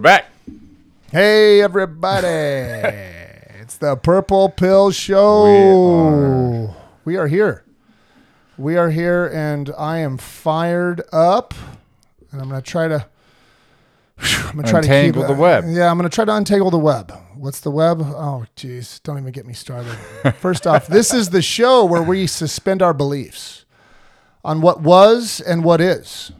We're 0.00 0.04
back. 0.04 0.30
Hey, 1.12 1.60
everybody. 1.60 2.26
it's 3.60 3.76
the 3.76 3.96
Purple 3.96 4.48
Pill 4.48 4.92
Show. 4.92 6.74
We 7.04 7.16
are. 7.18 7.26
here. 7.26 7.66
We 8.56 8.78
are 8.78 8.88
here, 8.88 9.26
and 9.26 9.70
I 9.76 9.98
am 9.98 10.16
fired 10.16 11.02
up. 11.12 11.52
And 12.32 12.40
I'm 12.40 12.48
going 12.48 12.62
to 12.62 12.66
try 12.66 12.88
to. 12.88 13.06
I'm 14.18 14.56
gonna 14.56 14.68
try 14.68 14.78
Untangle 14.78 15.20
to 15.20 15.28
keep 15.28 15.36
the 15.36 15.42
web. 15.42 15.64
Yeah, 15.68 15.90
I'm 15.90 15.98
gonna 15.98 16.08
try 16.08 16.24
to 16.24 16.34
untangle 16.34 16.70
the 16.70 16.78
web. 16.78 17.12
What's 17.36 17.60
the 17.60 17.70
web? 17.70 18.00
Oh, 18.00 18.46
jeez, 18.56 19.02
don't 19.02 19.18
even 19.18 19.32
get 19.32 19.44
me 19.44 19.52
started. 19.52 19.92
First 20.36 20.66
off, 20.66 20.86
this 20.86 21.12
is 21.12 21.28
the 21.28 21.42
show 21.42 21.84
where 21.84 22.02
we 22.02 22.26
suspend 22.26 22.80
our 22.80 22.94
beliefs 22.94 23.66
on 24.42 24.62
what 24.62 24.80
was 24.80 25.42
and 25.42 25.62
what 25.62 25.82
is, 25.82 26.32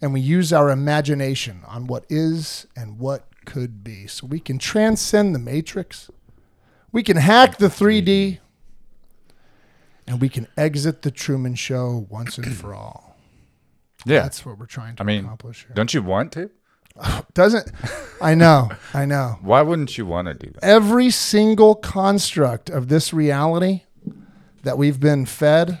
and 0.00 0.12
we 0.12 0.20
use 0.20 0.52
our 0.52 0.70
imagination 0.70 1.62
on 1.66 1.86
what 1.86 2.04
is 2.08 2.66
and 2.76 2.98
what 2.98 3.24
could 3.44 3.82
be, 3.82 4.06
so 4.06 4.26
we 4.26 4.40
can 4.40 4.58
transcend 4.58 5.34
the 5.34 5.38
matrix. 5.38 6.10
We 6.92 7.02
can 7.02 7.16
hack 7.16 7.58
the 7.58 7.68
3D, 7.68 8.04
mm-hmm. 8.04 8.40
and 10.06 10.20
we 10.20 10.28
can 10.28 10.46
exit 10.56 11.02
the 11.02 11.10
Truman 11.10 11.54
Show 11.54 12.06
once 12.08 12.38
and 12.38 12.54
for 12.54 12.74
all. 12.74 13.16
Yeah. 14.04 14.22
That's 14.22 14.46
what 14.46 14.58
we're 14.58 14.66
trying 14.66 14.96
to 14.96 15.02
I 15.02 15.06
mean, 15.06 15.24
accomplish 15.24 15.64
here. 15.66 15.74
don't 15.74 15.92
you 15.92 16.02
want 16.02 16.32
to? 16.32 16.50
Doesn't 17.34 17.70
I 18.20 18.34
know? 18.34 18.70
I 18.94 19.04
know. 19.04 19.38
Why 19.42 19.62
wouldn't 19.62 19.98
you 19.98 20.06
want 20.06 20.28
to 20.28 20.34
do 20.34 20.50
that? 20.52 20.64
Every 20.64 21.10
single 21.10 21.74
construct 21.74 22.70
of 22.70 22.88
this 22.88 23.12
reality 23.12 23.82
that 24.62 24.78
we've 24.78 25.00
been 25.00 25.26
fed 25.26 25.80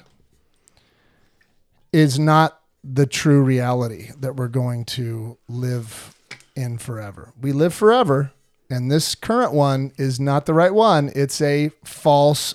is 1.92 2.18
not 2.18 2.57
the 2.90 3.06
true 3.06 3.42
reality 3.42 4.10
that 4.18 4.36
we're 4.36 4.48
going 4.48 4.84
to 4.84 5.36
live 5.48 6.14
in 6.56 6.78
forever. 6.78 7.32
We 7.40 7.52
live 7.52 7.74
forever, 7.74 8.32
and 8.70 8.90
this 8.90 9.14
current 9.14 9.52
one 9.52 9.92
is 9.96 10.18
not 10.18 10.46
the 10.46 10.54
right 10.54 10.72
one. 10.72 11.10
It's 11.14 11.40
a 11.40 11.70
false 11.84 12.54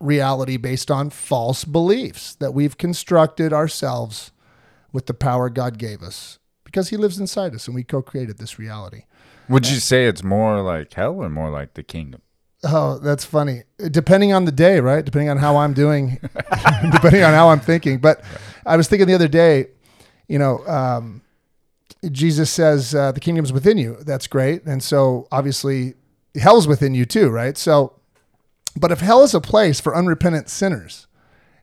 reality 0.00 0.56
based 0.56 0.90
on 0.90 1.10
false 1.10 1.64
beliefs 1.64 2.34
that 2.36 2.52
we've 2.52 2.76
constructed 2.76 3.52
ourselves 3.52 4.30
with 4.92 5.06
the 5.06 5.14
power 5.14 5.48
God 5.50 5.78
gave 5.78 6.02
us 6.02 6.38
because 6.64 6.88
He 6.88 6.96
lives 6.96 7.18
inside 7.18 7.54
us 7.54 7.66
and 7.66 7.74
we 7.74 7.84
co 7.84 8.02
created 8.02 8.38
this 8.38 8.58
reality. 8.58 9.02
Would 9.48 9.68
you 9.68 9.76
say 9.76 10.06
it's 10.06 10.24
more 10.24 10.60
like 10.60 10.92
hell 10.92 11.22
or 11.22 11.28
more 11.28 11.50
like 11.50 11.74
the 11.74 11.82
kingdom? 11.82 12.22
Oh, 12.64 12.98
that's 12.98 13.24
funny. 13.24 13.62
Depending 13.90 14.32
on 14.32 14.44
the 14.44 14.52
day, 14.52 14.80
right? 14.80 15.04
Depending 15.04 15.28
on 15.28 15.36
how 15.38 15.56
I'm 15.58 15.72
doing, 15.72 16.18
depending 16.92 17.22
on 17.22 17.32
how 17.32 17.50
I'm 17.50 17.60
thinking. 17.60 17.98
But 17.98 18.22
I 18.66 18.76
was 18.76 18.88
thinking 18.88 19.06
the 19.06 19.14
other 19.14 19.28
day, 19.28 19.68
you 20.28 20.38
know, 20.38 20.66
um, 20.66 21.22
Jesus 22.10 22.50
says 22.50 22.94
uh, 22.94 23.12
the 23.12 23.20
kingdom's 23.20 23.52
within 23.52 23.78
you. 23.78 23.96
That's 24.00 24.26
great. 24.26 24.64
And 24.64 24.82
so 24.82 25.28
obviously 25.32 25.94
hell's 26.34 26.66
within 26.66 26.94
you 26.94 27.04
too, 27.04 27.30
right? 27.30 27.56
So, 27.56 27.94
but 28.76 28.92
if 28.92 29.00
hell 29.00 29.22
is 29.22 29.34
a 29.34 29.40
place 29.40 29.80
for 29.80 29.96
unrepentant 29.96 30.48
sinners, 30.50 31.06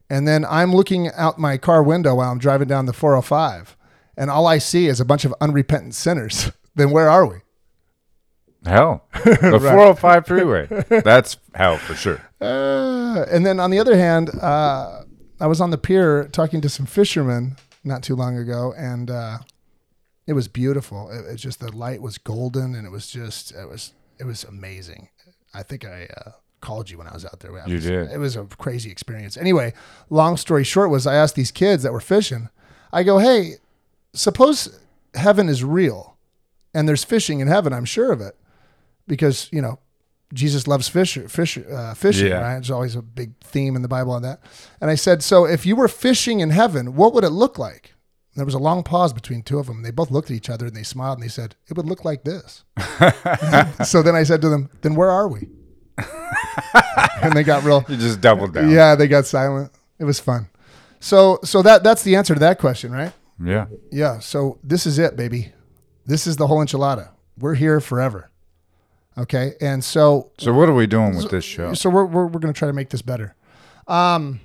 and 0.09 0.27
then 0.27 0.45
I'm 0.45 0.73
looking 0.73 1.11
out 1.11 1.37
my 1.37 1.57
car 1.57 1.83
window 1.83 2.15
while 2.15 2.31
I'm 2.31 2.39
driving 2.39 2.67
down 2.67 2.85
the 2.85 2.93
405, 2.93 3.77
and 4.17 4.29
all 4.29 4.47
I 4.47 4.57
see 4.57 4.87
is 4.87 4.99
a 4.99 5.05
bunch 5.05 5.25
of 5.25 5.33
unrepentant 5.39 5.95
sinners, 5.95 6.51
then 6.75 6.91
where 6.91 7.09
are 7.09 7.25
we? 7.25 7.37
Hell. 8.65 9.05
The 9.23 9.59
405 9.59 10.25
freeway. 10.25 10.67
That's 10.89 11.37
hell 11.53 11.77
for 11.77 11.95
sure. 11.95 12.21
Uh, 12.43 13.25
and 13.31 13.45
then 13.45 13.57
on 13.57 13.71
the 13.71 13.79
other 13.79 13.95
hand, 13.95 14.29
uh, 14.41 15.02
I 15.43 15.47
was 15.47 15.59
on 15.59 15.71
the 15.71 15.77
pier 15.77 16.29
talking 16.31 16.61
to 16.61 16.69
some 16.69 16.85
fishermen 16.85 17.57
not 17.83 18.01
too 18.01 18.15
long 18.15 18.37
ago, 18.37 18.73
and 18.77 19.11
uh, 19.11 19.39
it 20.25 20.31
was 20.31 20.47
beautiful. 20.47 21.09
It, 21.09 21.33
it 21.33 21.35
just 21.35 21.59
the 21.59 21.69
light 21.69 22.01
was 22.01 22.17
golden, 22.17 22.73
and 22.75 22.87
it 22.87 22.91
was 22.91 23.09
just 23.09 23.51
it 23.51 23.67
was 23.67 23.91
it 24.17 24.23
was 24.23 24.45
amazing. 24.45 25.09
I 25.53 25.61
think 25.61 25.83
I 25.83 26.07
uh, 26.15 26.31
called 26.61 26.89
you 26.89 26.97
when 26.97 27.07
I 27.07 27.13
was 27.13 27.25
out 27.25 27.41
there. 27.41 27.51
It 27.57 27.67
You 27.67 27.81
did. 27.81 28.11
It 28.11 28.19
was 28.19 28.37
a 28.37 28.45
crazy 28.57 28.89
experience. 28.89 29.35
Anyway, 29.35 29.73
long 30.09 30.37
story 30.37 30.63
short 30.63 30.89
was 30.89 31.05
I 31.05 31.15
asked 31.15 31.35
these 31.35 31.51
kids 31.51 31.83
that 31.83 31.91
were 31.91 31.99
fishing. 31.99 32.47
I 32.93 33.03
go, 33.03 33.17
hey, 33.17 33.55
suppose 34.13 34.79
heaven 35.13 35.49
is 35.49 35.61
real, 35.61 36.15
and 36.73 36.87
there's 36.87 37.03
fishing 37.03 37.41
in 37.41 37.49
heaven. 37.49 37.73
I'm 37.73 37.83
sure 37.83 38.13
of 38.13 38.21
it 38.21 38.37
because 39.07 39.49
you 39.51 39.61
know 39.61 39.79
Jesus 40.33 40.67
loves 40.67 40.87
fish, 40.89 41.17
fish, 41.27 41.57
uh, 41.57 41.93
fishing. 41.93 42.27
Yeah. 42.27 42.41
Right? 42.41 42.53
There's 42.53 42.71
always 42.71 42.95
a 42.95 43.01
big 43.01 43.37
theme 43.41 43.75
in 43.75 43.81
the 43.81 43.87
Bible 43.87 44.11
on 44.11 44.23
that. 44.23 44.41
And 44.81 44.89
I 44.89 44.95
said, 44.95 45.23
so 45.23 45.45
if 45.45 45.65
you 45.65 45.75
were 45.75 45.87
fishing 45.87 46.39
in 46.39 46.49
heaven, 46.49 46.95
what 46.95 47.13
would 47.13 47.23
it 47.23 47.29
look 47.29 47.57
like? 47.59 47.93
And 48.33 48.39
there 48.39 48.45
was 48.45 48.55
a 48.55 48.59
long 48.59 48.83
pause 48.83 49.13
between 49.13 49.43
two 49.43 49.59
of 49.59 49.67
them. 49.67 49.83
They 49.83 49.91
both 49.91 50.09
looked 50.09 50.31
at 50.31 50.35
each 50.35 50.49
other 50.49 50.65
and 50.65 50.75
they 50.75 50.83
smiled 50.83 51.19
and 51.19 51.23
they 51.23 51.29
said, 51.29 51.55
it 51.67 51.77
would 51.77 51.85
look 51.85 52.03
like 52.03 52.23
this. 52.23 52.63
so 53.85 54.01
then 54.01 54.15
I 54.15 54.23
said 54.23 54.41
to 54.41 54.49
them, 54.49 54.69
then 54.81 54.95
where 54.95 55.11
are 55.11 55.27
we? 55.27 55.49
and 57.21 57.33
they 57.33 57.43
got 57.43 57.63
real. 57.63 57.85
You 57.87 57.97
just 57.97 58.19
doubled 58.21 58.55
down. 58.55 58.71
Yeah, 58.71 58.95
they 58.95 59.07
got 59.07 59.27
silent. 59.27 59.71
It 59.99 60.05
was 60.05 60.19
fun. 60.19 60.49
So 60.99 61.39
so 61.43 61.61
that 61.61 61.83
that's 61.83 62.03
the 62.03 62.15
answer 62.15 62.33
to 62.33 62.39
that 62.39 62.59
question, 62.59 62.91
right? 62.91 63.11
Yeah. 63.43 63.67
Yeah. 63.91 64.19
So 64.19 64.57
this 64.63 64.85
is 64.85 64.97
it, 64.97 65.15
baby. 65.15 65.51
This 66.05 66.25
is 66.25 66.37
the 66.37 66.47
whole 66.47 66.59
enchilada. 66.59 67.09
We're 67.37 67.55
here 67.55 67.79
forever. 67.79 68.31
Okay. 69.17 69.53
And 69.61 69.83
so 69.83 70.31
So 70.37 70.53
what 70.53 70.69
are 70.69 70.73
we 70.73 70.87
doing 70.87 71.15
with 71.15 71.29
this 71.29 71.45
show? 71.45 71.73
so 71.73 71.89
we're 71.89 72.05
we're, 72.05 72.25
we're 72.25 72.39
going 72.39 72.53
to 72.53 72.57
try 72.57 72.67
to 72.67 72.73
make 72.73 72.89
this 72.89 73.01
better. 73.01 73.35
Um 73.87 74.39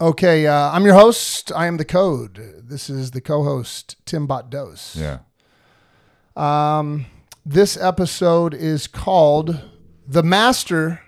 okay, 0.00 0.46
uh, 0.46 0.70
I'm 0.72 0.84
your 0.84 0.94
host. 0.94 1.52
I 1.54 1.66
am 1.66 1.76
the 1.76 1.84
code. 1.84 2.62
This 2.64 2.88
is 2.90 3.12
the 3.12 3.20
co-host 3.20 3.96
Tim 4.04 4.26
Botdos. 4.28 4.96
Yeah. 4.96 5.18
Um 6.36 7.06
this 7.44 7.76
episode 7.76 8.54
is 8.54 8.86
called 8.86 9.62
The 10.06 10.22
Master 10.22 11.00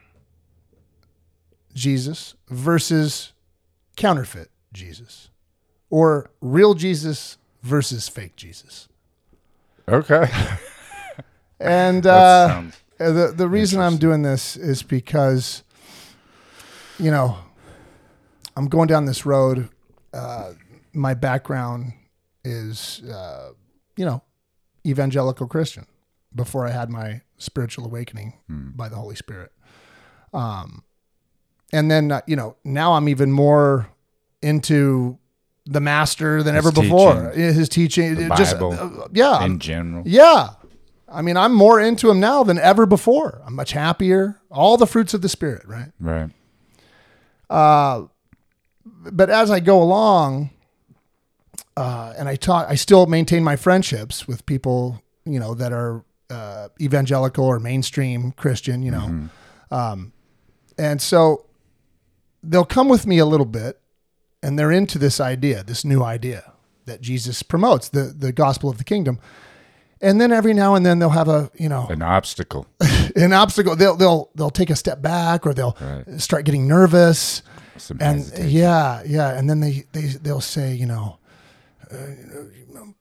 Jesus 1.74 2.34
versus 2.48 3.32
counterfeit 3.96 4.50
Jesus 4.72 5.30
or 5.90 6.30
real 6.40 6.74
Jesus 6.74 7.38
versus 7.62 8.08
fake 8.08 8.36
Jesus. 8.36 8.88
Okay. 9.88 10.30
And 11.60 12.06
uh, 12.06 12.62
Uh, 13.00 13.12
the 13.12 13.32
the 13.36 13.48
reason 13.48 13.80
I'm 13.80 13.96
doing 13.96 14.22
this 14.22 14.56
is 14.56 14.82
because, 14.82 15.62
you 16.98 17.10
know, 17.12 17.36
I'm 18.56 18.66
going 18.68 18.88
down 18.88 19.04
this 19.06 19.24
road. 19.24 19.68
Uh, 20.12 20.52
my 20.92 21.14
background 21.14 21.92
is, 22.44 23.02
uh, 23.04 23.50
you 23.96 24.04
know, 24.04 24.22
evangelical 24.84 25.46
Christian. 25.46 25.86
Before 26.34 26.66
I 26.66 26.70
had 26.72 26.90
my 26.90 27.22
spiritual 27.38 27.86
awakening 27.86 28.34
by 28.48 28.88
the 28.88 28.96
Holy 28.96 29.16
Spirit, 29.16 29.50
um, 30.34 30.82
and 31.72 31.90
then 31.90 32.12
uh, 32.12 32.20
you 32.26 32.36
know 32.36 32.56
now 32.64 32.92
I'm 32.92 33.08
even 33.08 33.32
more 33.32 33.88
into 34.42 35.18
the 35.64 35.80
master 35.80 36.42
than 36.42 36.54
His 36.54 36.66
ever 36.66 36.72
before. 36.82 37.30
teaching. 37.30 37.54
His 37.54 37.68
teaching, 37.68 38.28
just 38.36 38.56
uh, 38.56 39.08
yeah, 39.12 39.42
in 39.44 39.58
general. 39.58 40.02
yeah. 40.06 40.50
I 41.10 41.22
mean, 41.22 41.36
I'm 41.36 41.54
more 41.54 41.80
into 41.80 42.10
him 42.10 42.20
now 42.20 42.42
than 42.44 42.58
ever 42.58 42.86
before. 42.86 43.40
I'm 43.46 43.54
much 43.54 43.72
happier. 43.72 44.40
All 44.50 44.76
the 44.76 44.86
fruits 44.86 45.14
of 45.14 45.22
the 45.22 45.28
spirit, 45.28 45.66
right? 45.66 45.90
Right. 46.00 46.30
But 49.10 49.30
as 49.30 49.50
I 49.50 49.60
go 49.60 49.82
along, 49.82 50.50
uh, 51.76 52.12
and 52.18 52.28
I 52.28 52.36
talk, 52.36 52.66
I 52.68 52.74
still 52.74 53.06
maintain 53.06 53.42
my 53.44 53.56
friendships 53.56 54.26
with 54.26 54.44
people, 54.46 55.02
you 55.24 55.38
know, 55.38 55.54
that 55.54 55.72
are 55.72 56.04
uh, 56.30 56.68
evangelical 56.80 57.44
or 57.44 57.58
mainstream 57.60 58.32
Christian, 58.32 58.82
you 58.82 58.90
know, 58.90 59.28
um, 59.70 60.12
and 60.76 61.00
so 61.00 61.46
they'll 62.42 62.64
come 62.64 62.88
with 62.88 63.06
me 63.06 63.18
a 63.18 63.26
little 63.26 63.46
bit, 63.46 63.80
and 64.42 64.58
they're 64.58 64.72
into 64.72 64.98
this 64.98 65.20
idea, 65.20 65.62
this 65.62 65.84
new 65.84 66.02
idea 66.02 66.52
that 66.84 67.00
Jesus 67.00 67.42
promotes, 67.42 67.88
the 67.88 68.14
the 68.16 68.32
gospel 68.32 68.68
of 68.70 68.78
the 68.78 68.84
kingdom. 68.84 69.18
And 70.00 70.20
then 70.20 70.30
every 70.32 70.54
now 70.54 70.74
and 70.76 70.86
then 70.86 70.98
they'll 71.00 71.10
have 71.10 71.28
a, 71.28 71.50
you 71.58 71.68
know, 71.68 71.86
An 71.88 72.02
obstacle. 72.02 72.66
an 73.16 73.32
obstacle. 73.32 73.74
They'll 73.76 73.96
they'll 73.96 74.30
they'll 74.36 74.50
take 74.50 74.70
a 74.70 74.76
step 74.76 75.02
back 75.02 75.46
or 75.46 75.52
they'll 75.54 75.76
Right. 75.80 76.20
start 76.20 76.44
getting 76.44 76.68
nervous. 76.68 77.42
Some 77.76 77.98
And 78.00 78.18
hesitation. 78.18 78.50
yeah, 78.50 79.02
yeah, 79.06 79.36
and 79.38 79.48
then 79.50 79.60
they 79.60 79.84
they 79.92 80.06
they'll 80.22 80.40
say, 80.40 80.74
you 80.74 80.86
know, 80.86 81.18
uh, 81.92 81.96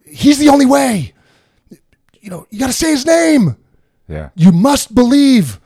he's 0.05 0.38
the 0.39 0.49
only 0.49 0.65
way. 0.65 1.13
You 2.21 2.29
know, 2.31 2.45
you 2.49 2.59
got 2.59 2.67
to 2.67 2.73
say 2.73 2.91
his 2.91 3.05
name. 3.05 3.55
yeah. 4.07 4.29
You 4.35 4.51
must 4.51 4.93
believe 4.95 5.59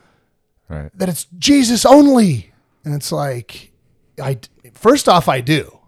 Right. 0.69 0.92
that 0.98 1.10
it's 1.10 1.25
Jesus 1.38 1.86
only. 1.86 2.51
And 2.86 2.94
it's 2.94 3.12
like, 3.12 3.72
I 4.22 4.38
first 4.74 5.07
off, 5.10 5.27
I 5.27 5.42
do. 5.42 5.80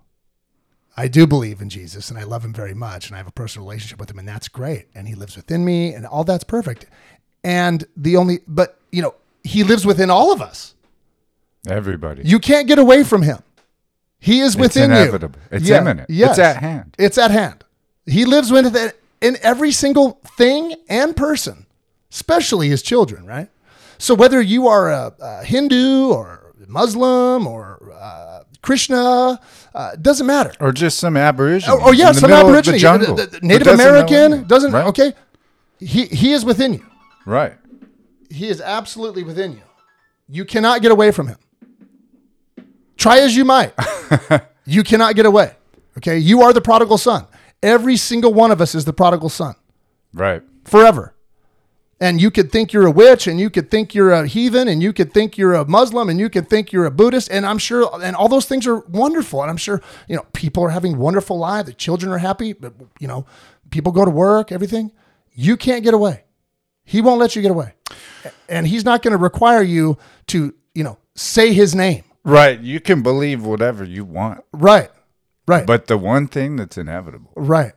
I 0.96 1.08
do 1.08 1.26
believe 1.26 1.62
in 1.62 1.70
Jesus 1.70 2.10
and 2.10 2.20
I 2.20 2.24
love 2.24 2.46
him 2.46 2.54
very 2.54 2.74
much 2.74 3.08
and 3.08 3.16
I 3.16 3.18
have 3.18 3.28
a 3.28 3.32
personal 3.32 3.68
relationship 3.68 4.00
with 4.00 4.12
him 4.12 4.20
and 4.20 4.28
that's 4.28 4.48
great. 4.48 4.88
And 4.94 5.08
he 5.08 5.16
lives 5.16 5.36
within 5.36 5.66
me 5.66 5.94
and 5.94 6.06
all 6.06 6.24
that's 6.24 6.44
perfect. 6.44 6.86
And 7.44 7.84
the 7.98 8.16
only, 8.18 8.40
but 8.48 8.80
you 8.92 9.02
know, 9.02 9.16
he 9.44 9.64
lives 9.64 9.86
within 9.86 10.10
all 10.10 10.32
of 10.32 10.42
us. 10.42 10.76
Everybody. 11.68 12.24
You 12.24 12.40
can't 12.40 12.68
get 12.68 12.78
away 12.78 13.04
from 13.04 13.22
him. 13.22 13.40
He 14.20 14.40
is 14.40 14.56
within 14.56 14.92
inevitable. 14.92 15.40
you. 15.52 15.58
It's 15.58 15.70
imminent. 15.70 16.10
It's 16.10 16.40
at 16.40 16.58
hand. 16.58 16.96
It's 16.98 17.18
at 17.18 17.32
hand. 17.32 17.64
He 18.06 18.26
lives 18.26 18.52
within 18.52 18.92
in 19.22 19.38
every 19.42 19.72
single 19.72 20.20
thing 20.38 20.76
and 20.90 21.16
person, 21.16 21.66
especially 22.12 22.70
his 22.70 22.82
children, 22.82 23.26
right? 23.26 23.50
So 23.98 24.14
whether 24.14 24.42
you 24.42 24.68
are 24.68 24.92
a, 24.92 25.14
a 25.20 25.44
Hindu 25.46 26.10
or 26.10 26.54
Muslim 26.68 27.48
or 27.48 27.73
Krishna, 28.64 29.40
uh, 29.76 29.96
doesn't 30.02 30.26
matter. 30.26 30.52
or 30.60 30.72
just 30.72 30.98
some 30.98 31.16
Aborigine. 31.16 31.70
Oh, 31.70 31.80
oh 31.84 31.92
yeah, 31.92 32.12
some 32.14 32.32
middle 32.32 32.46
of 32.48 32.50
Aborigine, 32.50 32.74
the 32.74 32.80
jungle. 32.80 33.16
the- 33.16 33.28
the 33.28 33.38
who 33.40 33.48
Native 33.48 33.66
doesn't 33.66 33.86
American 33.88 34.16
anything. 34.16 34.44
doesn't. 34.46 34.72
Right. 34.72 34.88
Okay, 34.88 35.14
he 35.80 36.06
he 36.08 36.32
is 36.34 36.44
within 36.44 36.74
you. 36.74 36.86
Right. 37.26 37.54
He 38.32 38.48
is 38.48 38.60
absolutely 38.62 39.24
within 39.24 39.52
you. 39.54 39.62
You 40.28 40.46
cannot 40.46 40.82
get 40.82 40.92
away 40.92 41.12
from 41.12 41.28
him. 41.28 41.38
Try 42.98 43.20
as 43.20 43.36
you 43.36 43.46
might. 43.46 43.74
you 44.66 44.84
cannot 44.84 45.16
get 45.16 45.26
away. 45.26 45.56
Okay? 45.98 46.18
You 46.18 46.42
are 46.42 46.54
the 46.54 46.62
prodigal 46.62 46.98
son. 46.98 47.26
Every 47.62 47.98
single 47.98 48.34
one 48.34 48.50
of 48.52 48.60
us 48.62 48.74
is 48.76 48.86
the 48.86 48.94
prodigal 48.94 49.30
son 49.30 49.56
Right. 50.14 50.42
forever. 50.66 51.13
And 52.04 52.20
you 52.20 52.32
could 52.32 52.52
think 52.52 52.74
you're 52.74 52.86
a 52.86 52.92
witch 52.92 53.28
and 53.28 53.40
you 53.40 53.50
could 53.50 53.72
think 53.72 53.96
you're 53.96 54.12
a 54.12 54.28
heathen 54.28 54.68
and 54.68 54.84
you 54.84 54.92
could 54.92 55.14
think 55.14 55.38
you're 55.38 55.54
a 55.54 55.66
Muslim 55.66 56.10
and 56.10 56.20
you 56.20 56.30
could 56.30 56.50
think 56.50 56.74
you're 56.74 56.84
a 56.84 56.92
Buddhist. 56.92 57.32
And 57.32 57.46
I'm 57.46 57.58
sure, 57.58 57.90
and 58.04 58.14
all 58.14 58.28
those 58.28 58.46
things 58.46 58.68
are 58.68 58.80
wonderful. 58.80 59.42
And 59.42 59.50
I'm 59.50 59.56
sure, 59.56 59.82
you 60.10 60.18
know, 60.18 60.26
people 60.34 60.66
are 60.66 60.70
having 60.70 60.98
wonderful 60.98 61.38
lives. 61.38 61.70
The 61.70 61.74
children 61.74 62.12
are 62.12 62.18
happy, 62.18 62.52
but, 62.52 62.74
you 63.00 63.08
know, 63.08 63.26
people 63.70 63.94
go 63.94 64.04
to 64.04 64.12
work, 64.12 64.52
everything. 64.52 64.92
You 65.32 65.56
can't 65.56 65.82
get 65.82 65.94
away. 65.94 66.26
He 66.84 67.00
won't 67.00 67.22
let 67.22 67.38
you 67.38 67.42
get 67.42 67.52
away. 67.52 67.74
And 68.50 68.68
he's 68.68 68.84
not 68.84 69.02
going 69.02 69.14
to 69.14 69.18
require 69.18 69.64
you 69.64 69.98
to, 70.28 70.54
you 70.76 70.84
know, 70.84 70.98
say 71.16 71.54
his 71.54 71.74
name. 71.74 72.04
Right. 72.26 72.60
You 72.60 72.82
can 72.82 73.02
believe 73.02 73.46
whatever 73.46 73.86
you 73.86 74.04
want. 74.04 74.44
Right. 74.52 74.92
Right. 75.48 75.66
But 75.66 75.88
the 75.88 75.98
one 75.98 76.28
thing 76.28 76.58
that's 76.58 76.78
inevitable 76.78 77.32
right. 77.38 77.72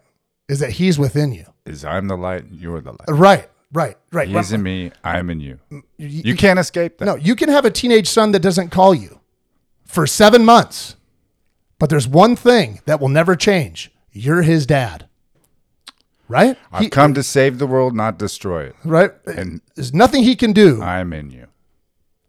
Is 0.49 0.59
that 0.59 0.73
he's 0.73 0.99
within 0.99 1.31
you. 1.31 1.47
is 1.65 1.85
I'm 1.85 2.09
the 2.09 2.17
light 2.17 2.45
and 2.45 2.61
you're 2.61 2.81
the 2.81 2.91
light. 2.91 3.09
Right. 3.09 3.49
Right. 3.73 3.97
Right. 4.13 4.29
He's 4.29 4.53
in 4.53 4.63
me, 4.63 4.93
I'm 5.05 5.29
in 5.31 5.41
you. 5.41 5.59
You- 5.71 5.83
You 5.99 6.37
can't 6.37 6.59
escape 6.59 6.99
that. 6.99 7.05
No, 7.05 7.17
you 7.17 7.35
can 7.35 7.49
have 7.49 7.65
a 7.65 7.71
teenage 7.71 8.09
son 8.09 8.33
that 8.33 8.41
doesn't 8.41 8.71
call 8.71 8.95
you 8.95 9.21
for 9.85 10.07
seven 10.07 10.45
months, 10.45 10.97
but 11.79 11.91
there's 11.91 12.09
one 12.09 12.37
thing 12.37 12.81
that 12.87 13.01
will 13.01 13.09
never 13.09 13.35
change. 13.37 13.91
You're 14.13 14.43
his 14.43 14.67
dad. 14.67 15.09
Right? 16.29 16.57
I've 16.73 16.83
He- 16.85 16.91
come 16.91 17.15
to 17.15 17.23
save 17.23 17.59
the 17.59 17.67
world, 17.67 17.95
not 17.95 18.19
destroy 18.19 18.65
it. 18.67 18.77
right? 18.85 19.13
And 19.27 19.61
There's 19.75 19.93
nothing 19.95 20.23
he 20.25 20.35
can 20.37 20.53
do. 20.53 20.83
I'm 20.83 21.13
in 21.13 21.31
you. 21.31 21.47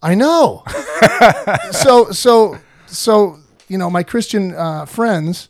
I 0.02 0.14
know. 0.16 0.64
so, 1.72 2.12
so, 2.12 2.60
so, 2.86 3.40
you 3.68 3.78
know, 3.78 3.90
my 3.90 4.04
Christian 4.04 4.54
uh, 4.54 4.86
friends, 4.86 5.50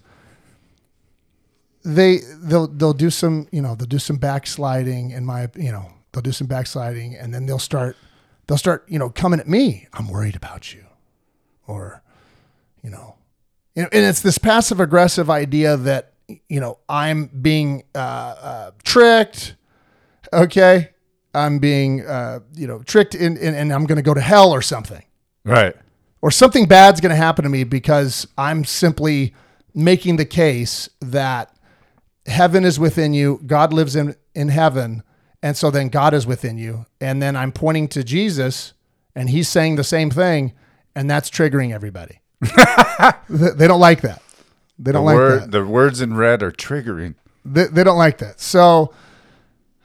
they 1.88 2.18
they'll 2.44 2.68
they'll 2.68 2.94
do 2.94 3.10
some, 3.10 3.48
you 3.52 3.62
know, 3.62 3.76
they'll 3.76 3.88
do 3.88 4.00
some 4.00 4.18
backsliding 4.18 5.12
in 5.12 5.26
my, 5.26 5.50
you 5.56 5.72
know, 5.72 5.92
they'll 6.12 6.22
do 6.22 6.32
some 6.32 6.48
backsliding, 6.48 7.16
and 7.16 7.34
then 7.34 7.46
they'll 7.46 7.60
start, 7.60 7.96
they'll 8.48 8.58
start, 8.58 8.86
you 8.90 9.00
know, 9.00 9.10
coming 9.10 9.40
at 9.40 9.48
me. 9.48 9.88
I'm 9.94 10.08
worried 10.10 10.36
about 10.36 10.74
you, 10.74 10.86
or, 11.66 12.02
you 12.84 12.90
know, 12.90 13.16
and 13.76 13.88
and 13.92 14.06
it's 14.06 14.22
this 14.22 14.38
passive 14.38 14.80
aggressive 14.80 15.30
idea 15.30 15.78
that 15.78 16.14
you 16.50 16.60
know 16.60 16.80
I'm 16.90 17.28
being 17.28 17.84
uh, 17.96 17.98
uh, 18.00 18.72
tricked. 18.84 19.56
Okay, 20.34 20.90
I'm 21.34 21.60
being 21.60 22.06
uh, 22.06 22.40
you 22.54 22.68
know 22.68 22.84
tricked 22.84 23.16
in, 23.16 23.38
in 23.38 23.56
and 23.56 23.72
I'm 23.72 23.86
going 23.86 23.96
to 23.98 24.02
go 24.02 24.14
to 24.14 24.22
hell 24.22 24.52
or 24.52 24.62
something, 24.62 25.04
Right. 25.46 25.74
or 26.22 26.32
something 26.32 26.66
bad's 26.66 27.00
going 27.00 27.12
to 27.12 27.16
happen 27.16 27.44
to 27.44 27.50
me 27.50 27.64
because 27.64 28.28
I'm 28.38 28.66
simply 28.66 29.34
making 29.74 30.18
the 30.18 30.26
case 30.26 30.90
that 31.00 31.54
heaven 32.28 32.64
is 32.64 32.80
within 32.80 33.14
you, 33.14 33.42
God 33.46 33.74
lives 33.74 33.96
in 33.96 34.16
in 34.36 34.50
heaven, 34.50 35.04
and 35.42 35.58
so 35.58 35.72
then 35.72 35.90
God 35.90 36.14
is 36.14 36.28
within 36.28 36.58
you, 36.58 36.86
and 37.02 37.22
then 37.22 37.36
I'm 37.36 37.52
pointing 37.52 37.88
to 37.90 38.04
Jesus, 38.04 38.74
and 39.16 39.30
He's 39.30 39.48
saying 39.48 39.76
the 39.76 39.84
same 39.84 40.12
thing, 40.12 40.54
and 40.96 41.10
that's 41.10 41.30
triggering 41.30 41.74
everybody. 41.74 42.20
they 43.30 43.68
don't 43.68 43.80
like 43.80 44.02
that. 44.02 44.22
They 44.78 44.92
don't 44.92 45.06
like 45.06 45.16
word, 45.16 45.42
that 45.44 45.52
the 45.52 45.66
words 45.66 46.02
in 46.02 46.16
red 46.16 46.44
are 46.44 46.52
triggering. 46.52 47.16
they, 47.44 47.66
they 47.66 47.84
don't 47.84 47.98
like 47.98 48.20
that. 48.20 48.40
So, 48.40 48.94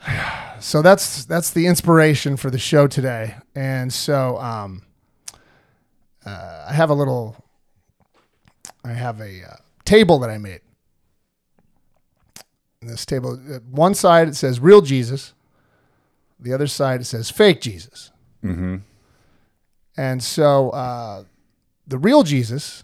so 0.61 0.83
that's 0.83 1.25
that's 1.25 1.51
the 1.51 1.67
inspiration 1.67 2.37
for 2.37 2.51
the 2.51 2.59
show 2.59 2.87
today. 2.87 3.37
And 3.55 3.93
so, 3.93 4.39
um, 4.39 4.83
uh, 6.27 6.67
I 6.69 6.73
have 6.73 6.91
a 6.91 6.95
little, 6.95 7.37
I 8.85 8.93
have 8.93 9.21
a 9.21 9.45
uh, 9.45 9.57
table 9.85 10.19
that 10.21 10.31
I 10.31 10.39
made. 10.39 10.61
This 12.83 13.07
table, 13.07 13.41
uh, 13.51 13.61
one 13.71 13.95
side 13.95 14.29
it 14.29 14.35
says 14.35 14.59
real 14.59 14.81
Jesus, 14.81 15.35
the 16.41 16.53
other 16.53 16.67
side 16.67 17.01
it 17.01 17.05
says 17.05 17.31
fake 17.31 17.61
Jesus. 17.61 18.11
Mm-hmm. 18.43 18.77
And 19.97 20.23
so, 20.23 20.71
uh, 20.71 21.25
the 21.87 21.99
real 21.99 22.23
Jesus, 22.23 22.83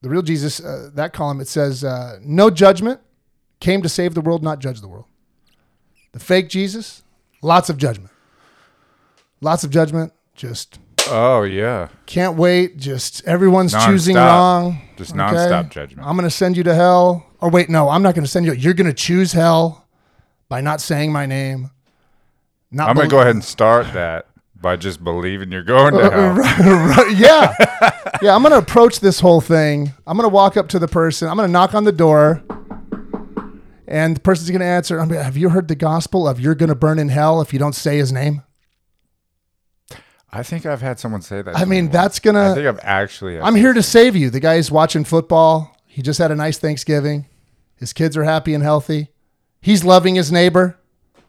the 0.00 0.08
real 0.08 0.22
Jesus, 0.22 0.60
uh, 0.60 0.90
that 0.94 1.12
column, 1.12 1.40
it 1.40 1.48
says, 1.48 1.84
uh, 1.84 2.18
no 2.22 2.48
judgment, 2.48 3.00
came 3.60 3.82
to 3.82 3.88
save 3.88 4.14
the 4.14 4.20
world, 4.20 4.42
not 4.42 4.58
judge 4.58 4.80
the 4.80 4.88
world. 4.88 5.06
The 6.12 6.20
fake 6.20 6.48
Jesus, 6.48 7.02
lots 7.42 7.68
of 7.68 7.76
judgment. 7.76 8.10
Lots 9.40 9.64
of 9.64 9.70
judgment, 9.70 10.12
just 10.34 10.78
Oh, 11.10 11.42
yeah. 11.42 11.88
can't 12.06 12.36
wait. 12.36 12.76
Just 12.78 13.24
everyone's 13.26 13.72
choosing 13.84 14.16
wrong. 14.16 14.80
Just 14.96 15.14
nonstop 15.14 15.70
judgment. 15.70 16.06
I'm 16.06 16.16
going 16.16 16.28
to 16.28 16.34
send 16.34 16.56
you 16.56 16.62
to 16.64 16.74
hell. 16.74 17.26
Or 17.40 17.50
wait, 17.50 17.68
no, 17.68 17.88
I'm 17.88 18.02
not 18.02 18.14
going 18.14 18.24
to 18.24 18.30
send 18.30 18.46
you. 18.46 18.52
You're 18.52 18.74
going 18.74 18.86
to 18.86 18.94
choose 18.94 19.32
hell 19.32 19.86
by 20.48 20.60
not 20.60 20.80
saying 20.80 21.12
my 21.12 21.26
name. 21.26 21.70
Not 22.70 22.88
I'm 22.88 22.94
going 22.96 23.08
to 23.08 23.10
bel- 23.10 23.18
go 23.18 23.22
ahead 23.22 23.34
and 23.34 23.44
start 23.44 23.92
that 23.92 24.26
by 24.60 24.74
just 24.76 25.04
believing 25.04 25.52
you're 25.52 25.62
going 25.62 25.92
to 25.94 26.10
hell. 26.10 26.32
right, 26.34 27.14
yeah. 27.16 27.54
Yeah, 28.22 28.34
I'm 28.34 28.42
going 28.42 28.52
to 28.52 28.58
approach 28.58 29.00
this 29.00 29.20
whole 29.20 29.40
thing. 29.40 29.92
I'm 30.06 30.16
going 30.16 30.28
to 30.28 30.34
walk 30.34 30.56
up 30.56 30.68
to 30.70 30.78
the 30.78 30.88
person. 30.88 31.28
I'm 31.28 31.36
going 31.36 31.48
to 31.48 31.52
knock 31.52 31.74
on 31.74 31.84
the 31.84 31.92
door. 31.92 32.42
And 33.88 34.16
the 34.16 34.20
person's 34.20 34.50
going 34.50 34.60
to 34.60 34.66
answer, 34.66 34.98
I'm 34.98 35.08
gonna, 35.08 35.22
Have 35.22 35.36
you 35.36 35.50
heard 35.50 35.68
the 35.68 35.76
gospel 35.76 36.26
of 36.26 36.40
you're 36.40 36.56
going 36.56 36.70
to 36.70 36.74
burn 36.74 36.98
in 36.98 37.08
hell 37.08 37.40
if 37.40 37.52
you 37.52 37.58
don't 37.58 37.74
say 37.74 37.98
his 37.98 38.12
name? 38.12 38.42
I 40.36 40.42
think 40.42 40.66
I've 40.66 40.82
had 40.82 40.98
someone 41.00 41.22
say 41.22 41.40
that. 41.40 41.56
I 41.56 41.64
mean, 41.64 41.88
that's 41.88 42.18
to. 42.20 42.30
I 42.36 42.54
think 42.54 42.66
I've 42.66 42.80
actually. 42.82 43.40
I'm 43.40 43.54
here 43.54 43.72
to 43.72 43.82
save 43.82 44.14
you. 44.14 44.28
The 44.28 44.38
guy's 44.38 44.70
watching 44.70 45.02
football. 45.02 45.74
He 45.86 46.02
just 46.02 46.18
had 46.18 46.30
a 46.30 46.34
nice 46.34 46.58
Thanksgiving. 46.58 47.24
His 47.76 47.94
kids 47.94 48.18
are 48.18 48.24
happy 48.24 48.52
and 48.52 48.62
healthy. 48.62 49.08
He's 49.62 49.82
loving 49.82 50.14
his 50.14 50.30
neighbor. 50.30 50.78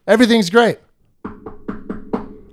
Everything's 0.06 0.50
great. 0.50 0.78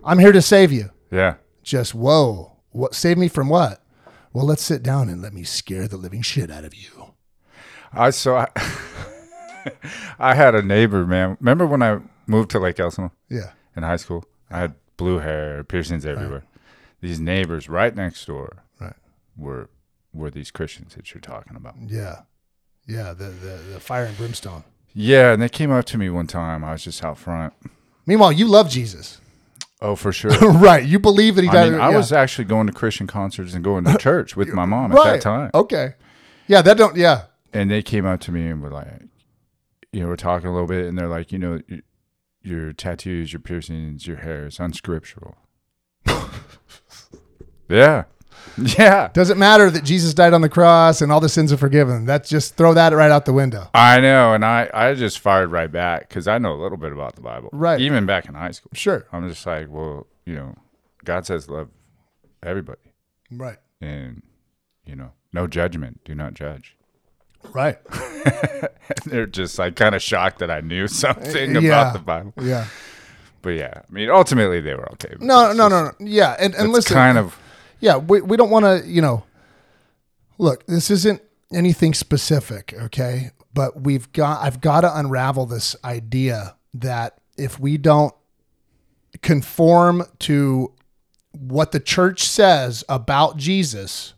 I'm 0.03 0.17
here 0.19 0.31
to 0.31 0.41
save 0.41 0.71
you. 0.71 0.91
Yeah. 1.11 1.35
Just 1.61 1.93
whoa. 1.93 2.53
What 2.69 2.95
save 2.95 3.17
me 3.17 3.27
from 3.27 3.49
what? 3.49 3.81
Well, 4.31 4.45
let's 4.45 4.63
sit 4.63 4.81
down 4.81 5.09
and 5.09 5.21
let 5.21 5.33
me 5.33 5.43
scare 5.43 5.89
the 5.89 5.97
living 5.97 6.21
shit 6.21 6.49
out 6.49 6.63
of 6.63 6.73
you. 6.73 7.13
I 7.91 8.11
saw. 8.11 8.45
I 10.19 10.35
had 10.35 10.55
a 10.55 10.61
neighbor, 10.61 11.05
man. 11.05 11.35
Remember 11.41 11.65
when 11.65 11.81
I 11.83 11.99
moved 12.27 12.51
to 12.51 12.59
Lake 12.59 12.79
Elsinore 12.79 13.11
Yeah. 13.29 13.51
in 13.75 13.83
high 13.83 13.95
school? 13.97 14.23
I 14.49 14.59
had 14.59 14.75
blue 14.97 15.19
hair, 15.19 15.63
piercings 15.63 16.05
everywhere. 16.05 16.43
These 17.01 17.19
neighbors 17.19 17.69
right 17.69 17.95
next 17.95 18.25
door 18.25 18.63
Right. 18.79 18.95
were 19.37 19.69
were 20.13 20.31
these 20.31 20.49
Christians 20.51 20.95
that 20.95 21.13
you're 21.13 21.21
talking 21.21 21.55
about. 21.57 21.75
Yeah. 21.87 22.21
Yeah. 22.87 23.13
The, 23.13 23.25
the, 23.25 23.59
the 23.73 23.79
fire 23.79 24.05
and 24.05 24.15
brimstone. 24.17 24.63
Yeah, 24.93 25.33
and 25.33 25.41
they 25.41 25.49
came 25.49 25.71
up 25.71 25.83
to 25.85 25.97
me 25.97 26.09
one 26.09 26.25
time. 26.27 26.63
I 26.63 26.71
was 26.71 26.83
just 26.85 27.03
out 27.03 27.17
front. 27.17 27.53
Meanwhile, 28.05 28.31
you 28.31 28.47
love 28.47 28.69
Jesus. 28.69 29.19
Oh, 29.81 29.95
for 29.97 30.13
sure. 30.19 30.31
right. 30.53 30.85
You 30.85 30.99
believe 30.99 31.35
that 31.35 31.41
he 31.43 31.49
I 31.49 31.53
died. 31.53 31.71
mean, 31.73 31.81
I 31.81 31.89
yeah. 31.91 31.97
was 31.97 32.13
actually 32.13 32.45
going 32.45 32.67
to 32.67 32.73
Christian 32.73 33.07
concerts 33.07 33.53
and 33.53 33.61
going 33.63 33.83
to 33.83 33.97
church 33.99 34.37
with 34.37 34.49
my 34.53 34.63
mom 34.65 34.93
at 34.93 35.03
that 35.03 35.21
time. 35.21 35.51
Okay. 35.53 35.95
Yeah. 36.47 36.61
That 36.61 36.77
don't, 36.77 36.95
yeah. 36.95 37.23
And 37.51 37.69
they 37.69 37.81
came 37.83 38.05
up 38.05 38.21
to 38.21 38.31
me 38.31 38.47
and 38.47 38.61
were 38.61 38.69
like, 38.71 38.87
you 39.91 39.99
know, 40.01 40.07
we're 40.07 40.15
talking 40.15 40.47
a 40.47 40.53
little 40.53 40.67
bit, 40.67 40.85
and 40.87 40.97
they're 40.97 41.07
like, 41.07 41.31
you 41.33 41.39
know, 41.39 41.59
your 42.45 42.73
tattoos, 42.73 43.33
your 43.33 43.39
piercings, 43.39 44.05
your 44.07 44.17
hair 44.17 44.45
is 44.45 44.59
unscriptural. 44.59 45.35
yeah, 47.69 48.03
yeah. 48.57 49.09
Doesn't 49.13 49.37
matter 49.39 49.69
that 49.71 49.83
Jesus 49.83 50.13
died 50.13 50.33
on 50.33 50.41
the 50.41 50.49
cross 50.49 51.01
and 51.01 51.11
all 51.11 51.19
the 51.19 51.29
sins 51.29 51.51
are 51.51 51.57
forgiven. 51.57 52.05
That's 52.05 52.29
just 52.29 52.55
throw 52.55 52.73
that 52.75 52.93
right 52.93 53.11
out 53.11 53.25
the 53.25 53.33
window. 53.33 53.69
I 53.73 53.99
know, 53.99 54.33
and 54.33 54.45
I 54.45 54.69
I 54.73 54.93
just 54.93 55.19
fired 55.19 55.51
right 55.51 55.71
back 55.71 56.07
because 56.09 56.27
I 56.27 56.37
know 56.37 56.53
a 56.53 56.61
little 56.61 56.77
bit 56.77 56.91
about 56.91 57.15
the 57.15 57.21
Bible, 57.21 57.49
Right. 57.51 57.79
Even 57.81 58.05
back 58.05 58.27
in 58.27 58.35
high 58.35 58.51
school, 58.51 58.71
Sure. 58.73 59.05
I'm 59.11 59.27
just 59.27 59.45
like, 59.45 59.67
well, 59.69 60.07
you 60.25 60.35
know, 60.35 60.55
God 61.03 61.25
says 61.25 61.49
love 61.49 61.69
everybody, 62.43 62.79
Right. 63.31 63.57
and 63.81 64.21
you 64.85 64.95
know, 64.95 65.11
no 65.33 65.47
judgment, 65.47 66.01
do 66.05 66.13
not 66.13 66.35
judge. 66.35 66.74
Right. 67.53 67.77
They're 69.05 69.25
just 69.27 69.57
like 69.59 69.75
kind 69.75 69.95
of 69.95 70.01
shocked 70.01 70.39
that 70.39 70.51
I 70.51 70.61
knew 70.61 70.87
something 70.89 71.55
Yeah. 71.55 71.59
about 71.61 71.93
the 71.93 71.99
Bible, 71.99 72.33
Yeah. 72.41 72.67
but 73.41 73.51
yeah, 73.51 73.73
I 73.87 73.91
mean, 73.93 74.09
ultimately 74.09 74.61
they 74.61 74.73
were 74.73 74.91
okay. 74.93 75.15
No, 75.19 75.53
no, 75.53 75.67
no, 75.67 75.83
no. 75.85 75.91
Yeah. 75.99 76.35
And, 76.39 76.53
and 76.55 76.71
listen, 76.71 76.93
kind 76.93 77.17
of 77.17 77.37
yeah, 77.79 77.97
we, 77.97 78.21
we 78.21 78.37
don't 78.37 78.49
want 78.49 78.65
to, 78.65 78.87
you 78.89 79.01
know, 79.01 79.23
look, 80.37 80.65
this 80.65 80.89
isn't 80.89 81.21
anything 81.53 81.93
specific, 81.93 82.73
okay? 82.83 83.31
But 83.53 83.81
we've 83.81 84.11
got, 84.11 84.41
I've 84.43 84.59
got 84.61 84.81
to 84.81 84.97
unravel 84.97 85.45
this 85.45 85.75
idea 85.83 86.55
that 86.73 87.19
if 87.37 87.59
we 87.59 87.77
don't 87.77 88.13
conform 89.21 90.03
to 90.19 90.73
what 91.31 91.71
the 91.71 91.79
church 91.79 92.23
says 92.23 92.83
about 92.89 93.37
Jesus, 93.37 94.13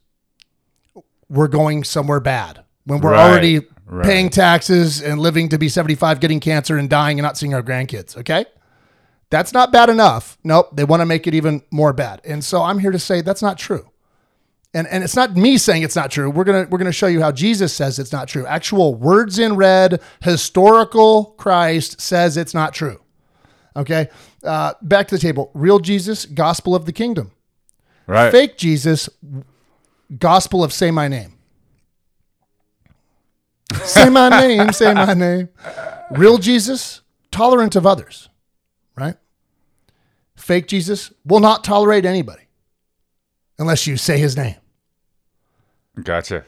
we're 1.29 1.47
going 1.47 1.83
somewhere 1.83 2.19
bad 2.19 2.63
when 2.87 2.99
we're 3.01 3.11
Right, 3.11 3.29
already 3.29 3.59
right. 3.85 4.05
paying 4.05 4.29
taxes 4.29 5.01
and 5.01 5.19
living 5.19 5.49
to 5.49 5.57
be 5.57 5.69
75, 5.69 6.19
getting 6.19 6.39
cancer 6.39 6.77
and 6.77 6.89
dying 6.89 7.19
and 7.19 7.23
not 7.23 7.37
seeing 7.37 7.53
our 7.53 7.61
grandkids, 7.63 8.17
okay? 8.17 8.45
That's 9.29 9.53
not 9.53 9.71
bad 9.71 9.89
enough. 9.89 10.37
Nope, 10.43 10.69
they 10.75 10.83
want 10.85 11.01
to 11.01 11.05
make 11.05 11.27
it 11.27 11.35
even 11.35 11.61
more 11.69 11.93
bad. 11.93 12.21
And 12.23 12.43
so 12.43 12.63
I'm 12.63 12.79
here 12.79 12.91
to 12.91 12.99
say 12.99 13.21
that's 13.21 13.41
not 13.41 13.57
true. 13.57 13.91
And 14.73 14.85
and 14.87 15.03
it's 15.03 15.15
not 15.15 15.35
me 15.35 15.57
saying 15.57 15.83
it's 15.83 15.95
not 15.95 16.11
true. 16.11 16.29
We're 16.29 16.43
going 16.43 16.65
to 16.65 16.69
we're 16.69 16.77
going 16.77 16.85
to 16.87 16.91
show 16.93 17.07
you 17.07 17.21
how 17.21 17.31
Jesus 17.31 17.73
says 17.73 17.99
it's 17.99 18.11
not 18.11 18.27
true. 18.27 18.45
Actual 18.45 18.95
words 18.95 19.39
in 19.39 19.55
red, 19.55 20.01
historical 20.21 21.35
Christ 21.37 21.99
says 22.01 22.37
it's 22.37 22.53
not 22.53 22.73
true. 22.73 22.99
Okay? 23.75 24.09
Uh, 24.43 24.73
back 24.81 25.07
to 25.09 25.15
the 25.15 25.21
table. 25.21 25.51
Real 25.53 25.79
Jesus, 25.79 26.25
gospel 26.25 26.75
of 26.75 26.85
the 26.85 26.91
kingdom. 26.93 27.31
right. 28.07 28.29
Fake 28.31 28.57
Jesus, 28.57 29.09
gospel 30.19 30.63
of 30.63 30.71
say 30.73 30.91
my 30.91 31.07
name. 31.07 31.36
Say 33.83 34.09
my 34.09 34.29
name, 34.29 34.71
say 34.71 34.93
my 34.93 35.13
name. 35.13 35.49
Real 36.11 36.37
Jesus, 36.37 37.01
tolerant 37.31 37.75
of 37.75 37.85
others, 37.85 38.29
right? 38.95 39.15
Fake 40.35 40.67
Jesus 40.67 41.11
will 41.25 41.39
not 41.39 41.63
tolerate 41.63 42.05
anybody 42.05 42.43
unless 43.59 43.87
you 43.87 43.97
say 43.97 44.17
his 44.17 44.37
name. 44.37 44.55
Gotcha. 46.01 46.45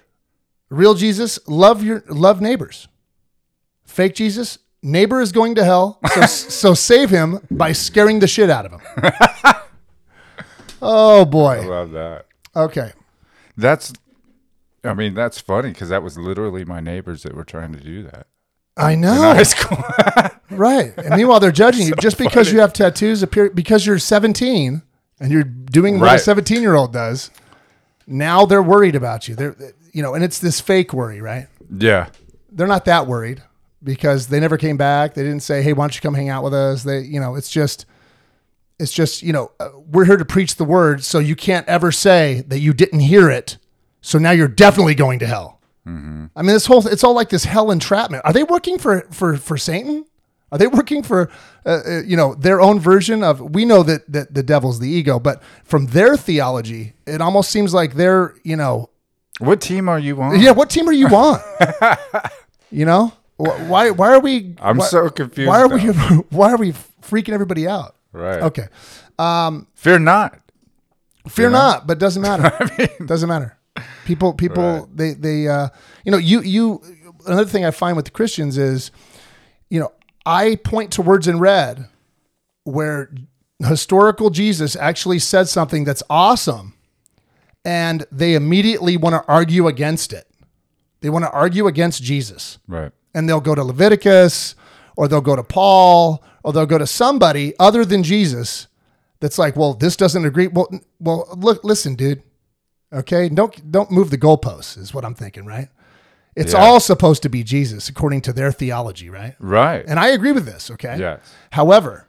Real 0.70 0.94
Jesus, 0.94 1.40
love 1.48 1.84
your 1.84 2.04
love 2.08 2.42
neighbors. 2.42 2.88
Fake 3.84 4.14
Jesus, 4.16 4.60
neighbor 4.84 5.20
is 5.20 5.32
going 5.32 5.56
to 5.56 5.64
hell, 5.66 6.00
so, 6.14 6.22
so 6.26 6.74
save 6.74 7.10
him 7.10 7.40
by 7.50 7.72
scaring 7.72 8.20
the 8.20 8.28
shit 8.28 8.50
out 8.50 8.66
of 8.66 8.74
him. 8.74 8.82
oh 10.82 11.26
boy. 11.26 11.62
I 11.62 11.66
love 11.66 11.92
that. 11.92 12.26
Okay. 12.56 12.94
That's, 13.58 13.92
I 14.84 14.94
mean, 14.94 15.14
that's 15.14 15.40
funny 15.40 15.70
because 15.70 15.90
that 15.90 16.04
was 16.04 16.18
literally 16.18 16.64
my 16.66 16.80
neighbors 16.80 17.24
that 17.24 17.36
were 17.36 17.44
trying 17.44 17.74
to 17.74 17.80
do 17.80 18.04
that 18.04 18.28
I 18.78 18.94
in 18.94 19.02
know. 19.02 19.14
high 19.14 19.44
school. 19.44 19.78
Right. 20.52 20.98
And 20.98 21.16
meanwhile, 21.16 21.40
they're 21.40 21.52
judging 21.52 21.86
you 21.88 21.94
just 22.02 22.18
because 22.18 22.52
you 22.52 22.60
have 22.60 22.74
tattoos, 22.74 23.22
appear 23.22 23.52
because 23.52 23.86
you're 23.86 24.00
17 24.00 24.82
and 25.20 25.32
you're 25.32 25.44
doing 25.44 26.00
what 26.00 26.16
a 26.16 26.20
17 26.20 26.60
year 26.62 26.74
old 26.74 26.92
does. 26.92 27.30
Now 28.08 28.48
they're 28.48 28.64
worried 28.64 28.96
about 28.96 29.28
you. 29.28 29.36
They're, 29.36 29.56
you 29.94 30.02
know, 30.02 30.16
and 30.16 30.24
it's 30.24 30.40
this 30.40 30.60
fake 30.60 30.92
worry, 30.92 31.22
right? 31.22 31.48
yeah. 31.72 32.10
They're 32.52 32.66
not 32.66 32.86
that 32.86 33.06
worried 33.06 33.44
because 33.84 34.28
they 34.28 34.40
never 34.40 34.58
came 34.58 34.76
back. 34.76 35.14
They 35.14 35.22
didn't 35.22 35.42
say, 35.44 35.62
"Hey, 35.62 35.72
why 35.72 35.84
don't 35.84 35.94
you 35.94 36.02
come 36.02 36.16
hang 36.16 36.30
out 36.30 36.44
with 36.44 36.56
us?" 36.56 36.82
They, 36.82 37.02
you 37.02 37.20
know, 37.20 37.36
it's 37.36 37.50
just, 37.52 37.86
it's 38.80 38.92
just, 38.92 39.22
you 39.22 39.32
know, 39.32 39.52
uh, 39.60 39.70
we're 39.76 40.06
here 40.06 40.18
to 40.18 40.26
preach 40.26 40.56
the 40.56 40.66
word, 40.66 41.04
so 41.04 41.20
you 41.20 41.36
can't 41.36 41.68
ever 41.68 41.92
say 41.92 42.42
that 42.48 42.58
you 42.58 42.74
didn't 42.74 43.02
hear 43.02 43.30
it. 43.30 43.60
So 44.02 44.18
now 44.18 44.32
you're 44.32 44.48
definitely 44.48 44.96
going 44.96 45.20
to 45.20 45.28
hell. 45.28 45.60
I 45.86 45.90
mean, 46.44 46.54
this 46.54 46.68
whole 46.68 46.86
it's 46.88 47.04
all 47.04 47.16
like 47.16 47.30
this 47.30 47.46
hell 47.46 47.72
entrapment. 47.72 48.24
Are 48.24 48.32
they 48.32 48.44
working 48.44 48.78
for 48.78 49.08
for 49.12 49.38
for 49.38 49.58
Satan? 49.58 50.06
Are 50.52 50.58
they 50.60 50.68
working 50.68 51.02
for 51.02 51.32
uh, 51.66 51.80
uh, 51.86 52.02
you 52.06 52.16
know 52.16 52.36
their 52.36 52.62
own 52.62 52.80
version 52.80 53.24
of? 53.24 53.42
We 53.56 53.66
know 53.66 53.82
that 53.84 54.12
that 54.12 54.34
the 54.36 54.44
devil's 54.44 54.80
the 54.80 54.88
ego, 54.88 55.20
but 55.20 55.42
from 55.64 55.88
their 55.88 56.16
theology, 56.16 56.94
it 57.08 57.22
almost 57.22 57.50
seems 57.50 57.74
like 57.74 57.96
they're 57.96 58.36
you 58.44 58.56
know 58.56 58.92
What 59.40 59.62
team 59.62 59.90
are 59.90 59.98
you 59.98 60.22
on? 60.22 60.40
yeah. 60.40 60.52
What 60.52 60.70
team 60.70 60.88
are 60.88 60.94
you 60.94 61.08
on? 61.16 61.40
you 62.70 62.86
know 62.86 63.14
why 63.38 63.90
why 63.90 64.12
are 64.14 64.20
we? 64.20 64.56
I'm 64.62 64.78
why, 64.78 64.86
so 64.86 65.10
confused. 65.10 65.48
Why 65.48 65.62
are 65.62 65.68
we 65.68 65.88
why 66.30 66.52
are 66.52 66.58
we 66.58 66.74
freaking 67.02 67.34
everybody 67.34 67.68
out? 67.68 67.96
Right. 68.12 68.42
Okay, 68.44 68.68
Fear 69.76 70.00
not. 70.00 70.40
fear 71.28 71.50
know? 71.50 71.58
not, 71.58 71.88
but 71.88 71.98
doesn't 72.06 72.22
matter. 72.22 72.52
doesn't 73.06 73.28
matter. 73.30 73.56
People 74.10 74.34
people 74.34 74.64
Right. 74.64 74.98
they 74.98 75.14
they 75.14 75.48
uh 75.48 75.70
you 76.04 76.12
know 76.12 76.18
you 76.18 76.42
you 76.42 76.82
another 77.26 77.46
thing 77.46 77.64
I 77.64 77.72
find 77.72 77.96
with 77.96 78.06
the 78.06 78.12
Christians 78.12 78.58
is 78.58 78.92
you 79.70 79.80
know 79.80 79.92
I 80.26 80.56
point 80.56 80.92
to 80.94 81.02
words 81.02 81.28
in 81.28 81.40
red 81.40 81.88
where 82.64 83.10
historical 83.60 84.30
Jesus 84.30 84.76
actually 84.76 85.20
said 85.20 85.48
something 85.48 85.84
that's 85.84 86.04
awesome 86.10 86.74
and 87.66 88.06
they 88.12 88.34
immediately 88.36 88.98
want 88.98 89.14
to 89.16 89.24
argue 89.32 89.68
against 89.68 90.14
it. 90.14 90.26
They 91.02 91.10
want 91.10 91.26
to 91.26 91.32
argue 91.32 91.68
against 91.68 92.02
Jesus 92.04 92.58
Right. 92.68 92.92
and 93.14 93.28
they'll 93.28 93.42
go 93.42 93.56
to 93.56 93.64
Leviticus 93.64 94.56
or 94.98 95.08
they'll 95.08 95.22
go 95.22 95.36
to 95.36 95.44
Paul 95.44 96.24
or 96.44 96.52
they'll 96.54 96.66
go 96.66 96.78
to 96.78 96.88
somebody 96.88 97.54
other 97.60 97.86
than 97.86 98.04
Jesus 98.04 98.68
that's 99.20 99.38
like, 99.38 99.56
well, 99.58 99.74
this 99.74 99.96
doesn't 99.98 100.24
agree. 100.26 100.48
Well, 100.48 100.70
well, 101.00 101.28
look, 101.38 101.64
listen, 101.64 101.96
dude. 101.96 102.24
Okay, 102.92 103.30
don't 103.30 103.72
don't 103.72 103.92
move 103.92 104.10
the 104.10 104.18
goalposts 104.18 104.78
is 104.78 104.94
what 104.94 105.06
I'm 105.06 105.14
thinking, 105.14 105.46
right? 105.46 105.70
It's 106.36 106.54
Yeah. 106.54 106.60
all 106.60 106.80
supposed 106.80 107.22
to 107.24 107.30
be 107.30 107.44
Jesus 107.44 107.90
according 107.90 108.22
to 108.22 108.34
their 108.34 108.52
theology, 108.52 109.10
right? 109.10 109.36
Right. 109.40 109.84
And 109.88 110.00
I 110.00 110.08
agree 110.10 110.32
with 110.32 110.46
this, 110.46 110.72
okay? 110.72 110.98
yes. 110.98 111.20
However, 111.52 112.08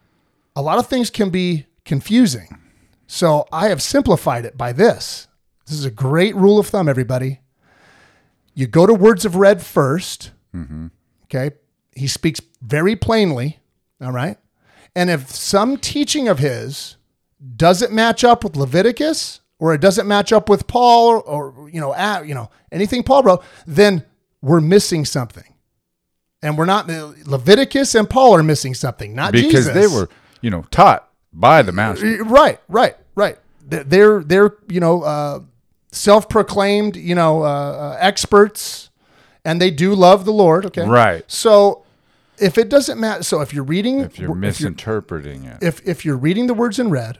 a 0.55 0.63
lot 0.63 0.79
of 0.79 0.87
things 0.87 1.11
can 1.11 1.31
be 1.31 1.67
confusing. 1.85 2.59
So 3.07 3.47
I 3.53 3.69
have 3.69 3.83
simplified 3.83 4.45
it 4.45 4.57
by 4.57 4.73
this. 4.73 5.27
This 5.67 5.79
is 5.79 5.85
a 5.85 5.91
great 5.91 6.37
rule 6.37 6.59
of 6.59 6.69
thumb, 6.69 6.89
everybody. 6.89 7.41
You 8.55 8.67
go 8.67 8.87
to 8.87 8.95
words 8.95 9.25
of 9.25 9.37
red 9.37 9.59
1st 9.59 10.31
mm-hmm. 10.55 10.87
Okay. 11.25 11.57
He 11.95 12.07
speaks 12.09 12.41
very 12.63 12.97
plainly. 12.97 13.59
All 14.01 14.13
right. 14.13 14.37
And 14.95 15.11
if 15.11 15.31
some 15.31 15.77
teaching 15.77 16.29
of 16.29 16.39
his 16.39 16.97
doesn't 17.57 17.93
match 17.93 18.25
up 18.25 18.43
with 18.45 18.57
Leviticus 18.57 19.40
or 19.61 19.73
it 19.75 19.81
doesn't 19.81 20.09
match 20.09 20.33
up 20.33 20.49
with 20.49 20.67
Paul 20.67 21.11
or, 21.11 21.21
or 21.53 21.71
you 21.71 21.81
know, 21.81 21.95
ah, 21.97 22.23
you 22.23 22.35
know, 22.35 22.51
anything 22.73 23.05
Paul 23.05 23.23
wrote, 23.23 23.45
then 23.67 24.05
we're 24.43 24.61
missing 24.61 25.05
something. 25.05 25.45
And 26.43 26.57
we're 26.57 26.65
not 26.65 26.89
Leviticus 26.89 27.95
and 27.95 28.09
Paul 28.09 28.35
are 28.35 28.43
missing 28.43 28.75
something, 28.75 29.15
not 29.15 29.33
Because 29.33 29.67
Jesus. 29.67 29.75
they 29.75 29.87
were, 29.87 30.09
you 30.41 30.49
know, 30.51 30.65
taught 30.71 31.07
by 31.33 31.61
the 31.63 31.71
master. 31.71 32.25
Right, 32.25 32.59
right, 32.69 32.97
right. 33.15 33.39
They're 33.63 34.25
they're, 34.25 34.57
you 34.69 34.81
know 34.81 35.03
uh, 35.03 35.41
self-proclaimed 35.93 36.97
you 36.97 37.15
know 37.15 37.43
uh, 37.45 37.47
uh, 37.47 37.97
experts, 38.01 38.91
and 39.45 39.61
they 39.61 39.71
do 39.71 39.95
love 39.95 40.25
the 40.25 40.33
Lord. 40.33 40.67
Okay, 40.67 40.85
Right. 40.87 41.25
So 41.31 41.85
if 42.39 42.57
it 42.59 42.69
doesn't 42.69 42.99
matter, 42.99 43.23
so 43.23 43.43
if 43.43 43.53
you're 43.53 43.63
reading, 43.63 44.01
If 44.01 44.19
you're 44.19 44.35
misinterpreting 44.35 45.45
it. 45.45 45.63
if 45.63 45.87
if 45.87 46.05
you're 46.05 46.17
reading 46.17 46.47
the 46.47 46.55
words 46.55 46.79
in 46.79 46.91
red, 46.91 47.19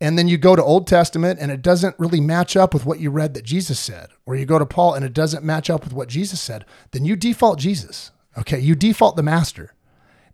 and 0.00 0.18
then 0.18 0.28
you 0.28 0.38
go 0.38 0.56
to 0.56 0.62
Old 0.62 0.86
Testament 0.86 1.38
and 1.40 1.50
it 1.50 1.62
doesn't 1.62 1.98
really 1.98 2.20
match 2.20 2.56
up 2.56 2.72
with 2.72 2.86
what 2.86 3.00
you 3.00 3.10
read 3.10 3.34
that 3.34 3.44
Jesus 3.44 3.78
said, 3.78 4.08
or 4.24 4.34
you 4.34 4.46
go 4.46 4.58
to 4.58 4.66
Paul 4.66 4.94
and 4.94 5.04
it 5.04 5.12
doesn't 5.12 5.44
match 5.44 5.68
up 5.68 5.84
with 5.84 5.92
what 5.92 6.08
Jesus 6.08 6.40
said, 6.40 6.64
then 6.92 7.04
you 7.04 7.16
default 7.16 7.58
Jesus. 7.58 8.10
Okay, 8.38 8.58
you 8.60 8.74
default 8.74 9.16
the 9.16 9.22
master, 9.22 9.74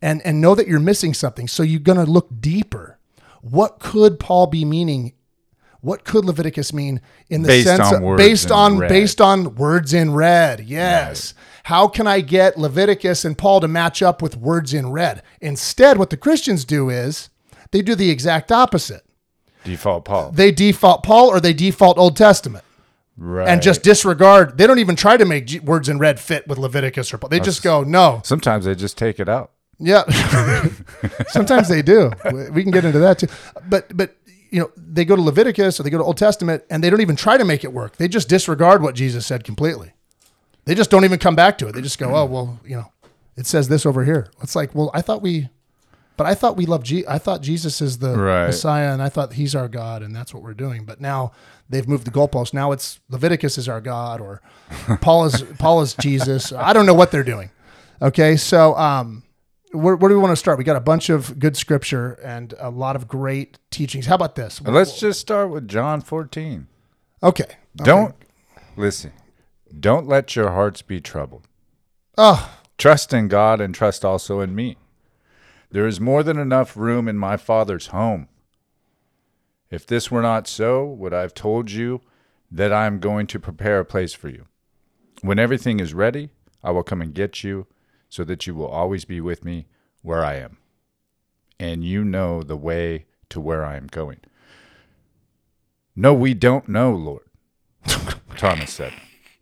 and 0.02 0.20
and 0.24 0.40
know 0.40 0.54
that 0.54 0.68
you're 0.68 0.78
missing 0.78 1.14
something. 1.14 1.48
So 1.48 1.62
you're 1.62 1.80
gonna 1.80 2.04
look 2.04 2.28
deeper. 2.40 2.98
What 3.40 3.78
could 3.78 4.20
Paul 4.20 4.46
be 4.46 4.64
meaning? 4.64 5.14
What 5.80 6.04
could 6.04 6.24
Leviticus 6.24 6.72
mean 6.72 7.00
in 7.30 7.42
the 7.42 7.48
Based 7.48 7.66
sense 7.66 7.92
of 7.92 8.16
based 8.16 8.50
on 8.50 8.78
red. 8.78 8.88
based 8.88 9.20
on 9.20 9.54
words 9.54 9.94
in 9.94 10.12
red? 10.14 10.60
Yes. 10.60 11.32
How 11.64 11.88
can 11.88 12.06
I 12.06 12.20
get 12.20 12.58
Leviticus 12.58 13.24
and 13.24 13.38
Paul 13.38 13.60
to 13.60 13.68
match 13.68 14.02
up 14.02 14.20
with 14.20 14.36
words 14.36 14.74
in 14.74 14.90
red? 14.90 15.22
Instead, 15.40 15.96
what 15.96 16.10
the 16.10 16.16
Christians 16.16 16.64
do 16.64 16.90
is 16.90 17.30
they 17.70 17.82
do 17.82 17.94
the 17.94 18.10
exact 18.10 18.50
opposite. 18.52 19.05
Default 19.66 20.04
Paul. 20.04 20.30
They 20.30 20.50
default 20.52 21.02
Paul 21.02 21.28
or 21.28 21.40
they 21.40 21.52
default 21.52 21.98
Old 21.98 22.16
Testament. 22.16 22.64
Right. 23.18 23.48
and 23.48 23.62
just 23.62 23.82
disregard. 23.82 24.58
They 24.58 24.66
don't 24.66 24.78
even 24.78 24.94
try 24.94 25.16
to 25.16 25.24
make 25.24 25.46
G- 25.46 25.58
words 25.60 25.88
in 25.88 25.98
red 25.98 26.20
fit 26.20 26.46
with 26.46 26.58
Leviticus 26.58 27.14
or 27.14 27.18
Paul. 27.18 27.30
they 27.30 27.40
just 27.40 27.62
go 27.62 27.82
no. 27.82 28.20
Sometimes 28.24 28.66
they 28.66 28.74
just 28.74 28.98
take 28.98 29.18
it 29.18 29.26
out. 29.28 29.52
Yeah. 29.78 30.02
Sometimes 31.28 31.68
they 31.68 31.82
do. 31.82 32.10
We- 32.30 32.50
We 32.50 32.62
can 32.62 32.72
get 32.72 32.84
into 32.84 32.98
that 33.00 33.18
too. 33.18 33.28
But 33.68 33.96
but 33.96 34.16
you 34.50 34.60
know, 34.60 34.70
they 34.76 35.04
go 35.04 35.16
to 35.16 35.22
Leviticus 35.22 35.80
or 35.80 35.82
they 35.82 35.90
go 35.90 35.98
to 35.98 36.04
Old 36.04 36.18
Testament 36.18 36.62
and 36.70 36.84
they 36.84 36.90
don't 36.90 37.00
even 37.00 37.16
try 37.16 37.36
to 37.36 37.44
make 37.44 37.64
it 37.64 37.72
work. 37.72 37.96
They 37.96 38.06
just 38.08 38.28
disregard 38.28 38.82
what 38.82 38.94
Jesus 38.94 39.26
said 39.26 39.44
completely. 39.44 39.92
They 40.66 40.74
just 40.74 40.90
don't 40.90 41.04
even 41.04 41.18
come 41.18 41.34
back 41.34 41.58
to 41.58 41.68
it. 41.68 41.72
They 41.72 41.80
just 41.82 41.98
go, 41.98 42.14
"Oh, 42.14 42.24
well, 42.26 42.60
you 42.64 42.76
know, 42.76 42.92
it 43.36 43.46
says 43.46 43.68
this 43.68 43.86
over 43.86 44.04
here." 44.04 44.28
It's 44.42 44.54
like, 44.56 44.74
"Well, 44.74 44.90
I 44.94 45.00
thought 45.00 45.22
we 45.22 45.48
but 46.16 46.26
I 46.26 46.34
thought 46.34 46.56
we 46.56 46.66
loved 46.66 46.86
Je- 46.86 47.04
I 47.08 47.18
thought 47.18 47.40
Jesus 47.42 47.80
is 47.80 47.98
the 47.98 48.16
Right. 48.16 48.46
Messiah 48.46 48.92
and 48.92 49.02
I 49.02 49.08
thought 49.08 49.34
he's 49.34 49.54
our 49.54 49.68
God 49.68 50.02
and 50.02 50.14
that's 50.14 50.32
what 50.34 50.42
we're 50.42 50.54
doing. 50.54 50.84
But 50.84 51.00
now 51.00 51.32
they've 51.68 51.86
moved 51.86 52.06
the 52.06 52.10
goalpost. 52.10 52.52
Now 52.54 52.72
it's 52.72 53.00
Leviticus 53.08 53.58
is 53.58 53.68
our 53.68 53.80
God 53.80 54.20
or 54.20 54.40
Paul 55.00 55.26
is 55.26 55.42
Paul 55.58 55.80
is 55.82 55.94
Jesus. 55.94 56.52
I 56.52 56.72
don't 56.72 56.86
know 56.86 56.94
what 56.94 57.10
they're 57.10 57.24
doing. 57.24 57.50
Okay, 58.02 58.36
so 58.36 58.76
um, 58.76 59.22
where, 59.72 59.96
where 59.96 60.08
do 60.08 60.14
we 60.16 60.20
want 60.20 60.32
to 60.32 60.36
start? 60.36 60.58
We 60.58 60.64
got 60.64 60.76
a 60.76 60.80
bunch 60.80 61.08
of 61.08 61.38
good 61.38 61.56
scripture 61.56 62.12
and 62.24 62.52
a 62.58 62.70
lot 62.70 62.94
of 62.96 63.08
great 63.08 63.58
teachings. 63.70 64.06
How 64.06 64.14
about 64.16 64.34
this? 64.34 64.60
Let's 64.62 64.98
just 65.00 65.20
start 65.20 65.50
with 65.50 65.66
John 65.68 66.00
14. 66.02 66.66
Okay. 67.22 67.56
Don't 67.76 68.14
listen. 68.76 69.12
Don't 69.80 70.06
let 70.06 70.36
your 70.36 70.50
hearts 70.50 70.82
be 70.82 71.00
troubled. 71.00 71.46
Oh, 72.18 72.52
Trust 72.78 73.14
in 73.14 73.28
God 73.28 73.60
and 73.60 73.74
trust 73.74 74.04
also 74.04 74.40
in 74.40 74.54
me. 74.54 74.76
There 75.70 75.86
is 75.86 76.00
more 76.00 76.22
than 76.22 76.38
enough 76.38 76.76
room 76.76 77.08
in 77.08 77.18
my 77.18 77.36
Father's 77.36 77.88
home. 77.88 78.28
If 79.70 79.86
this 79.86 80.10
were 80.10 80.22
not 80.22 80.46
so, 80.46 80.84
would 80.84 81.12
I 81.12 81.22
have 81.22 81.34
told 81.34 81.70
you 81.70 82.00
that 82.50 82.72
I 82.72 82.86
am 82.86 83.00
going 83.00 83.26
to 83.28 83.40
prepare 83.40 83.80
a 83.80 83.84
place 83.84 84.14
for 84.14 84.28
you? 84.28 84.46
When 85.22 85.38
everything 85.38 85.80
is 85.80 85.92
ready, 85.92 86.30
I 86.62 86.70
will 86.70 86.84
come 86.84 87.02
and 87.02 87.14
get 87.14 87.42
you 87.42 87.66
so 88.08 88.22
that 88.24 88.46
you 88.46 88.54
will 88.54 88.68
always 88.68 89.04
be 89.04 89.20
with 89.20 89.44
me 89.44 89.66
where 90.02 90.24
I 90.24 90.34
am. 90.34 90.58
And 91.58 91.82
you 91.82 92.04
know 92.04 92.42
the 92.42 92.56
way 92.56 93.06
to 93.30 93.40
where 93.40 93.64
I 93.64 93.76
am 93.76 93.88
going. 93.88 94.20
No, 95.96 96.14
we 96.14 96.34
don't 96.34 96.68
know, 96.68 96.92
Lord. 96.92 97.24
Thomas 98.36 98.72
said. 98.72 98.92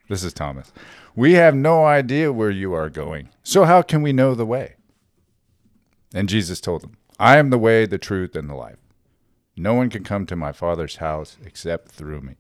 This 0.09 0.23
is 0.23 0.33
Thomas. 0.33 0.73
We 1.17 1.33
have 1.33 1.55
no 1.55 1.85
idea 1.85 2.33
where 2.33 2.51
you 2.51 2.73
are 2.73 2.91
going. 2.91 3.31
So 3.43 3.65
how 3.65 3.83
can 3.83 4.03
we 4.03 4.13
know 4.13 4.35
the 4.35 4.47
way? 4.47 4.77
And 6.15 6.29
Jesus 6.29 6.61
told 6.61 6.83
them, 6.83 6.97
I 7.19 7.37
am 7.39 7.51
the 7.51 7.59
way, 7.59 7.85
the 7.87 7.99
truth, 7.99 8.37
and 8.37 8.49
the 8.49 8.55
life. 8.55 8.79
No 9.57 9.75
one 9.75 9.91
can 9.91 10.05
come 10.05 10.27
to 10.27 10.37
my 10.37 10.53
Father's 10.53 10.97
house 10.97 11.37
except 11.45 11.91
through 11.91 12.21
me. 12.21 12.37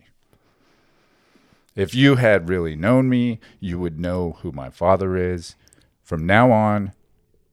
If 1.74 1.94
you 1.94 2.16
had 2.16 2.48
really 2.48 2.76
known 2.76 3.08
me, 3.08 3.40
you 3.58 3.80
would 3.80 3.98
know 3.98 4.38
who 4.42 4.52
my 4.52 4.70
Father 4.70 5.16
is. 5.16 5.56
From 6.02 6.24
now 6.24 6.52
on, 6.52 6.92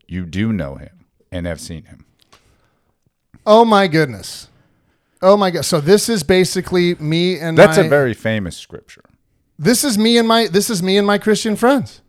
you 0.07 0.25
do 0.25 0.53
know 0.53 0.75
him 0.75 1.05
and 1.31 1.47
have 1.47 1.59
seen 1.59 1.85
him. 1.85 2.05
oh 3.45 3.65
my 3.65 3.87
goodness. 3.87 4.47
Oh 5.23 5.37
my 5.37 5.49
god. 5.51 5.65
So 5.65 5.79
this 5.79 6.09
is 6.09 6.23
basically 6.23 6.95
me 6.95 7.39
and 7.39 7.57
That's 7.57 7.77
my, 7.77 7.85
a 7.85 7.89
very 7.89 8.13
famous 8.13 8.57
scripture. 8.57 9.05
This 9.57 9.83
is 9.83 9.97
me 9.97 10.17
and 10.17 10.27
my 10.27 10.47
this 10.47 10.69
is 10.69 10.83
me 10.83 10.97
and 10.97 11.07
my 11.07 11.17
Christian 11.17 11.55
friends. 11.55 12.01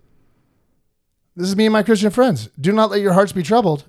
This 1.37 1.49
is 1.49 1.57
me 1.57 1.67
and 1.67 1.73
my 1.73 1.83
Christian 1.83 2.11
friends. 2.11 2.49
Do 2.61 2.73
not 2.73 2.91
let 2.91 3.01
your 3.01 3.13
hearts 3.13 3.33
be 3.33 3.43
troubled. 3.43 3.85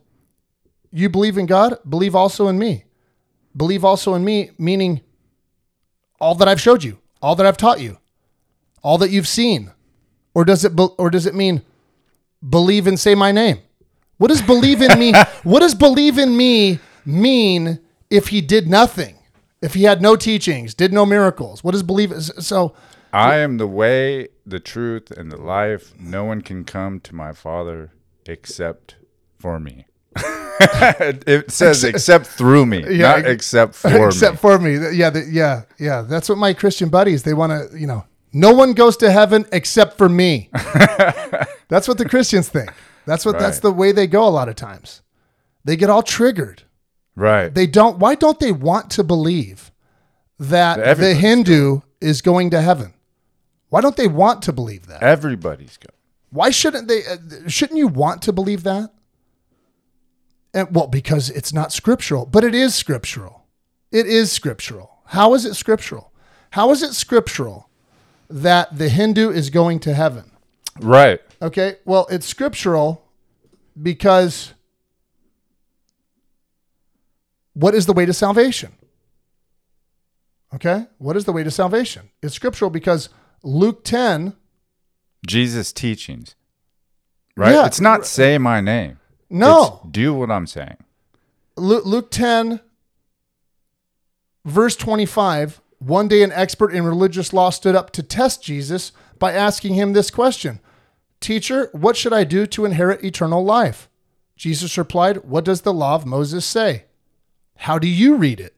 You 0.95 1.09
believe 1.09 1.39
in 1.39 1.47
God, 1.47 1.79
believe 1.89 2.15
also 2.15 2.47
in 2.47 2.59
me. 2.59 2.85
Believe 3.57 3.83
also 3.83 4.13
in 4.13 4.23
me, 4.23 4.51
meaning 4.59 5.01
all 6.21 6.35
that 6.35 6.47
I've 6.47 6.61
showed 6.61 6.83
you, 6.83 6.99
all 7.19 7.35
that 7.35 7.45
I've 7.47 7.57
taught 7.57 7.81
you, 7.81 7.97
all 8.83 8.99
that 8.99 9.09
you've 9.09 9.27
seen. 9.27 9.71
Or 10.35 10.45
does 10.45 10.63
it 10.63 10.75
be- 10.75 10.89
or 10.99 11.09
does 11.09 11.25
it 11.25 11.33
mean 11.33 11.63
believe 12.47 12.85
and 12.85 12.99
say 12.99 13.15
my 13.15 13.31
name? 13.31 13.59
What 14.17 14.27
does 14.27 14.41
believe 14.41 14.81
in 14.81 14.99
me? 14.99 15.13
what 15.43 15.61
does 15.61 15.73
believe 15.73 16.19
in 16.19 16.37
me 16.37 16.79
mean 17.05 17.79
if 18.11 18.27
he 18.27 18.41
did 18.41 18.67
nothing? 18.67 19.17
If 19.61 19.73
he 19.73 19.83
had 19.83 20.01
no 20.01 20.15
teachings, 20.15 20.73
did 20.75 20.93
no 20.93 21.05
miracles? 21.05 21.63
What 21.63 21.71
does 21.71 21.83
believe 21.83 22.13
so 22.21 22.75
I 23.11 23.37
am 23.37 23.57
the 23.57 23.67
way, 23.67 24.29
the 24.45 24.59
truth, 24.59 25.11
and 25.11 25.31
the 25.31 25.37
life. 25.37 25.93
No 25.99 26.23
one 26.23 26.41
can 26.41 26.65
come 26.65 26.99
to 27.01 27.15
my 27.15 27.31
Father 27.31 27.91
except 28.25 28.95
for 29.39 29.59
me. 29.59 29.85
it 31.27 31.51
says 31.51 31.83
except 31.83 32.25
through 32.27 32.65
me, 32.65 32.83
Yeah, 32.87 33.17
not 33.17 33.25
except 33.25 33.75
for 33.75 33.89
me. 33.89 34.05
except 34.05 34.33
me. 34.33 34.37
for 34.37 34.59
me. 34.59 34.73
Yeah, 34.95 35.09
the, 35.09 35.27
yeah, 35.29 35.63
yeah. 35.79 36.01
That's 36.01 36.29
what 36.29 36.37
my 36.37 36.53
Christian 36.53 36.89
buddies 36.89 37.23
they 37.23 37.33
want 37.33 37.71
to. 37.71 37.79
You 37.79 37.87
know, 37.87 38.05
no 38.31 38.53
one 38.53 38.73
goes 38.73 38.97
to 38.97 39.11
heaven 39.11 39.45
except 39.51 39.97
for 39.97 40.09
me. 40.09 40.49
that's 41.67 41.87
what 41.87 41.97
the 41.97 42.07
Christians 42.07 42.49
think. 42.49 42.71
That's 43.05 43.25
what. 43.25 43.39
That's 43.39 43.59
the 43.59 43.71
way 43.71 43.91
they 43.91 44.07
go. 44.07 44.27
A 44.27 44.29
lot 44.29 44.49
of 44.49 44.55
times, 44.55 45.01
they 45.65 45.75
get 45.75 45.89
all 45.89 46.03
triggered. 46.03 46.63
right. 47.15 47.53
They 47.53 47.67
don't. 47.67 47.99
Why 47.99 48.15
don't 48.15 48.39
they 48.39 48.51
want 48.51 48.91
to 48.91 49.03
believe 49.03 49.71
that 50.39 50.97
the 50.97 51.13
Hindu 51.13 51.81
is 51.99 52.21
going 52.21 52.51
to 52.51 52.61
heaven? 52.61 52.93
Why 53.69 53.81
don't 53.81 53.97
they 53.97 54.07
want 54.07 54.43
to 54.43 54.53
believe 54.53 54.87
that? 54.87 55.01
Everybody's 55.01 55.77
going. 55.77 55.97
Why 56.29 56.51
shouldn't 56.51 56.87
they? 56.87 57.05
Uh, 57.05 57.47
shouldn't 57.47 57.77
you 57.77 57.87
want 57.87 58.21
to 58.23 58.33
believe 58.33 58.63
that? 58.63 58.91
And, 60.53 60.73
well, 60.75 60.87
because 60.87 61.29
it's 61.29 61.51
not 61.53 61.71
scriptural, 61.71 62.25
but 62.25 62.43
it 62.43 62.53
is 62.53 62.75
scriptural. 62.75 63.45
It 63.91 64.05
is 64.05 64.31
scriptural. 64.31 64.99
How 65.05 65.33
is 65.33 65.45
it 65.45 65.55
scriptural? 65.55 66.11
How 66.51 66.71
is 66.71 66.83
it 66.83 66.93
scriptural 66.93 67.69
that 68.29 68.77
the 68.77 68.89
Hindu 68.89 69.29
is 69.31 69.49
going 69.49 69.79
to 69.81 69.93
heaven? 69.93 70.31
Right. 70.79 71.21
Okay, 71.41 71.77
well, 71.85 72.07
it's 72.09 72.25
scriptural 72.25 73.03
because 73.81 74.53
what 77.53 77.75
is 77.75 77.85
the 77.85 77.93
way 77.93 78.05
to 78.05 78.13
salvation? 78.13 78.73
Okay, 80.53 80.85
what 80.99 81.17
is 81.17 81.25
the 81.25 81.33
way 81.33 81.43
to 81.43 81.51
salvation? 81.51 82.11
It's 82.21 82.35
scriptural 82.35 82.69
because 82.69 83.09
Luke 83.43 83.83
10, 83.83 84.35
Jesus' 85.25 85.73
teachings. 85.73 86.35
Right. 87.35 87.53
Yeah. 87.53 87.65
It's 87.65 87.81
not 87.81 88.05
say 88.05 88.37
my 88.37 88.61
name. 88.61 88.99
No, 89.33 89.81
It's 89.83 89.91
do 89.91 90.13
what 90.13 90.31
I'm 90.31 90.47
saying. 90.47 90.77
Luke, 91.55 91.85
Luke 91.85 92.11
10, 92.11 92.59
verse 94.45 94.75
25. 94.75 95.61
One 95.79 96.07
day, 96.07 96.23
an 96.23 96.31
expert 96.31 96.73
in 96.73 96.85
religious 96.85 97.33
law 97.33 97.49
stood 97.49 97.75
up 97.75 97.91
to 97.91 98.03
test 98.03 98.41
Jesus 98.41 98.93
by 99.19 99.33
asking 99.33 99.73
him 99.73 99.93
this 99.93 100.09
question 100.09 100.59
Teacher, 101.19 101.69
what 101.73 101.97
should 101.97 102.13
I 102.13 102.23
do 102.23 102.45
to 102.47 102.65
inherit 102.65 103.03
eternal 103.03 103.43
life? 103.43 103.89
Jesus 104.35 104.77
replied, 104.77 105.23
What 105.23 105.45
does 105.45 105.61
the 105.61 105.73
law 105.73 105.95
of 105.95 106.05
Moses 106.05 106.45
say? 106.45 106.85
How 107.57 107.79
do 107.79 107.87
you 107.87 108.15
read 108.15 108.39
it? 108.39 108.55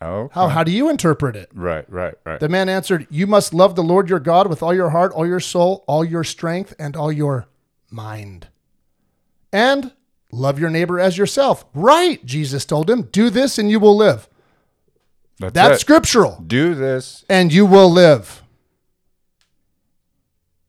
Oh. 0.00 0.30
How, 0.32 0.48
how 0.48 0.64
do 0.64 0.70
you 0.70 0.88
interpret 0.88 1.34
it? 1.34 1.50
Right. 1.52 1.84
Right. 1.90 2.14
Right. 2.24 2.40
The 2.40 2.48
man 2.48 2.68
answered, 2.68 3.06
You 3.10 3.26
must 3.26 3.52
love 3.52 3.74
the 3.74 3.82
Lord 3.82 4.08
your 4.08 4.20
God 4.20 4.48
with 4.48 4.62
all 4.62 4.74
your 4.74 4.90
heart, 4.90 5.12
all 5.12 5.26
your 5.26 5.40
soul, 5.40 5.84
all 5.86 6.04
your 6.04 6.24
strength, 6.24 6.74
and 6.78 6.96
all 6.96 7.10
your 7.10 7.48
mind. 7.90 8.48
And 9.52 9.92
love 10.32 10.58
your 10.58 10.70
neighbor 10.70 11.00
as 11.00 11.16
yourself. 11.16 11.64
Right, 11.74 12.24
Jesus 12.24 12.64
told 12.64 12.90
him. 12.90 13.02
Do 13.02 13.30
this 13.30 13.58
and 13.58 13.70
you 13.70 13.80
will 13.80 13.96
live. 13.96 14.28
That's, 15.38 15.54
That's 15.54 15.80
scriptural. 15.80 16.42
Do 16.46 16.74
this. 16.74 17.24
And 17.28 17.52
you 17.52 17.64
will 17.64 17.90
live. 17.90 18.42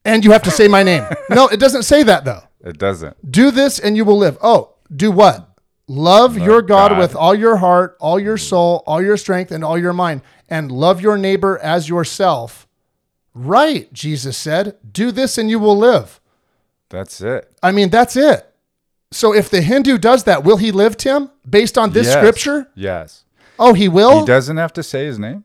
And 0.05 0.23
you 0.23 0.31
have 0.31 0.43
to 0.43 0.51
say 0.51 0.67
my 0.67 0.83
name. 0.83 1.03
No, 1.29 1.47
it 1.47 1.59
doesn't 1.59 1.83
say 1.83 2.03
that 2.03 2.25
though. 2.25 2.43
It 2.61 2.77
doesn't. 2.77 3.31
Do 3.31 3.51
this 3.51 3.79
and 3.79 3.95
you 3.95 4.03
will 4.03 4.17
live. 4.17 4.37
Oh, 4.41 4.75
do 4.93 5.11
what? 5.11 5.49
Love, 5.87 6.37
your 6.37 6.61
God, 6.61 6.91
God. 6.91 6.99
with 6.99 7.15
all 7.15 7.33
your 7.33 7.57
heart, 7.57 7.97
all 7.99 8.19
your 8.19 8.37
soul, 8.37 8.83
all 8.85 9.01
your 9.01 9.17
strength, 9.17 9.51
and 9.51 9.63
all 9.63 9.77
your 9.77 9.93
mind, 9.93 10.21
and 10.47 10.71
love 10.71 11.01
your 11.01 11.17
neighbor 11.17 11.57
as 11.59 11.89
yourself. 11.89 12.67
Right, 13.33 13.91
Jesus 13.93 14.37
said. 14.37 14.77
Do 14.91 15.11
this 15.11 15.37
and 15.37 15.49
you 15.49 15.57
will 15.57 15.77
live. 15.77 16.19
That's 16.89 17.21
it. 17.21 17.51
I 17.63 17.71
mean, 17.71 17.89
that's 17.89 18.15
it. 18.15 18.48
So 19.11 19.33
if 19.33 19.49
the 19.49 19.61
Hindu 19.61 19.97
does 19.97 20.23
that, 20.25 20.43
will 20.43 20.57
he 20.57 20.71
live, 20.71 20.95
Tim, 20.97 21.31
based 21.49 21.77
on 21.77 21.91
this 21.91 22.07
Yes. 22.07 22.15
scripture? 22.15 22.69
Yes. 22.75 23.23
Oh, 23.57 23.73
he 23.73 23.89
will? 23.89 24.19
He 24.19 24.25
doesn't 24.25 24.57
have 24.57 24.71
to 24.73 24.83
say 24.83 25.05
his 25.05 25.17
name. 25.19 25.43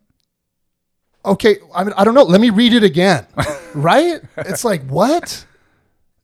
okay, 1.25 1.57
I 1.75 1.85
mean, 1.85 1.95
I 1.97 2.05
don't 2.05 2.15
know. 2.15 2.23
Let 2.25 2.41
me 2.43 2.51
read 2.51 2.75
it 2.75 2.85
again. 2.85 3.27
right? 3.75 4.21
It's 4.37 4.63
like, 4.65 4.87
what? 4.87 5.47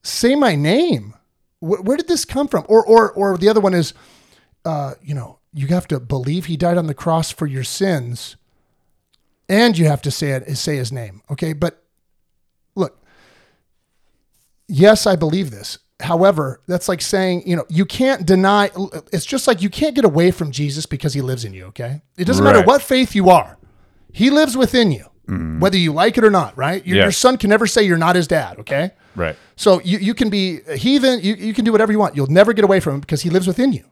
Say 0.02 0.34
my 0.34 0.54
name. 0.54 1.14
Where, 1.60 1.80
where 1.80 1.96
did 1.96 2.06
this 2.08 2.26
come 2.26 2.46
from? 2.48 2.66
Or, 2.68 2.84
or, 2.84 3.10
or 3.12 3.38
the 3.38 3.48
other 3.48 3.60
one 3.60 3.72
is, 3.72 3.94
uh, 4.66 4.94
you 5.02 5.14
know, 5.14 5.38
you 5.54 5.68
have 5.68 5.88
to 5.88 5.98
believe 5.98 6.44
he 6.46 6.56
died 6.58 6.76
on 6.76 6.86
the 6.86 6.94
cross 6.94 7.30
for 7.30 7.46
your 7.46 7.64
sins, 7.64 8.36
and 9.48 9.76
you 9.78 9.86
have 9.86 10.02
to 10.02 10.10
say 10.10 10.32
it, 10.32 10.54
say 10.56 10.76
his 10.76 10.92
name. 10.92 11.22
Okay, 11.30 11.54
but 11.54 11.82
look, 12.76 13.02
yes, 14.68 15.06
I 15.06 15.16
believe 15.16 15.50
this. 15.50 15.78
However, 16.00 16.60
that's 16.66 16.88
like 16.88 17.00
saying, 17.00 17.42
you 17.46 17.56
know, 17.56 17.64
you 17.68 17.84
can't 17.84 18.26
deny. 18.26 18.70
It's 19.12 19.26
just 19.26 19.46
like 19.46 19.62
you 19.62 19.70
can't 19.70 19.94
get 19.94 20.04
away 20.04 20.30
from 20.30 20.50
Jesus 20.50 20.86
because 20.86 21.14
he 21.14 21.20
lives 21.20 21.44
in 21.44 21.52
you. 21.52 21.66
Okay, 21.66 22.02
it 22.16 22.24
doesn't 22.24 22.44
matter 22.44 22.62
what 22.62 22.82
faith 22.82 23.14
you 23.14 23.30
are, 23.30 23.58
he 24.12 24.30
lives 24.30 24.56
within 24.56 24.92
you. 24.92 25.06
Mm-hmm. 25.30 25.60
whether 25.60 25.78
you 25.78 25.92
like 25.92 26.18
it 26.18 26.24
or 26.24 26.30
not, 26.30 26.56
right? 26.56 26.84
Your, 26.84 26.96
your 26.96 27.12
son 27.12 27.36
can 27.36 27.50
never 27.50 27.64
say 27.64 27.84
you're 27.84 27.96
not 27.96 28.16
his 28.16 28.26
dad, 28.26 28.58
okay? 28.58 28.90
Right. 29.14 29.36
So 29.54 29.80
you, 29.82 29.98
you 29.98 30.12
can 30.12 30.28
be 30.28 30.58
a 30.66 30.76
heathen, 30.76 31.20
you, 31.20 31.36
you 31.36 31.54
can 31.54 31.64
do 31.64 31.70
whatever 31.70 31.92
you 31.92 32.00
want. 32.00 32.16
You'll 32.16 32.26
never 32.26 32.52
get 32.52 32.64
away 32.64 32.80
from 32.80 32.94
him 32.94 33.00
because 33.00 33.22
he 33.22 33.30
lives 33.30 33.46
within 33.46 33.72
you. 33.72 33.84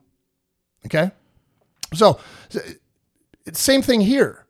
Okay? 0.86 1.12
So, 1.94 2.18
so, 2.48 2.60
same 3.52 3.82
thing 3.82 4.00
here. 4.00 4.46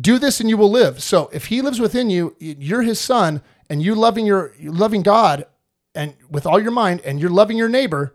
Do 0.00 0.18
this 0.18 0.40
and 0.40 0.48
you 0.48 0.56
will 0.56 0.70
live. 0.70 1.02
So 1.02 1.28
if 1.30 1.46
he 1.46 1.60
lives 1.60 1.78
within 1.78 2.08
you, 2.08 2.36
you're 2.38 2.82
his 2.82 2.98
son, 2.98 3.42
and 3.68 3.82
you 3.82 3.94
loving 3.94 4.26
your 4.26 4.52
loving 4.60 5.02
God 5.02 5.46
and 5.94 6.14
with 6.30 6.46
all 6.46 6.60
your 6.60 6.70
mind, 6.72 7.00
and 7.04 7.20
you're 7.20 7.30
loving 7.30 7.56
your 7.56 7.68
neighbor. 7.68 8.14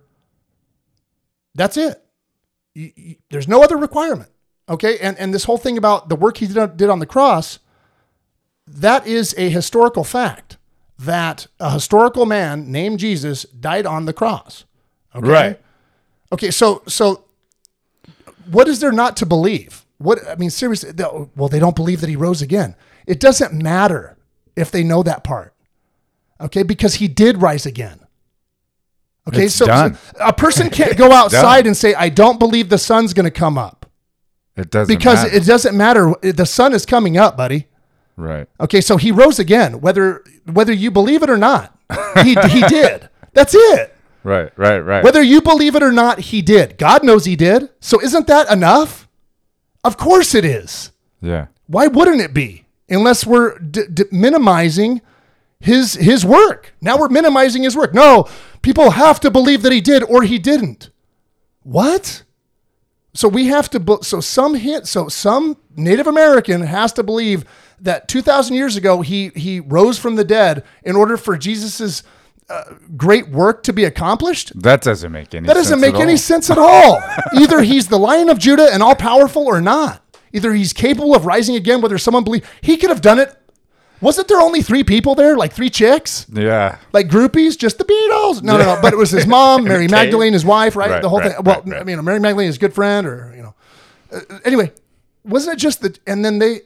That's 1.55 1.77
it. 1.77 2.03
You- 2.75 2.91
you- 2.95 3.15
there's 3.29 3.47
no 3.47 3.63
other 3.63 3.77
requirement. 3.77 4.29
Okay, 4.67 4.99
and 4.99 5.17
and 5.17 5.33
this 5.33 5.45
whole 5.45 5.57
thing 5.57 5.77
about 5.77 6.09
the 6.09 6.15
work 6.15 6.37
he 6.37 6.47
did, 6.47 6.77
did 6.77 6.89
on 6.89 6.99
the 6.99 7.05
cross, 7.07 7.59
that 8.67 9.07
is 9.07 9.33
a 9.37 9.49
historical 9.49 10.03
fact 10.03 10.57
that 10.97 11.47
a 11.59 11.71
historical 11.71 12.25
man 12.25 12.71
named 12.71 12.99
Jesus 12.99 13.43
died 13.43 13.85
on 13.85 14.05
the 14.05 14.13
cross. 14.13 14.65
Okay? 15.15 15.27
Right. 15.27 15.61
Okay, 16.31 16.51
so 16.51 16.83
so 16.87 17.23
what 18.51 18.67
is 18.67 18.79
there 18.79 18.91
not 18.91 19.17
to 19.17 19.25
believe? 19.25 19.85
What 19.97 20.19
I 20.27 20.35
mean, 20.35 20.51
seriously, 20.51 20.91
they- 20.91 21.27
well, 21.35 21.49
they 21.49 21.59
don't 21.59 21.75
believe 21.75 22.01
that 22.01 22.09
he 22.09 22.15
rose 22.15 22.41
again. 22.41 22.75
It 23.07 23.19
doesn't 23.19 23.53
matter 23.53 24.17
if 24.55 24.69
they 24.69 24.83
know 24.83 25.01
that 25.03 25.23
part, 25.23 25.53
okay? 26.41 26.63
Because 26.63 26.95
he 26.95 27.07
did 27.07 27.41
rise 27.41 27.65
again. 27.65 27.99
Okay, 29.27 29.47
so, 29.47 29.65
so 29.65 29.91
a 30.19 30.33
person 30.33 30.69
can't 30.71 30.97
go 30.97 31.11
outside 31.11 31.67
and 31.67 31.77
say, 31.77 31.93
"I 31.93 32.09
don't 32.09 32.39
believe 32.39 32.69
the 32.69 32.77
sun's 32.77 33.13
going 33.13 33.25
to 33.25 33.31
come 33.31 33.57
up," 33.57 33.85
It 34.55 34.71
doesn't 34.71 34.91
matter. 34.91 34.97
because 34.97 35.23
matter. 35.23 35.35
it 35.37 35.45
doesn't 35.45 35.77
matter. 35.77 36.13
The 36.21 36.45
sun 36.45 36.73
is 36.73 36.85
coming 36.85 37.17
up, 37.17 37.37
buddy. 37.37 37.67
right. 38.15 38.47
Okay, 38.59 38.81
so 38.81 38.97
he 38.97 39.11
rose 39.11 39.37
again, 39.37 39.81
whether 39.81 40.23
whether 40.51 40.73
you 40.73 40.89
believe 40.89 41.21
it 41.21 41.29
or 41.29 41.37
not. 41.37 41.77
He 42.23 42.33
he 42.49 42.61
did. 42.67 43.09
That's 43.33 43.53
it. 43.53 43.95
Right. 44.23 44.51
Right. 44.57 44.79
Right. 44.79 45.03
Whether 45.03 45.21
you 45.21 45.41
believe 45.41 45.75
it 45.75 45.83
or 45.83 45.91
not, 45.91 46.19
he 46.19 46.41
did. 46.41 46.77
God 46.77 47.03
knows 47.03 47.25
he 47.25 47.35
did. 47.35 47.69
So 47.79 48.01
isn't 48.01 48.27
that 48.27 48.51
enough? 48.51 49.07
Of 49.83 49.95
course 49.97 50.33
it 50.35 50.43
is. 50.43 50.91
yeah. 51.21 51.47
Why 51.67 51.87
wouldn't 51.87 52.19
it 52.19 52.33
be? 52.33 52.65
Unless 52.89 53.25
we're 53.27 53.57
d- 53.59 53.83
d- 53.93 54.03
minimizing 54.11 55.01
his 55.59 55.93
his 55.93 56.25
work. 56.25 56.73
Now 56.81 56.97
we're 56.97 57.09
minimizing 57.09 57.63
his 57.63 57.75
work. 57.75 57.93
No, 57.93 58.27
people 58.61 58.91
have 58.91 59.19
to 59.21 59.31
believe 59.31 59.61
that 59.63 59.71
he 59.71 59.81
did 59.81 60.03
or 60.03 60.23
he 60.23 60.39
didn't. 60.39 60.89
What? 61.63 62.23
So 63.13 63.27
we 63.27 63.47
have 63.47 63.69
to. 63.71 63.99
So 64.01 64.21
some 64.21 64.55
hint. 64.55 64.87
So 64.87 65.07
some 65.09 65.57
Native 65.75 66.07
American 66.07 66.61
has 66.61 66.93
to 66.93 67.03
believe 67.03 67.43
that 67.81 68.07
2,000 68.07 68.55
years 68.55 68.75
ago 68.75 69.01
he 69.01 69.29
he 69.35 69.59
rose 69.59 69.97
from 69.97 70.15
the 70.15 70.23
dead 70.23 70.63
in 70.83 70.95
order 70.95 71.17
for 71.17 71.37
Jesus's 71.37 72.03
uh, 72.49 72.63
great 72.97 73.29
work 73.29 73.63
to 73.63 73.73
be 73.73 73.85
accomplished. 73.85 74.59
That 74.61 74.81
doesn't 74.81 75.11
make 75.11 75.35
any. 75.35 75.47
That 75.47 75.53
doesn't 75.53 75.79
make 75.79 75.95
any 75.95 76.13
all. 76.13 76.17
sense 76.17 76.49
at 76.49 76.57
all. 76.57 77.01
Either 77.33 77.61
he's 77.61 77.87
the 77.87 77.99
Lion 77.99 78.29
of 78.29 78.39
Judah 78.39 78.69
and 78.73 78.81
all 78.81 78.95
powerful, 78.95 79.45
or 79.45 79.61
not. 79.61 80.03
Either 80.33 80.53
he's 80.53 80.73
capable 80.73 81.15
of 81.15 81.25
rising 81.25 81.55
again. 81.55 81.81
Whether 81.81 81.97
someone 81.97 82.23
believe 82.23 82.49
he 82.61 82.77
could 82.77 82.89
have 82.89 83.01
done 83.01 83.19
it. 83.19 83.35
Wasn't 84.01 84.27
there 84.27 84.39
only 84.39 84.61
three 84.61 84.83
people 84.83 85.13
there, 85.15 85.35
like 85.35 85.51
three 85.51 85.69
chicks, 85.69 86.25
Yeah. 86.31 86.77
like 86.93 87.07
groupies, 87.09 87.57
just 87.57 87.77
the 87.77 87.83
Beatles? 87.83 88.41
No, 88.41 88.57
no, 88.57 88.75
no. 88.75 88.79
But 88.81 88.93
it 88.93 88.97
was 88.97 89.11
his 89.11 89.27
mom, 89.37 89.65
Mary. 89.65 89.87
Magdalene, 89.87 90.33
his 90.33 90.45
wife, 90.45 90.75
right? 90.75 90.89
Right, 90.89 91.01
the 91.01 91.09
whole 91.09 91.19
right, 91.19 91.33
thing. 91.35 91.43
Well, 91.43 91.61
right. 91.65 91.81
I 91.81 91.83
mean, 91.83 92.03
Mary 92.03 92.19
Magdalene 92.19 92.47
is 92.49 92.55
a 92.55 92.59
good 92.59 92.73
friend, 92.73 93.05
or 93.05 93.33
you 93.35 93.41
know. 93.43 93.55
Uh, 94.11 94.39
anyway, 94.45 94.71
wasn't 95.23 95.55
it 95.57 95.59
just 95.59 95.81
that? 95.81 95.99
And 96.07 96.23
then 96.23 96.39
they, 96.39 96.61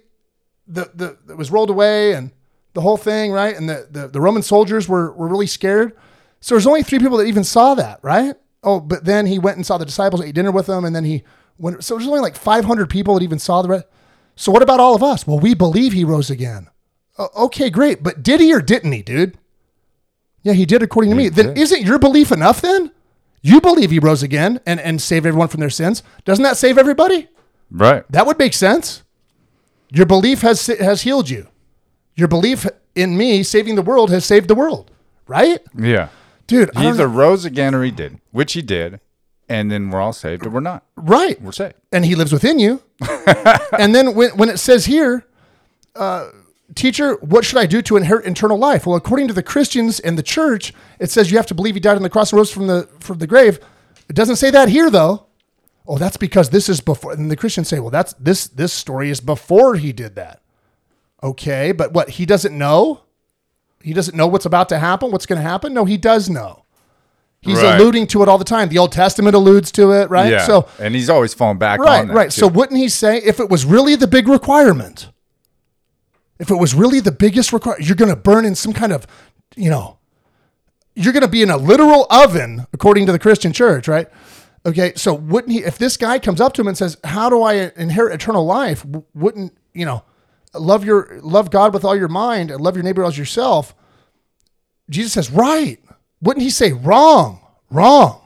the 0.68 0.92
the 0.94 1.18
it 1.30 1.38
was 1.38 1.50
rolled 1.52 1.70
away, 1.72 2.14
and 2.14 2.32
the 2.74 2.82
whole 2.82 2.98
thing, 2.98 3.32
right? 3.32 3.56
And 3.56 3.68
the 3.68 3.88
the, 3.90 4.08
the 4.08 4.22
Roman 4.22 4.44
soldiers 4.44 4.88
were 4.88 5.12
were 5.14 5.28
really 5.28 5.48
scared. 5.48 5.94
So 6.40 6.56
there's 6.56 6.68
only 6.68 6.84
three 6.84 7.00
people 7.00 7.18
that 7.18 7.26
even 7.26 7.44
saw 7.44 7.74
that, 7.76 8.00
right? 8.04 8.36
Oh, 8.64 8.80
but 8.80 9.06
then 9.06 9.26
he 9.26 9.40
went 9.40 9.58
and 9.58 9.66
saw 9.66 9.78
the 9.78 9.86
disciples, 9.86 10.22
ate 10.22 10.36
dinner 10.36 10.52
with 10.52 10.68
them, 10.68 10.86
and 10.86 10.96
then 10.96 11.04
he 11.04 11.24
went. 11.58 11.84
So 11.84 11.96
there's 11.98 12.08
only 12.08 12.20
like 12.22 12.36
500 12.36 12.90
people 12.90 13.16
that 13.16 13.24
even 13.24 13.40
saw 13.40 13.62
the. 13.62 13.70
Re- 13.70 13.84
so 14.36 14.52
what 14.52 14.62
about 14.62 14.80
all 14.80 14.94
of 14.96 15.02
us? 15.04 15.26
Well, 15.26 15.40
we 15.40 15.54
believe 15.54 15.94
he 15.94 16.04
rose 16.04 16.30
again. 16.30 16.70
O- 17.18 17.46
okay, 17.46 17.70
great, 17.70 18.02
but 18.04 18.24
did 18.24 18.40
he 18.40 18.54
or 18.54 18.62
didn't 18.62 18.92
he, 18.92 19.02
dude? 19.02 19.38
Yeah, 20.42 20.54
he 20.54 20.66
did 20.66 20.82
according 20.84 21.12
to 21.12 21.18
me. 21.18 21.30
Then 21.30 21.56
isn't 21.56 21.84
your 21.84 22.00
belief 22.00 22.32
enough? 22.32 22.62
Then 22.62 22.92
you 23.42 23.62
believe 23.62 23.92
he 23.92 24.00
rose 24.00 24.24
again 24.24 24.60
and 24.66 24.80
and 24.80 25.02
saved 25.02 25.26
everyone 25.26 25.48
from 25.48 25.60
their 25.62 25.70
sins. 25.70 26.04
Doesn't 26.26 26.44
that 26.44 26.58
save 26.58 26.78
everybody? 26.78 27.28
Right. 27.72 28.04
That 28.12 28.26
would 28.26 28.38
make 28.38 28.54
sense. 28.54 29.04
Your 29.92 30.06
belief 30.06 30.42
has 30.42 30.66
has 30.68 31.04
healed 31.04 31.30
you. 31.30 31.48
Your 32.16 32.28
belief 32.28 32.66
in 32.96 33.18
me 33.18 33.42
saving 33.44 33.76
the 33.76 33.82
world 33.82 34.10
has 34.12 34.26
saved 34.26 34.48
the 34.48 34.56
world, 34.56 34.92
right? 35.28 35.60
Yeah. 35.78 36.10
Dude, 36.46 36.70
He 36.76 36.86
either 36.88 37.08
rose 37.08 37.46
again 37.46 37.74
or 37.74 37.84
he 37.84 37.90
did, 37.92 38.20
which 38.32 38.54
he 38.54 38.62
did, 38.62 39.00
and 39.48 39.72
then 39.72 39.90
we're 39.90 40.02
all 40.02 40.14
saved 40.14 40.46
or 40.46 40.50
we're 40.50 40.60
not. 40.60 40.84
right. 40.98 41.42
We're 41.42 41.54
saved. 41.54 41.76
and 41.92 42.06
he 42.06 42.16
lives 42.16 42.34
within 42.34 42.60
you. 42.60 42.84
and 43.80 43.96
then 43.96 44.14
when, 44.14 44.32
when 44.38 44.50
it 44.50 44.58
says 44.60 44.86
here, 44.86 45.26
uh, 45.96 46.30
teacher, 46.76 47.16
what 47.22 47.46
should 47.46 47.58
I 47.60 47.66
do 47.66 47.82
to 47.84 47.98
inherit 47.98 48.26
eternal 48.26 48.58
life? 48.58 48.86
Well, 48.86 48.96
according 48.96 49.28
to 49.28 49.34
the 49.34 49.44
Christians 49.44 50.00
and 50.00 50.18
the 50.18 50.24
church, 50.24 50.74
it 51.00 51.12
says 51.12 51.32
you 51.32 51.38
have 51.38 51.46
to 51.48 51.54
believe 51.56 51.76
he 51.76 51.80
died 51.80 51.96
on 51.98 52.04
the 52.04 52.10
cross 52.10 52.32
and 52.32 52.38
rose 52.38 52.52
from 52.52 52.68
the 52.68 52.88
from 53.00 53.18
the 53.20 53.28
grave. 53.28 53.60
It 54.10 54.16
doesn't 54.16 54.38
say 54.38 54.50
that 54.52 54.70
here 54.70 54.90
though. 54.90 55.26
Oh, 55.88 55.98
that's 55.98 56.18
because 56.18 56.50
this 56.50 56.70
is 56.70 56.80
before. 56.82 57.12
And 57.12 57.30
the 57.30 57.36
Christians 57.36 57.68
say, 57.68 57.80
well, 57.80 57.90
that's 57.90 58.14
this 58.14 58.48
this 58.48 58.72
story 58.74 59.10
is 59.10 59.20
before 59.20 59.76
he 59.76 59.92
did 59.92 60.16
that. 60.16 60.42
Okay, 61.22 61.72
but 61.72 61.94
what 61.94 62.10
he 62.12 62.26
doesn't 62.26 62.58
know? 62.58 63.02
He 63.82 63.94
doesn't 63.94 64.16
know 64.16 64.28
what's 64.28 64.46
about 64.46 64.70
to 64.70 64.80
happen. 64.80 65.12
What's 65.12 65.26
going 65.26 65.42
to 65.42 65.48
happen? 65.48 65.74
No, 65.74 65.84
he 65.86 65.98
does 65.98 66.30
know. 66.30 66.64
He's 67.42 67.62
Right. 67.62 67.76
alluding 67.80 68.08
to 68.08 68.24
it 68.24 68.30
all 68.30 68.38
the 68.38 68.46
time. 68.46 68.70
The 68.70 68.78
Old 68.78 68.94
Testament 68.94 69.36
alludes 69.36 69.70
to 69.74 69.92
it, 69.92 70.10
right? 70.10 70.32
Yeah. 70.32 70.46
So 70.46 70.68
and 70.80 70.96
he's 70.96 71.10
always 71.10 71.34
falling 71.34 71.58
back 71.58 71.80
Right, 71.82 72.00
on 72.02 72.08
that. 72.08 72.14
right. 72.14 72.32
too. 72.32 72.40
So 72.42 72.48
wouldn't 72.48 72.80
he 72.80 72.88
say 72.88 73.18
if 73.18 73.42
it 73.42 73.50
was 73.50 73.66
really 73.66 73.96
the 73.98 74.08
big 74.08 74.30
requirement, 74.30 75.10
if 76.40 76.50
it 76.50 76.56
was 76.56 76.74
really 76.74 77.00
the 77.00 77.12
biggest 77.12 77.54
requirement, 77.54 77.86
you're 77.86 77.96
going 77.96 78.10
to 78.10 78.16
burn 78.16 78.46
in 78.46 78.56
some 78.56 78.74
kind 78.74 78.92
of, 78.92 79.08
you 79.56 79.70
know, 79.70 79.98
you're 80.96 81.14
going 81.14 81.22
to 81.22 81.28
be 81.28 81.42
in 81.42 81.50
a 81.50 81.58
literal 81.58 82.06
oven, 82.10 82.68
according 82.74 83.06
to 83.08 83.12
the 83.12 83.20
Christian 83.20 83.54
church, 83.54 83.88
right? 83.88 84.08
Okay, 84.66 84.94
so 84.96 85.14
wouldn't 85.14 85.52
he, 85.52 85.60
if 85.60 85.78
this 85.78 85.98
guy 85.98 86.20
comes 86.20 86.40
up 86.40 86.54
to 86.54 86.62
him 86.62 86.68
and 86.68 86.78
says, 86.78 86.98
"How 87.04 87.30
do 87.30 87.42
I 87.42 87.72
inherit 87.76 88.14
eternal 88.14 88.46
life?" 88.46 88.86
Wouldn't 89.14 89.58
you 89.74 89.86
know, 89.86 90.04
love 90.54 90.86
your 90.86 91.20
love 91.22 91.50
God 91.50 91.74
with 91.74 91.84
all 91.84 91.96
your 91.96 92.08
mind 92.08 92.52
and 92.52 92.62
love 92.62 92.76
your 92.76 92.84
neighbor 92.84 93.04
as 93.04 93.18
yourself? 93.18 93.76
Jesus 94.90 95.14
says, 95.14 95.32
"Right." 95.32 95.80
Wouldn't 96.22 96.44
he 96.44 96.50
say, 96.50 96.72
"Wrong, 96.72 97.42
wrong"? 97.70 98.22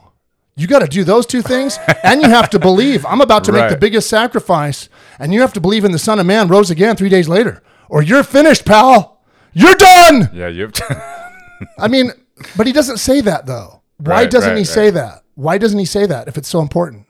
You 0.54 0.68
got 0.68 0.80
to 0.80 0.86
do 0.86 1.02
those 1.02 1.26
two 1.26 1.42
things, 1.42 1.78
and 2.04 2.22
you 2.22 2.28
have 2.28 2.50
to 2.50 2.58
believe. 2.58 3.04
I'm 3.06 3.20
about 3.20 3.44
to 3.44 3.52
make 3.52 3.70
the 3.70 3.76
biggest 3.76 4.08
sacrifice, 4.08 4.88
and 5.18 5.32
you 5.34 5.40
have 5.40 5.52
to 5.54 5.60
believe 5.60 5.84
in 5.84 5.92
the 5.92 5.98
Son 5.98 6.20
of 6.20 6.26
Man 6.26 6.46
rose 6.48 6.70
again 6.70 6.94
three 6.94 7.08
days 7.08 7.28
later, 7.28 7.62
or 7.88 8.02
you're 8.02 8.22
finished, 8.22 8.64
pal. 8.64 9.20
You're 9.52 9.74
done. 9.74 10.30
yeah, 10.34 10.48
you. 10.48 10.70
I 11.78 11.88
mean, 11.88 12.12
but 12.56 12.66
he 12.66 12.72
doesn't 12.72 12.98
say 12.98 13.20
that 13.22 13.46
though. 13.46 13.82
Why 13.98 14.12
Right, 14.22 14.30
doesn't 14.30 14.50
right, 14.50 14.58
he 14.58 14.64
say 14.64 14.84
right. 14.86 14.94
that? 14.94 15.24
Why 15.34 15.58
doesn't 15.58 15.78
he 15.78 15.84
say 15.84 16.06
that 16.06 16.28
if 16.28 16.36
it's 16.38 16.48
so 16.48 16.60
important? 16.60 17.06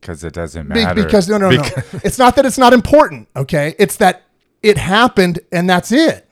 Because 0.00 0.22
it 0.24 0.32
doesn't 0.32 0.68
Be- 0.68 0.84
matter. 0.84 1.02
because 1.02 1.28
no, 1.28 1.38
no, 1.38 1.48
Because- 1.50 1.92
no. 1.92 2.00
It's 2.04 2.18
not 2.18 2.36
that 2.36 2.44
it's 2.46 2.58
not 2.58 2.72
important. 2.72 3.28
Okay, 3.36 3.74
it's 3.78 3.96
that 3.96 4.22
it 4.62 4.78
happened 4.78 5.40
and 5.52 5.68
that's 5.70 5.92
it. 5.92 6.28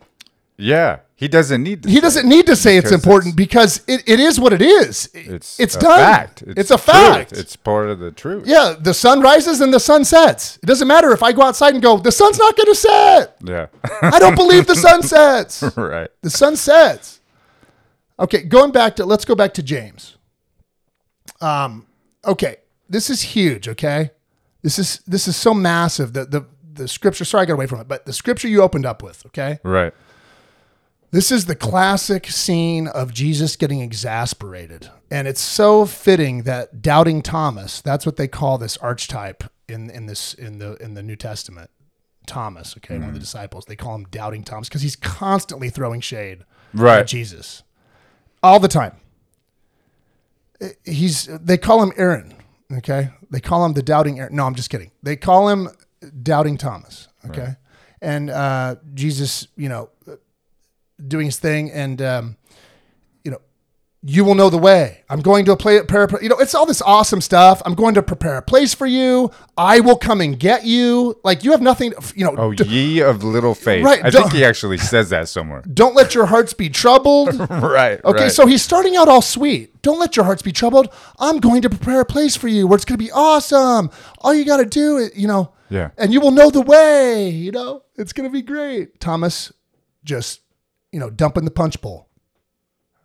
Yeah, 0.58 1.00
he 1.22 1.28
doesn't 1.28 1.62
need. 1.62 1.84
To 1.84 1.88
He 1.88 1.94
say 1.96 2.00
doesn't 2.00 2.28
need 2.28 2.46
to 2.46 2.56
say 2.56 2.76
it's 2.76 2.90
important 2.90 3.36
because 3.36 3.80
it, 3.86 4.02
it 4.08 4.18
is 4.18 4.40
what 4.40 4.52
it 4.52 4.60
is. 4.60 5.08
It's 5.14 5.60
it's 5.60 5.76
a 5.76 5.80
done. 5.80 5.98
Fact. 6.00 6.42
It's, 6.44 6.72
a 6.72 6.74
truth. 6.74 6.80
fact. 6.84 7.32
It's 7.32 7.54
part 7.54 7.88
of 7.90 8.00
the 8.00 8.10
truth. 8.10 8.44
yeah, 8.46 8.74
the 8.76 8.92
sun 8.92 9.20
rises 9.20 9.60
and 9.60 9.72
the 9.72 9.78
sun 9.78 10.04
sets. 10.04 10.58
It 10.62 10.66
doesn't 10.66 10.88
matter 10.88 11.12
if 11.12 11.22
I 11.22 11.30
go 11.30 11.42
outside 11.42 11.74
and 11.74 11.82
go, 11.82 11.96
the 11.96 12.10
sun's 12.10 12.38
not 12.38 12.56
going 12.56 12.66
to 12.66 12.74
set. 12.74 13.36
Yeah. 13.44 13.66
I 14.02 14.18
don't 14.18 14.34
believe 14.34 14.66
the 14.66 14.74
sun 14.74 15.02
sets. 15.14 15.62
right. 15.76 16.10
The 16.22 16.30
sun 16.30 16.56
sets. 16.56 17.20
Okay, 18.18 18.42
going 18.42 18.72
back 18.72 18.96
to 18.96 19.04
let's 19.06 19.24
go 19.24 19.36
back 19.36 19.54
to 19.54 19.62
James. 19.62 20.16
Um, 21.40 21.86
okay, 22.24 22.56
this 22.88 23.10
is 23.10 23.22
huge. 23.22 23.68
Okay, 23.68 24.10
this 24.62 24.78
is 24.78 25.00
this 25.06 25.28
is 25.28 25.36
so 25.36 25.54
massive 25.54 26.12
that 26.14 26.30
the 26.32 26.46
the 26.72 26.88
scripture. 26.88 27.24
Sorry, 27.24 27.42
I 27.42 27.44
got 27.46 27.54
away 27.54 27.66
from 27.66 27.80
it, 27.80 27.86
but 27.88 28.06
the 28.06 28.12
scripture 28.12 28.48
you 28.48 28.60
opened 28.62 28.86
up 28.86 29.02
with. 29.02 29.24
Okay, 29.26 29.58
Right. 29.62 29.92
This 31.12 31.30
is 31.30 31.44
the 31.44 31.54
classic 31.54 32.26
scene 32.26 32.88
of 32.88 33.12
Jesus 33.14 33.54
getting 33.56 33.80
exasperated, 33.80 34.90
and 35.10 35.28
it's 35.28 35.40
so 35.40 35.86
fitting 35.86 36.42
that 36.42 36.82
doubting 36.82 37.22
Thomas. 37.22 37.80
That's 37.80 38.04
what 38.04 38.16
they 38.16 38.26
call 38.28 38.58
this 38.58 38.76
archetype 38.78 39.44
in 39.68 39.88
in 39.90 40.06
this 40.06 40.34
in 40.34 40.58
the 40.58 40.74
in 40.82 40.94
the 40.94 41.02
New 41.02 41.16
Testament. 41.16 41.70
Thomas, 42.26 42.76
okay, 42.78 42.98
one 42.98 43.08
of 43.08 43.14
the 43.14 43.20
disciples. 43.20 43.64
They 43.66 43.76
call 43.76 43.94
him 43.96 44.04
doubting 44.04 44.44
Thomas 44.44 44.68
because 44.68 44.82
he's 44.82 44.96
constantly 44.96 45.70
throwing 45.70 46.00
shade 46.00 46.44
Right. 46.72 47.00
at 47.00 47.06
Jesus 47.08 47.62
all 48.42 48.58
the 48.60 48.68
time. 48.68 48.96
He's 50.84 51.26
they 51.26 51.58
call 51.58 51.82
him 51.82 51.92
Aaron, 51.96 52.34
okay? 52.72 53.10
They 53.30 53.40
call 53.40 53.64
him 53.66 53.72
the 53.72 53.82
doubting 53.82 54.20
Aaron. 54.20 54.36
No, 54.36 54.46
I'm 54.46 54.54
just 54.54 54.70
kidding. 54.70 54.92
They 55.02 55.16
call 55.16 55.48
him 55.48 55.68
doubting 56.22 56.56
Thomas, 56.56 57.08
Okay. 57.28 57.56
And 58.00 58.30
uh, 58.30 58.76
Jesus, 58.94 59.46
you 59.56 59.68
know, 59.68 59.90
doing 61.06 61.26
his 61.26 61.38
thing, 61.38 61.70
and 61.70 62.00
um, 62.02 62.36
you 63.24 63.30
know, 63.30 63.40
you 64.04 64.24
will 64.24 64.34
know 64.34 64.50
the 64.50 64.58
way. 64.58 65.04
I'm 65.08 65.20
going 65.20 65.44
to 65.44 65.56
play 65.56 65.80
prepare, 65.82 66.20
you 66.22 66.28
know, 66.28 66.38
it's 66.38 66.54
all 66.54 66.66
this 66.66 66.82
awesome 66.82 67.20
stuff. 67.20 67.62
I'm 67.64 67.74
going 67.74 67.94
to 67.94 68.02
prepare 68.02 68.36
a 68.36 68.42
place 68.42 68.74
for 68.74 68.86
you. 68.86 69.30
I 69.56 69.78
will 69.80 69.96
come 69.96 70.20
and 70.20 70.38
get 70.38 70.64
you. 70.64 71.20
Like 71.22 71.44
you 71.44 71.52
have 71.52 71.62
nothing, 71.62 71.92
you 72.16 72.24
know. 72.24 72.34
Oh, 72.36 72.52
d- 72.52 72.64
ye 72.64 73.00
of 73.00 73.22
little 73.22 73.54
faith. 73.54 73.84
Right, 73.84 74.04
I 74.04 74.10
think 74.10 74.32
he 74.32 74.44
actually 74.44 74.78
says 74.78 75.10
that 75.10 75.28
somewhere. 75.28 75.62
don't 75.72 75.94
let 75.94 76.14
your 76.14 76.26
hearts 76.26 76.52
be 76.52 76.68
troubled. 76.68 77.34
right. 77.50 78.04
Okay, 78.04 78.24
right. 78.24 78.32
so 78.32 78.46
he's 78.46 78.62
starting 78.62 78.96
out 78.96 79.08
all 79.08 79.22
sweet. 79.22 79.80
Don't 79.82 79.98
let 80.00 80.16
your 80.16 80.24
hearts 80.24 80.42
be 80.42 80.52
troubled. 80.52 80.92
I'm 81.18 81.38
going 81.38 81.62
to 81.62 81.70
prepare 81.70 82.00
a 82.00 82.04
place 82.04 82.36
for 82.36 82.48
you 82.48 82.66
where 82.66 82.76
it's 82.76 82.84
going 82.84 82.98
to 82.98 83.04
be 83.04 83.12
awesome. 83.12 83.90
All 84.18 84.32
you 84.34 84.44
got 84.44 84.58
to 84.58 84.66
do 84.66 84.96
is, 84.96 85.10
you 85.16 85.26
know, 85.28 85.52
Yeah. 85.70 85.90
and 85.98 86.12
you 86.12 86.20
will 86.20 86.30
know 86.30 86.50
the 86.50 86.60
way, 86.60 87.28
you 87.30 87.50
know, 87.52 87.82
it's 87.96 88.12
going 88.12 88.28
to 88.28 88.32
be 88.32 88.42
great. 88.42 88.98
Thomas 89.00 89.52
just, 90.04 90.40
you 90.92 91.00
know, 91.00 91.10
dumping 91.10 91.44
the 91.44 91.50
punch 91.50 91.80
bowl. 91.80 92.08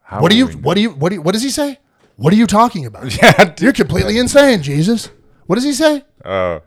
How 0.04 0.22
What 0.22 0.32
do 0.32 0.38
you, 0.38 0.48
what 0.48 0.76
do 0.76 0.82
you, 0.82 0.92
what 0.92 1.10
do 1.10 1.16
you, 1.16 1.22
what 1.22 1.34
does 1.34 1.42
he 1.44 1.50
say? 1.50 1.80
What 2.18 2.32
are 2.34 2.36
you 2.36 2.48
talking 2.48 2.86
about? 2.86 3.16
Yeah. 3.22 3.46
dude. 3.46 3.62
You're 3.62 3.74
completely 3.74 4.18
insane, 4.18 4.62
Jesus. 4.62 5.10
What 5.46 5.56
does 5.56 5.64
he 5.64 5.74
say? 5.74 6.04
Oh, 6.26 6.62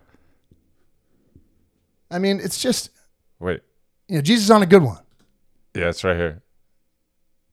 I 2.11 2.19
mean, 2.19 2.41
it's 2.43 2.61
just, 2.61 2.91
wait. 3.39 3.61
you 4.09 4.17
know, 4.17 4.23
Jesus 4.23 4.51
on 4.51 4.63
a 4.63 4.67
good 4.67 4.83
one. 4.83 4.99
Yeah, 5.75 5.89
it's 5.91 6.03
right 6.03 6.17
here. 6.17 6.43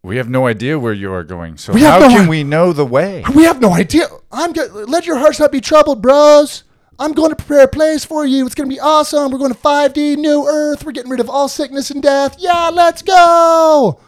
We 0.03 0.17
have 0.17 0.29
no 0.29 0.47
idea 0.47 0.79
where 0.79 0.93
you 0.93 1.11
are 1.13 1.23
going. 1.23 1.57
So 1.57 1.73
We 1.73 1.81
how 1.81 1.99
no 1.99 2.07
can 2.07 2.25
i- 2.25 2.29
we 2.29 2.43
know 2.43 2.71
the 2.73 2.85
way? 2.85 3.23
We 3.35 3.43
have 3.43 3.59
no 3.61 3.73
idea. 3.73 4.07
I'm 4.31 4.53
good. 4.53 4.71
Let 4.89 5.05
your 5.05 5.17
hearts 5.17 5.39
not 5.39 5.51
be 5.51 5.59
troubled, 5.61 6.01
bros. 6.01 6.63
I'm 6.99 7.13
going 7.13 7.29
to 7.29 7.35
prepare 7.35 7.63
a 7.65 7.67
place 7.67 8.03
for 8.05 8.25
you. 8.25 8.45
It's 8.45 8.55
going 8.55 8.69
to 8.69 8.75
be 8.75 8.79
awesome. 8.79 9.31
We're 9.31 9.37
going 9.37 9.53
to 9.53 9.59
5D, 9.59 10.17
new 10.17 10.45
earth. 10.47 10.83
We're 10.83 10.91
getting 10.93 11.11
rid 11.11 11.19
of 11.19 11.29
all 11.29 11.47
sickness 11.47 11.91
and 11.91 12.01
death. 12.01 12.35
Yeah, 12.39 12.69
let's 12.73 13.01
go. 13.03 13.99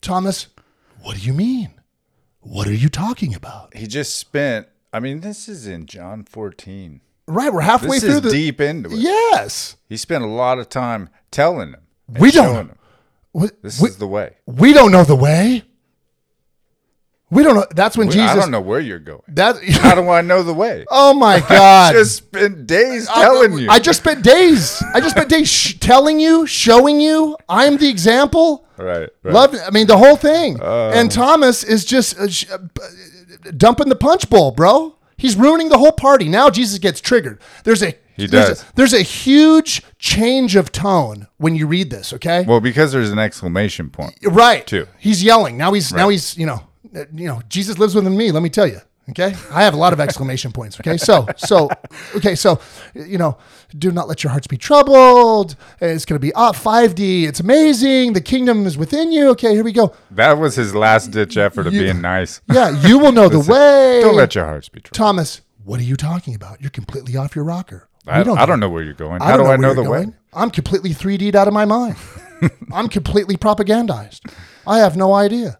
Thomas, 0.00 0.48
what 1.02 1.16
do 1.16 1.22
you 1.22 1.32
mean? 1.32 1.74
What 2.40 2.66
are 2.66 2.72
you 2.74 2.88
talking 2.88 3.34
about? 3.34 3.74
He 3.76 3.86
just 3.86 4.16
spent. 4.18 4.66
I 4.92 5.00
mean, 5.00 5.20
this 5.20 5.48
is 5.48 5.66
in 5.66 5.86
John 5.86 6.24
14. 6.24 7.00
Right, 7.26 7.52
we're 7.52 7.60
halfway 7.60 7.98
through 8.00 8.08
This 8.08 8.20
through 8.20 8.28
is 8.30 8.32
the. 8.34 8.38
deep 8.46 8.60
into 8.60 8.90
it. 8.90 8.96
Yes. 8.98 9.76
He 9.88 9.96
spent 9.98 10.24
a 10.24 10.28
lot 10.28 10.58
of 10.58 10.68
time 10.68 11.10
telling 11.30 11.72
them. 11.72 11.82
We 12.08 12.30
don't- 12.30 12.54
them, 12.54 12.72
We, 13.34 13.48
This 13.62 13.80
we, 13.80 13.90
is 13.90 13.98
the 13.98 14.06
way. 14.08 14.36
we 14.46 14.72
don't 14.72 14.90
know 14.90 15.04
the 15.04 15.14
way. 15.14 15.62
We 17.30 17.42
don't 17.42 17.56
know. 17.56 17.66
That's 17.74 17.96
when 17.96 18.06
We- 18.08 18.14
Jesus. 18.14 18.30
I 18.30 18.36
don't 18.36 18.50
know 18.50 18.60
where 18.60 18.80
you're 18.80 18.98
going. 18.98 19.20
That. 19.28 19.62
How 19.64 19.94
do 20.00 20.08
I 20.08 20.22
know 20.22 20.42
the 20.42 20.54
way? 20.54 20.84
oh 20.90 21.12
my 21.14 21.40
God. 21.40 21.50
I 21.90 21.92
just 21.92 22.16
spent 22.16 22.66
days 22.66 23.06
telling 23.06 23.58
you. 23.58 23.68
I 23.68 23.78
just 23.78 24.00
spent 24.00 24.22
days. 24.24 24.82
I 24.94 25.00
just 25.00 25.10
spent 25.14 25.28
days 25.28 25.48
sh- 25.48 25.78
telling 25.78 26.18
you, 26.20 26.46
showing 26.46 27.00
you. 27.00 27.36
I'm 27.48 27.76
the 27.76 27.88
example. 27.88 28.66
right. 28.78 29.08
right. 29.22 29.34
Love, 29.34 29.54
I 29.66 29.70
mean, 29.70 29.86
the 29.86 29.98
whole 29.98 30.16
thing. 30.16 30.58
and 30.62 31.10
Thomas 31.10 31.64
is 31.64 31.84
just 31.84 32.18
uh, 32.18 32.28
sh- 32.28 32.46
uh, 32.50 32.58
dumping 33.56 33.88
the 33.88 33.96
punch 33.96 34.28
bowl, 34.30 34.50
bro. 34.52 34.94
He's 35.16 35.36
ruining 35.36 35.68
the 35.68 35.78
whole 35.78 35.92
party. 35.92 36.28
Now 36.28 36.48
Jesus 36.48 36.78
gets 36.78 37.00
triggered. 37.00 37.40
There's 37.64 37.82
a 37.82 37.94
He 38.16 38.26
there's 38.28 38.48
does. 38.48 38.62
A, 38.62 38.66
there's 38.76 38.92
a 38.94 39.02
huge 39.02 39.82
change 39.98 40.54
of 40.54 40.70
tone 40.70 41.26
when 41.38 41.56
you 41.56 41.66
read 41.66 41.90
this. 41.90 42.12
Okay, 42.12 42.44
Well, 42.46 42.60
because 42.60 42.92
there's 42.92 43.10
an 43.10 43.18
exclamation 43.18 43.90
point. 43.90 44.16
right. 44.22 44.64
too. 44.66 44.86
He's 44.98 45.22
yelling. 45.24 45.56
Now 45.58 45.72
he's 45.72 45.92
now 45.92 46.08
he's 46.08 46.38
you 46.38 46.46
know 46.46 46.62
Uh, 46.94 47.04
you 47.12 47.26
know 47.26 47.42
Jesus 47.48 47.78
lives 47.78 47.94
within 47.94 48.16
me. 48.16 48.30
Let 48.32 48.42
me 48.42 48.50
tell 48.50 48.66
you. 48.66 48.80
Okay, 49.10 49.34
I 49.50 49.62
have 49.62 49.72
a 49.72 49.78
lot 49.78 49.94
of 49.94 50.00
exclamation 50.00 50.52
points. 50.52 50.78
Okay, 50.78 50.98
so 50.98 51.26
so 51.38 51.70
okay, 52.16 52.34
so 52.34 52.60
you 52.94 53.16
know, 53.16 53.38
do 53.78 53.90
not 53.90 54.06
let 54.06 54.22
your 54.22 54.30
hearts 54.30 54.46
be 54.46 54.58
troubled. 54.58 55.56
It's 55.80 56.04
going 56.04 56.20
to 56.20 56.26
be 56.26 56.30
up 56.34 56.54
5D. 56.56 57.26
It's 57.26 57.40
amazing. 57.40 58.12
The 58.12 58.20
kingdom 58.20 58.66
is 58.66 58.76
within 58.76 59.10
you. 59.10 59.30
Okay, 59.30 59.54
here 59.54 59.64
we 59.64 59.72
go. 59.72 59.94
That 60.10 60.34
was 60.38 60.56
his 60.56 60.74
last 60.74 61.10
ditch 61.10 61.38
effort 61.38 61.66
of 61.66 61.72
You- 61.72 61.80
being 61.84 62.02
nice. 62.02 62.42
Yeah, 62.52 62.68
you 62.86 62.98
will 62.98 63.12
know 63.12 63.30
the 63.30 63.40
way. 63.40 64.00
Don't 64.02 64.14
let 64.14 64.34
your 64.34 64.44
hearts 64.44 64.68
be 64.68 64.80
troubled. 64.80 64.96
Thomas, 64.98 65.40
what 65.64 65.80
are 65.80 65.84
you 65.84 65.96
talking 65.96 66.34
about? 66.34 66.60
You're 66.60 66.68
completely 66.70 67.16
off 67.16 67.34
your 67.34 67.44
rocker. 67.46 67.88
I, 68.06 68.22
don't, 68.22 68.38
I 68.38 68.44
don't 68.44 68.60
know 68.60 68.68
where 68.68 68.82
you're 68.82 68.92
going. 68.92 69.22
How 69.22 69.38
don't 69.38 69.46
I 69.46 69.56
know 69.56 69.72
the 69.72 69.84
going. 69.84 70.08
way? 70.08 70.14
I'm 70.34 70.50
completely 70.50 70.90
3D'd 70.90 71.34
out 71.34 71.48
of 71.48 71.54
my 71.54 71.64
mind. 71.64 71.96
I'm 72.72 72.88
completely 72.88 73.36
propagandized. 73.38 74.20
I 74.66 74.78
have 74.80 74.96
no 74.98 75.14
idea. 75.14 75.58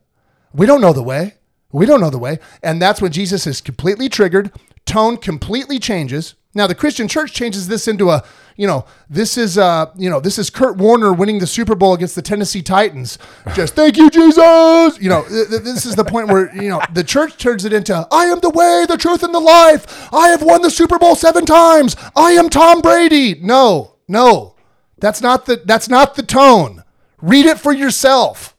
We 0.53 0.67
don't 0.67 0.81
know 0.81 0.93
the 0.93 1.03
way. 1.03 1.35
We 1.73 1.87
don't 1.87 2.01
know 2.01 2.11
the 2.11 2.19
way. 2.19 2.39
And 2.63 2.81
that's 2.81 3.03
when 3.03 3.13
Jesus 3.13 3.47
is 3.47 3.61
completely 3.61 4.09
triggered. 4.09 4.53
Tone 4.87 5.19
completely 5.19 5.79
changes. 5.79 6.35
Now 6.55 6.67
the 6.67 6.75
Christian 6.75 7.09
church 7.09 7.35
changes 7.35 7.69
this 7.69 7.87
into 7.87 8.11
a, 8.11 8.25
you 8.57 8.67
know, 8.67 8.87
this 9.09 9.37
is 9.37 9.59
uh, 9.59 9.93
you 9.97 10.09
know, 10.09 10.19
this 10.19 10.39
is 10.39 10.49
Kurt 10.49 10.79
Warner 10.79 11.13
winning 11.13 11.39
the 11.39 11.47
Super 11.47 11.75
Bowl 11.75 11.93
against 11.93 12.15
the 12.15 12.23
Tennessee 12.23 12.63
Titans. 12.63 13.19
Just 13.55 13.75
thank 13.75 13.97
you, 13.97 14.09
Jesus. 14.11 14.99
You 14.99 15.11
know, 15.11 15.25
th- 15.29 15.49
th- 15.49 15.63
this 15.63 15.85
is 15.85 15.95
the 15.95 16.05
point 16.05 16.29
where, 16.29 16.53
you 16.57 16.71
know, 16.71 16.81
the 16.93 17.05
church 17.05 17.37
turns 17.37 17.65
it 17.65 17.73
into 17.73 18.09
I 18.11 18.25
am 18.25 18.41
the 18.41 18.51
way, 18.51 18.87
the 18.89 18.97
truth, 18.97 19.23
and 19.23 19.35
the 19.35 19.41
life. 19.41 20.13
I 20.13 20.29
have 20.29 20.43
won 20.43 20.63
the 20.63 20.71
Super 20.71 20.99
Bowl 20.99 21.15
seven 21.15 21.45
times. 21.45 21.95
I 22.17 22.33
am 22.33 22.49
Tom 22.49 22.81
Brady. 22.81 23.39
No, 23.41 23.97
no. 24.09 24.55
That's 24.97 25.21
not 25.21 25.47
the 25.47 25.63
that's 25.65 25.89
not 25.89 26.15
the 26.17 26.23
tone. 26.23 26.83
Read 27.21 27.47
it 27.47 27.61
for 27.61 27.73
yourself. 27.73 28.57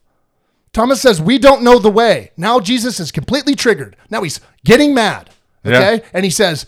Thomas 0.72 1.00
says, 1.02 1.20
We 1.20 1.38
don't 1.38 1.62
know 1.62 1.78
the 1.78 1.90
way. 1.90 2.30
Now 2.36 2.60
Jesus 2.60 3.00
is 3.00 3.10
completely 3.12 3.54
triggered. 3.54 3.96
Now 4.10 4.22
he's 4.22 4.40
getting 4.64 4.94
mad. 4.94 5.30
Okay. 5.66 5.96
Yeah. 5.96 6.08
And 6.14 6.24
he 6.24 6.30
says, 6.30 6.64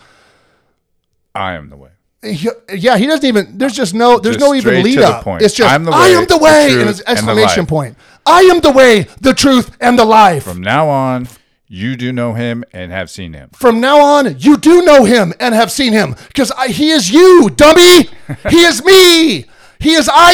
I 1.35 1.55
am 1.55 1.71
the 1.71 1.77
way. 1.77 1.91
he- 2.23 2.49
yeah, 2.75 2.97
he 2.99 3.07
doesn't 3.07 3.25
even, 3.25 3.57
there's 3.59 3.73
just 3.73 3.95
no, 3.95 4.19
there's 4.19 4.37
Just 4.37 4.47
no 4.47 4.55
even 4.55 4.83
lead 4.83 4.99
up. 4.99 5.25
point. 5.25 5.43
It's 5.43 5.55
just, 5.55 5.73
I'm 5.73 5.85
the 5.85 5.93
I 5.93 6.01
way, 6.11 6.15
am 6.17 6.23
the 6.27 6.37
the 6.37 6.39
way, 6.39 6.69
truth, 6.71 6.81
and 6.81 6.91
it's 6.91 7.03
exclamation 7.07 7.63
life. 7.63 7.69
point. 7.69 7.97
I 8.27 8.41
am 8.43 8.61
the 8.61 8.71
way, 8.71 9.07
the 9.21 9.33
truth, 9.35 9.77
and 9.81 9.99
the 9.99 10.05
life. 10.05 10.45
From 10.45 10.61
now 10.61 10.89
on, 10.89 11.27
you 11.69 11.97
do 11.97 12.13
know 12.13 12.35
him 12.35 12.65
and 12.73 12.93
have 12.93 13.09
seen 13.11 13.33
him. 13.33 13.49
From 13.55 13.81
now 13.81 13.99
on, 14.01 14.39
you 14.39 14.57
do 14.59 14.85
know 14.85 15.05
him 15.05 15.33
and 15.41 15.55
have 15.55 15.73
seen 15.73 15.93
him 15.95 16.15
because 16.29 16.53
he 16.69 16.91
is 16.91 17.11
you, 17.11 17.49
dummy. 17.51 18.09
he 18.51 18.61
is 18.63 18.85
me. 18.85 19.47
He 19.81 19.95
is 19.95 20.09
I 20.13 20.33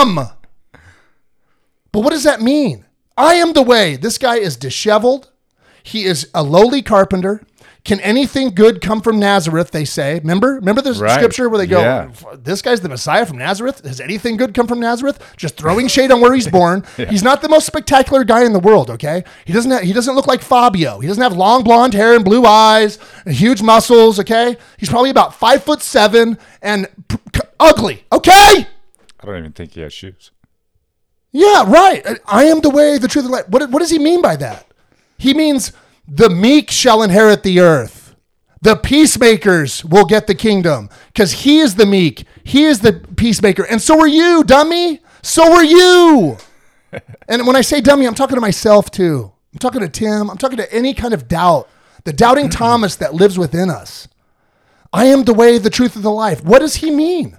am. 0.00 0.14
But 1.92 2.00
what 2.00 2.10
does 2.10 2.24
that 2.24 2.40
mean? 2.40 2.84
I 3.18 3.34
am 3.34 3.52
the 3.52 3.62
way. 3.62 3.96
This 3.96 4.16
guy 4.18 4.36
is 4.36 4.56
disheveled. 4.56 5.30
He 5.82 6.04
is 6.04 6.28
a 6.34 6.42
lowly 6.42 6.82
carpenter. 6.82 7.42
Can 7.84 8.00
anything 8.00 8.50
good 8.50 8.82
come 8.82 9.00
from 9.00 9.18
Nazareth? 9.18 9.70
They 9.70 9.86
say. 9.86 10.18
Remember, 10.18 10.54
remember 10.54 10.82
the 10.82 10.92
Right. 10.92 11.12
scripture 11.14 11.48
where 11.48 11.56
they 11.58 11.66
go, 11.66 11.80
Yeah. 11.80 12.08
"This 12.36 12.60
guy's 12.60 12.80
the 12.82 12.88
Messiah 12.88 13.24
from 13.24 13.38
Nazareth." 13.38 13.82
Has 13.86 13.98
anything 14.00 14.36
good 14.36 14.52
come 14.52 14.66
from 14.66 14.78
Nazareth? 14.80 15.18
Just 15.38 15.56
throwing 15.56 15.88
shade 15.88 16.10
on 16.12 16.20
where 16.20 16.34
he's 16.34 16.48
born. 16.60 16.84
He's 16.96 17.22
not 17.22 17.40
the 17.40 17.48
most 17.48 17.64
spectacular 17.66 18.24
guy 18.24 18.44
in 18.44 18.52
the 18.52 18.58
world. 18.58 18.90
Okay, 18.90 19.24
he 19.46 19.52
doesn't. 19.54 19.70
Have, 19.70 19.82
he 19.82 19.94
doesn't 19.94 20.14
look 20.14 20.26
like 20.26 20.42
Fabio. 20.42 20.98
He 21.00 21.08
doesn't 21.08 21.22
have 21.22 21.34
long 21.36 21.62
blonde 21.64 21.94
hair 21.94 22.14
and 22.14 22.24
blue 22.24 22.44
eyes 22.44 22.98
and 23.24 23.34
huge 23.34 23.62
muscles. 23.62 24.18
Okay, 24.20 24.58
he's 24.76 24.90
probably 24.90 25.10
about 25.10 25.34
five 25.34 25.62
foot 25.64 25.80
seven 25.80 26.36
and 26.60 26.88
p- 27.08 27.18
ugly. 27.58 28.04
Okay. 28.12 28.66
I 29.20 29.24
don't 29.26 29.38
even 29.38 29.52
think 29.52 29.72
he 29.72 29.80
has 29.80 29.92
shoes. 29.94 30.30
Yeah, 31.38 31.70
right. 31.70 32.04
I 32.26 32.46
am 32.46 32.62
the 32.62 32.70
way, 32.70 32.98
the 32.98 33.06
truth, 33.06 33.24
and 33.24 33.32
the 33.32 33.36
life. 33.36 33.48
What, 33.48 33.70
what 33.70 33.78
does 33.78 33.90
he 33.90 34.00
mean 34.00 34.20
by 34.20 34.34
that? 34.36 34.66
He 35.18 35.34
means 35.34 35.72
the 36.08 36.28
meek 36.28 36.68
shall 36.68 37.00
inherit 37.00 37.44
the 37.44 37.60
earth. 37.60 38.16
The 38.60 38.74
peacemakers 38.74 39.84
will 39.84 40.04
get 40.04 40.26
the 40.26 40.34
kingdom 40.34 40.90
because 41.12 41.30
he 41.30 41.60
is 41.60 41.76
the 41.76 41.86
meek. 41.86 42.24
He 42.42 42.64
is 42.64 42.80
the 42.80 42.94
peacemaker. 43.14 43.64
And 43.64 43.80
so 43.80 44.00
are 44.00 44.08
you, 44.08 44.42
dummy. 44.42 45.00
So 45.22 45.52
are 45.52 45.64
you. 45.64 46.38
and 47.28 47.46
when 47.46 47.54
I 47.54 47.60
say 47.60 47.80
dummy, 47.80 48.08
I'm 48.08 48.16
talking 48.16 48.34
to 48.34 48.40
myself 48.40 48.90
too. 48.90 49.30
I'm 49.52 49.60
talking 49.60 49.80
to 49.80 49.88
Tim. 49.88 50.30
I'm 50.30 50.38
talking 50.38 50.56
to 50.56 50.74
any 50.74 50.92
kind 50.92 51.14
of 51.14 51.28
doubt, 51.28 51.68
the 52.02 52.12
doubting 52.12 52.46
mm-hmm. 52.46 52.58
Thomas 52.58 52.96
that 52.96 53.14
lives 53.14 53.38
within 53.38 53.70
us. 53.70 54.08
I 54.92 55.04
am 55.04 55.22
the 55.22 55.34
way, 55.34 55.58
the 55.58 55.70
truth, 55.70 55.94
and 55.94 56.04
the 56.04 56.10
life. 56.10 56.42
What 56.42 56.58
does 56.58 56.76
he 56.76 56.90
mean? 56.90 57.38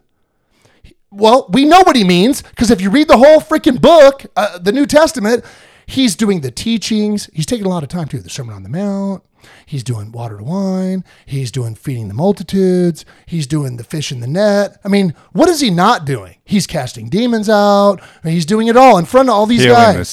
Well, 1.12 1.48
we 1.52 1.66
know 1.66 1.80
what 1.84 1.96
he 1.96 2.04
means 2.04 2.42
because 2.42 2.70
if 2.72 2.82
you 2.82 2.90
read 2.90 3.08
the 3.08 3.18
whole 3.18 3.40
freaking 3.40 3.82
book, 3.82 4.26
uh, 4.36 4.60
the 4.60 4.72
New 4.72 4.86
Testament, 4.86 5.44
he's 5.88 6.16
doing 6.16 6.42
the 6.42 6.52
teachings. 6.52 7.30
He's 7.34 7.46
taking 7.46 7.66
a 7.66 7.70
lot 7.70 7.84
of 7.84 7.90
time 7.90 8.08
too. 8.08 8.20
The 8.20 8.30
Sermon 8.30 8.54
on 8.56 8.64
the 8.64 8.70
Mount. 8.70 9.24
He's 9.66 9.84
doing 9.84 10.12
water 10.12 10.38
to 10.38 10.44
wine. 10.44 11.04
He's 11.26 11.52
doing 11.52 11.74
feeding 11.76 12.10
the 12.10 12.14
multitudes. 12.14 13.06
He's 13.26 13.48
doing 13.48 13.78
the 13.78 13.84
fish 13.84 14.12
in 14.12 14.20
the 14.20 14.28
net. 14.28 14.78
I 14.84 14.90
mean, 14.90 15.14
what 15.32 15.48
is 15.50 15.62
he 15.62 15.70
not 15.70 16.06
doing? 16.06 16.36
He's 16.44 16.68
casting 16.68 17.10
demons 17.10 17.50
out. 17.50 18.02
He's 18.24 18.46
doing 18.46 18.68
it 18.68 18.76
all 18.76 18.98
in 18.98 19.06
front 19.06 19.30
of 19.30 19.36
all 19.36 19.46
these 19.46 19.62
Healing 19.62 19.76
guys. 19.78 19.96
the 19.98 20.06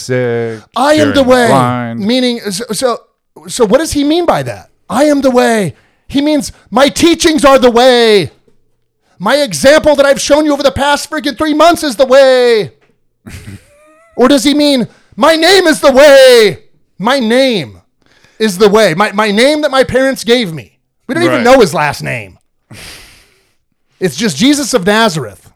sick. 0.60 0.70
I 0.76 0.94
am 0.94 1.12
the 1.14 1.24
way. 1.24 1.48
blind. 1.48 2.00
Meaning, 2.00 2.38
so, 2.52 2.64
so, 2.72 2.98
so 3.48 3.66
what 3.66 3.78
does 3.78 3.92
he 3.92 4.04
mean 4.04 4.26
by 4.26 4.42
that? 4.44 4.70
I 4.88 5.04
am 5.04 5.20
the 5.22 5.30
way. 5.30 5.74
He 6.08 6.22
means 6.22 6.52
my 6.70 6.88
teachings 6.88 7.44
are 7.44 7.58
the 7.58 7.70
way. 7.70 8.30
My 9.18 9.36
example 9.36 9.96
that 9.96 10.06
I've 10.06 10.20
shown 10.20 10.44
you 10.44 10.52
over 10.52 10.62
the 10.62 10.72
past 10.72 11.10
freaking 11.10 11.36
three 11.36 11.54
months 11.54 11.82
is 11.82 11.96
the 11.96 12.06
way. 12.06 12.72
or 14.16 14.28
does 14.28 14.44
he 14.44 14.54
mean 14.54 14.88
my 15.16 15.36
name 15.36 15.66
is 15.66 15.80
the 15.80 15.92
way? 15.92 16.64
My 16.98 17.18
name 17.18 17.80
is 18.38 18.58
the 18.58 18.68
way. 18.68 18.94
My, 18.94 19.12
my 19.12 19.30
name 19.30 19.62
that 19.62 19.70
my 19.70 19.84
parents 19.84 20.24
gave 20.24 20.52
me. 20.52 20.78
We 21.06 21.14
don't 21.14 21.24
even 21.24 21.44
know 21.44 21.60
his 21.60 21.72
last 21.72 22.02
name. 22.02 22.38
It's 24.00 24.16
just 24.16 24.36
Jesus 24.36 24.74
of 24.74 24.84
Nazareth. 24.84 25.52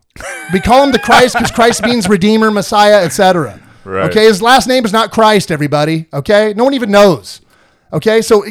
We 0.53 0.61
call 0.61 0.85
him 0.85 0.93
the 0.93 0.99
Christ 0.99 1.35
because 1.35 1.51
Christ 1.51 1.83
means 1.83 2.09
Redeemer, 2.09 2.51
Messiah, 2.51 3.05
etc. 3.05 3.61
Right. 3.85 4.11
Okay, 4.11 4.25
his 4.25 4.43
last 4.43 4.67
name 4.67 4.85
is 4.85 4.93
not 4.93 5.11
Christ. 5.11 5.51
Everybody. 5.51 6.07
Okay, 6.13 6.55
no 6.57 6.65
one 6.65 6.75
even 6.75 6.91
knows. 6.91 7.41
Okay, 7.93 8.23
so 8.23 8.45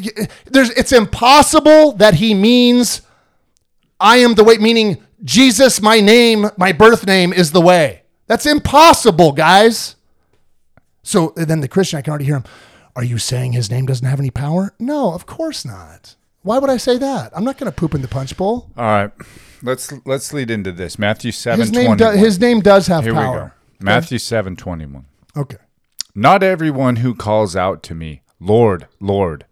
there's 0.46 0.70
it's 0.72 0.92
impossible 0.92 1.94
that 1.94 2.16
he 2.16 2.34
means 2.34 3.02
I 4.00 4.18
am 4.18 4.36
the 4.36 4.44
way, 4.44 4.58
meaning 4.58 4.98
Jesus, 5.24 5.82
my 5.82 6.00
name, 6.00 6.50
my 6.58 6.72
birth 6.72 7.06
name 7.06 7.34
is 7.34 7.52
the 7.52 7.62
way. 7.62 8.04
That's 8.28 8.46
impossible, 8.46 9.32
guys. 9.32 9.96
So 11.04 11.34
uh, 11.36 11.46
then 11.46 11.62
the 11.62 11.68
Christian, 11.68 12.00
I 12.00 12.02
can 12.02 12.12
already 12.12 12.26
hear 12.26 12.38
him. 12.38 12.44
Are 12.96 13.04
you 13.04 13.18
saying 13.18 13.54
his 13.54 13.72
name 13.72 13.86
doesn't 13.86 14.06
have 14.06 14.20
any 14.20 14.32
power? 14.32 14.74
No, 14.80 15.14
of 15.14 15.26
course 15.26 15.66
not. 15.66 16.16
Why 16.42 16.60
would 16.60 16.70
I 16.70 16.78
say 16.78 16.98
that? 16.98 17.32
I'm 17.36 17.44
not 17.44 17.58
going 17.58 17.72
to 17.72 17.76
poop 17.76 17.94
in 17.94 18.02
the 18.02 18.08
punch 18.08 18.36
bowl. 18.38 18.70
All 18.78 18.84
right, 18.84 19.12
let's 19.62 19.92
let's 20.06 20.34
lead 20.34 20.50
into 20.50 20.72
this. 20.72 20.98
Matthew 20.98 21.32
seven 21.32 21.60
His 21.60 21.72
name, 21.72 21.98
do, 21.98 22.12
his 22.12 22.40
name 22.40 22.62
does 22.62 22.88
have 22.88 23.04
power. 23.04 23.14
Here 23.14 23.14
we 23.14 23.38
go. 23.38 23.52
Matthew 23.80 24.20
seven 24.20 24.56
twenty 24.56 24.86
one. 24.86 25.06
Okay. 25.36 25.58
Not 26.16 26.44
everyone 26.44 26.98
who 26.98 27.14
calls 27.14 27.56
out 27.56 27.84
to 27.84 27.96
me, 27.96 28.22
Lord, 28.40 28.88
Lord, 29.00 29.46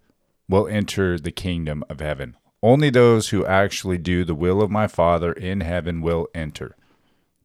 will 0.48 0.66
enter 0.66 1.18
the 1.18 1.30
kingdom 1.30 1.84
of 1.88 2.00
heaven. 2.00 2.36
Only 2.62 2.90
those 2.90 3.28
who 3.28 3.46
actually 3.46 3.98
do 3.98 4.24
the 4.24 4.34
will 4.34 4.60
of 4.60 4.70
my 4.70 4.88
Father 4.88 5.32
in 5.32 5.60
heaven 5.60 6.00
will 6.00 6.28
enter. 6.34 6.76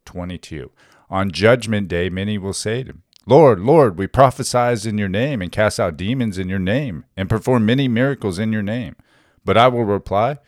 22. 0.05 0.71
On 1.09 1.31
judgment 1.31 1.87
day, 1.87 2.09
many 2.09 2.37
will 2.37 2.53
say 2.53 2.83
to 2.83 2.93
me, 2.93 2.99
Lord, 3.25 3.59
Lord, 3.59 3.97
we 3.97 4.07
prophesied 4.07 4.85
in 4.85 4.97
your 4.97 5.07
name 5.07 5.41
and 5.41 5.51
cast 5.51 5.79
out 5.79 5.95
demons 5.95 6.37
in 6.37 6.49
your 6.49 6.59
name 6.59 7.05
and 7.15 7.29
performed 7.29 7.65
many 7.65 7.87
miracles 7.87 8.37
in 8.37 8.51
your 8.51 8.63
name. 8.63 8.95
But 9.45 9.57
I 9.57 9.67
will 9.69 9.85
reply, 9.85 10.39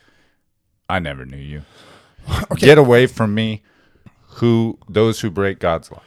I 0.88 0.98
never 0.98 1.24
knew 1.24 1.38
you. 1.38 1.62
Get 2.56 2.76
away 2.76 3.06
from 3.06 3.34
me, 3.34 3.62
who 4.36 4.78
those 4.88 5.20
who 5.20 5.30
break 5.30 5.58
God's 5.58 5.90
law. 5.90 6.02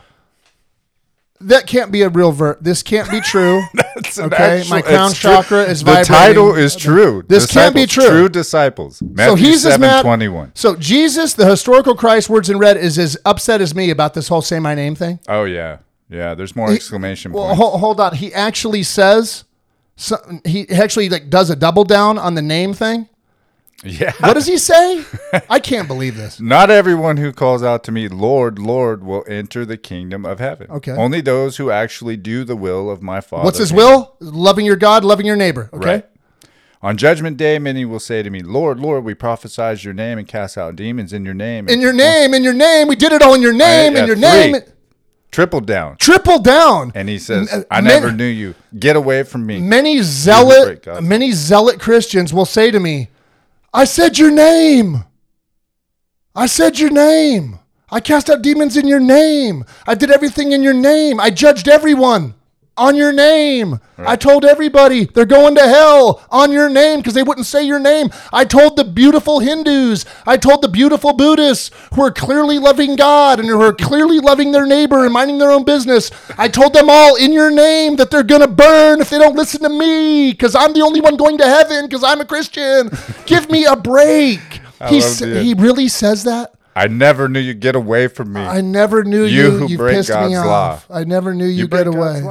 That 1.41 1.67
can't 1.67 1.91
be 1.91 2.02
a 2.02 2.10
real 2.10 2.34
vert. 2.34 2.62
This 2.62 2.84
can't 2.84 3.10
be 3.10 3.21
true. 3.21 3.62
okay, 4.17 4.60
actual- 4.60 4.69
my 4.69 4.82
crown 4.82 5.12
true. 5.13 5.32
chakra 5.32 5.63
is 5.63 5.84
the 5.84 6.04
title 6.04 6.54
is 6.54 6.75
true. 6.75 7.23
This 7.28 7.45
can't 7.45 7.73
be 7.73 7.86
true. 7.86 8.08
True 8.08 8.30
disciples. 8.30 9.02
Matthew 9.02 9.30
so 9.32 9.36
he's 9.36 9.62
7, 9.63 9.80
mad. 9.80 10.02
21. 10.02 10.52
So 10.56 10.75
Jesus, 10.75 11.34
the 11.34 11.45
historical 11.45 11.95
Christ, 11.95 12.30
words 12.30 12.49
in 12.49 12.58
red, 12.60 12.75
is 12.75 12.99
as 12.99 13.17
upset 13.25 13.62
as 13.62 13.73
me 13.73 13.89
about 13.89 14.13
this 14.15 14.28
whole 14.28 14.41
"say 14.41 14.60
my 14.60 14.75
name" 14.75 14.95
thing. 14.95 15.19
Oh 15.30 15.45
yeah, 15.45 15.78
yeah. 16.10 16.36
There's 16.36 16.56
more 16.58 16.71
exclamation 16.71 17.32
Well, 17.32 17.45
points. 17.45 17.58
hold, 17.60 17.80
hold 17.80 17.99
on. 18.02 18.15
He 18.15 18.34
actually 18.34 18.84
says. 18.84 19.45
So, 19.95 20.15
he 20.45 20.69
actually 20.69 21.10
like 21.10 21.30
does 21.30 21.49
a 21.49 21.58
double 21.58 21.84
down 21.84 22.17
on 22.17 22.36
the 22.36 22.41
name 22.41 22.73
thing. 22.73 23.10
Yeah. 23.84 24.13
What 24.20 24.34
does 24.34 24.48
he 24.48 24.58
say? 24.58 25.06
I 25.50 25.60
can't 25.60 25.88
believe 25.88 26.15
this. 26.18 26.39
Not 26.39 26.70
everyone 26.70 27.18
who 27.18 27.32
calls 27.32 27.63
out 27.63 27.84
to 27.86 27.92
me, 27.92 28.08
Lord, 28.08 28.60
Lord, 28.60 29.04
will 29.04 29.24
enter 29.28 29.65
the 29.65 29.78
kingdom 29.78 30.26
of 30.26 30.39
heaven. 30.39 30.70
Okay. 30.70 30.92
Only 30.92 31.22
those 31.22 31.58
who 31.58 31.72
actually 31.72 32.18
do 32.18 32.44
the 32.44 32.56
will 32.56 32.89
of 32.89 33.02
my 33.02 33.22
Father. 33.22 33.46
What's 33.46 33.60
his 33.60 33.72
will? 33.74 34.15
Loving 34.20 34.65
your 34.65 34.76
God, 34.76 35.04
loving 35.04 35.26
your 35.26 35.36
neighbor. 35.36 35.70
Okay. 35.74 35.86
Right. 35.86 36.06
On 36.82 36.96
judgment 36.96 37.36
day, 37.36 37.60
many 37.60 37.84
will 37.84 38.00
say 38.00 38.24
to 38.24 38.30
me, 38.30 38.42
Lord, 38.42 38.80
Lord, 38.80 39.04
we 39.04 39.13
prophesied 39.13 39.84
your 39.84 39.94
name 39.94 40.18
and 40.18 40.26
cast 40.26 40.58
out 40.58 40.78
demons 40.78 41.12
in 41.12 41.26
your 41.26 41.34
name. 41.34 41.68
In 41.68 41.82
your 41.82 41.92
name, 41.92 42.34
in 42.34 42.44
your 42.44 42.54
name, 42.54 42.88
we 42.88 42.96
did 42.96 43.12
it 43.12 43.22
all 43.22 43.34
in 43.34 43.42
your 43.42 43.54
name, 43.54 43.98
in 43.98 44.08
your 44.08 44.15
three. 44.15 44.52
name. 44.52 44.56
Triple 45.32 45.60
down. 45.62 45.98
Triple 45.98 46.39
down. 46.39 46.92
And 46.96 47.10
he 47.10 47.20
says, 47.20 47.52
uh, 47.52 47.63
I 47.70 47.82
many- 47.82 47.94
never 47.94 48.12
knew 48.12 48.26
you. 48.26 48.56
Get 48.78 48.96
away 48.96 49.24
from 49.24 49.46
me. 49.46 49.60
Many 49.60 50.02
zealot, 50.02 50.88
many 51.04 51.34
zealot 51.34 51.80
Christians 51.80 52.34
will 52.34 52.46
say 52.46 52.72
to 52.72 52.80
me, 52.80 53.10
"I 53.73 53.86
said 53.86 54.17
your 54.17 54.32
name. 54.32 55.05
I 56.36 56.45
said 56.45 56.79
your 56.79 56.89
name. 56.89 57.60
I 57.91 57.99
cast 57.99 58.29
out 58.29 58.41
demons 58.41 58.77
in 58.77 58.88
your 58.88 58.99
name. 58.99 59.65
I 59.88 59.95
did 59.95 60.12
everything 60.12 60.51
in 60.51 60.62
your 60.62 60.73
name. 60.73 61.19
I 61.19 61.29
judged 61.29 61.67
everyone 61.67 62.36
on 62.80 62.96
your 62.96 63.12
name. 63.12 63.80
I 63.98 64.15
told 64.15 64.46
everybody 64.46 65.04
they're 65.06 65.26
going 65.26 65.56
to 65.56 65.68
hell 65.68 66.24
on 66.32 66.52
your 66.54 66.70
name 66.70 67.00
because 67.00 67.13
they 67.13 67.22
wouldn't 67.24 67.46
say 67.46 67.63
your 67.63 67.80
name. 67.80 68.10
I 68.32 68.46
told 68.46 68.78
the 68.78 68.86
beautiful 68.86 69.42
Hindus. 69.42 70.06
I 70.26 70.38
told 70.38 70.62
the 70.62 70.70
beautiful 70.70 71.12
Buddhists 71.13 71.70
who 71.94 72.02
are 72.04 72.12
clearly 72.12 72.60
loving 72.60 72.96
God 72.96 73.39
and 73.39 73.50
who 73.50 73.62
are 73.62 73.74
clearly 73.74 74.20
loving 74.20 74.54
their 74.54 74.65
neighbor 74.65 75.04
and 75.04 75.13
minding 75.13 75.38
their 75.38 75.52
own 75.52 75.65
business. 75.65 76.12
I 76.38 76.48
told 76.48 76.74
them 76.74 76.89
all 76.89 77.15
in 77.18 77.34
your 77.34 77.52
name 77.52 77.98
that 77.98 78.10
they're 78.10 78.24
going 78.24 78.42
to 78.42 78.48
burn 78.48 79.02
if 79.02 79.10
they 79.10 79.18
don't 79.20 79.36
listen 79.36 79.62
to 79.63 79.70
me 79.70 80.32
because 80.32 80.56
I'm 80.56 80.72
the 80.74 80.82
only 80.82 81.02
one 81.02 81.18
going 81.18 81.38
to 81.39 81.46
heaven 81.46 81.86
because 81.86 82.04
I'm 82.04 82.22
a 82.22 82.26
Christian. 82.26 82.89
Give 83.26 83.50
me 83.52 83.65
a 83.65 83.76
break. 83.76 84.39
He, 84.88 85.02
he 85.02 85.54
really 85.56 85.89
says 85.89 86.24
that? 86.24 86.54
I 86.74 86.88
never 86.88 87.28
knew 87.28 87.42
you. 87.42 87.54
Get 87.54 87.76
away 87.76 88.08
from 88.08 88.32
me. 88.32 88.39
I 88.39 88.62
never 88.62 89.04
knew 89.04 89.26
You 89.26 89.44
you. 89.44 89.52
who 89.52 89.68
You 89.68 89.78
break 89.78 89.96
pissed 89.98 90.08
God's 90.08 90.32
me 90.32 90.38
law. 90.38 90.80
I 90.89 91.04
never 91.04 91.34
knew 91.34 91.46
you, 91.46 91.68
break 91.68 91.84
get 91.84 91.94
away. 91.94 92.22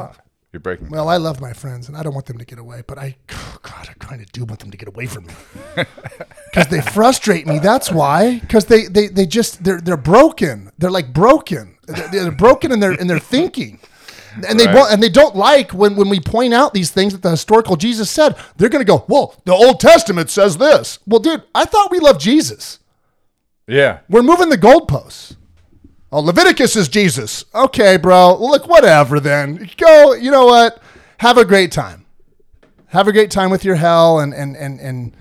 You're 0.53 0.61
breaking. 0.61 0.89
Well, 0.89 1.09
I 1.11 1.19
love 1.19 1.41
my 1.43 1.53
friends, 1.53 1.89
and 1.89 1.97
I 1.97 2.03
don't 2.03 2.15
want 2.15 2.25
them 2.27 2.39
to 2.39 2.45
get 2.45 2.59
away. 2.59 2.83
But 2.87 2.99
I, 2.99 3.17
oh 3.33 3.59
God, 3.63 3.89
I 3.91 3.93
kind 4.05 4.23
of 4.23 4.33
do 4.33 4.45
want 4.45 4.61
them 4.61 4.71
to 4.71 4.77
get 4.79 4.89
away 4.89 5.07
from 5.07 5.27
me 5.27 5.35
because 5.77 6.69
they 6.69 6.81
frustrate 6.81 7.47
me. 7.47 7.59
That's 7.59 7.91
why. 7.93 8.39
Because 8.39 8.65
they, 8.67 8.85
they, 8.87 9.09
they 9.09 9.27
just 9.27 9.63
they're 9.63 9.81
they're 9.81 9.97
broken. 9.99 10.71
They're 10.79 10.91
like 10.91 11.13
broken. 11.13 11.77
They're, 11.87 12.09
they're 12.09 12.31
broken 12.31 12.73
in 12.73 12.81
their 12.81 12.93
in 12.93 13.07
their 13.09 13.19
thinking. 13.19 13.79
And 14.49 14.59
they 14.61 14.67
Right. 14.67 14.75
won't, 14.75 14.93
and 14.93 15.03
they 15.03 15.09
don't 15.09 15.35
like 15.35 15.73
when, 15.73 15.97
when 15.97 16.09
we 16.09 16.21
point 16.21 16.55
out 16.55 16.73
these 16.73 16.91
things 16.93 17.13
that 17.13 17.23
the 17.23 17.31
historical 17.31 17.75
Jesus 17.77 18.09
said. 18.09 18.37
They're 18.57 18.69
going 18.69 18.85
to 18.85 18.91
go, 18.91 19.05
well, 19.09 19.35
the 19.47 19.53
Old 19.53 19.81
Testament 19.81 20.31
says 20.31 20.59
this. 20.59 21.01
Well, 21.09 21.19
dude, 21.19 21.43
I 21.57 21.65
thought 21.65 21.91
we 21.91 21.99
loved 21.99 22.21
Jesus. 22.21 22.79
yeah. 23.67 24.01
We're 24.09 24.23
moving 24.23 24.49
the 24.51 24.59
goalposts. 24.59 25.35
Oh, 26.11 26.21
Leviticus 26.21 26.75
is 26.75 26.88
Jesus. 26.88 27.44
Okay, 27.55 27.97
bro. 27.99 28.37
Look, 28.40 28.66
whatever 28.66 29.21
then. 29.21 29.68
Go, 29.77 30.14
you 30.14 30.31
know 30.31 30.47
what? 30.47 30.83
Have 31.18 31.37
a 31.37 31.44
great 31.44 31.71
time. 31.71 32.07
Have 32.88 33.09
a 33.09 33.12
great 33.12 33.31
time 33.31 33.51
with 33.51 33.64
your 33.64 33.75
hell 33.75 34.18
and 34.18 34.33
and 34.33 34.57
and 34.57 34.81
and 34.81 35.16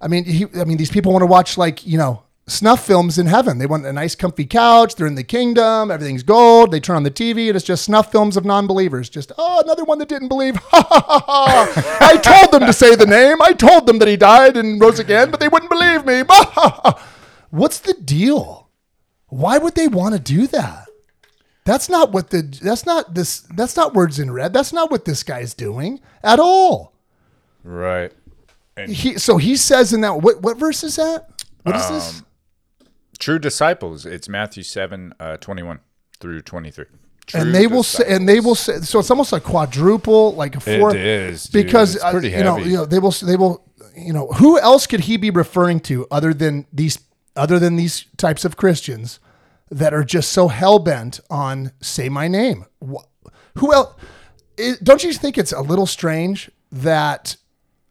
I 0.00 0.08
mean, 0.08 0.24
he, 0.24 0.46
I 0.58 0.64
mean 0.64 0.78
these 0.78 0.90
people 0.90 1.12
want 1.12 1.22
to 1.22 1.26
watch 1.26 1.58
like, 1.58 1.86
you 1.86 1.98
know, 1.98 2.22
snuff 2.46 2.86
films 2.86 3.18
in 3.18 3.26
heaven. 3.26 3.58
They 3.58 3.66
want 3.66 3.84
a 3.84 3.92
nice 3.92 4.14
comfy 4.14 4.46
couch, 4.46 4.94
they're 4.94 5.06
in 5.06 5.14
the 5.14 5.24
kingdom, 5.24 5.90
everything's 5.90 6.22
gold. 6.22 6.70
They 6.70 6.80
turn 6.80 6.96
on 6.96 7.02
the 7.02 7.10
TV 7.10 7.48
and 7.48 7.56
it's 7.56 7.64
just 7.64 7.84
snuff 7.84 8.10
films 8.10 8.36
of 8.36 8.44
non-believers. 8.44 9.10
Just, 9.10 9.32
oh, 9.36 9.60
another 9.62 9.84
one 9.84 9.98
that 9.98 10.08
didn't 10.08 10.28
believe. 10.28 10.56
Ha 10.56 10.86
ha 10.88 11.04
ha 11.06 11.24
ha. 11.26 11.98
I 12.00 12.16
told 12.16 12.52
them 12.52 12.66
to 12.66 12.72
say 12.72 12.94
the 12.94 13.06
name. 13.06 13.42
I 13.42 13.52
told 13.52 13.86
them 13.86 13.98
that 13.98 14.08
he 14.08 14.16
died 14.16 14.56
and 14.56 14.80
rose 14.80 14.98
again, 14.98 15.30
but 15.30 15.40
they 15.40 15.48
wouldn't 15.48 15.70
believe 15.70 16.04
me. 16.04 16.22
Ha 16.28 16.50
ha 16.52 16.80
ha. 16.82 17.08
What's 17.50 17.80
the 17.80 17.94
deal? 17.94 18.68
Why 19.34 19.58
would 19.58 19.74
they 19.74 19.88
want 19.88 20.14
to 20.14 20.20
do 20.20 20.46
that? 20.46 20.86
That's 21.64 21.88
not 21.88 22.12
what 22.12 22.30
the 22.30 22.42
that's 22.42 22.86
not 22.86 23.14
this 23.14 23.40
that's 23.56 23.74
not 23.74 23.92
words 23.92 24.20
in 24.20 24.30
red. 24.30 24.52
That's 24.52 24.72
not 24.72 24.92
what 24.92 25.06
this 25.06 25.24
guy's 25.24 25.54
doing 25.54 26.00
at 26.22 26.38
all. 26.38 26.92
Right. 27.64 28.12
He 28.86 29.18
so 29.18 29.38
he 29.38 29.56
says 29.56 29.92
in 29.92 30.02
that 30.02 30.22
what 30.22 30.40
what 30.40 30.56
verse 30.56 30.84
is 30.84 30.96
that? 30.96 31.42
What 31.64 31.74
is 31.74 31.88
this? 31.88 32.22
True 33.18 33.40
disciples. 33.40 34.06
It's 34.06 34.28
Matthew 34.28 34.62
7, 34.62 35.14
uh, 35.18 35.36
21 35.38 35.80
through 36.20 36.42
23. 36.42 36.84
True 37.26 37.40
and 37.40 37.52
they 37.52 37.66
will 37.66 37.82
say 37.82 38.04
and 38.06 38.28
they 38.28 38.38
will 38.38 38.54
say 38.54 38.82
so 38.82 39.00
it's 39.00 39.10
almost 39.10 39.32
a 39.32 39.40
quadruple 39.40 40.34
like 40.34 40.54
a 40.54 40.60
four 40.60 40.94
is, 40.94 41.44
dude. 41.44 41.64
because 41.64 42.00
uh, 42.04 42.20
you 42.22 42.44
know 42.44 42.58
you 42.58 42.76
know 42.76 42.84
they 42.84 43.00
will 43.00 43.10
they 43.10 43.36
will 43.36 43.64
you 43.96 44.12
know 44.12 44.28
who 44.28 44.60
else 44.60 44.86
could 44.86 45.00
he 45.00 45.16
be 45.16 45.30
referring 45.30 45.80
to 45.80 46.06
other 46.10 46.32
than 46.32 46.66
these 46.72 47.00
other 47.34 47.58
than 47.58 47.74
these 47.74 48.04
types 48.16 48.44
of 48.44 48.56
Christians 48.56 49.18
that 49.70 49.92
are 49.94 50.04
just 50.04 50.32
so 50.32 50.48
hell 50.48 50.78
bent 50.78 51.20
on 51.30 51.72
say 51.80 52.08
my 52.08 52.28
name 52.28 52.64
who 53.56 53.72
else 53.72 53.94
don't 54.82 55.02
you 55.02 55.12
think 55.12 55.36
it's 55.38 55.52
a 55.52 55.60
little 55.60 55.86
strange 55.86 56.50
that 56.70 57.36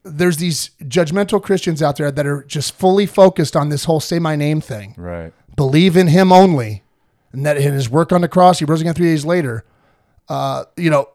there's 0.05 0.37
these 0.37 0.71
judgmental 0.83 1.41
Christians 1.41 1.81
out 1.81 1.95
there 1.97 2.11
that 2.11 2.25
are 2.25 2.43
just 2.43 2.73
fully 2.73 3.05
focused 3.05 3.55
on 3.55 3.69
this 3.69 3.85
whole 3.85 3.99
say 3.99 4.19
my 4.19 4.35
name 4.35 4.59
thing 4.61 4.93
Right. 4.97 5.33
believe 5.55 5.95
in 5.97 6.07
him 6.07 6.31
only, 6.31 6.83
and 7.31 7.45
that 7.45 7.57
in 7.57 7.73
his 7.73 7.89
work 7.89 8.11
on 8.11 8.21
the 8.21 8.27
cross, 8.27 8.59
he 8.59 8.65
rose 8.65 8.81
again 8.81 8.93
three 8.93 9.07
days 9.07 9.23
later. 9.25 9.63
Uh, 10.29 10.65
you 10.75 10.89
know, 10.89 11.07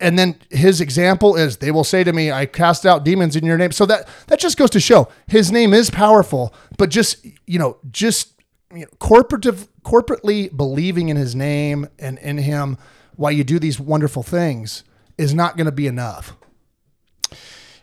and 0.00 0.16
then 0.18 0.36
his 0.50 0.80
example 0.80 1.34
is 1.36 1.56
they 1.56 1.70
will 1.72 1.82
say 1.84 2.04
to 2.04 2.12
me, 2.12 2.30
I 2.30 2.46
cast 2.46 2.86
out 2.86 3.04
demons 3.04 3.34
in 3.34 3.44
your 3.44 3.58
name. 3.58 3.72
So 3.72 3.84
that 3.86 4.08
that 4.28 4.38
just 4.38 4.56
goes 4.56 4.70
to 4.70 4.80
show 4.80 5.08
his 5.26 5.50
name 5.50 5.74
is 5.74 5.90
powerful, 5.90 6.54
but 6.76 6.90
just 6.90 7.24
you 7.46 7.58
know, 7.58 7.78
just 7.90 8.34
you 8.72 8.80
know, 8.82 8.88
corporative 9.00 9.66
corporately 9.88 10.54
believing 10.54 11.08
in 11.08 11.16
his 11.16 11.34
name 11.34 11.88
and 11.98 12.18
in 12.18 12.36
him 12.38 12.76
while 13.16 13.32
you 13.32 13.42
do 13.42 13.58
these 13.58 13.80
wonderful 13.80 14.22
things 14.22 14.84
is 15.16 15.32
not 15.32 15.56
going 15.56 15.64
to 15.64 15.72
be 15.72 15.86
enough. 15.86 16.36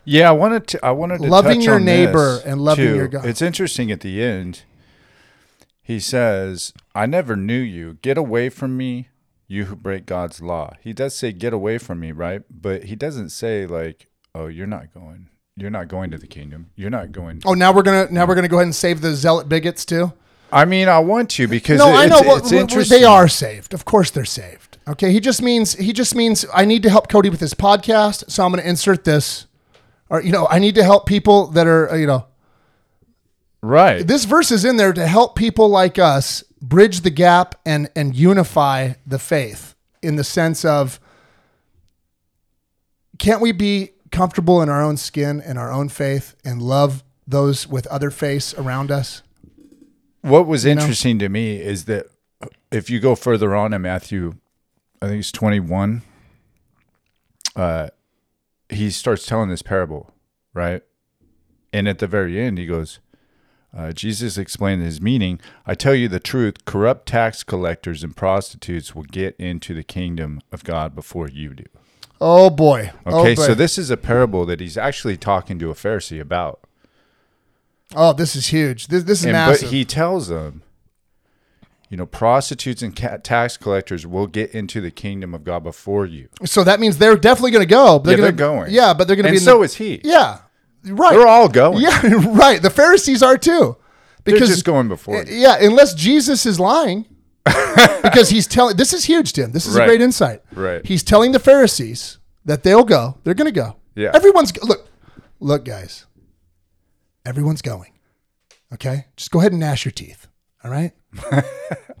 Yeah, 0.04 0.28
I 0.28 0.32
wanted 0.32 0.68
to. 0.68 0.84
I 0.86 0.92
wanted 0.92 1.20
to 1.22 1.28
Loving 1.28 1.60
your 1.60 1.80
neighbor 1.80 2.40
and 2.46 2.60
loving 2.60 2.86
too. 2.86 2.94
your 2.94 3.08
God. 3.08 3.24
It's 3.26 3.42
interesting 3.42 3.90
at 3.90 4.02
the 4.02 4.22
end. 4.22 4.62
He 5.82 5.98
says, 5.98 6.72
"I 6.94 7.06
never 7.06 7.34
knew 7.34 7.58
you. 7.58 7.98
Get 8.02 8.16
away 8.16 8.50
from 8.50 8.76
me, 8.76 9.08
you 9.48 9.64
who 9.64 9.74
break 9.74 10.06
God's 10.06 10.40
law." 10.40 10.74
He 10.80 10.92
does 10.92 11.16
say, 11.16 11.32
"Get 11.32 11.52
away 11.52 11.78
from 11.78 11.98
me," 11.98 12.12
right? 12.12 12.42
But 12.48 12.84
he 12.84 12.94
doesn't 12.94 13.30
say 13.30 13.66
like, 13.66 14.06
"Oh, 14.32 14.46
you're 14.46 14.68
not 14.68 14.94
going. 14.94 15.28
You're 15.56 15.70
not 15.70 15.88
going 15.88 16.12
to 16.12 16.18
the 16.18 16.28
kingdom. 16.28 16.70
You're 16.76 16.90
not 16.90 17.10
going." 17.10 17.42
Oh, 17.44 17.54
now 17.54 17.72
we're 17.72 17.82
gonna 17.82 18.06
now 18.12 18.26
we're 18.26 18.36
gonna 18.36 18.46
go 18.46 18.58
ahead 18.58 18.66
and 18.66 18.74
save 18.76 19.00
the 19.00 19.12
zealot 19.12 19.48
bigots 19.48 19.84
too. 19.84 20.12
I 20.52 20.64
mean, 20.64 20.88
I 20.88 20.98
want 21.00 21.30
to 21.30 21.48
because 21.48 21.78
No, 21.78 21.88
I 21.92 22.06
know. 22.06 22.18
It's, 22.18 22.26
Well, 22.26 22.36
it's 22.36 22.52
interesting. 22.52 22.98
they 23.00 23.04
are 23.04 23.28
saved. 23.28 23.74
Of 23.74 23.84
course, 23.84 24.10
they're 24.10 24.24
saved. 24.24 24.78
Okay, 24.88 25.12
he 25.12 25.18
just 25.18 25.42
means 25.42 25.74
he 25.74 25.92
just 25.92 26.14
means 26.14 26.46
I 26.54 26.64
need 26.64 26.84
to 26.84 26.90
help 26.90 27.08
Cody 27.08 27.28
with 27.28 27.40
his 27.40 27.54
podcast, 27.54 28.30
so 28.30 28.44
I'm 28.44 28.52
going 28.52 28.62
to 28.62 28.68
insert 28.68 29.04
this. 29.04 29.46
Or 30.08 30.22
you 30.22 30.30
know, 30.30 30.46
I 30.48 30.60
need 30.60 30.76
to 30.76 30.84
help 30.84 31.06
people 31.06 31.48
that 31.48 31.66
are 31.66 31.90
uh, 31.90 31.96
you 31.96 32.06
know 32.06 32.26
right. 33.60 34.06
this 34.06 34.24
verse 34.24 34.52
is 34.52 34.64
in 34.64 34.76
there 34.76 34.92
to 34.92 35.06
help 35.06 35.34
people 35.34 35.68
like 35.68 35.98
us 35.98 36.44
bridge 36.62 37.00
the 37.00 37.10
gap 37.10 37.56
and 37.66 37.90
and 37.96 38.14
unify 38.14 38.92
the 39.04 39.18
faith 39.18 39.74
in 40.02 40.14
the 40.14 40.24
sense 40.24 40.64
of 40.64 41.00
can't 43.18 43.40
we 43.40 43.50
be 43.50 43.90
comfortable 44.12 44.62
in 44.62 44.68
our 44.68 44.82
own 44.82 44.96
skin 44.96 45.40
and 45.40 45.58
our 45.58 45.72
own 45.72 45.88
faith 45.88 46.36
and 46.44 46.62
love 46.62 47.02
those 47.26 47.66
with 47.66 47.88
other 47.88 48.12
faiths 48.12 48.54
around 48.54 48.92
us? 48.92 49.22
What 50.26 50.46
was 50.46 50.64
know? 50.64 50.72
interesting 50.72 51.18
to 51.20 51.28
me 51.28 51.60
is 51.60 51.84
that 51.84 52.06
if 52.72 52.90
you 52.90 53.00
go 53.00 53.14
further 53.14 53.54
on 53.54 53.72
in 53.72 53.82
Matthew, 53.82 54.34
I 55.00 55.06
think 55.06 55.20
it's 55.20 55.32
21, 55.32 56.02
uh, 57.54 57.88
he 58.68 58.90
starts 58.90 59.26
telling 59.26 59.48
this 59.48 59.62
parable, 59.62 60.12
right? 60.52 60.82
And 61.72 61.86
at 61.88 61.98
the 61.98 62.06
very 62.06 62.40
end, 62.40 62.58
he 62.58 62.66
goes, 62.66 62.98
uh, 63.76 63.92
Jesus 63.92 64.38
explained 64.38 64.82
his 64.82 65.00
meaning. 65.00 65.38
I 65.66 65.74
tell 65.74 65.94
you 65.94 66.08
the 66.08 66.20
truth, 66.20 66.64
corrupt 66.64 67.06
tax 67.06 67.42
collectors 67.44 68.02
and 68.02 68.16
prostitutes 68.16 68.94
will 68.94 69.04
get 69.04 69.36
into 69.36 69.74
the 69.74 69.84
kingdom 69.84 70.40
of 70.50 70.64
God 70.64 70.94
before 70.94 71.28
you 71.28 71.54
do. 71.54 71.64
Oh 72.20 72.48
boy. 72.48 72.92
Oh, 73.04 73.20
Okay, 73.20 73.34
boy. 73.34 73.42
so 73.42 73.54
this 73.54 73.76
is 73.76 73.90
a 73.90 73.96
parable 73.96 74.46
that 74.46 74.60
he's 74.60 74.78
actually 74.78 75.16
talking 75.18 75.58
to 75.58 75.70
a 75.70 75.74
Pharisee 75.74 76.20
about. 76.20 76.65
Oh, 77.94 78.12
this 78.12 78.34
is 78.36 78.48
huge. 78.48 78.88
This 78.88 79.04
this 79.04 79.20
is 79.20 79.26
And, 79.26 79.32
massive. 79.34 79.68
but 79.68 79.72
he 79.72 79.84
tells 79.84 80.28
them, 80.28 80.62
you 81.88 81.96
know, 81.96 82.06
prostitutes 82.06 82.82
and 82.82 82.96
ca- 82.96 83.18
tax 83.18 83.56
collectors 83.56 84.06
will 84.06 84.26
get 84.26 84.50
into 84.52 84.80
the 84.80 84.90
kingdom 84.90 85.34
of 85.34 85.44
God 85.44 85.62
before 85.62 86.04
you. 86.04 86.28
so 86.44 86.64
that 86.64 86.80
means 86.80 86.98
they're 86.98 87.16
definitely 87.16 87.52
going 87.52 87.62
to 87.66 87.70
go. 87.70 87.98
They're 88.00 88.12
Yeah, 88.12 88.16
gonna, 88.16 88.22
they're 88.26 88.32
going. 88.48 88.72
Yeah, 88.72 88.92
but 88.94 89.06
they're 89.06 89.16
going 89.16 89.24
to 89.24 89.28
And 89.30 89.34
be. 89.34 89.38
In 89.38 89.44
so 89.44 89.58
the, 89.58 89.64
is 89.64 89.74
he. 89.76 90.00
Yeah, 90.02 90.38
right. 90.84 91.12
They're 91.12 91.28
all 91.28 91.48
going. 91.48 91.80
Yeah, 91.82 92.00
right. 92.36 92.60
The 92.60 92.70
Pharisees 92.70 93.22
are 93.22 93.38
too, 93.38 93.76
They're 94.24 94.34
because 94.34 94.48
just 94.48 94.64
going 94.64 94.88
before 94.88 95.16
eh, 95.18 95.24
you. 95.28 95.36
Yeah, 95.36 95.56
unless 95.60 95.94
Jesus 95.94 96.44
is 96.44 96.58
lying, 96.58 97.06
because 98.02 98.30
he's 98.30 98.48
telling. 98.48 98.76
This 98.76 98.92
is 98.92 99.04
huge, 99.04 99.32
Tim. 99.32 99.52
This 99.52 99.66
is 99.66 99.76
a 99.76 99.84
great 99.84 100.00
insight. 100.02 100.42
Right. 100.52 100.84
He's 100.84 101.04
telling 101.04 101.30
the 101.30 101.38
Pharisees 101.38 102.18
that 102.44 102.64
they'll 102.64 102.82
go. 102.84 103.18
They're 103.22 103.34
going 103.34 103.46
to 103.52 103.52
go. 103.60 103.76
Yeah. 103.94 104.10
Everyone's 104.12 104.52
look. 104.64 104.88
Look, 105.38 105.64
guys. 105.64 106.04
Everyone's 107.26 107.62
going. 107.62 107.92
Okay, 108.72 109.06
just 109.16 109.30
go 109.30 109.40
ahead 109.40 109.52
and 109.52 109.60
gnash 109.60 109.84
your 109.84 109.92
teeth. 109.92 110.26
All 110.64 110.70
right. 110.70 110.92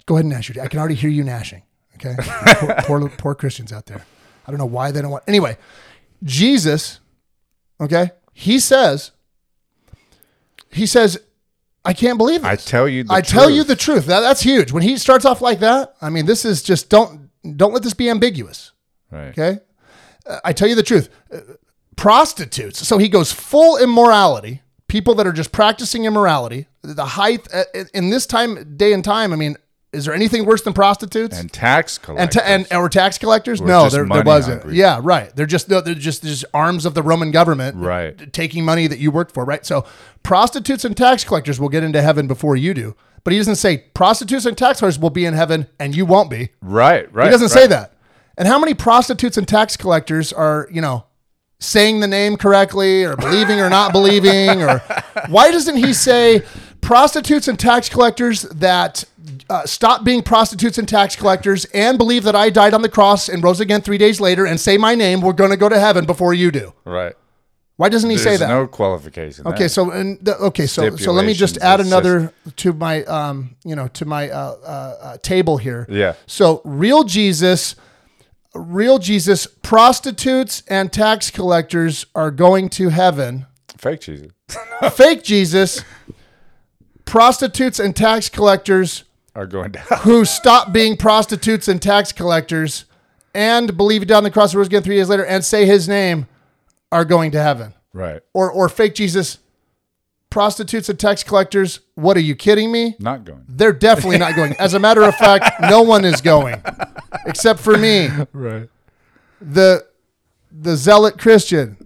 go 0.06 0.16
ahead 0.16 0.24
and 0.24 0.30
gnash 0.30 0.48
your 0.48 0.54
teeth. 0.54 0.62
I 0.64 0.68
can 0.68 0.78
already 0.78 0.94
hear 0.94 1.10
you 1.10 1.22
gnashing. 1.24 1.62
Okay. 1.96 2.14
poor, 2.58 2.74
poor 2.82 3.08
poor 3.08 3.34
Christians 3.34 3.72
out 3.72 3.86
there. 3.86 4.04
I 4.46 4.50
don't 4.50 4.58
know 4.58 4.66
why 4.66 4.90
they 4.90 5.00
don't 5.02 5.10
want. 5.10 5.24
Anyway, 5.26 5.56
Jesus. 6.22 7.00
Okay, 7.80 8.10
he 8.32 8.58
says. 8.58 9.12
He 10.70 10.86
says, 10.86 11.18
"I 11.84 11.92
can't 11.92 12.18
believe 12.18 12.42
this. 12.42 12.50
I 12.50 12.56
tell 12.56 12.88
you 12.88 13.04
the 13.04 13.12
I 13.14 13.20
tell 13.20 13.48
you 13.48 13.64
the 13.64 13.76
truth. 13.76 14.06
That, 14.06 14.20
that's 14.20 14.42
huge. 14.42 14.72
When 14.72 14.82
he 14.82 14.96
starts 14.98 15.24
off 15.24 15.40
like 15.40 15.60
that, 15.60 15.94
I 16.02 16.10
mean, 16.10 16.26
this 16.26 16.44
is 16.44 16.62
just 16.62 16.90
don't 16.90 17.30
don't 17.56 17.72
let 17.72 17.82
this 17.82 17.94
be 17.94 18.10
ambiguous. 18.10 18.72
Right. 19.10 19.28
Okay, 19.28 19.58
Uh, 20.26 20.40
I 20.44 20.52
tell 20.52 20.68
you 20.68 20.74
the 20.74 20.82
truth. 20.82 21.08
Uh, 21.32 21.40
prostitutes. 21.96 22.86
So 22.86 22.98
he 22.98 23.08
goes 23.08 23.32
full 23.32 23.78
immorality. 23.78 24.60
People 24.88 25.14
that 25.16 25.26
are 25.26 25.32
just 25.32 25.52
practicing 25.52 26.04
immorality. 26.04 26.66
The 26.82 27.04
height 27.04 27.46
uh, 27.52 27.64
in 27.92 28.10
this 28.10 28.26
time, 28.26 28.76
day 28.76 28.92
and 28.92 29.04
time. 29.04 29.32
I 29.32 29.36
mean, 29.36 29.56
is 29.92 30.04
there 30.04 30.14
anything 30.14 30.44
worse 30.44 30.62
than 30.62 30.74
prostitutes? 30.74 31.38
And 31.38 31.52
tax 31.52 31.96
and, 31.96 32.04
collectors. 32.04 32.42
ta- 32.42 32.46
and 32.48 32.66
or 32.72 32.88
tax 32.88 33.18
collectors? 33.18 33.60
Or 33.60 33.66
No, 33.66 33.88
there, 33.88 34.06
there 34.06 34.22
wasn't. 34.22 34.62
hungry. 34.62 34.78
Yeah, 34.78 35.00
right. 35.02 35.34
They're 35.34 35.46
just 35.46 35.68
they're 35.68 35.82
just 35.94 36.22
just 36.22 36.44
arms 36.54 36.84
of 36.86 36.94
the 36.94 37.02
Roman 37.02 37.30
government, 37.30 37.76
Right. 37.76 38.32
Taking 38.32 38.64
money 38.64 38.86
that 38.86 38.98
you 38.98 39.10
worked 39.10 39.32
for, 39.34 39.44
right? 39.44 39.64
So 39.66 39.84
prostitutes 40.22 40.84
and 40.84 40.96
tax 40.96 41.24
collectors 41.24 41.58
will 41.58 41.68
get 41.68 41.82
into 41.82 42.00
heaven 42.02 42.26
before 42.26 42.56
you 42.56 42.74
do. 42.74 42.94
But 43.24 43.32
he 43.32 43.38
doesn't 43.40 43.56
say 43.56 43.78
prostitutes 43.94 44.46
and 44.46 44.56
tax 44.56 44.78
collectors 44.78 45.00
will 45.00 45.10
be 45.10 45.24
in 45.24 45.34
heaven 45.34 45.66
and 45.80 45.96
you 45.96 46.06
won't 46.06 46.30
be. 46.30 46.50
right, 46.62 47.12
right. 47.12 47.24
He 47.24 47.30
doesn't 47.30 47.46
right. 47.46 47.62
say 47.62 47.66
that. 47.66 47.94
And 48.38 48.46
how 48.46 48.58
many 48.58 48.74
prostitutes 48.74 49.36
and 49.36 49.48
tax 49.48 49.76
collectors 49.76 50.32
are, 50.32 50.68
you 50.70 50.80
know, 50.80 51.06
saying 51.58 52.00
the 52.00 52.06
name 52.06 52.36
correctly 52.36 53.04
or 53.04 53.16
believing 53.16 53.60
or 53.60 53.70
not 53.70 53.92
believing? 53.92 54.62
Or 54.62 54.78
why 55.28 55.50
doesn't 55.50 55.76
he 55.76 55.92
say 55.92 56.42
prostitutes 56.80 57.48
and 57.48 57.58
tax 57.58 57.88
collectors 57.88 58.42
that 58.42 59.04
uh, 59.50 59.66
stop 59.66 60.04
being 60.04 60.22
prostitutes 60.22 60.78
and 60.78 60.88
tax 60.88 61.16
collectors 61.16 61.64
and 61.66 61.98
believe 61.98 62.24
that 62.24 62.36
I 62.36 62.50
died 62.50 62.74
on 62.74 62.82
the 62.82 62.88
cross 62.88 63.28
and 63.28 63.42
rose 63.42 63.60
again 63.60 63.80
three 63.80 63.98
days 63.98 64.20
later 64.20 64.46
and 64.46 64.60
say 64.60 64.76
my 64.76 64.94
name, 64.94 65.20
we're 65.20 65.32
going 65.32 65.50
to 65.50 65.56
go 65.56 65.68
to 65.68 65.78
heaven 65.78 66.06
before 66.06 66.34
you 66.34 66.50
do? 66.50 66.72
Right. 66.84 67.14
Why 67.76 67.90
doesn't 67.90 68.08
he 68.08 68.16
say 68.16 68.38
that? 68.38 68.48
no 68.48 68.66
qualification. 68.66 69.46
Okay, 69.46 69.68
so 69.68 69.90
and 69.90 70.18
the, 70.24 70.34
okay, 70.36 70.66
so 70.66 70.96
so 70.96 71.12
let 71.12 71.26
me 71.26 71.34
just 71.34 71.58
add 71.58 71.78
another 71.78 72.32
to 72.56 72.72
my 72.72 73.04
um 73.04 73.54
you 73.66 73.76
know 73.76 73.88
to 73.88 74.06
my 74.06 74.30
uh, 74.30 74.56
uh, 74.64 74.66
uh, 74.66 75.16
table 75.18 75.58
here. 75.58 75.86
Yeah. 75.90 76.14
So 76.26 76.62
real 76.64 77.04
Jesus, 77.04 77.76
real 78.58 78.98
Jesus, 78.98 79.46
prostitutes 79.46 80.62
and 80.68 80.92
tax 80.92 81.30
collectors 81.30 82.06
are 82.14 82.30
going 82.30 82.68
to 82.70 82.88
heaven. 82.90 83.46
fake 83.78 84.00
Jesus. 84.00 84.32
Fake 84.92 85.22
Jesus, 85.24 85.82
prostitutes 87.04 87.78
and 87.80 87.94
tax 87.96 88.28
collectors 88.28 89.04
Are 89.34 89.46
going 89.46 89.72
down. 89.72 89.84
who 90.02 90.24
stop 90.24 90.72
being 90.72 90.96
prostitutes 90.96 91.68
and 91.68 91.80
tax 91.82 92.12
collectors 92.12 92.84
and 93.34 93.76
believe 93.76 94.06
died 94.06 94.16
on 94.18 94.24
the 94.24 94.30
cross 94.30 94.52
and 94.52 94.58
rose 94.58 94.66
again 94.68 94.82
three 94.82 94.96
days 94.96 95.08
later 95.08 95.24
and 95.26 95.44
say 95.44 95.66
his 95.66 95.88
name 95.88 96.26
are 96.92 97.04
going 97.04 97.30
to 97.32 97.42
heaven 97.42 97.74
right. 97.92 98.22
or 98.32 98.50
or 98.50 98.68
fake 98.68 98.94
Jesus, 98.94 99.38
prostitutes 100.30 100.88
and 100.88 100.98
tax 100.98 101.22
collectors. 101.22 101.80
What 101.94 102.16
are 102.16 102.20
you 102.20 102.34
kidding 102.34 102.70
me? 102.72 102.96
Not 102.98 103.24
going. 103.24 103.44
They're 103.48 103.72
definitely 103.72 104.18
not 104.18 104.34
going. 104.36 104.54
As 104.58 104.74
a 104.74 104.78
matter 104.78 105.02
of 105.02 105.14
fact, 105.16 105.60
no 105.62 105.82
one 105.82 106.04
is 106.04 106.20
going 106.20 106.62
except 107.26 107.60
for 107.60 107.76
me, 107.78 108.08
Right. 108.32 108.68
the 109.40 109.86
the 110.58 110.76
zealot 110.76 111.18
Christian. 111.18 111.76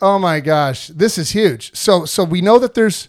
oh 0.00 0.18
my 0.18 0.40
gosh, 0.40 0.88
this 0.88 1.18
is 1.18 1.30
huge. 1.30 1.74
So 1.74 2.04
so 2.04 2.24
we 2.24 2.40
know 2.40 2.58
that 2.58 2.74
there's 2.74 3.08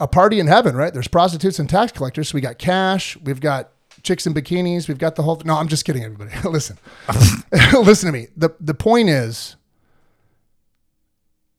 a 0.00 0.06
party 0.06 0.38
in 0.38 0.46
heaven, 0.46 0.76
right? 0.76 0.92
There's 0.92 1.08
prostitutes 1.08 1.58
and 1.58 1.68
tax 1.68 1.92
collectors. 1.92 2.28
So 2.28 2.34
we 2.36 2.40
got 2.40 2.58
cash, 2.58 3.16
we've 3.24 3.40
got 3.40 3.70
chicks 4.02 4.26
in 4.26 4.34
bikinis, 4.34 4.86
we've 4.88 4.98
got 4.98 5.16
the 5.16 5.22
whole 5.22 5.40
No, 5.44 5.54
I'm 5.56 5.68
just 5.68 5.84
kidding 5.84 6.04
everybody. 6.04 6.30
Listen. 6.48 6.78
Listen 7.72 8.06
to 8.06 8.12
me. 8.12 8.28
The 8.36 8.50
the 8.60 8.74
point 8.74 9.08
is 9.08 9.56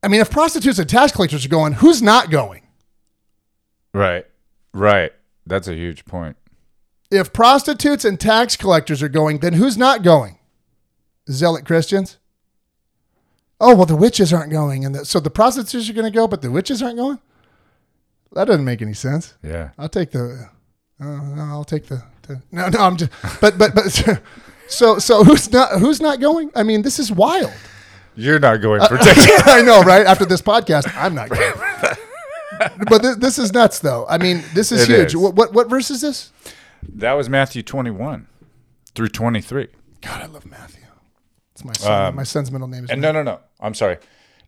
I 0.02 0.08
mean, 0.08 0.22
if 0.22 0.32
prostitutes 0.32 0.80
and 0.80 0.89
tax 0.89 1.12
collectors 1.12 1.45
are 1.45 1.50
going, 1.50 1.74
who's 1.74 2.02
not 2.02 2.30
going? 2.30 2.64
Right. 3.93 4.26
Right. 4.74 5.12
That's 5.45 5.68
a 5.68 5.76
huge 5.76 6.06
point. 6.06 6.38
If 7.12 7.34
prostitutes 7.34 8.06
and 8.06 8.20
tax 8.20 8.56
collectors 8.56 9.02
are 9.02 9.10
going, 9.10 9.39
then 9.39 9.54
who's 9.54 9.78
not 9.78 10.04
going? 10.04 10.38
Zealot 11.30 11.66
Christians? 11.66 12.18
Oh, 13.60 13.76
well, 13.76 13.86
the 13.86 13.95
witches 13.95 14.32
aren't 14.32 14.52
going. 14.52 14.86
And 14.86 14.95
the, 14.95 15.06
so 15.06 15.20
the 15.20 15.30
prostitutes 15.30 15.89
are 15.89 15.93
going 15.93 16.12
to 16.12 16.16
go, 16.16 16.28
but 16.28 16.41
the 16.41 16.52
witches 16.52 16.82
aren't 16.82 16.97
going? 16.97 17.20
That 18.34 18.45
doesn't 18.45 18.64
make 18.64 18.82
any 18.82 18.93
sense. 18.93 19.34
Yeah. 19.43 19.72
I'll 19.78 19.89
take 19.89 20.12
the, 20.12 20.50
uh, 21.00 21.06
no, 21.06 21.43
I'll 21.50 21.64
take 21.64 21.88
the, 21.88 22.04
the, 22.24 22.41
no, 22.52 22.70
no, 22.70 22.80
I'm 22.80 22.95
just, 22.95 23.12
but, 23.41 23.58
but, 23.58 23.74
but, 23.74 23.89
so, 24.68 25.00
so 25.00 25.24
who's 25.24 25.52
not, 25.52 25.80
who's 25.80 26.00
not 26.00 26.20
going? 26.20 26.52
I 26.56 26.64
mean, 26.64 26.84
this 26.84 27.00
is 27.00 27.12
wild. 27.12 27.52
You're 28.20 28.39
not 28.39 28.57
going 28.61 28.82
Uh, 28.82 28.88
for 28.88 28.97
Texas. 28.97 29.41
I 29.45 29.61
know, 29.61 29.82
right? 29.82 30.05
After 30.05 30.26
this 30.26 30.41
podcast, 30.41 30.91
I'm 30.95 31.15
not 31.15 31.30
going. 31.30 31.53
but 32.89 33.01
this, 33.01 33.15
this 33.17 33.38
is 33.39 33.53
nuts, 33.53 33.80
though. 33.80 34.05
I 34.09 34.17
mean, 34.17 34.43
this 34.53 34.72
is 34.72 34.89
It 34.89 34.95
huge. 34.95 35.07
is. 35.07 35.17
What, 35.17 35.36
what, 35.36 35.53
what 35.53 35.70
verse 35.70 35.89
is 35.91 36.01
this? 36.01 36.32
that 36.95 37.13
was 37.13 37.30
Matthew 37.30 37.61
21 37.61 38.28
through 38.95 39.09
23. 39.09 39.67
God, 40.01 40.22
I 40.22 40.26
love 40.28 40.45
Matthew. 40.45 40.84
It's 41.53 41.63
my 41.65 41.74
son. 41.74 42.05
Um, 42.07 42.15
my 42.15 42.24
son's 42.24 42.51
middle 42.51 42.67
name 42.67 42.86
is. 42.86 42.89
And 42.89 43.01
no, 43.01 43.11
no, 43.11 43.22
no. 43.24 43.39
I'm 43.59 43.74
sorry. 43.74 43.97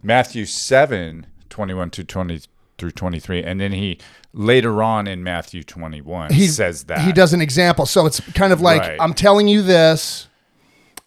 Matthew 0.02 0.46
7, 0.46 1.28
21 1.50 1.90
to 1.92 2.04
20 2.04 2.42
through 2.78 2.92
23. 2.92 3.44
And 3.44 3.60
then 3.60 3.74
he 3.74 4.00
later 4.34 4.82
on 4.82 5.08
in 5.08 5.22
Matthew 5.24 5.62
21 5.64 6.32
he 6.34 6.48
says 6.48 6.86
that. 6.86 7.02
he 7.02 7.12
does 7.12 7.34
an 7.34 7.42
example. 7.42 7.86
So 7.86 8.06
it's 8.06 8.20
kind 8.32 8.54
of 8.54 8.62
like 8.62 8.82
Right. 8.82 8.98
I'm 9.00 9.14
telling 9.14 9.48
you 9.50 9.62
this, 9.62 10.28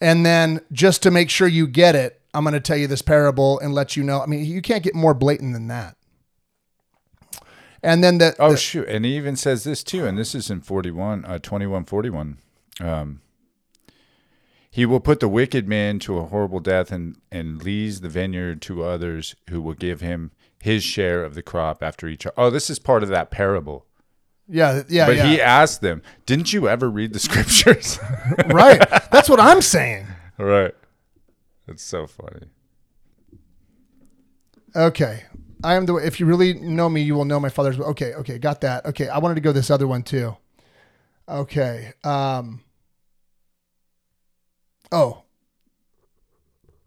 and 0.00 0.24
then 0.26 0.60
just 0.72 1.02
to 1.04 1.10
make 1.10 1.30
sure 1.30 1.48
you 1.48 1.66
get 1.66 1.94
it, 1.96 2.20
I'm 2.34 2.42
going 2.44 2.54
to 2.54 2.60
tell 2.60 2.76
you 2.76 2.86
this 2.86 3.02
parable 3.02 3.58
and 3.60 3.72
let 3.72 3.96
you 3.96 4.02
know. 4.02 4.20
I 4.20 4.26
mean, 4.26 4.44
you 4.44 4.60
can't 4.60 4.82
get 4.82 4.94
more 4.94 5.14
blatant 5.14 5.52
than 5.54 5.68
that. 5.68 5.96
And 7.82 8.02
then 8.02 8.18
the, 8.18 8.34
Oh 8.38 8.52
the- 8.52 8.56
shoot! 8.56 8.88
And 8.88 9.04
he 9.04 9.16
even 9.16 9.36
says 9.36 9.64
this 9.64 9.84
too, 9.84 10.06
and 10.06 10.16
this 10.18 10.34
is 10.34 10.50
in 10.50 10.62
forty-one, 10.62 11.24
uh, 11.26 11.38
twenty-one, 11.38 11.84
forty-one. 11.84 12.38
Um, 12.80 13.20
he 14.70 14.86
will 14.86 15.00
put 15.00 15.20
the 15.20 15.28
wicked 15.28 15.68
man 15.68 15.98
to 16.00 16.18
a 16.18 16.24
horrible 16.24 16.60
death, 16.60 16.90
and 16.90 17.16
and 17.30 17.62
leaves 17.62 18.00
the 18.00 18.08
vineyard 18.08 18.62
to 18.62 18.82
others 18.84 19.34
who 19.50 19.60
will 19.60 19.74
give 19.74 20.00
him 20.00 20.30
his 20.62 20.82
share 20.82 21.22
of 21.22 21.34
the 21.34 21.42
crop 21.42 21.82
after 21.82 22.08
each. 22.08 22.26
Oh, 22.38 22.48
this 22.48 22.70
is 22.70 22.78
part 22.78 23.02
of 23.02 23.10
that 23.10 23.30
parable. 23.30 23.84
Yeah, 24.48 24.82
yeah, 24.88 25.06
But 25.06 25.16
yeah. 25.16 25.26
he 25.26 25.40
asked 25.42 25.82
them, 25.82 26.00
"Didn't 26.24 26.54
you 26.54 26.66
ever 26.68 26.88
read 26.88 27.12
the 27.12 27.18
scriptures?" 27.28 27.98
right. 28.46 28.78
That's 29.12 29.28
what 29.28 29.40
I'm 29.40 29.60
saying. 29.60 30.06
right. 30.38 30.74
It's 31.66 31.82
so 31.82 32.06
funny. 32.06 32.48
Okay. 34.76 35.24
I 35.62 35.74
am 35.74 35.86
the 35.86 35.96
if 35.96 36.20
you 36.20 36.26
really 36.26 36.54
know 36.54 36.88
me, 36.88 37.00
you 37.00 37.14
will 37.14 37.24
know 37.24 37.40
my 37.40 37.48
father's 37.48 37.78
okay, 37.78 38.14
okay, 38.14 38.38
got 38.38 38.60
that. 38.60 38.84
Okay, 38.86 39.08
I 39.08 39.18
wanted 39.18 39.36
to 39.36 39.40
go 39.40 39.52
this 39.52 39.70
other 39.70 39.86
one 39.86 40.02
too. 40.02 40.36
Okay. 41.28 41.92
Um 42.02 42.62
Oh. 44.92 45.22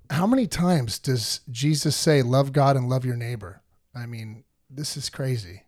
How 0.09 0.27
many 0.27 0.47
times 0.47 0.99
does 0.99 1.41
Jesus 1.49 1.95
say 1.95 2.21
love 2.21 2.53
God 2.53 2.77
and 2.77 2.87
love 2.87 3.03
your 3.03 3.17
neighbor? 3.17 3.61
I 3.95 4.05
mean, 4.05 4.43
this 4.69 4.95
is 4.95 5.09
crazy. 5.09 5.63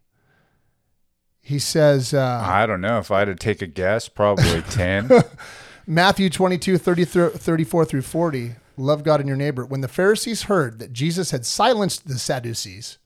He 1.41 1.57
says 1.57 2.13
uh 2.13 2.43
I 2.45 2.67
don't 2.67 2.81
know 2.81 2.99
if 2.99 3.09
I 3.09 3.19
had 3.19 3.25
to 3.25 3.35
take 3.35 3.63
a 3.63 3.67
guess, 3.67 4.07
probably 4.07 4.61
ten. 4.63 5.09
Matthew 5.87 6.29
22, 6.29 6.77
30, 6.77 7.05
34 7.05 7.85
through 7.85 8.03
40, 8.03 8.51
love 8.79 9.03
God 9.03 9.19
and 9.19 9.27
your 9.27 9.37
neighbor. 9.37 9.65
When 9.65 9.81
the 9.81 9.87
Pharisees 9.87 10.43
heard 10.43 10.79
that 10.79 10.93
Jesus 10.93 11.31
had 11.31 11.45
silenced 11.45 12.07
the 12.07 12.17
Sadducees, 12.17 12.97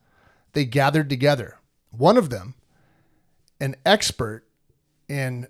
they 0.54 0.66
gathered 0.66 1.10
together. 1.10 1.58
One 1.92 2.18
of 2.18 2.30
them, 2.30 2.56
an 3.60 3.76
expert 3.86 4.46
in 5.08 5.48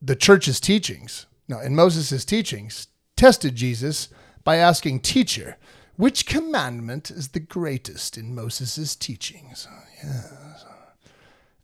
the 0.00 0.16
church's 0.16 0.60
teachings, 0.60 1.26
no, 1.48 1.58
in 1.60 1.74
Moses' 1.74 2.24
teachings, 2.24 2.88
tested 3.16 3.56
Jesus 3.56 4.08
by 4.44 4.56
asking, 4.56 5.00
Teacher, 5.00 5.56
which 5.96 6.26
commandment 6.26 7.10
is 7.10 7.28
the 7.28 7.40
greatest 7.40 8.16
in 8.16 8.34
Moses' 8.34 8.94
teachings? 8.94 9.66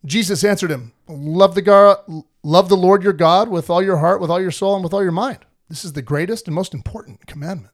Jesus 0.04 0.44
answered 0.44 0.70
him, 0.70 0.92
"Love 1.08 1.54
the 1.54 1.62
God, 1.62 1.98
love 2.42 2.68
the 2.68 2.76
Lord 2.76 3.02
your 3.02 3.12
God 3.12 3.48
with 3.48 3.70
all 3.70 3.82
your 3.82 3.98
heart, 3.98 4.20
with 4.20 4.30
all 4.30 4.40
your 4.40 4.50
soul, 4.50 4.74
and 4.74 4.84
with 4.84 4.92
all 4.92 5.02
your 5.02 5.12
mind. 5.12 5.38
This 5.68 5.84
is 5.84 5.94
the 5.94 6.02
greatest 6.02 6.46
and 6.46 6.54
most 6.54 6.74
important 6.74 7.26
commandment. 7.26 7.72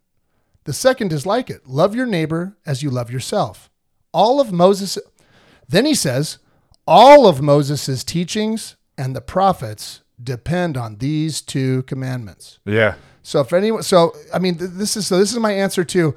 The 0.64 0.72
second 0.72 1.12
is 1.12 1.26
like 1.26 1.50
it: 1.50 1.66
love 1.66 1.94
your 1.94 2.06
neighbor 2.06 2.56
as 2.66 2.82
you 2.82 2.90
love 2.90 3.10
yourself. 3.10 3.70
All 4.12 4.40
of 4.40 4.52
Moses. 4.52 4.98
Then 5.68 5.86
he 5.86 5.94
says, 5.94 6.38
all 6.86 7.28
of 7.28 7.40
Moses' 7.40 8.02
teachings 8.02 8.74
and 8.98 9.14
the 9.14 9.20
prophets 9.20 10.00
depend 10.20 10.76
on 10.76 10.96
these 10.96 11.40
two 11.40 11.84
commandments. 11.84 12.58
yeah. 12.64 12.94
So 13.22 13.40
if 13.40 13.52
anyone, 13.52 13.82
so 13.82 14.14
I 14.34 14.38
mean, 14.38 14.56
this 14.58 14.96
is 14.96 15.06
so 15.06 15.18
this 15.18 15.30
is 15.30 15.38
my 15.38 15.52
answer 15.52 15.84
to. 15.84 16.16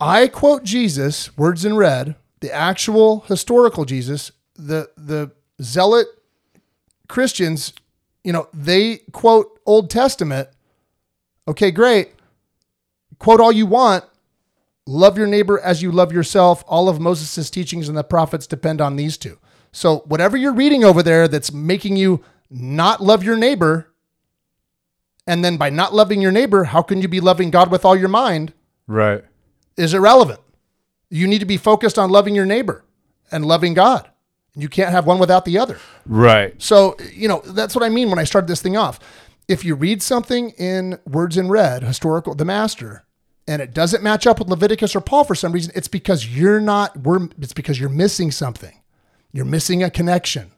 I 0.00 0.28
quote 0.28 0.62
Jesus, 0.62 1.36
words 1.36 1.64
in 1.64 1.76
red, 1.76 2.14
the 2.40 2.52
actual 2.52 3.20
historical 3.20 3.84
Jesus. 3.84 4.30
The 4.54 4.90
the 4.96 5.32
zealot 5.60 6.06
Christians, 7.08 7.72
you 8.22 8.32
know, 8.32 8.48
they 8.52 8.98
quote 9.12 9.58
Old 9.66 9.90
Testament. 9.90 10.48
Okay, 11.48 11.70
great. 11.70 12.10
Quote 13.18 13.40
all 13.40 13.52
you 13.52 13.66
want. 13.66 14.04
Love 14.86 15.18
your 15.18 15.26
neighbor 15.26 15.60
as 15.60 15.82
you 15.82 15.92
love 15.92 16.12
yourself. 16.12 16.64
All 16.66 16.88
of 16.88 17.00
Moses' 17.00 17.50
teachings 17.50 17.88
and 17.88 17.98
the 17.98 18.04
prophets 18.04 18.46
depend 18.46 18.80
on 18.80 18.96
these 18.96 19.18
two. 19.18 19.38
So 19.70 19.98
whatever 20.06 20.36
you're 20.36 20.54
reading 20.54 20.84
over 20.84 21.02
there 21.02 21.28
that's 21.28 21.52
making 21.52 21.96
you 21.96 22.24
not 22.50 23.02
love 23.02 23.22
your 23.22 23.36
neighbor, 23.36 23.92
and 25.26 25.44
then 25.44 25.58
by 25.58 25.68
not 25.68 25.92
loving 25.92 26.22
your 26.22 26.32
neighbor, 26.32 26.64
how 26.64 26.80
can 26.80 27.02
you 27.02 27.08
be 27.08 27.20
loving 27.20 27.50
God 27.50 27.70
with 27.70 27.84
all 27.84 27.94
your 27.94 28.08
mind? 28.08 28.54
Right. 28.86 29.22
Is 29.76 29.92
irrelevant. 29.92 30.40
You 31.10 31.26
need 31.26 31.40
to 31.40 31.46
be 31.46 31.58
focused 31.58 31.98
on 31.98 32.10
loving 32.10 32.34
your 32.34 32.46
neighbor 32.46 32.82
and 33.30 33.44
loving 33.44 33.74
God. 33.74 34.10
You 34.54 34.68
can't 34.68 34.90
have 34.90 35.06
one 35.06 35.18
without 35.18 35.44
the 35.44 35.58
other. 35.58 35.78
Right. 36.06 36.60
So, 36.60 36.96
you 37.12 37.28
know, 37.28 37.42
that's 37.44 37.74
what 37.74 37.84
I 37.84 37.90
mean 37.90 38.08
when 38.08 38.18
I 38.18 38.24
started 38.24 38.48
this 38.48 38.62
thing 38.62 38.76
off. 38.76 38.98
If 39.46 39.64
you 39.64 39.74
read 39.74 40.02
something 40.02 40.50
in 40.50 40.98
Words 41.06 41.36
in 41.36 41.48
Red, 41.48 41.82
historical, 41.82 42.34
the 42.34 42.44
master, 42.44 43.04
and 43.48 43.62
it 43.62 43.72
doesn't 43.72 44.02
match 44.02 44.26
up 44.26 44.38
with 44.38 44.48
Leviticus 44.48 44.94
or 44.94 45.00
Paul 45.00 45.24
for 45.24 45.34
some 45.34 45.52
reason, 45.52 45.72
it's 45.74 45.88
because 45.88 46.28
you're 46.28 46.60
not, 46.60 46.94
we're, 46.98 47.28
it's 47.40 47.54
because 47.54 47.80
you're 47.80 47.88
missing 47.88 48.30
something. 48.30 48.82
You're 49.32 49.46
missing 49.46 49.82
a 49.82 49.90
connection. 49.90 50.52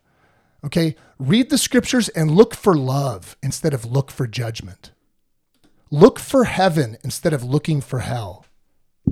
Okay. 0.65 0.97
Read 1.19 1.51
the 1.51 1.57
scriptures 1.57 2.09
and 2.11 2.33
look 2.33 2.53
for 2.53 2.77
love 2.77 3.37
instead 3.43 3.73
of 3.73 3.85
look 3.85 4.11
for 4.11 4.27
judgment. 4.27 4.91
Look 5.93 6.19
for 6.19 6.45
heaven 6.45 6.99
instead 7.05 7.33
of 7.33 7.45
looking 7.45 7.81
for 7.81 8.01
hell. 8.01 8.45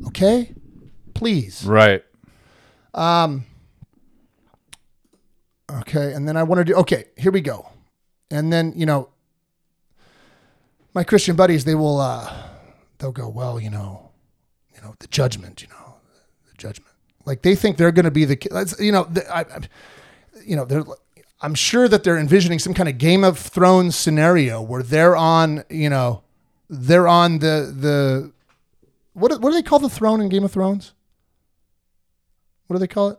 Okay. 0.08 0.54
Please. 1.14 1.64
Right. 1.64 2.04
Um 2.94 3.46
Okay. 5.70 6.12
And 6.14 6.26
then 6.26 6.36
I 6.36 6.42
want 6.42 6.58
to 6.58 6.64
do, 6.64 6.74
okay, 6.78 7.04
here 7.16 7.30
we 7.30 7.42
go. 7.42 7.68
And 8.30 8.52
then, 8.52 8.72
you 8.74 8.86
know, 8.86 9.10
my 10.94 11.04
Christian 11.04 11.36
buddies, 11.36 11.64
they 11.64 11.74
will, 11.74 12.00
uh, 12.00 12.47
they'll 12.98 13.12
go, 13.12 13.28
well, 13.28 13.60
you 13.60 13.70
know, 13.70 14.10
you 14.74 14.80
know, 14.82 14.94
the 14.98 15.06
judgment, 15.08 15.62
you 15.62 15.68
know, 15.68 15.94
the 16.50 16.56
judgment. 16.56 16.90
Like 17.24 17.42
they 17.42 17.54
think 17.54 17.76
they're 17.76 17.92
going 17.92 18.04
to 18.04 18.10
be 18.10 18.24
the, 18.24 18.76
you 18.78 18.92
know, 18.92 19.04
the, 19.04 19.28
I, 19.34 19.40
I, 19.40 19.60
you 20.44 20.56
know, 20.56 20.64
they're, 20.64 20.84
I'm 21.40 21.54
sure 21.54 21.88
that 21.88 22.04
they're 22.04 22.18
envisioning 22.18 22.58
some 22.58 22.74
kind 22.74 22.88
of 22.88 22.98
Game 22.98 23.24
of 23.24 23.38
Thrones 23.38 23.96
scenario 23.96 24.60
where 24.62 24.82
they're 24.82 25.16
on, 25.16 25.64
you 25.68 25.90
know, 25.90 26.22
they're 26.70 27.08
on 27.08 27.38
the, 27.38 27.72
the, 27.76 28.32
what, 29.12 29.30
do- 29.30 29.38
what 29.38 29.50
do 29.50 29.56
they 29.56 29.62
call 29.62 29.78
the 29.78 29.88
throne 29.88 30.20
in 30.20 30.28
Game 30.28 30.44
of 30.44 30.52
Thrones? 30.52 30.92
What 32.66 32.74
do 32.74 32.80
they 32.80 32.86
call 32.88 33.10
it? 33.10 33.18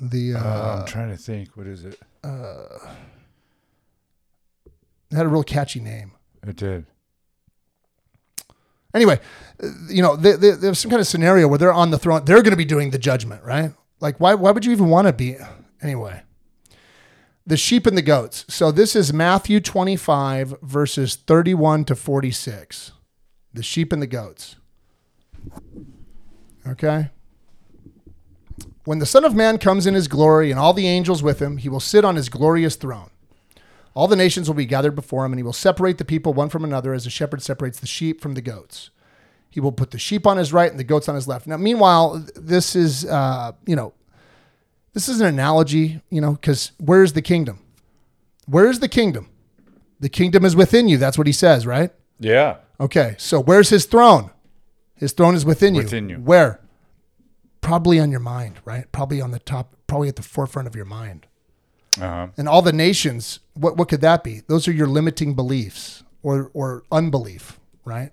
The, 0.00 0.34
uh, 0.34 0.38
Uh, 0.38 0.76
I'm 0.80 0.86
trying 0.86 1.10
to 1.10 1.16
think. 1.16 1.56
What 1.56 1.66
is 1.66 1.84
it? 1.84 1.98
it 2.24 2.82
had 5.16 5.26
a 5.26 5.28
real 5.28 5.42
catchy 5.42 5.80
name. 5.80 6.12
It 6.46 6.56
did. 6.56 6.86
Anyway, 8.94 9.20
uh, 9.62 9.68
you 9.88 10.02
know, 10.02 10.16
they, 10.16 10.32
they, 10.32 10.50
there's 10.52 10.78
some 10.78 10.90
kind 10.90 11.00
of 11.00 11.06
scenario 11.06 11.46
where 11.48 11.58
they're 11.58 11.72
on 11.72 11.90
the 11.90 11.98
throne. 11.98 12.24
They're 12.24 12.42
going 12.42 12.52
to 12.52 12.56
be 12.56 12.64
doing 12.64 12.90
the 12.90 12.98
judgment, 12.98 13.42
right? 13.44 13.72
Like, 14.00 14.18
why, 14.18 14.34
why 14.34 14.50
would 14.50 14.64
you 14.64 14.72
even 14.72 14.88
want 14.88 15.06
to 15.06 15.12
be? 15.12 15.36
Anyway, 15.82 16.22
the 17.46 17.56
sheep 17.56 17.86
and 17.86 17.96
the 17.96 18.02
goats. 18.02 18.44
So 18.48 18.70
this 18.70 18.96
is 18.96 19.12
Matthew 19.12 19.60
25, 19.60 20.56
verses 20.62 21.16
31 21.16 21.84
to 21.86 21.94
46. 21.94 22.92
The 23.52 23.62
sheep 23.62 23.92
and 23.92 24.00
the 24.00 24.06
goats. 24.06 24.56
Okay. 26.66 27.10
When 28.84 28.98
the 28.98 29.06
Son 29.06 29.24
of 29.24 29.34
Man 29.34 29.58
comes 29.58 29.86
in 29.86 29.94
his 29.94 30.08
glory 30.08 30.50
and 30.50 30.58
all 30.58 30.72
the 30.72 30.86
angels 30.86 31.22
with 31.22 31.40
him, 31.40 31.58
he 31.58 31.68
will 31.68 31.80
sit 31.80 32.04
on 32.04 32.16
his 32.16 32.28
glorious 32.28 32.76
throne. 32.76 33.09
All 33.94 34.06
the 34.06 34.16
nations 34.16 34.48
will 34.48 34.54
be 34.54 34.66
gathered 34.66 34.94
before 34.94 35.24
him, 35.24 35.32
and 35.32 35.38
he 35.38 35.42
will 35.42 35.52
separate 35.52 35.98
the 35.98 36.04
people 36.04 36.32
one 36.32 36.48
from 36.48 36.64
another 36.64 36.94
as 36.94 37.06
a 37.06 37.10
shepherd 37.10 37.42
separates 37.42 37.80
the 37.80 37.86
sheep 37.86 38.20
from 38.20 38.34
the 38.34 38.42
goats. 38.42 38.90
He 39.48 39.58
will 39.58 39.72
put 39.72 39.90
the 39.90 39.98
sheep 39.98 40.26
on 40.26 40.36
his 40.36 40.52
right 40.52 40.70
and 40.70 40.78
the 40.78 40.84
goats 40.84 41.08
on 41.08 41.16
his 41.16 41.26
left. 41.26 41.46
Now, 41.46 41.56
meanwhile, 41.56 42.24
this 42.36 42.76
is, 42.76 43.04
uh, 43.04 43.52
you 43.66 43.74
know, 43.74 43.92
this 44.92 45.08
is 45.08 45.20
an 45.20 45.26
analogy, 45.26 46.00
you 46.08 46.20
know, 46.20 46.32
because 46.32 46.72
where's 46.78 47.14
the 47.14 47.22
kingdom? 47.22 47.60
Where's 48.46 48.78
the 48.78 48.88
kingdom? 48.88 49.28
The 49.98 50.08
kingdom 50.08 50.44
is 50.44 50.54
within 50.54 50.88
you. 50.88 50.96
That's 50.96 51.18
what 51.18 51.26
he 51.26 51.32
says, 51.32 51.66
right? 51.66 51.90
Yeah. 52.18 52.58
Okay, 52.78 53.16
so 53.18 53.40
where's 53.40 53.70
his 53.70 53.86
throne? 53.86 54.30
His 54.94 55.12
throne 55.12 55.34
is 55.34 55.44
within 55.44 55.74
you. 55.74 55.82
Within 55.82 56.08
you. 56.08 56.16
Where? 56.16 56.60
Probably 57.60 57.98
on 57.98 58.10
your 58.10 58.20
mind, 58.20 58.60
right? 58.64 58.90
Probably 58.92 59.20
on 59.20 59.32
the 59.32 59.38
top, 59.38 59.76
probably 59.86 60.08
at 60.08 60.16
the 60.16 60.22
forefront 60.22 60.68
of 60.68 60.76
your 60.76 60.84
mind. 60.84 61.26
Uh-huh. 61.98 62.28
And 62.36 62.48
all 62.48 62.62
the 62.62 62.72
nations, 62.72 63.40
what 63.54 63.76
what 63.76 63.88
could 63.88 64.00
that 64.02 64.22
be? 64.22 64.42
Those 64.46 64.68
are 64.68 64.72
your 64.72 64.86
limiting 64.86 65.34
beliefs 65.34 66.04
or 66.22 66.50
or 66.54 66.84
unbelief, 66.92 67.58
right? 67.84 68.12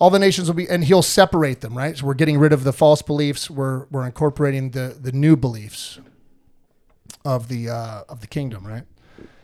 All 0.00 0.10
the 0.10 0.18
nations 0.18 0.48
will 0.48 0.54
be, 0.54 0.68
and 0.68 0.84
he'll 0.84 1.02
separate 1.02 1.60
them, 1.60 1.76
right? 1.76 1.96
So 1.96 2.06
we're 2.06 2.14
getting 2.14 2.38
rid 2.38 2.52
of 2.52 2.64
the 2.64 2.72
false 2.72 3.02
beliefs. 3.02 3.50
We're 3.50 3.86
we're 3.90 4.06
incorporating 4.06 4.70
the 4.70 4.96
the 5.00 5.12
new 5.12 5.36
beliefs 5.36 6.00
of 7.24 7.48
the 7.48 7.68
uh, 7.68 8.02
of 8.08 8.20
the 8.20 8.26
kingdom, 8.26 8.66
right? 8.66 8.84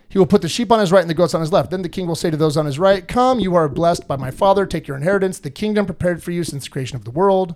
He 0.09 0.19
will 0.19 0.27
put 0.27 0.41
the 0.41 0.49
sheep 0.49 0.73
on 0.73 0.81
his 0.81 0.91
right 0.91 1.03
and 1.03 1.11
the 1.11 1.15
goats 1.15 1.35
on 1.35 1.41
his 1.41 1.53
left. 1.53 1.71
Then 1.71 1.83
the 1.83 1.89
king 1.89 2.07
will 2.07 2.15
say 2.15 2.31
to 2.31 2.37
those 2.37 2.57
on 2.57 2.65
his 2.65 2.79
right, 2.79 3.07
"Come, 3.07 3.39
you 3.39 3.55
are 3.55 3.69
blessed 3.69 4.09
by 4.09 4.17
my 4.17 4.31
Father. 4.31 4.67
Take 4.67 4.89
your 4.89 4.97
inheritance, 4.97 5.39
the 5.39 5.51
kingdom 5.51 5.85
prepared 5.85 6.23
for 6.23 6.31
you 6.31 6.43
since 6.43 6.65
the 6.65 6.71
creation 6.71 6.97
of 6.97 7.05
the 7.05 7.11
world." 7.11 7.55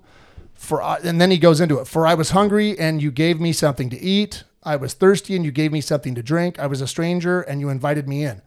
For 0.52 0.82
I, 0.82 0.98
and 0.98 1.18
then 1.18 1.30
he 1.30 1.38
goes 1.38 1.58
into 1.58 1.78
it. 1.78 1.88
For 1.88 2.06
I 2.06 2.12
was 2.12 2.30
hungry 2.30 2.78
and 2.78 3.00
you 3.00 3.10
gave 3.10 3.40
me 3.40 3.52
something 3.54 3.88
to 3.88 3.98
eat. 3.98 4.44
I 4.62 4.76
was 4.76 4.92
thirsty 4.94 5.34
and 5.36 5.44
you 5.44 5.50
gave 5.52 5.72
me 5.72 5.80
something 5.80 6.14
to 6.14 6.22
drink. 6.22 6.58
I 6.58 6.66
was 6.66 6.80
a 6.80 6.86
stranger 6.86 7.40
and 7.40 7.60
you 7.60 7.68
invited 7.70 8.08
me 8.08 8.24
in. 8.24 8.42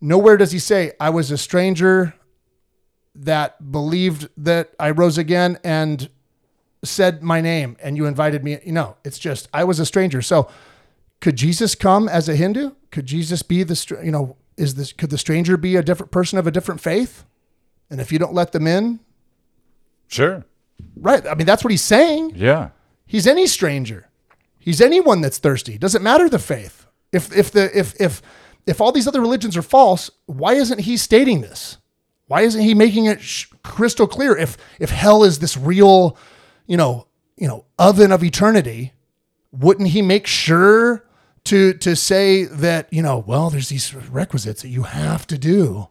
Nowhere 0.00 0.36
does 0.36 0.52
he 0.52 0.58
say 0.58 0.92
I 0.98 1.10
was 1.10 1.30
a 1.30 1.38
stranger 1.38 2.14
that 3.14 3.70
believed 3.70 4.28
that 4.38 4.70
I 4.80 4.90
rose 4.90 5.18
again 5.18 5.58
and 5.62 6.08
said 6.82 7.22
my 7.22 7.40
name 7.40 7.76
and 7.82 7.96
you 7.96 8.06
invited 8.06 8.42
me. 8.42 8.58
You 8.64 8.72
know, 8.72 8.96
it's 9.04 9.18
just 9.18 9.48
I 9.52 9.64
was 9.64 9.78
a 9.78 9.86
stranger. 9.86 10.22
So 10.22 10.48
could 11.20 11.36
Jesus 11.36 11.74
come 11.74 12.08
as 12.08 12.28
a 12.28 12.34
Hindu? 12.34 12.72
Could 12.90 13.06
Jesus 13.06 13.42
be 13.42 13.62
the 13.62 13.76
str- 13.76 14.02
you 14.02 14.10
know 14.10 14.36
is 14.56 14.74
this 14.74 14.92
could 14.92 15.10
the 15.10 15.18
stranger 15.18 15.56
be 15.56 15.76
a 15.76 15.82
different 15.82 16.10
person 16.10 16.38
of 16.38 16.46
a 16.46 16.50
different 16.50 16.80
faith? 16.80 17.24
And 17.90 18.00
if 18.00 18.10
you 18.10 18.18
don't 18.18 18.34
let 18.34 18.52
them 18.52 18.66
in, 18.66 19.00
Sure. 20.08 20.44
right? 20.96 21.24
I 21.26 21.34
mean 21.34 21.46
that's 21.46 21.62
what 21.62 21.70
he's 21.70 21.82
saying. 21.82 22.32
Yeah. 22.34 22.70
He's 23.06 23.26
any 23.26 23.46
stranger. 23.46 24.08
He's 24.64 24.80
anyone 24.80 25.20
that's 25.20 25.38
thirsty. 25.38 25.76
Doesn't 25.76 26.02
matter 26.02 26.28
the 26.28 26.38
faith. 26.38 26.86
If 27.12 27.34
if 27.36 27.50
the 27.50 27.76
if 27.78 28.00
if 28.00 28.22
if 28.66 28.80
all 28.80 28.92
these 28.92 29.08
other 29.08 29.20
religions 29.20 29.56
are 29.56 29.62
false, 29.62 30.10
why 30.26 30.54
isn't 30.54 30.80
he 30.80 30.96
stating 30.96 31.40
this? 31.40 31.78
Why 32.28 32.42
isn't 32.42 32.62
he 32.62 32.72
making 32.74 33.06
it 33.06 33.20
sh- 33.20 33.46
crystal 33.64 34.06
clear? 34.06 34.36
If 34.36 34.56
if 34.78 34.90
hell 34.90 35.24
is 35.24 35.40
this 35.40 35.56
real, 35.56 36.16
you 36.66 36.76
know, 36.76 37.08
you 37.36 37.48
know, 37.48 37.64
oven 37.78 38.12
of 38.12 38.22
eternity, 38.22 38.92
wouldn't 39.50 39.88
he 39.88 40.00
make 40.00 40.26
sure 40.28 41.04
to 41.44 41.74
to 41.74 41.96
say 41.96 42.44
that 42.44 42.86
you 42.92 43.02
know, 43.02 43.18
well, 43.26 43.50
there's 43.50 43.68
these 43.68 43.92
requisites 43.94 44.62
that 44.62 44.68
you 44.68 44.84
have 44.84 45.26
to 45.26 45.36
do? 45.36 45.88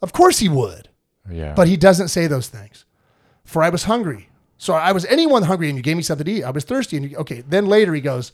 Of 0.00 0.14
course 0.14 0.38
he 0.38 0.48
would, 0.48 0.88
Yeah. 1.30 1.52
but 1.54 1.68
he 1.68 1.76
doesn't 1.76 2.08
say 2.08 2.26
those 2.26 2.48
things. 2.48 2.86
For 3.44 3.62
I 3.62 3.68
was 3.68 3.84
hungry, 3.84 4.29
so 4.60 4.74
I 4.74 4.92
was 4.92 5.06
anyone 5.06 5.44
hungry, 5.44 5.70
and 5.70 5.76
you 5.78 5.82
gave 5.82 5.96
me 5.96 6.02
something 6.02 6.26
to 6.26 6.30
eat. 6.30 6.44
I 6.44 6.50
was 6.50 6.64
thirsty, 6.64 6.98
and 6.98 7.10
you, 7.10 7.16
okay. 7.16 7.40
Then 7.40 7.64
later 7.64 7.94
he 7.94 8.02
goes. 8.02 8.30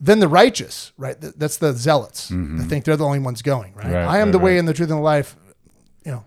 Then 0.00 0.18
the 0.18 0.28
righteous, 0.28 0.92
right? 0.96 1.14
That's 1.20 1.58
the 1.58 1.74
zealots. 1.74 2.28
They 2.30 2.64
think 2.64 2.86
they're 2.86 2.96
the 2.96 3.04
only 3.04 3.18
ones 3.18 3.42
going, 3.42 3.74
right? 3.74 3.84
Mm-hmm. 3.84 3.94
Right, 3.94 4.04
I 4.06 4.18
am 4.18 4.28
right, 4.28 4.32
the 4.32 4.38
way 4.38 4.52
right. 4.52 4.60
and 4.60 4.66
the 4.66 4.72
truth 4.72 4.88
and 4.88 4.98
the 4.98 5.02
life. 5.02 5.36
You 6.06 6.12
know, 6.12 6.24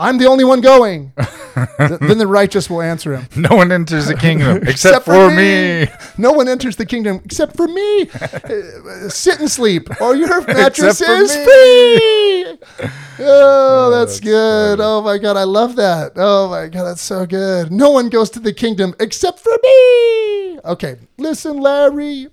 I'm 0.00 0.16
the 0.16 0.26
only 0.26 0.44
one 0.44 0.62
going. 0.62 1.12
Th- 1.16 2.00
then 2.00 2.16
the 2.16 2.26
righteous 2.26 2.70
will 2.70 2.80
answer 2.80 3.16
him. 3.16 3.28
no 3.36 3.54
one 3.54 3.70
enters 3.70 4.06
the 4.06 4.14
kingdom 4.14 4.56
except, 4.62 4.70
Except 4.70 5.04
for, 5.04 5.28
for 5.28 5.30
me. 5.30 5.88
No 6.16 6.32
one 6.32 6.48
enters 6.48 6.76
the 6.76 6.86
kingdom 6.86 7.20
except 7.24 7.56
for 7.56 7.68
me. 7.68 8.08
Uh, 8.20 9.08
sit 9.08 9.38
and 9.38 9.50
sleep, 9.50 9.88
or 10.00 10.16
your 10.16 10.40
mattress 10.46 11.00
is 11.00 11.34
free. 11.34 12.90
Oh, 13.22 13.90
that's, 13.90 14.18
good. 14.18 14.80
Oh 14.80 15.02
my 15.02 15.18
god, 15.18 15.36
I 15.36 15.44
love 15.44 15.76
that. 15.76 16.12
Oh 16.16 16.48
my 16.48 16.68
god, 16.68 16.84
that's 16.84 17.02
so 17.02 17.26
good. 17.26 17.70
No 17.70 17.90
one 17.90 18.08
goes 18.08 18.30
to 18.30 18.40
the 18.40 18.52
kingdom 18.54 18.94
except 18.98 19.38
for 19.40 19.52
me. 19.62 20.58
Okay, 20.64 20.96
listen, 21.18 21.58
Larry. 21.58 22.28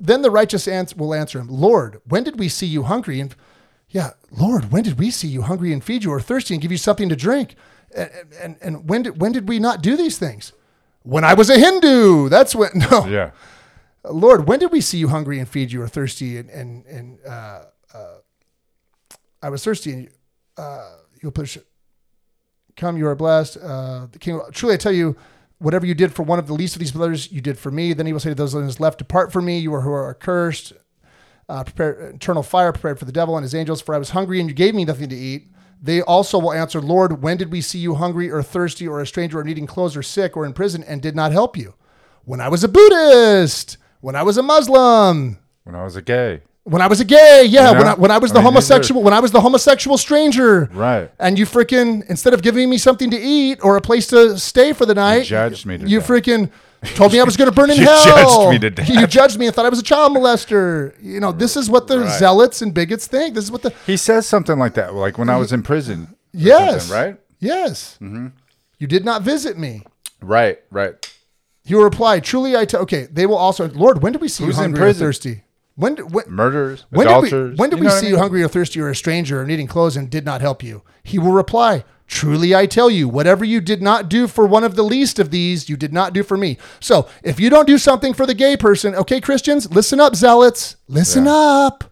Then 0.00 0.22
the 0.22 0.30
righteous 0.32 0.66
ans- 0.66 0.96
will 0.96 1.14
answer 1.14 1.38
him, 1.38 1.48
Lord, 1.48 2.00
when 2.08 2.24
did 2.24 2.38
we 2.40 2.48
see 2.48 2.66
you 2.66 2.82
hungry 2.82 3.20
and 3.20 3.34
yeah, 3.92 4.12
Lord, 4.30 4.72
when 4.72 4.82
did 4.82 4.98
we 4.98 5.10
see 5.10 5.28
you 5.28 5.42
hungry 5.42 5.70
and 5.72 5.84
feed 5.84 6.02
you, 6.02 6.10
or 6.10 6.20
thirsty 6.20 6.54
and 6.54 6.62
give 6.62 6.72
you 6.72 6.78
something 6.78 7.10
to 7.10 7.16
drink? 7.16 7.54
And, 7.94 8.10
and, 8.40 8.56
and 8.62 8.88
when 8.88 9.02
did 9.02 9.20
when 9.20 9.32
did 9.32 9.48
we 9.48 9.58
not 9.58 9.82
do 9.82 9.96
these 9.96 10.18
things? 10.18 10.52
When 11.02 11.24
I 11.24 11.34
was 11.34 11.50
a 11.50 11.58
Hindu. 11.58 12.30
That's 12.30 12.54
when 12.54 12.70
no. 12.90 13.06
Yeah. 13.06 13.32
Lord, 14.04 14.48
when 14.48 14.58
did 14.58 14.72
we 14.72 14.80
see 14.80 14.98
you 14.98 15.08
hungry 15.08 15.38
and 15.38 15.48
feed 15.48 15.72
you, 15.72 15.82
or 15.82 15.88
thirsty 15.88 16.38
and 16.38 16.48
and 16.48 16.86
and 16.86 17.18
uh, 17.26 17.64
uh, 17.92 18.16
I 19.42 19.50
was 19.50 19.62
thirsty 19.62 19.92
and 19.92 20.08
uh, 20.56 20.96
you 21.22 21.30
push. 21.30 21.58
Come, 22.74 22.96
you 22.96 23.06
are 23.06 23.14
blessed. 23.14 23.58
Uh, 23.62 24.06
the 24.10 24.18
king. 24.18 24.40
Truly, 24.52 24.74
I 24.74 24.78
tell 24.78 24.92
you, 24.92 25.14
whatever 25.58 25.84
you 25.84 25.94
did 25.94 26.14
for 26.14 26.22
one 26.22 26.38
of 26.38 26.46
the 26.46 26.54
least 26.54 26.74
of 26.74 26.80
these 26.80 26.92
brothers, 26.92 27.30
you 27.30 27.42
did 27.42 27.58
for 27.58 27.70
me. 27.70 27.92
Then 27.92 28.06
he 28.06 28.14
will 28.14 28.20
say 28.20 28.30
to 28.30 28.34
those 28.34 28.54
on 28.54 28.64
his 28.64 28.80
left, 28.80 28.96
"Depart 28.96 29.30
from 29.30 29.44
me, 29.44 29.58
you 29.58 29.74
are 29.74 29.82
who 29.82 29.92
are 29.92 30.08
accursed." 30.08 30.72
Uh, 31.52 31.62
prepare 31.64 31.90
eternal 32.14 32.42
fire 32.42 32.72
prepared 32.72 32.98
for 32.98 33.04
the 33.04 33.12
devil 33.12 33.36
and 33.36 33.42
his 33.44 33.54
angels. 33.54 33.82
For 33.82 33.94
I 33.94 33.98
was 33.98 34.10
hungry 34.10 34.40
and 34.40 34.48
you 34.48 34.54
gave 34.54 34.74
me 34.74 34.86
nothing 34.86 35.10
to 35.10 35.16
eat. 35.16 35.48
They 35.82 36.00
also 36.00 36.38
will 36.38 36.52
answer, 36.52 36.80
Lord, 36.80 37.22
when 37.22 37.36
did 37.36 37.52
we 37.52 37.60
see 37.60 37.78
you 37.78 37.94
hungry 37.96 38.30
or 38.30 38.42
thirsty 38.42 38.88
or 38.88 39.00
a 39.02 39.06
stranger 39.06 39.38
or 39.40 39.44
needing 39.44 39.66
clothes 39.66 39.94
or 39.94 40.02
sick 40.02 40.34
or 40.36 40.46
in 40.46 40.54
prison 40.54 40.82
and 40.82 41.02
did 41.02 41.14
not 41.14 41.30
help 41.32 41.56
you? 41.56 41.74
When 42.24 42.40
I 42.40 42.48
was 42.48 42.64
a 42.64 42.68
Buddhist, 42.68 43.76
when 44.00 44.16
I 44.16 44.22
was 44.22 44.38
a 44.38 44.42
Muslim, 44.42 45.38
When 45.64 45.74
I 45.74 45.84
was 45.84 45.94
a 45.96 46.00
gay. 46.02 46.40
when 46.64 46.80
I 46.80 46.86
was 46.86 47.00
a 47.00 47.04
gay, 47.04 47.44
yeah, 47.46 47.72
You 47.72 47.78
when? 47.78 47.86
I, 47.88 47.94
when 47.94 48.10
I 48.12 48.18
was 48.18 48.30
I 48.30 48.34
the 48.34 48.38
mean, 48.40 48.46
are- 48.46 48.50
homosexual, 48.52 49.02
when 49.02 49.12
I 49.12 49.20
was 49.20 49.32
the 49.32 49.40
homosexual 49.42 49.98
stranger, 49.98 50.70
Right. 50.72 51.10
And 51.18 51.38
you 51.38 51.44
freaking 51.44 52.02
instead 52.08 52.32
of 52.32 52.40
giving 52.42 52.70
me 52.70 52.78
something 52.78 53.10
to 53.10 53.18
eat 53.18 53.58
or 53.62 53.76
a 53.76 53.80
place 53.82 54.06
to 54.06 54.38
stay 54.38 54.72
for 54.72 54.86
the 54.86 54.94
night, 54.94 55.24
judged 55.24 55.66
me 55.66 55.76
you 55.84 56.00
freaking 56.00 56.50
told 56.94 57.12
me 57.12 57.20
I 57.20 57.24
was 57.24 57.36
going 57.36 57.50
to 57.50 57.54
burn 57.54 57.70
in 57.70 57.76
You 57.78 57.84
hell. 57.84 58.04
judged 58.04 58.50
me 58.50 58.58
to 58.58 58.70
death. 58.70 58.88
You 58.88 59.06
judged 59.06 59.38
me 59.38 59.46
and 59.46 59.54
thought 59.54 59.66
I 59.66 59.68
was 59.68 59.78
a 59.78 59.82
child 59.84 60.12
molester. 60.12 60.94
You 61.02 61.20
know, 61.20 61.32
this 61.32 61.56
is 61.56 61.70
what 61.70 61.86
the 61.86 62.00
Right. 62.00 62.18
zealots 62.18 62.62
and 62.62 62.74
bigots 62.74 63.06
think. 63.06 63.34
This 63.34 63.44
is 63.44 63.52
what 63.52 63.62
the 63.62 63.72
He 63.86 63.96
says 63.96 64.26
something 64.26 64.58
like 64.58 64.74
that, 64.74 64.94
like 64.94 65.18
when 65.18 65.28
I 65.28 65.36
was 65.36 65.52
in 65.52 65.62
prison. 65.62 66.14
yes, 66.32 66.90
right? 66.90 67.16
Yes, 67.40 67.98
Mm-hmm. 68.00 68.28
you 68.78 68.86
did 68.86 69.04
not 69.04 69.22
visit 69.22 69.58
me. 69.58 69.82
Right, 70.20 70.60
right. 70.70 70.94
He 71.64 71.74
will 71.74 71.84
reply, 71.84 72.20
"Truly, 72.20 72.56
I 72.56 72.64
tell." 72.64 72.80
Okay, 72.82 73.06
they 73.10 73.26
will 73.26 73.36
also, 73.36 73.68
Lord, 73.70 74.02
when 74.02 74.12
did 74.12 74.20
we 74.22 74.28
see 74.28 74.44
Who's 74.44 74.56
you 74.58 74.64
in 74.64 74.70
hungry 74.72 74.90
or 74.90 74.92
thirsty? 74.92 75.42
When, 75.74 75.94
did- 75.94 76.12
when 76.12 76.24
Murderers, 76.28 76.84
When 76.90 77.06
did 77.06 77.22
we, 77.22 77.30
when 77.56 77.70
did 77.70 77.80
we 77.80 77.86
what 77.86 77.94
I 77.96 78.00
see 78.00 78.08
you 78.08 78.18
hungry 78.18 78.42
or 78.42 78.48
thirsty 78.48 78.80
or 78.80 78.90
a 78.90 78.94
stranger 78.96 79.40
or 79.40 79.46
needing 79.46 79.66
clothes 79.66 79.96
and 79.96 80.10
did 80.10 80.24
not 80.24 80.40
help 80.40 80.62
you? 80.62 80.82
He 81.02 81.18
will 81.18 81.32
reply, 81.32 81.84
Truly 82.06 82.54
I 82.54 82.66
tell 82.66 82.90
you, 82.90 83.08
whatever 83.08 83.44
you 83.44 83.60
did 83.60 83.80
not 83.80 84.08
do 84.08 84.26
for 84.28 84.46
one 84.46 84.64
of 84.64 84.76
the 84.76 84.82
least 84.82 85.18
of 85.18 85.30
these, 85.30 85.68
you 85.68 85.76
did 85.76 85.92
not 85.92 86.12
do 86.12 86.22
for 86.22 86.36
me. 86.36 86.58
So 86.78 87.08
if 87.22 87.40
you 87.40 87.48
don't 87.48 87.66
do 87.66 87.78
something 87.78 88.12
for 88.12 88.26
the 88.26 88.34
gay 88.34 88.56
person, 88.56 88.94
okay, 88.94 89.20
Christians, 89.20 89.72
listen 89.72 89.98
up, 90.00 90.14
zealots, 90.14 90.76
listen 90.88 91.26
up. 91.26 91.84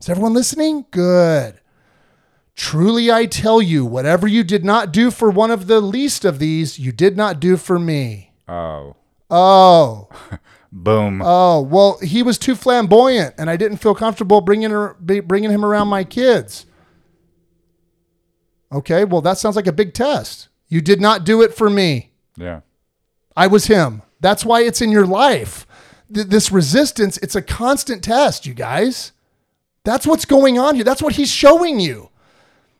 Is 0.00 0.08
everyone 0.08 0.34
listening? 0.34 0.84
Good. 0.90 1.60
Truly 2.54 3.10
I 3.10 3.26
tell 3.26 3.62
you, 3.62 3.86
whatever 3.86 4.26
you 4.26 4.42
did 4.44 4.64
not 4.64 4.92
do 4.92 5.10
for 5.10 5.30
one 5.30 5.50
of 5.50 5.66
the 5.66 5.80
least 5.80 6.24
of 6.24 6.38
these, 6.40 6.78
you 6.78 6.92
did 6.92 7.16
not 7.16 7.40
do 7.40 7.56
for 7.56 7.78
me. 7.78 8.32
Oh, 8.48 8.96
Oh. 9.30 10.08
boom. 10.72 11.22
Oh 11.24 11.60
well, 11.60 11.98
he 12.02 12.22
was 12.22 12.38
too 12.38 12.54
flamboyant, 12.54 13.34
and 13.38 13.48
I 13.48 13.56
didn't 13.56 13.78
feel 13.78 13.94
comfortable 13.94 14.40
bringing 14.40 14.70
her, 14.70 14.94
bringing 15.00 15.50
him 15.50 15.64
around 15.64 15.88
my 15.88 16.04
kids. 16.04 16.66
Okay, 18.72 19.04
well 19.04 19.20
that 19.22 19.38
sounds 19.38 19.56
like 19.56 19.66
a 19.66 19.72
big 19.72 19.94
test. 19.94 20.48
You 20.68 20.80
did 20.80 21.00
not 21.00 21.24
do 21.24 21.42
it 21.42 21.54
for 21.54 21.70
me. 21.70 22.12
yeah. 22.36 22.60
I 23.36 23.46
was 23.46 23.66
him. 23.66 24.02
That's 24.20 24.44
why 24.44 24.62
it's 24.62 24.82
in 24.82 24.90
your 24.90 25.06
life. 25.06 25.64
Th- 26.12 26.26
this 26.26 26.50
resistance, 26.50 27.18
it's 27.18 27.36
a 27.36 27.42
constant 27.42 28.02
test, 28.02 28.46
you 28.46 28.52
guys. 28.54 29.12
That's 29.84 30.06
what's 30.08 30.24
going 30.24 30.58
on 30.58 30.74
here. 30.74 30.82
That's 30.82 31.00
what 31.00 31.14
he's 31.14 31.30
showing 31.30 31.78
you. 31.78 32.10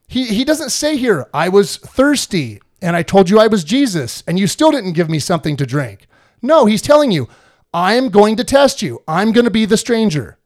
He 0.08 0.24
he 0.26 0.44
doesn't 0.44 0.70
say 0.70 0.96
here, 0.96 1.26
I 1.32 1.48
was 1.48 1.76
thirsty 1.76 2.60
and 2.82 2.96
I 2.96 3.02
told 3.02 3.30
you 3.30 3.38
I 3.38 3.46
was 3.46 3.62
Jesus 3.62 4.24
and 4.26 4.38
you 4.38 4.46
still 4.46 4.72
didn't 4.72 4.94
give 4.94 5.08
me 5.08 5.18
something 5.20 5.56
to 5.58 5.66
drink. 5.66 6.06
No, 6.42 6.66
he's 6.66 6.82
telling 6.82 7.12
you, 7.12 7.28
I'm 7.72 8.08
going 8.08 8.36
to 8.36 8.44
test 8.44 8.82
you. 8.82 9.02
I'm 9.06 9.30
going 9.32 9.44
to 9.44 9.50
be 9.50 9.64
the 9.64 9.76
stranger. 9.76 10.38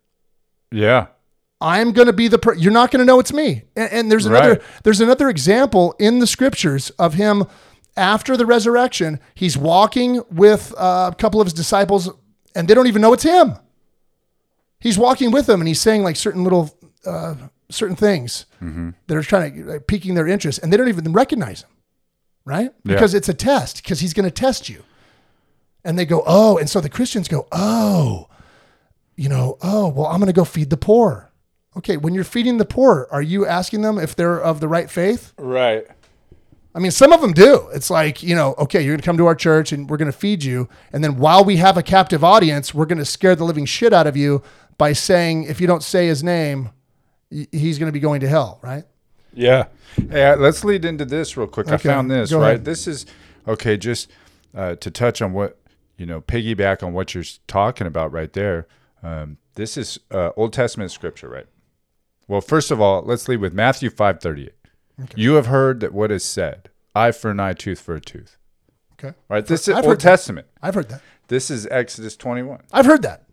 Yeah. 0.70 1.06
I'm 1.62 1.92
going 1.92 2.06
to 2.06 2.12
be 2.12 2.28
the 2.28 2.38
per- 2.38 2.54
you're 2.54 2.72
not 2.72 2.90
going 2.90 2.98
to 3.00 3.04
know 3.06 3.20
it's 3.20 3.32
me. 3.32 3.62
And, 3.76 3.92
and 3.92 4.12
there's 4.12 4.26
another 4.26 4.50
Right. 4.54 4.62
there's 4.82 5.00
another 5.00 5.28
example 5.28 5.94
in 5.98 6.18
the 6.18 6.26
scriptures 6.26 6.90
of 6.98 7.14
him 7.14 7.44
after 7.96 8.36
the 8.36 8.44
resurrection. 8.46 9.20
He's 9.34 9.56
walking 9.56 10.22
with 10.30 10.74
uh, 10.76 11.10
a 11.12 11.14
couple 11.16 11.40
of 11.40 11.46
his 11.46 11.52
disciples, 11.54 12.10
and 12.54 12.66
they 12.68 12.74
don't 12.74 12.86
even 12.88 13.00
know 13.02 13.12
it's 13.12 13.22
him. 13.22 13.54
He's 14.80 14.98
walking 14.98 15.30
with 15.30 15.46
them, 15.46 15.60
and 15.60 15.68
he's 15.68 15.80
saying 15.80 16.02
like 16.02 16.16
certain 16.16 16.42
little 16.44 16.76
uh, 17.06 17.34
certain 17.70 17.96
things 17.96 18.46
Mm-hmm. 18.62 18.90
that 19.08 19.16
are 19.16 19.22
trying 19.22 19.54
to 19.56 19.64
like, 19.72 19.86
piquing 19.86 20.14
their 20.14 20.28
interest, 20.28 20.60
and 20.62 20.72
they 20.72 20.76
don't 20.76 20.88
even 20.88 21.12
recognize 21.12 21.62
him, 21.62 21.70
right? 22.44 22.70
Yeah. 22.84 22.94
Because 22.94 23.12
it's 23.14 23.28
a 23.28 23.34
test. 23.34 23.82
Because 23.82 23.98
he's 24.00 24.12
going 24.14 24.24
to 24.24 24.30
test 24.30 24.68
you. 24.68 24.82
And 25.84 25.98
they 25.98 26.04
go, 26.06 26.22
oh, 26.26 26.58
and 26.58 26.70
so 26.70 26.80
the 26.80 26.88
Christians 26.88 27.26
go, 27.26 27.48
oh, 27.50 28.28
you 29.16 29.28
know, 29.28 29.58
oh, 29.62 29.88
well, 29.88 30.06
I'm 30.06 30.18
going 30.20 30.28
to 30.28 30.32
go 30.32 30.44
feed 30.44 30.70
the 30.70 30.76
poor. 30.76 31.31
Okay, 31.76 31.96
when 31.96 32.14
you're 32.14 32.24
feeding 32.24 32.58
the 32.58 32.64
poor, 32.64 33.08
are 33.10 33.22
you 33.22 33.46
asking 33.46 33.82
them 33.82 33.98
if 33.98 34.14
they're 34.14 34.38
of 34.38 34.60
the 34.60 34.68
right 34.68 34.90
faith? 34.90 35.32
Right. 35.38 35.86
I 36.74 36.78
mean, 36.78 36.90
some 36.90 37.12
of 37.12 37.20
them 37.20 37.32
do. 37.32 37.68
It's 37.74 37.90
like, 37.90 38.22
you 38.22 38.34
know, 38.34 38.54
okay, 38.58 38.80
you're 38.80 38.92
going 38.92 39.00
to 39.00 39.04
come 39.04 39.18
to 39.18 39.26
our 39.26 39.34
church 39.34 39.72
and 39.72 39.88
we're 39.88 39.98
going 39.98 40.10
to 40.10 40.16
feed 40.16 40.42
you. 40.42 40.68
And 40.92 41.04
then 41.04 41.18
while 41.18 41.44
we 41.44 41.56
have 41.56 41.76
a 41.76 41.82
captive 41.82 42.24
audience, 42.24 42.72
we're 42.72 42.86
going 42.86 42.98
to 42.98 43.04
scare 43.04 43.36
the 43.36 43.44
living 43.44 43.66
shit 43.66 43.92
out 43.92 44.06
of 44.06 44.16
you 44.16 44.42
by 44.78 44.92
saying, 44.94 45.44
if 45.44 45.60
you 45.60 45.66
don't 45.66 45.82
say 45.82 46.06
his 46.06 46.22
name, 46.22 46.70
he's 47.30 47.78
going 47.78 47.88
to 47.88 47.92
be 47.92 48.00
going 48.00 48.20
to 48.20 48.28
hell, 48.28 48.58
right? 48.62 48.84
Yeah. 49.34 49.66
Hey, 50.10 50.34
let's 50.36 50.64
lead 50.64 50.84
into 50.84 51.04
this 51.04 51.36
real 51.36 51.46
quick. 51.46 51.68
I 51.68 51.76
found 51.76 52.10
this, 52.10 52.32
right? 52.32 52.62
This 52.62 52.86
is 52.86 53.06
okay, 53.46 53.76
just 53.76 54.10
uh, 54.54 54.76
to 54.76 54.90
touch 54.90 55.20
on 55.20 55.32
what, 55.32 55.58
you 55.96 56.06
know, 56.06 56.20
piggyback 56.20 56.82
on 56.82 56.92
what 56.92 57.14
you're 57.14 57.24
talking 57.46 57.86
about 57.86 58.12
right 58.12 58.32
there. 58.32 58.66
Um, 59.02 59.38
this 59.54 59.76
is 59.76 59.98
uh, 60.10 60.30
Old 60.36 60.52
Testament 60.52 60.90
scripture, 60.90 61.28
right? 61.28 61.46
Well, 62.28 62.40
first 62.40 62.70
of 62.70 62.80
all, 62.80 63.02
let's 63.04 63.28
lead 63.28 63.38
with 63.40 63.52
Matthew 63.52 63.90
5:38. 63.90 64.50
You 65.16 65.34
have 65.34 65.46
heard 65.46 65.80
that 65.80 65.92
what 65.92 66.10
is 66.12 66.24
said, 66.24 66.68
eye 66.94 67.12
for 67.12 67.30
an 67.30 67.40
eye, 67.40 67.52
tooth 67.54 67.80
for 67.80 67.94
a 67.94 68.00
tooth. 68.00 68.36
Okay. 68.94 69.14
Right? 69.28 69.44
This 69.44 69.66
is 69.66 69.70
I've 69.74 69.78
Old 69.84 69.86
heard 69.92 69.98
that. 70.00 70.02
Testament. 70.02 70.46
I've 70.62 70.74
heard 70.74 70.88
that. 70.90 71.02
This 71.28 71.50
is 71.50 71.66
Exodus 71.66 72.16
21. 72.16 72.60
I've 72.72 72.86
heard 72.86 73.02
that. 73.02 73.24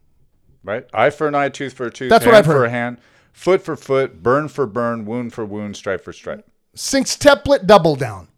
right? 0.63 0.85
Eye 0.93 1.09
for 1.11 1.27
an 1.27 1.35
eye, 1.35 1.49
tooth 1.49 1.73
for 1.73 1.85
a 1.85 1.91
tooth. 1.91 2.09
That's 2.09 2.25
what 2.25 2.33
I've 2.33 2.45
heard. 2.45 2.53
for 2.53 2.65
a 2.65 2.69
hand, 2.69 2.97
foot 3.33 3.61
for 3.61 3.75
foot, 3.75 4.23
burn 4.23 4.47
for 4.47 4.65
burn, 4.65 5.05
wound 5.05 5.33
for 5.33 5.45
wound, 5.45 5.75
stripe 5.77 6.03
for 6.03 6.13
stripe. 6.13 6.49
Sextuplet 6.75 7.67
double 7.67 7.95
down. 7.95 8.29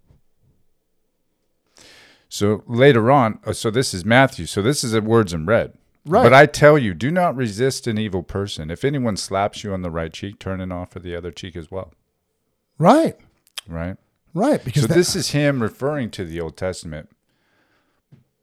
So 2.30 2.64
later 2.68 3.12
on, 3.12 3.39
uh, 3.45 3.54
so 3.54 3.70
this 3.70 3.93
is 3.93 4.06
Matthew. 4.06 4.45
So 4.45 4.62
this 4.62 4.84
is 4.84 4.91
the 4.93 5.02
words 5.02 5.34
in 5.34 5.45
red. 5.45 5.74
Right. 6.06 6.24
But 6.24 6.34
I 6.34 6.47
tell 6.47 6.78
you, 6.80 6.93
do 6.93 7.12
not 7.12 7.36
resist 7.36 7.86
an 7.86 7.97
evil 7.97 8.24
person. 8.24 8.72
If 8.72 8.84
anyone 8.84 9.18
slaps 9.18 9.64
you 9.64 9.72
on 9.74 9.84
the 9.84 9.91
right 9.91 10.12
cheek, 10.12 10.39
turn 10.39 10.60
it 10.60 10.72
off 10.72 10.91
for 10.91 10.99
the 10.99 11.16
other 11.16 11.32
cheek 11.32 11.56
as 11.56 11.70
well. 11.70 11.93
Right. 12.80 13.16
Right. 13.68 13.97
Right. 14.34 14.64
Because 14.64 14.84
So 14.84 14.88
that- 14.88 14.95
this 14.95 15.16
is 15.16 15.30
him 15.32 15.62
referring 15.62 16.10
to 16.12 16.26
the 16.26 16.41
Old 16.41 16.58
Testament. 16.58 17.10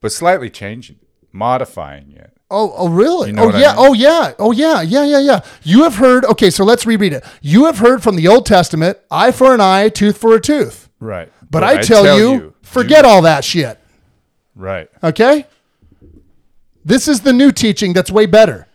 but 0.00 0.12
slightly 0.12 0.48
changing, 0.48 1.00
modifying 1.32 2.12
it. 2.12 2.32
Oh, 2.50 2.72
oh, 2.76 2.88
really? 2.88 3.28
You 3.28 3.32
know 3.34 3.42
oh, 3.42 3.46
what 3.46 3.56
I 3.56 3.61
yeah. 3.61 3.74
mean? 3.74 3.76
Oh, 3.78 3.92
yeah. 3.92 4.32
Oh, 4.38 4.52
yeah. 4.52 4.80
Yeah, 4.80 5.04
yeah, 5.04 5.18
yeah. 5.18 5.40
You 5.64 5.82
have 5.82 5.96
heard. 5.96 6.24
Okay, 6.24 6.50
so 6.50 6.64
let's 6.64 6.86
reread 6.86 7.12
it. 7.12 7.24
You 7.42 7.64
have 7.66 7.78
heard 7.78 8.02
from 8.02 8.14
the 8.14 8.28
Old 8.28 8.46
Testament, 8.46 8.96
eye 9.11 9.32
for 9.32 9.52
an 9.52 9.61
eye, 9.61 9.88
tooth 9.88 10.16
for 10.16 10.34
a 10.36 10.40
tooth. 10.40 10.88
Right. 11.00 11.32
But, 11.50 11.64
I, 11.64 11.82
tell, 11.82 12.16
you, 12.16 12.54
forget 12.62 13.04
all 13.04 13.22
that 13.22 13.44
shit. 13.44 13.78
Right. 14.54 14.88
Okay? 15.02 15.46
This 16.89 17.07
is 17.07 17.20
the 17.20 17.34
new 17.34 17.53
teaching 17.53 17.93
that's 17.93 18.11
way 18.11 18.24
better. 18.24 18.66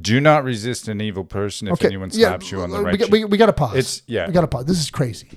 Do 0.00 0.18
not 0.18 0.42
resist 0.42 0.88
an 0.88 1.02
evil 1.02 1.22
person 1.24 1.68
if 1.68 1.74
Okay. 1.74 1.88
anyone 1.88 2.08
yeah, 2.14 2.28
slaps 2.28 2.50
you 2.50 2.62
on 2.62 2.70
the 2.70 2.78
we, 2.78 2.84
right 2.84 2.98
got- 2.98 3.04
cheek. 3.06 3.12
we, 3.12 3.24
we 3.26 3.36
got 3.36 3.46
to 3.46 3.52
pause. 3.52 3.72
It's- 3.76 4.02
yeah. 4.06 4.26
We 4.26 4.32
got 4.32 4.40
to 4.40 4.46
pause. 4.46 4.64
This 4.64 4.80
is 4.80 4.90
crazy. 4.90 5.28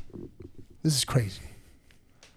This 0.82 0.96
is 0.96 1.04
crazy. 1.04 1.42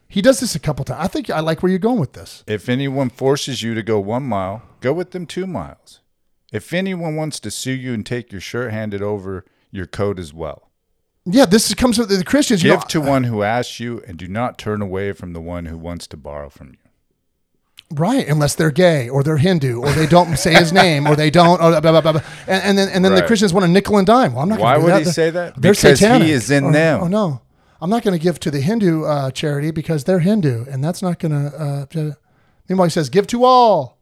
He 0.09 0.21
does 0.21 0.41
this 0.41 0.57
a 0.57 0.59
couple 0.59 0.85
times. 0.85 0.99
I 1.05 1.07
think 1.07 1.31
I 1.31 1.39
like 1.39 1.63
where 1.63 1.71
you're 1.71 1.79
going 1.79 2.01
with 2.01 2.15
this. 2.15 2.43
If 2.49 2.69
anyone 2.69 3.09
forces 3.09 3.63
you 3.63 3.75
to 3.75 3.83
go 3.85 4.01
one 4.01 4.25
mile, 4.25 4.63
go 4.81 4.93
with 4.93 5.13
them 5.13 5.25
two 5.25 5.47
miles. 5.47 6.01
If 6.53 6.73
anyone 6.73 7.15
wants 7.15 7.39
to 7.41 7.53
sue 7.53 7.73
you 7.73 7.95
and 7.95 8.05
take 8.05 8.33
your 8.33 8.41
shirt, 8.41 8.73
hand 8.73 8.95
it 8.95 9.03
over 9.03 9.45
your 9.71 9.87
coat 9.87 10.19
as 10.19 10.35
well. 10.35 10.71
Yeah, 11.25 11.47
this 11.47 11.73
comes 11.75 11.99
with 11.99 12.09
the 12.09 12.25
Christians. 12.25 12.65
You 12.65 12.71
Give 12.73 12.81
know, 12.81 12.87
to 12.87 13.01
one 13.01 13.25
who 13.25 13.43
asks 13.45 13.79
you, 13.79 14.03
and 14.09 14.17
do 14.17 14.27
not 14.27 14.59
turn 14.59 14.83
away 14.83 15.13
from 15.13 15.33
the 15.35 15.41
one 15.41 15.67
who 15.67 15.79
wants 15.79 16.09
to 16.09 16.17
borrow 16.17 16.49
from 16.49 16.71
you. 16.71 16.86
Right, 17.93 18.27
unless 18.27 18.57
they're 18.57 18.73
gay 18.73 19.09
or 19.09 19.23
they're 19.23 19.37
Hindu 19.37 19.81
or 19.81 19.93
they 19.93 20.07
don't 20.07 20.37
say 20.37 20.55
his 20.55 20.73
name 20.73 21.07
or 21.07 21.15
they 21.15 21.31
don't, 21.31 21.63
or 21.63 21.81
blah, 21.81 21.81
blah, 21.81 22.01
blah, 22.01 22.13
blah. 22.13 22.21
And, 22.49 22.63
and 22.65 22.79
then, 22.79 22.89
and 22.89 23.05
then 23.05 23.15
the 23.15 23.23
Christians 23.23 23.53
want 23.55 23.65
a 23.65 23.69
nickel 23.69 23.97
and 23.97 24.07
dime. 24.07 24.33
Well, 24.33 24.43
I'm 24.43 24.49
not 24.49 24.59
Why 24.59 24.77
would 24.77 24.91
that. 24.91 25.05
he 25.05 25.05
say 25.05 25.31
that? 25.31 25.55
They're 25.61 25.73
Because 25.73 26.01
he 26.01 26.33
is 26.33 26.51
in 26.51 26.65
oh, 26.65 26.73
them. 26.73 27.03
Oh, 27.05 27.07
no. 27.07 27.41
I'm 27.81 27.89
not 27.89 28.03
going 28.03 28.19
to 28.19 28.23
give 28.23 28.41
to 28.41 28.51
the 28.51 28.61
Hindu 28.61 29.05
uh, 29.05 29.31
charity 29.31 29.71
because 29.71 30.03
they're 30.03 30.19
Hindu 30.19 30.65
and 30.69 30.83
that's 30.83 31.01
not 31.01 31.21
going 31.21 31.33
to. 31.33 31.87
Uh, 31.97 32.15
meanwhile, 32.69 32.87
he 32.87 32.91
says, 32.91 33.09
give 33.09 33.29
to 33.29 33.45
all. 33.45 33.96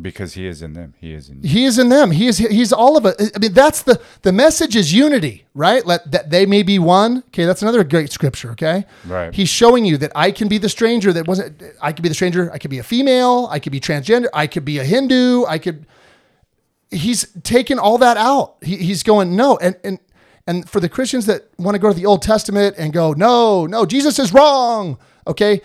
Because 0.00 0.32
he 0.32 0.46
is 0.46 0.62
in 0.62 0.72
them. 0.72 0.94
He 0.98 1.12
is 1.12 1.28
in 1.28 1.42
you. 1.42 1.48
He 1.48 1.64
is 1.66 1.78
in 1.78 1.90
them. 1.90 2.12
He 2.12 2.26
is. 2.26 2.38
He's 2.38 2.72
all 2.72 2.96
of 2.96 3.04
it. 3.04 3.14
I 3.36 3.38
mean, 3.38 3.52
that's 3.52 3.82
the 3.82 4.00
the 4.22 4.32
message 4.32 4.74
is 4.74 4.94
unity, 4.94 5.44
right? 5.54 5.84
Let 5.84 6.10
that 6.12 6.30
they 6.30 6.46
may 6.46 6.62
be 6.62 6.78
one. 6.78 7.18
Okay, 7.28 7.44
that's 7.44 7.60
another 7.60 7.84
great 7.84 8.10
scripture. 8.10 8.52
Okay, 8.52 8.86
Right. 9.04 9.34
He's 9.34 9.50
showing 9.50 9.84
you 9.84 9.98
that 9.98 10.10
I 10.14 10.30
can 10.30 10.48
be 10.48 10.56
the 10.56 10.70
stranger 10.70 11.12
that 11.12 11.28
wasn't. 11.28 11.62
I 11.82 11.92
could 11.92 12.02
be 12.02 12.08
the 12.08 12.14
stranger. 12.14 12.50
I 12.50 12.56
could 12.56 12.70
be 12.70 12.78
a 12.78 12.82
female. 12.82 13.48
I 13.50 13.58
could 13.58 13.72
be 13.72 13.80
transgender. 13.80 14.28
I 14.32 14.46
could 14.46 14.64
be 14.64 14.78
a 14.78 14.84
Hindu. 14.84 15.44
I 15.44 15.58
could. 15.58 15.86
He's 16.90 17.30
taken 17.42 17.78
all 17.78 17.98
that 17.98 18.16
out. 18.16 18.56
He, 18.62 18.78
he's 18.78 19.02
going 19.02 19.36
no, 19.36 19.58
and 19.58 19.76
and 19.84 19.98
and 20.46 20.68
for 20.68 20.80
the 20.80 20.88
Christians 20.88 21.26
that 21.26 21.48
want 21.58 21.74
to 21.74 21.78
go 21.78 21.88
to 21.88 21.94
the 21.94 22.06
Old 22.06 22.22
Testament 22.22 22.76
and 22.78 22.94
go 22.94 23.12
no, 23.12 23.66
no, 23.66 23.84
Jesus 23.84 24.18
is 24.18 24.32
wrong. 24.32 24.98
Okay, 25.26 25.60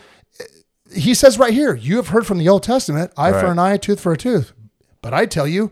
he 0.94 1.14
says 1.14 1.38
right 1.40 1.54
here, 1.54 1.76
you 1.76 1.96
have 1.98 2.10
heard 2.10 2.26
from 2.28 2.38
the 2.38 2.48
Old 2.50 2.64
Testament, 2.64 3.12
eye 3.18 3.32
for 3.32 3.48
an 3.48 3.60
eye, 3.60 3.78
tooth 3.78 4.00
for 4.00 4.12
a 4.14 4.18
tooth. 4.18 4.54
But 5.02 5.14
I 5.14 5.26
tell 5.26 5.48
you, 5.48 5.72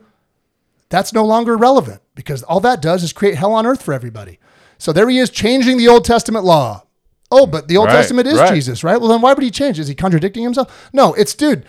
that's 0.89 1.13
no 1.13 1.25
longer 1.25 1.57
relevant 1.57 2.01
because 2.15 2.43
all 2.43 2.59
that 2.61 2.81
does 2.81 3.03
is 3.03 3.11
create 3.13 3.35
hell 3.35 3.53
on 3.53 3.65
earth 3.65 3.81
for 3.81 3.93
everybody. 3.93 4.39
So 4.77 4.91
there 4.93 5.09
he 5.09 5.17
is 5.19 5.29
changing 5.29 5.77
the 5.77 5.87
Old 5.87 6.05
Testament 6.05 6.45
law. 6.45 6.83
Oh, 7.31 7.47
but 7.47 7.67
the 7.67 7.77
Old 7.77 7.87
Right, 7.87 7.93
Testament 7.93 8.27
is 8.27 8.39
right. 8.39 8.53
Jesus, 8.53 8.83
right? 8.83 8.99
Well, 8.99 9.09
then 9.09 9.21
why 9.21 9.33
would 9.33 9.43
he 9.43 9.49
change? 9.51 9.79
Is 9.79 9.87
he 9.87 9.95
contradicting 9.95 10.43
himself? 10.43 10.89
No, 10.93 11.13
it's 11.15 11.33
dude. 11.33 11.65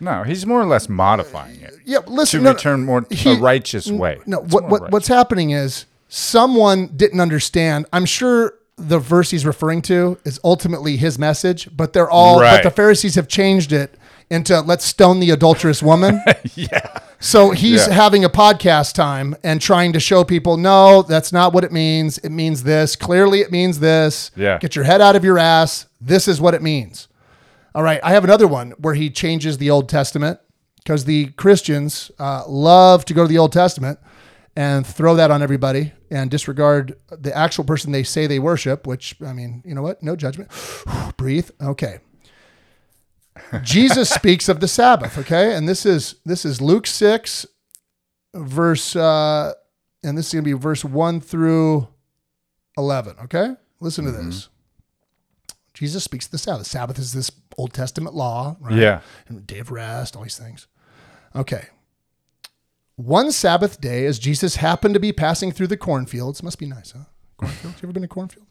No, 0.00 0.24
he's 0.24 0.44
more 0.46 0.60
or 0.60 0.64
less 0.66 0.88
modifying 0.88 1.60
it 1.60 1.74
Yeah, 1.84 2.00
to 2.00 2.10
listen. 2.10 2.42
no, 2.42 2.50
no, 2.50 2.54
return 2.56 2.84
more 2.84 3.06
he- 3.10 3.34
a 3.34 3.38
righteous 3.38 3.86
way. 3.90 4.18
No, 4.26 4.40
It's 4.42 4.52
what, 4.52 4.68
what 4.68 4.90
what's 4.90 5.08
happening 5.08 5.50
is 5.50 5.86
someone 6.08 6.88
didn't 6.96 7.20
understand. 7.20 7.86
I'm 7.92 8.04
sure 8.06 8.54
the 8.88 8.98
verse 8.98 9.30
he's 9.30 9.46
referring 9.46 9.82
to 9.82 10.18
is 10.24 10.40
ultimately 10.44 10.96
his 10.96 11.18
message, 11.18 11.68
but 11.76 11.92
they're 11.92 12.10
all 12.10 12.38
but 12.40 12.62
the 12.62 12.70
Pharisees 12.70 13.14
have 13.14 13.28
changed 13.28 13.72
it 13.72 13.96
into 14.30 14.60
let's 14.60 14.84
stone 14.84 15.20
the 15.20 15.30
adulterous 15.30 15.82
woman. 15.82 16.20
yeah. 16.54 16.98
So 17.18 17.50
he's 17.50 17.86
Yeah. 17.86 17.92
having 17.94 18.24
a 18.24 18.30
podcast 18.30 18.94
time 18.94 19.36
and 19.44 19.60
trying 19.60 19.92
to 19.92 20.00
show 20.00 20.24
people, 20.24 20.56
no, 20.56 21.02
that's 21.02 21.32
not 21.32 21.52
what 21.52 21.64
it 21.64 21.72
means. 21.72 22.18
It 22.18 22.30
means 22.30 22.62
this. 22.62 22.96
Clearly, 22.96 23.40
it 23.40 23.50
means 23.52 23.80
this. 23.80 24.30
Yeah. 24.36 24.58
Get 24.58 24.74
your 24.74 24.84
head 24.84 25.00
out 25.00 25.16
of 25.16 25.24
your 25.24 25.36
ass. 25.38 25.86
This 26.00 26.26
is 26.28 26.40
what 26.40 26.54
it 26.54 26.62
means. 26.62 27.08
All 27.74 27.82
right. 27.82 28.00
I 28.02 28.12
have 28.12 28.24
another 28.24 28.48
one 28.48 28.70
where 28.78 28.94
he 28.94 29.10
changes 29.10 29.58
the 29.58 29.70
Old 29.70 29.88
Testament 29.88 30.40
because 30.78 31.04
the 31.04 31.26
Christians 31.32 32.10
uh, 32.18 32.44
love 32.48 33.04
to 33.04 33.14
go 33.14 33.22
to 33.24 33.28
the 33.28 33.38
Old 33.38 33.52
Testament 33.52 33.98
and 34.56 34.86
throw 34.86 35.14
that 35.16 35.30
on 35.30 35.42
everybody 35.42 35.92
and 36.10 36.30
disregard 36.30 36.96
the 37.10 37.36
actual 37.36 37.64
person 37.64 37.92
they 37.92 38.02
say 38.02 38.26
they 38.26 38.38
worship, 38.38 38.86
which, 38.86 39.16
I 39.24 39.32
mean, 39.32 39.62
you 39.64 39.74
know 39.74 39.82
what? 39.82 40.02
No 40.02 40.16
judgment. 40.16 40.50
Breathe. 41.16 41.50
Okay. 41.60 41.98
Jesus 43.62 44.10
speaks 44.14 44.48
of 44.48 44.60
the 44.60 44.68
Sabbath, 44.68 45.16
okay? 45.18 45.54
And 45.54 45.68
this 45.68 45.86
is 45.86 46.16
this 46.24 46.44
is 46.44 46.60
Luke 46.60 46.86
6 46.86 47.46
verse 48.34 48.94
uh 48.94 49.52
and 50.04 50.16
this 50.16 50.28
is 50.28 50.32
going 50.32 50.44
to 50.44 50.48
be 50.48 50.52
verse 50.58 50.84
1 50.84 51.20
through 51.20 51.88
11, 52.76 53.16
okay? 53.24 53.54
Listen 53.80 54.04
to 54.06 54.12
this. 54.12 54.48
Jesus 55.74 56.04
speaks 56.04 56.26
of 56.26 56.32
the 56.32 56.38
Sabbath. 56.38 56.66
Sabbath 56.66 56.98
is 56.98 57.12
this 57.12 57.30
Old 57.58 57.72
Testament 57.72 58.14
law, 58.14 58.56
right? 58.60 58.76
Yeah. 58.76 59.00
And 59.28 59.46
day 59.46 59.58
of 59.58 59.70
rest, 59.70 60.16
all 60.16 60.22
these 60.22 60.38
things. 60.38 60.66
Okay. 61.34 61.68
One 63.00 63.32
Sabbath 63.32 63.80
day, 63.80 64.04
as 64.04 64.18
Jesus 64.18 64.56
happened 64.56 64.92
to 64.92 65.00
be 65.00 65.10
passing 65.10 65.52
through 65.52 65.68
the 65.68 65.76
cornfields, 65.78 66.42
must 66.42 66.58
be 66.58 66.66
nice, 66.66 66.92
huh? 66.92 67.04
Cornfields? 67.38 67.80
You 67.80 67.86
ever 67.86 67.92
been 67.92 68.02
to 68.02 68.08
cornfield? 68.08 68.46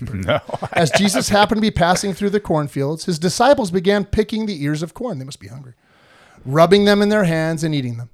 No. 0.14 0.40
As 0.72 0.90
Jesus 0.92 1.28
happened 1.28 1.58
to 1.58 1.62
be 1.62 1.70
passing 1.70 2.14
through 2.14 2.30
the 2.30 2.40
cornfields, 2.40 3.04
his 3.04 3.18
disciples 3.18 3.70
began 3.70 4.06
picking 4.06 4.46
the 4.46 4.64
ears 4.64 4.82
of 4.82 4.94
corn. 4.94 5.18
They 5.18 5.26
must 5.26 5.40
be 5.40 5.48
hungry, 5.48 5.74
rubbing 6.46 6.86
them 6.86 7.02
in 7.02 7.10
their 7.10 7.24
hands 7.24 7.62
and 7.62 7.74
eating 7.74 7.98
them. 7.98 8.08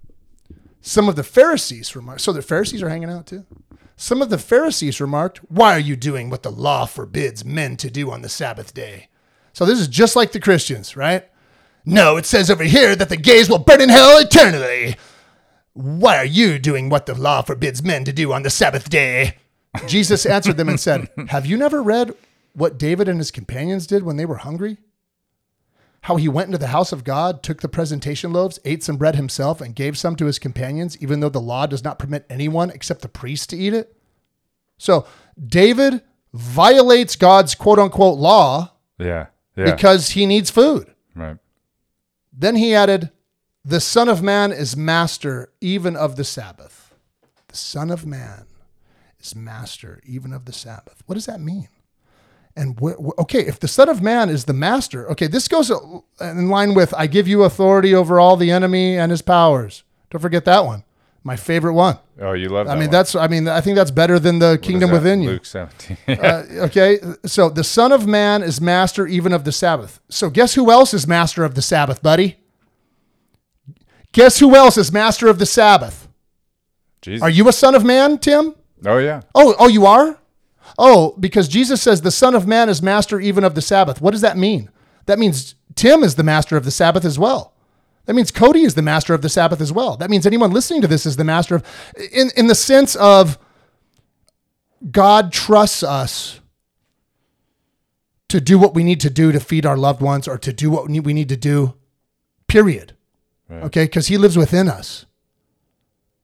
Some 0.80 1.08
of 1.08 1.14
the 1.14 1.22
Pharisees 1.22 1.94
remarked, 1.94 2.22
so 2.22 2.32
the 2.32 2.42
Pharisees 2.42 2.82
are 2.82 2.88
hanging 2.88 3.10
out 3.10 3.26
too. 3.26 3.46
Some 3.94 4.20
of 4.20 4.30
the 4.30 4.38
Pharisees 4.38 5.00
remarked, 5.00 5.38
Why 5.48 5.76
are 5.76 5.80
you 5.80 5.94
doing 5.94 6.28
what 6.28 6.42
the 6.42 6.50
law 6.50 6.86
forbids 6.86 7.44
men 7.44 7.76
to 7.76 7.90
do 7.90 8.10
on 8.10 8.22
the 8.22 8.28
Sabbath 8.28 8.74
day? 8.74 9.08
So 9.52 9.64
this 9.64 9.78
is 9.78 9.86
just 9.86 10.16
like 10.16 10.32
the 10.32 10.40
Christians, 10.40 10.96
right? 10.96 11.24
No, 11.84 12.16
it 12.16 12.26
says 12.26 12.50
over 12.50 12.64
here 12.64 12.96
that 12.96 13.10
the 13.10 13.16
gays 13.16 13.48
will 13.48 13.58
burn 13.58 13.80
in 13.80 13.90
hell 13.90 14.18
eternally. 14.18 14.96
Why 15.76 16.16
are 16.16 16.24
you 16.24 16.58
doing 16.58 16.88
what 16.88 17.04
the 17.04 17.14
law 17.14 17.42
forbids 17.42 17.82
men 17.82 18.04
to 18.04 18.12
do 18.12 18.32
on 18.32 18.42
the 18.42 18.48
Sabbath 18.50 18.88
day? 18.88 19.36
Jesus 19.86 20.24
answered 20.24 20.56
them 20.56 20.70
and 20.70 20.80
said, 20.80 21.08
Have 21.28 21.44
you 21.44 21.58
never 21.58 21.82
read 21.82 22.14
what 22.54 22.78
David 22.78 23.08
and 23.08 23.18
his 23.18 23.30
companions 23.30 23.86
did 23.86 24.02
when 24.02 24.16
they 24.16 24.24
were 24.24 24.36
hungry? 24.38 24.78
How 26.02 26.16
he 26.16 26.28
went 26.28 26.46
into 26.46 26.56
the 26.56 26.68
house 26.68 26.92
of 26.92 27.04
God, 27.04 27.42
took 27.42 27.60
the 27.60 27.68
presentation 27.68 28.32
loaves, 28.32 28.58
ate 28.64 28.82
some 28.84 28.96
bread 28.96 29.16
himself, 29.16 29.60
and 29.60 29.74
gave 29.74 29.98
some 29.98 30.16
to 30.16 30.24
his 30.24 30.38
companions, 30.38 30.96
even 31.02 31.20
though 31.20 31.28
the 31.28 31.40
law 31.42 31.66
does 31.66 31.84
not 31.84 31.98
permit 31.98 32.24
anyone 32.30 32.70
except 32.70 33.02
the 33.02 33.08
priest 33.08 33.50
to 33.50 33.56
eat 33.58 33.74
it? 33.74 33.94
So 34.78 35.06
David 35.44 36.00
violates 36.32 37.16
God's 37.16 37.54
quote 37.54 37.78
unquote 37.78 38.18
law 38.18 38.72
Yeah. 38.98 39.26
Yeah. 39.56 39.74
because 39.74 40.10
he 40.10 40.24
needs 40.24 40.48
food. 40.50 40.86
right. 41.14 41.36
Then 42.32 42.56
he 42.56 42.74
added, 42.74 43.10
The 43.68 43.80
Son 43.80 44.08
of 44.08 44.22
Man 44.22 44.52
is 44.52 44.76
master 44.76 45.50
even 45.60 45.96
of 45.96 46.14
the 46.14 46.22
Sabbath. 46.22 46.94
The 47.48 47.56
Son 47.56 47.90
of 47.90 48.06
Man 48.06 48.44
is 49.18 49.34
master 49.34 50.00
even 50.06 50.32
of 50.32 50.44
the 50.44 50.52
Sabbath. 50.52 51.02
What 51.06 51.16
does 51.16 51.26
that 51.26 51.40
mean? 51.40 51.68
And 52.54 52.78
okay, 53.18 53.40
if 53.40 53.58
the 53.58 53.66
Son 53.66 53.88
of 53.88 54.00
Man 54.00 54.30
is 54.30 54.44
the 54.44 54.52
master, 54.52 55.10
okay, 55.10 55.26
this 55.26 55.48
goes 55.48 55.72
in 56.20 56.48
line 56.48 56.74
with 56.74 56.94
I 56.96 57.08
give 57.08 57.26
you 57.26 57.42
authority 57.42 57.92
over 57.92 58.20
all 58.20 58.36
the 58.36 58.52
enemy 58.52 58.96
and 58.96 59.10
his 59.10 59.20
powers. 59.20 59.82
Don't 60.10 60.20
forget 60.22 60.44
that 60.44 60.64
one. 60.64 60.84
My 61.24 61.34
favorite 61.34 61.74
one. 61.74 61.98
Oh, 62.20 62.34
you 62.34 62.48
love 62.48 62.68
that 62.68 62.72
I 62.72 62.76
mean, 62.76 62.84
one. 62.84 62.92
that's 62.92 63.16
I 63.16 63.26
mean, 63.26 63.48
I 63.48 63.60
think 63.60 63.74
that's 63.74 63.90
better 63.90 64.20
than 64.20 64.38
the 64.38 64.50
What 64.50 64.62
kingdom 64.62 64.92
within 64.92 65.22
you. 65.22 65.30
Luke 65.30 65.44
17. 65.44 65.96
Uh, 66.08 66.44
okay, 66.66 67.00
so 67.24 67.48
the 67.50 67.64
Son 67.64 67.90
of 67.90 68.06
Man 68.06 68.44
is 68.44 68.60
master 68.60 69.08
even 69.08 69.32
of 69.32 69.42
the 69.42 69.50
Sabbath. 69.50 69.98
So 70.08 70.30
guess 70.30 70.54
who 70.54 70.70
else 70.70 70.94
is 70.94 71.04
master 71.08 71.42
of 71.42 71.56
the 71.56 71.62
Sabbath, 71.62 72.00
buddy? 72.00 72.36
Guess 74.12 74.38
who 74.38 74.54
else 74.54 74.76
is 74.76 74.92
master 74.92 75.28
of 75.28 75.38
the 75.38 75.46
Sabbath? 75.46 76.08
Jesus. 77.02 77.22
Are 77.22 77.30
you 77.30 77.48
a 77.48 77.52
son 77.52 77.74
of 77.74 77.84
man, 77.84 78.18
Tim? 78.18 78.54
Oh, 78.84 78.98
yeah. 78.98 79.22
Oh, 79.34 79.54
oh, 79.58 79.68
you 79.68 79.86
are? 79.86 80.18
Oh, 80.78 81.14
because 81.18 81.48
Jesus 81.48 81.80
says 81.80 82.00
the 82.02 82.10
Son 82.10 82.34
of 82.34 82.46
Man 82.46 82.68
is 82.68 82.82
master 82.82 83.20
even 83.20 83.44
of 83.44 83.54
the 83.54 83.62
Sabbath. 83.62 84.00
What 84.00 84.10
does 84.10 84.20
that 84.22 84.36
mean? 84.36 84.68
That 85.06 85.18
means 85.18 85.54
Tim 85.76 86.02
is 86.02 86.16
the 86.16 86.24
master 86.24 86.56
of 86.56 86.64
the 86.64 86.70
Sabbath 86.70 87.04
as 87.04 87.18
well. 87.18 87.54
That 88.06 88.14
means 88.14 88.30
Cody 88.30 88.62
is 88.62 88.74
the 88.74 88.82
master 88.82 89.14
of 89.14 89.22
the 89.22 89.28
Sabbath 89.28 89.60
as 89.60 89.72
well. 89.72 89.96
That 89.96 90.10
means 90.10 90.26
anyone 90.26 90.50
listening 90.50 90.80
to 90.82 90.88
this 90.88 91.06
is 91.06 91.16
the 91.16 91.24
master 91.24 91.56
of, 91.56 91.64
in, 92.12 92.30
in 92.36 92.46
the 92.48 92.54
sense 92.54 92.94
of 92.96 93.38
God 94.90 95.32
trusts 95.32 95.82
us 95.82 96.40
to 98.28 98.40
do 98.40 98.58
what 98.58 98.74
we 98.74 98.84
need 98.84 99.00
to 99.00 99.10
do 99.10 99.32
to 99.32 99.40
feed 99.40 99.64
our 99.64 99.76
loved 99.76 100.02
ones 100.02 100.26
or 100.28 100.36
to 100.38 100.52
do 100.52 100.70
what 100.70 100.86
we 100.86 100.92
need- 100.94 101.06
we 101.06 101.12
need 101.14 101.28
to 101.28 101.36
do, 101.36 101.74
period. 102.48 102.95
Right. 103.48 103.62
Okay, 103.64 103.84
because 103.84 104.08
he 104.08 104.18
lives 104.18 104.36
within 104.36 104.68
us. 104.68 105.06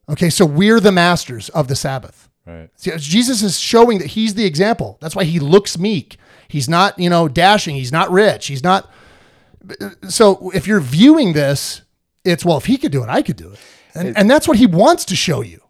Okay, 0.08 0.30
so 0.30 0.44
we're 0.44 0.80
the 0.80 0.92
masters 0.92 1.48
of 1.50 1.68
the 1.68 1.76
Sabbath. 1.76 2.28
Right. 2.46 2.68
See, 2.74 2.90
Jesus 2.96 3.42
is 3.42 3.58
showing 3.58 3.98
that 3.98 4.08
he's 4.08 4.34
the 4.34 4.44
example. 4.44 4.98
That's 5.00 5.14
why 5.14 5.24
he 5.24 5.38
looks 5.38 5.78
meek. 5.78 6.16
He's 6.48 6.68
not, 6.68 6.98
you 6.98 7.08
know, 7.08 7.28
dashing. 7.28 7.76
He's 7.76 7.92
not 7.92 8.10
rich. 8.10 8.48
He's 8.48 8.64
not, 8.64 8.90
So 10.08 10.50
if 10.50 10.66
you're 10.66 10.80
viewing 10.80 11.32
this, 11.32 11.82
it's 12.24 12.44
well, 12.44 12.56
if 12.56 12.66
he 12.66 12.76
could 12.76 12.92
do 12.92 13.02
it, 13.02 13.08
I 13.08 13.22
could 13.22 13.36
do 13.36 13.52
it, 13.52 13.58
and 13.94 14.16
and 14.16 14.30
that's 14.30 14.46
what 14.46 14.58
he 14.58 14.66
wants 14.66 15.04
to 15.06 15.16
show 15.16 15.40
you. 15.40 15.60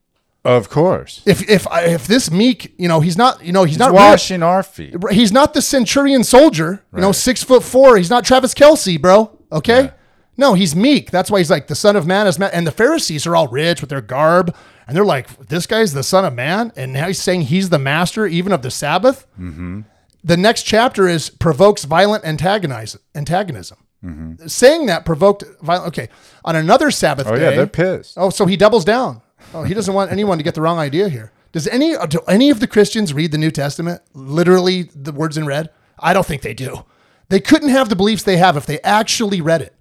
Of 0.45 0.69
course. 0.69 1.23
If 1.25 1.49
if 1.49 1.67
if 1.71 2.07
this 2.07 2.31
meek, 2.31 2.75
you 2.77 2.89
know, 2.89 3.01
he's 3.01 3.17
not, 3.17 3.45
you 3.45 3.53
know, 3.53 3.65
he's 3.65 3.75
He's 3.75 3.79
not 3.79 3.95
washing 3.95 4.43
our 4.43 4.63
feet. 4.63 4.97
He's 5.13 5.33
not 5.33 5.55
the 5.55 5.63
centurion 5.63 6.25
soldier, 6.25 6.85
you 6.95 7.01
know, 7.01 7.13
six 7.13 7.45
foot 7.45 7.63
four. 7.63 7.97
He's 7.97 8.11
not 8.11 8.25
Travis 8.25 8.55
Kelce, 8.55 9.01
bro. 9.01 9.39
Okay. 9.53 9.93
No, 10.37 10.55
he's 10.55 10.75
meek. 10.75 11.11
That's 11.11 11.31
why 11.31 11.39
he's 11.39 11.51
like 11.51 11.67
the 11.67 11.75
son 11.75 11.95
of 11.97 12.07
man 12.07 12.27
is 12.27 12.39
man. 12.39 12.51
And 12.53 12.67
the 12.67 12.73
Pharisees 12.73 13.27
are 13.27 13.37
all 13.37 13.49
rich 13.49 13.81
with 13.81 13.91
their 13.91 14.01
garb. 14.01 14.55
And 14.87 14.97
they're 14.97 15.05
like, 15.05 15.49
this 15.49 15.67
guy's 15.67 15.93
the 15.93 16.03
son 16.03 16.25
of 16.25 16.35
man. 16.35 16.73
And 16.77 16.93
now 16.93 17.07
he's 17.07 17.21
saying 17.23 17.43
he's 17.43 17.69
the 17.71 17.79
master 17.79 18.27
even 18.27 18.53
of 18.53 18.63
the 18.63 18.71
Sabbath. 18.71 19.27
Mm-hmm. 19.39 19.83
The 20.25 20.37
next 20.37 20.63
chapter 20.65 21.09
is 21.09 21.31
provokes 21.31 21.85
violent 21.85 22.25
antagonize, 22.25 22.97
antagonism. 23.15 23.79
Mm-hmm. 24.05 24.47
Saying 24.49 24.87
that 24.87 25.05
provoked 25.05 25.45
violent. 25.61 25.89
Okay. 25.89 26.09
On 26.45 26.57
another 26.57 26.91
Sabbath 26.91 27.27
Oh 27.27 27.37
day. 27.37 27.43
yeah, 27.43 27.51
they're 27.57 27.67
pissed. 27.67 28.15
Oh, 28.17 28.31
so 28.31 28.47
he 28.47 28.57
doubles 28.57 28.85
down. 28.85 29.21
Oh, 29.55 29.63
he 29.65 29.75
doesn't 29.75 29.95
want 29.95 30.11
anyone 30.13 30.39
to 30.39 30.45
get 30.45 30.55
the 30.55 30.61
wrong 30.63 30.79
idea 30.79 31.09
here. 31.09 31.31
Does 31.53 31.69
any 31.69 31.95
do 32.09 32.21
any 32.27 32.49
of 32.51 32.61
the 32.61 32.67
Christians 32.67 33.13
read 33.13 33.31
the 33.33 33.39
New 33.39 33.51
Testament 33.51 34.01
literally 34.15 34.85
the 34.95 35.13
words 35.13 35.37
in 35.37 35.45
red? 35.47 35.71
I 35.99 36.15
don't 36.15 36.25
think 36.27 36.43
they 36.43 36.55
do. 36.55 36.85
They 37.29 37.41
couldn't 37.41 37.69
have 37.69 37.89
the 37.89 37.97
beliefs 37.97 38.23
they 38.23 38.39
have 38.39 38.57
if 38.57 38.67
they 38.67 38.81
actually 38.81 39.41
read 39.41 39.63
it. 39.63 39.75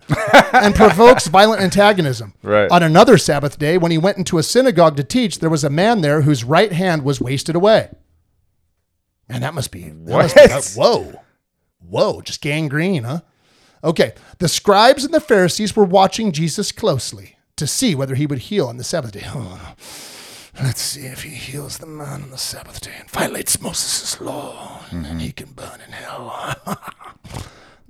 And 0.53 0.76
provokes 0.76 1.28
violent 1.28 1.62
antagonism. 1.62 2.34
Right. 2.43 2.70
On 2.72 2.84
another 2.84 3.18
Sabbath 3.18 3.57
day, 3.59 3.78
when 3.78 3.91
he 3.91 3.97
went 3.97 4.18
into 4.18 4.38
a 4.38 4.43
synagogue 4.43 4.97
to 4.97 5.03
teach, 5.03 5.39
there 5.39 5.49
was 5.49 5.64
a 5.64 5.70
man 5.70 6.01
there 6.01 6.22
whose 6.22 6.43
right 6.43 6.72
hand 6.72 7.03
was 7.03 7.22
wasted 7.22 7.55
away. 7.55 7.89
And 9.30 9.43
that 9.43 9.53
must 9.53 9.72
be, 9.72 9.84
that 9.89 9.93
must 10.07 10.36
be- 10.36 10.41
uh, 10.41 10.47
What? 10.49 10.74
whoa, 10.76 11.22
whoa, 11.80 12.22
just 12.22 12.41
gangrene, 12.41 13.03
huh? 13.03 13.22
Okay. 13.84 14.14
The 14.39 14.47
scribes 14.49 15.03
and 15.05 15.14
the 15.14 15.20
Pharisees 15.22 15.76
were 15.76 15.86
watching 15.86 16.32
Jesus 16.32 16.72
closely 16.72 17.38
to 17.55 17.66
see 17.66 17.95
whether 17.95 18.16
he 18.16 18.28
would 18.28 18.39
heal 18.39 18.68
on 18.68 18.78
the 18.78 18.84
Sabbath 18.84 19.14
day. 19.14 19.24
Oh, 19.28 19.74
let's 20.62 20.82
see 20.82 21.01
if 21.07 21.24
he 21.24 21.30
heals 21.30 21.78
the 21.78 21.86
man 21.88 22.24
on 22.24 22.30
the 22.32 22.38
Sabbath 22.38 22.82
day 22.82 22.91
and 22.99 23.09
violates 23.09 23.62
Moses' 23.62 24.20
law, 24.22 24.82
and 24.91 25.05
then 25.05 25.20
he 25.20 25.32
can 25.32 25.51
burn 25.53 25.80
in 25.86 25.91
hell. 25.93 26.57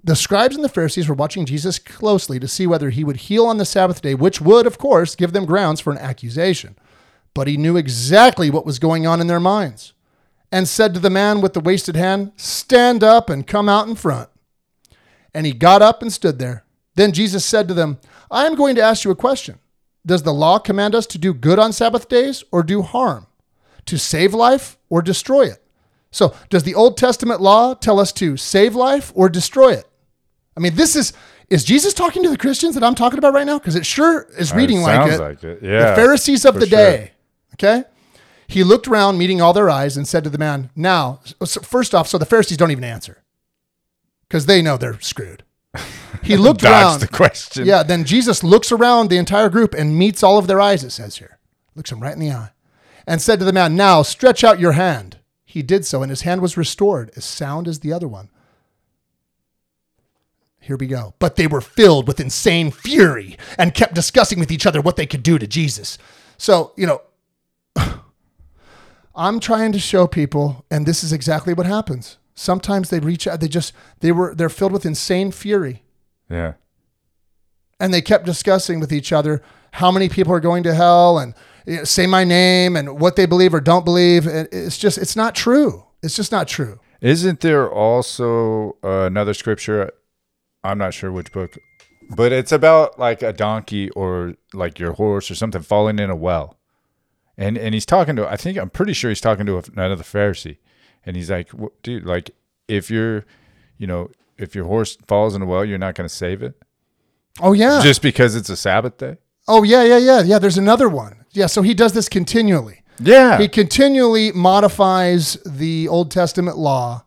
the 0.04 0.16
scribes 0.16 0.56
and 0.56 0.64
the 0.64 0.70
Pharisees 0.70 1.08
were 1.08 1.16
watching 1.16 1.46
Jesus 1.46 1.78
closely 1.78 2.40
to 2.40 2.48
see 2.48 2.66
whether 2.66 2.90
he 2.90 3.04
would 3.04 3.18
heal 3.18 3.46
on 3.46 3.58
the 3.58 3.66
Sabbath 3.66 4.02
day, 4.02 4.16
which 4.16 4.42
would, 4.42 4.66
of 4.66 4.78
course, 4.78 5.16
give 5.16 5.32
them 5.32 5.46
grounds 5.46 5.80
for 5.80 5.92
an 5.92 6.00
accusation. 6.00 6.76
But 7.34 7.48
he 7.48 7.58
knew 7.58 7.78
exactly 7.78 8.50
what 8.50 8.66
was 8.66 8.80
going 8.80 9.06
on 9.06 9.22
in 9.22 9.28
their 9.28 9.40
minds 9.40 9.94
and 10.52 10.68
said 10.68 10.94
to 10.94 11.00
the 11.00 11.10
man 11.10 11.40
with 11.40 11.54
the 11.54 11.60
wasted 11.60 11.96
hand, 11.96 12.32
Stand 12.36 13.04
up 13.04 13.30
and 13.30 13.48
come 13.48 13.70
out 13.70 13.88
in 13.88 13.96
front. 13.96 14.30
And 15.34 15.46
he 15.46 15.54
got 15.54 15.82
up 15.82 16.02
and 16.02 16.12
stood 16.12 16.40
there. 16.40 16.66
Then 16.96 17.14
Jesus 17.14 17.46
said 17.46 17.68
to 17.68 17.74
them, 17.74 18.00
I 18.30 18.46
am 18.46 18.56
going 18.56 18.76
to 18.76 18.82
ask 18.82 19.06
you 19.06 19.12
a 19.12 19.16
question. 19.16 19.60
Does 20.06 20.24
the 20.24 20.34
law 20.34 20.58
command 20.58 20.96
us 20.96 21.06
to 21.08 21.18
do 21.18 21.34
good 21.34 21.60
on 21.60 21.72
Sabbath 21.72 22.10
days 22.10 22.44
or 22.52 22.64
do 22.64 22.82
harm? 22.82 23.28
To 23.86 23.98
save 23.98 24.34
life 24.34 24.78
or 24.90 25.02
destroy 25.02 25.46
it? 25.46 25.64
So, 26.12 26.36
does 26.50 26.64
the 26.64 26.76
Old 26.76 26.98
Testament 26.98 27.40
law 27.40 27.74
tell 27.74 28.00
us 28.00 28.12
to 28.14 28.36
save 28.36 28.76
life 28.76 29.14
or 29.16 29.30
destroy 29.30 29.74
it? 29.74 29.88
I 30.56 30.60
mean, 30.60 30.76
this 30.76 30.96
is 30.96 31.14
is 31.50 31.64
Jesus 31.64 31.94
talking 31.94 32.24
to 32.24 32.30
the 32.30 32.38
Christians 32.38 32.76
that 32.76 32.84
I'm 32.84 32.96
talking 32.96 33.20
about 33.20 33.34
right 33.34 33.46
now? 33.46 33.60
Because 33.60 33.76
it 33.76 33.86
sure 33.86 34.24
is 34.38 34.54
uh, 34.54 34.56
reading 34.56 34.78
it 34.78 34.84
like 34.84 34.96
sounds 34.96 35.14
it. 35.14 35.20
like 35.20 35.44
it. 35.44 35.60
Yeah, 35.62 35.90
the 35.90 35.96
Pharisees 35.96 36.46
of 36.46 36.56
the 36.56 36.68
sure. 36.68 36.78
day. 36.78 37.12
Okay. 37.56 37.84
He 38.48 38.64
looked 38.66 38.88
around, 38.88 39.18
meeting 39.18 39.42
all 39.42 39.54
their 39.54 39.70
eyes, 39.70 39.96
and 39.96 40.06
said 40.08 40.26
to 40.26 40.30
the 40.30 40.38
man, 40.38 40.72
Now, 40.76 41.22
so 41.44 41.62
first 41.62 41.96
off, 41.96 42.08
so 42.08 42.18
the 42.18 42.26
Pharisees 42.26 42.58
don't 42.58 42.72
even 42.72 42.84
answer 42.84 43.24
because 44.28 44.46
they 44.46 44.62
know 44.62 44.78
they're 44.78 45.00
screwed. 45.00 45.44
He 46.24 46.38
looked 46.38 46.64
around. 46.64 47.00
the 47.00 47.08
question. 47.08 47.66
Yeah, 47.66 47.82
then 47.82 48.06
Jesus 48.06 48.44
looks 48.44 48.72
around 48.72 49.10
the 49.10 49.18
entire 49.18 49.50
group 49.50 49.74
and 49.74 49.98
meets 49.98 50.22
all 50.22 50.38
of 50.38 50.46
their 50.46 50.62
eyes, 50.62 50.84
it 50.84 50.92
says 50.92 51.18
here. 51.18 51.40
Looks 51.74 51.90
them 51.90 52.00
right 52.00 52.14
in 52.14 52.20
the 52.20 52.30
eye 52.30 52.52
and 53.08 53.22
said 53.22 53.40
to 53.40 53.46
the 53.46 53.54
man, 53.54 53.76
Now 53.76 54.02
stretch 54.02 54.44
out 54.44 54.60
your 54.60 54.74
hand. 54.74 55.18
He 55.44 55.62
did 55.62 55.86
so, 55.86 56.02
and 56.02 56.10
his 56.10 56.22
hand 56.22 56.42
was 56.42 56.58
restored, 56.58 57.12
as 57.16 57.26
sound 57.26 57.68
as 57.68 57.80
the 57.80 57.92
other 57.92 58.08
one. 58.08 58.30
Here 60.62 60.78
we 60.78 60.88
go. 60.88 61.16
But 61.20 61.36
they 61.36 61.48
were 61.48 61.60
filled 61.60 62.08
with 62.08 62.20
insane 62.20 62.72
fury 62.72 63.36
and 63.58 63.74
kept 63.74 63.96
discussing 63.96 64.40
with 64.40 64.52
each 64.52 64.66
other 64.66 64.80
what 64.80 64.96
they 64.96 65.06
could 65.08 65.24
do 65.24 65.38
to 65.40 65.48
Jesus. 65.48 65.98
So, 66.38 66.72
you 66.78 66.88
know, 66.88 67.02
I'm 69.16 69.40
trying 69.40 69.72
to 69.74 69.80
show 69.80 70.08
people, 70.08 70.66
and 70.72 70.86
this 70.86 71.04
is 71.04 71.12
exactly 71.12 71.54
what 71.54 71.66
happens. 71.66 72.18
Sometimes 72.34 72.90
they 72.90 73.00
reach 73.00 73.28
out, 73.28 73.40
they 73.42 73.48
just, 73.48 73.74
they 74.00 74.12
were, 74.12 74.34
they're 74.34 74.50
filled 74.50 74.72
with 74.72 74.86
insane 74.86 75.32
fury 75.32 75.84
Yeah. 76.30 76.54
and 77.80 77.94
they 77.94 78.02
kept 78.02 78.26
discussing 78.26 78.80
with 78.80 78.92
each 78.94 79.12
other 79.12 79.42
how 79.74 79.92
many 79.92 80.08
people 80.10 80.34
are 80.34 80.40
going 80.40 80.64
to 80.64 80.74
hell 80.74 81.20
and 81.20 81.34
you 81.66 81.78
know, 81.78 81.84
say 81.84 82.08
my 82.08 82.24
name 82.24 82.76
and 82.76 83.00
what 83.00 83.16
they 83.16 83.26
believe 83.26 83.54
or 83.54 83.60
don't 83.60 83.84
believe. 83.86 84.26
It's 84.28 84.78
just, 84.78 84.98
it's 84.98 85.16
not 85.16 85.36
true. 85.36 85.86
It's 86.02 86.16
just 86.16 86.32
not 86.32 86.48
true. 86.48 86.80
Isn't 87.02 87.42
there 87.42 87.70
also 87.70 88.78
uh, 88.84 89.06
another 89.06 89.34
scripture? 89.34 89.92
I'm 90.64 90.78
not 90.78 90.94
sure 90.94 91.12
which 91.12 91.32
book, 91.32 91.58
but 92.16 92.32
it's 92.32 92.52
about 92.52 93.00
like 93.00 93.22
a 93.24 93.34
donkey 93.34 93.90
or 93.92 94.36
like 94.54 94.80
your 94.80 94.94
horse 94.94 95.32
or 95.32 95.36
something 95.36 95.62
falling 95.62 96.00
in 96.00 96.10
a 96.10 96.16
well. 96.16 96.58
And 97.38 97.58
and 97.58 97.74
he's 97.74 97.86
talking 97.86 98.16
to 98.18 98.28
I 98.28 98.38
think 98.38 98.58
I'm 98.58 98.70
pretty 98.70 98.94
sure 98.94 99.10
he's 99.10 99.22
talking 99.22 99.46
to 99.48 99.58
another 99.76 100.04
Pharisee. 100.04 100.58
And 101.06 101.16
he's 101.16 101.32
like, 101.32 101.50
dude, 101.82 102.06
like 102.06 102.32
if 102.68 102.92
you're, 102.92 103.26
you 103.78 103.88
know, 103.88 104.12
if 104.38 104.54
your 104.54 104.66
horse 104.66 104.98
falls 105.08 105.34
in 105.36 105.42
a 105.42 105.46
well, 105.46 105.66
you're 105.66 105.78
not 105.80 105.96
going 105.96 106.08
to 106.08 106.14
save 106.14 106.44
it 106.44 106.62
Oh 107.42 107.54
yeah. 107.54 107.80
just 107.82 108.02
because 108.02 108.36
it's 108.36 108.50
a 108.50 108.56
Sabbath 108.58 108.98
day? 108.98 109.18
oh 109.48 109.64
yeah, 109.64 109.84
yeah, 109.84 109.98
yeah, 109.98 110.22
yeah. 110.22 110.38
There's 110.40 110.58
another 110.60 110.88
one. 110.90 111.26
Yeah. 111.32 111.48
So 111.48 111.62
he 111.64 111.74
does 111.74 111.94
this 111.94 112.08
continually. 112.08 112.84
Yeah. 113.00 113.40
He 113.40 113.48
continually 113.48 114.32
modifies 114.34 115.38
the 115.46 115.88
Old 115.88 116.12
Testament 116.12 116.58
law 116.58 117.06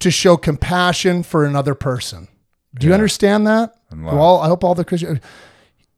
to 0.00 0.10
show 0.10 0.36
compassion 0.36 1.22
for 1.22 1.44
another 1.44 1.74
person. 1.76 2.26
Do 2.74 2.86
you 2.86 2.90
Yeah. 2.90 2.94
understand 2.94 3.46
that? 3.46 3.74
And 3.90 4.00
Do 4.00 4.06
love. 4.06 4.18
all, 4.18 4.40
I 4.40 4.46
hope 4.48 4.64
all 4.64 4.74
the 4.74 4.84
Christians. 4.84 5.20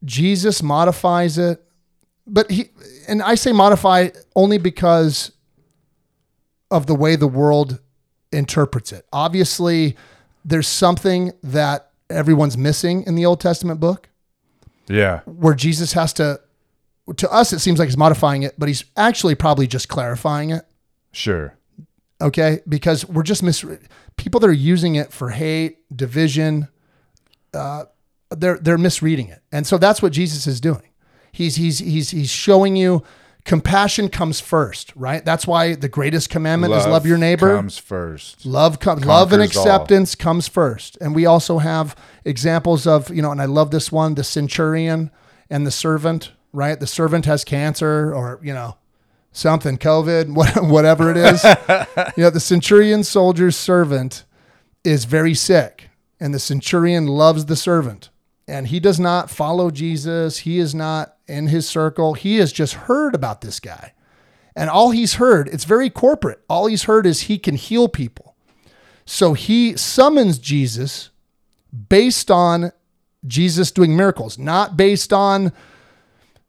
Jesus 0.04 0.62
modifies 0.62 1.38
it, 1.38 1.62
but 2.26 2.50
he 2.50 2.70
and 3.08 3.22
I 3.22 3.34
say 3.36 3.52
modify 3.52 4.08
only 4.34 4.58
because 4.58 5.32
of 6.70 6.86
the 6.86 6.94
way 6.94 7.16
the 7.16 7.28
world 7.28 7.80
interprets 8.32 8.92
it. 8.92 9.06
Obviously, 9.12 9.96
there's 10.44 10.68
something 10.68 11.32
that 11.42 11.90
everyone's 12.10 12.58
missing 12.58 13.04
in 13.06 13.14
the 13.14 13.24
Old 13.24 13.40
Testament 13.40 13.80
book 13.80 14.08
yeah. 14.88 15.20
where 15.26 15.54
Jesus 15.54 15.92
has 15.92 16.12
to. 16.14 16.40
To 17.16 17.30
us, 17.30 17.52
it 17.52 17.58
seems 17.60 17.78
like 17.78 17.88
he's 17.88 17.98
modifying 17.98 18.42
it, 18.44 18.54
but 18.58 18.66
he's 18.68 18.84
actually 18.96 19.34
probably 19.34 19.66
just 19.66 19.88
clarifying 19.88 20.50
it 20.50 20.64
Sure. 21.12 21.54
Okay? 22.24 22.60
Because 22.68 23.06
we're 23.06 23.22
just 23.22 23.42
mis 23.42 23.64
people 24.16 24.40
that 24.40 24.48
are 24.48 24.52
using 24.52 24.96
it 24.96 25.12
for 25.12 25.30
hate 25.30 25.78
division 25.96 26.68
uh, 27.52 27.84
they're 28.30 28.58
they're 28.58 28.78
misreading 28.78 29.28
it. 29.28 29.42
And 29.52 29.64
so 29.66 29.78
that's 29.78 30.02
what 30.02 30.12
jesus 30.12 30.46
is 30.48 30.60
doing. 30.60 30.88
He's 31.30 31.54
he's 31.56 31.78
he's 31.78 32.10
he's 32.10 32.30
showing 32.30 32.74
you 32.74 33.04
compassion 33.44 34.08
comes 34.08 34.40
first 34.40 34.92
right? 34.96 35.24
That's 35.24 35.46
why 35.46 35.74
the 35.74 35.88
greatest 35.88 36.30
commandment 36.30 36.72
is 36.72 36.86
love 36.86 37.06
your 37.06 37.18
neighbor. 37.18 37.54
comes 37.56 37.78
first. 37.78 38.44
love 38.46 38.80
com- 38.80 39.00
love 39.00 39.32
and 39.32 39.40
Conquers 39.42 39.56
all. 39.56 39.62
acceptance 39.64 40.14
comes 40.14 40.48
first. 40.48 40.96
And 41.00 41.14
we 41.14 41.26
also 41.26 41.58
have 41.58 41.94
examples 42.24 42.86
of 42.86 43.10
you 43.10 43.22
know 43.22 43.30
and 43.30 43.40
i 43.40 43.44
love 43.44 43.70
this 43.70 43.92
one 43.92 44.14
the 44.14 44.24
centurion 44.24 45.10
and 45.50 45.66
the 45.66 45.70
servant 45.70 46.32
right? 46.52 46.78
The 46.78 46.86
servant 46.86 47.26
has 47.26 47.44
cancer 47.44 48.14
or 48.14 48.40
you 48.42 48.54
know 48.54 48.76
something 49.34 49.76
covid 49.76 50.28
what- 50.34 50.64
whatever 50.64 51.10
it 51.10 51.18
is. 51.18 51.44
You 52.16 52.22
know 52.24 52.30
the 52.30 52.40
centurion 52.40 53.04
soldier's 53.04 53.56
servant 53.56 54.24
is 54.84 55.04
very 55.04 55.34
sick 55.34 55.90
and 56.20 56.32
the 56.32 56.38
centurion 56.38 57.06
loves 57.06 57.44
the 57.46 57.56
servant. 57.56 58.08
And 58.46 58.68
he 58.68 58.78
does 58.80 59.00
not 59.00 59.30
follow 59.30 59.70
jesus. 59.70 60.38
He 60.38 60.58
is 60.58 60.74
not 60.74 61.16
in 61.26 61.48
his 61.48 61.68
circle. 61.68 62.14
He 62.14 62.36
has 62.36 62.52
just 62.52 62.74
heard 62.74 63.14
about 63.14 63.40
this 63.42 63.58
guy. 63.60 63.92
And 64.56 64.70
all 64.70 64.90
he's 64.92 65.14
heard 65.14 65.48
it's 65.48 65.64
very 65.64 65.90
corporate. 65.90 66.40
All 66.48 66.66
he's 66.66 66.84
heard 66.84 67.04
is 67.06 67.22
he 67.22 67.38
can 67.38 67.56
heal 67.56 67.88
people. 67.88 68.36
So 69.04 69.34
he 69.34 69.76
summons 69.76 70.38
jesus 70.38 71.10
based 71.88 72.30
on 72.30 72.70
jesus 73.26 73.72
doing 73.72 73.96
miracles 73.96 74.38
not 74.38 74.76
based 74.76 75.12
on 75.12 75.50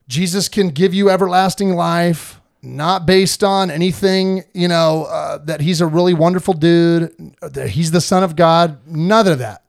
jesus 0.08 0.48
can 0.50 0.68
give 0.70 0.94
you 0.94 1.10
everlasting 1.10 1.74
life 1.74 2.40
not 2.66 3.06
based 3.06 3.44
on 3.44 3.70
anything 3.70 4.44
you 4.54 4.68
know 4.68 5.04
uh, 5.06 5.38
that 5.38 5.62
he's 5.62 5.82
a 5.82 5.86
really 5.88 6.14
wonderful 6.14 6.54
dude 6.54 7.14
that 7.42 7.70
he's 7.70 7.92
the 7.92 8.02
son 8.02 8.24
of 8.24 8.36
god 8.36 8.78
none 8.88 9.28
of 9.28 9.40
that 9.40 9.64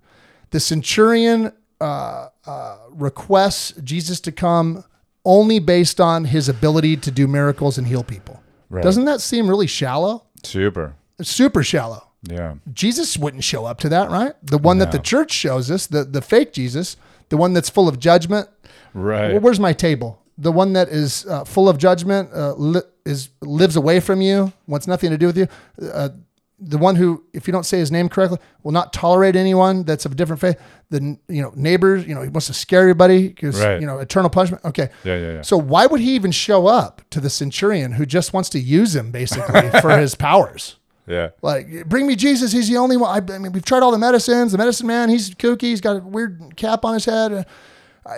the 0.50 0.58
centurion 0.60 1.52
uh, 1.80 2.28
uh, 2.46 2.76
requests 2.90 3.72
jesus 3.84 4.18
to 4.20 4.32
come 4.32 4.82
only 5.24 5.58
based 5.58 6.00
on 6.00 6.24
his 6.24 6.48
ability 6.48 6.96
to 6.96 7.10
do 7.10 7.26
miracles 7.26 7.78
and 7.78 7.86
heal 7.86 8.02
people 8.04 8.42
Right. 8.68 8.82
doesn't 8.82 9.04
that 9.04 9.20
seem 9.20 9.48
really 9.48 9.66
shallow 9.68 10.24
Super. 10.42 10.94
super 11.22 11.62
shallow 11.62 12.08
Yeah. 12.22 12.54
Jesus 12.72 13.16
wouldn't 13.16 13.44
show 13.44 13.64
up 13.66 13.78
to 13.80 13.88
that, 13.90 14.10
right? 14.10 14.32
The 14.42 14.58
one 14.58 14.78
that 14.78 14.90
the 14.90 14.98
church 14.98 15.30
shows 15.30 15.70
us, 15.70 15.86
the 15.86 16.02
the 16.02 16.20
fake 16.20 16.52
Jesus, 16.52 16.96
the 17.28 17.36
one 17.36 17.52
that's 17.52 17.70
full 17.70 17.88
of 17.88 18.00
judgment. 18.00 18.48
Right. 18.94 19.30
Well, 19.32 19.40
where's 19.40 19.60
my 19.60 19.72
table? 19.72 20.18
The 20.38 20.52
one 20.52 20.74
that 20.74 20.88
is 20.88 21.24
uh, 21.26 21.44
full 21.44 21.68
of 21.68 21.78
judgment, 21.78 22.30
uh, 22.34 22.54
li- 22.54 22.82
is 23.04 23.30
lives 23.40 23.76
away 23.76 24.00
from 24.00 24.20
you, 24.20 24.52
wants 24.66 24.86
nothing 24.86 25.10
to 25.10 25.18
do 25.18 25.26
with 25.26 25.38
you. 25.38 25.48
Uh, 25.82 26.10
the 26.58 26.78
one 26.78 26.96
who, 26.96 27.22
if 27.34 27.46
you 27.46 27.52
don't 27.52 27.64
say 27.66 27.78
his 27.78 27.90
name 27.92 28.08
correctly, 28.08 28.38
will 28.62 28.72
not 28.72 28.92
tolerate 28.92 29.36
anyone 29.36 29.82
that's 29.84 30.06
of 30.06 30.12
a 30.12 30.14
different 30.14 30.40
faith. 30.40 30.58
The 30.90 31.18
you 31.28 31.42
know 31.42 31.52
neighbors, 31.54 32.06
you 32.06 32.14
know, 32.14 32.22
he 32.22 32.28
wants 32.28 32.46
to 32.46 32.54
scare 32.54 32.80
everybody 32.80 33.28
because 33.28 33.60
Right. 33.60 33.80
you 33.80 33.86
know 33.86 33.98
eternal 33.98 34.30
punishment. 34.30 34.64
Okay, 34.64 34.88
Yeah, 35.04 35.16
yeah, 35.18 35.32
yeah. 35.34 35.42
so 35.42 35.56
why 35.58 35.86
would 35.86 36.00
he 36.00 36.14
even 36.14 36.30
show 36.32 36.66
up 36.66 37.02
to 37.10 37.20
the 37.20 37.28
centurion 37.30 37.92
who 37.92 38.06
just 38.06 38.32
wants 38.32 38.48
to 38.50 38.58
use 38.58 38.94
him 38.96 39.10
basically 39.10 39.68
for 39.82 39.98
his 39.98 40.14
powers? 40.14 40.76
yeah. 41.06 41.30
Like, 41.42 41.86
bring 41.88 42.06
me 42.06 42.16
Jesus. 42.16 42.52
He's 42.52 42.68
the 42.68 42.78
only 42.78 42.96
one. 42.96 43.10
I, 43.10 43.34
I 43.34 43.38
mean, 43.38 43.52
we've 43.52 43.64
tried 43.64 43.82
all 43.82 43.90
the 43.92 43.98
medicines. 43.98 44.52
The 44.52 44.58
medicine 44.58 44.86
man, 44.86 45.08
he's 45.08 45.30
kooky. 45.34 45.62
He's 45.62 45.80
got 45.82 45.96
a 45.96 46.00
weird 46.00 46.56
cap 46.56 46.84
on 46.84 46.94
his 46.94 47.04
head. 47.04 47.46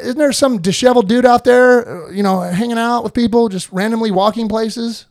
Isn't 0.02 0.18
there 0.18 0.32
some 0.32 0.60
disheveled 0.60 1.08
dude 1.08 1.24
out 1.26 1.44
there, 1.44 2.06
uh, 2.06 2.10
you 2.10 2.22
know, 2.22 2.40
hanging 2.40 2.78
out 2.78 3.04
with 3.04 3.14
people, 3.14 3.48
just 3.48 3.70
randomly 3.72 4.10
walking 4.10 4.48
places 4.48 5.06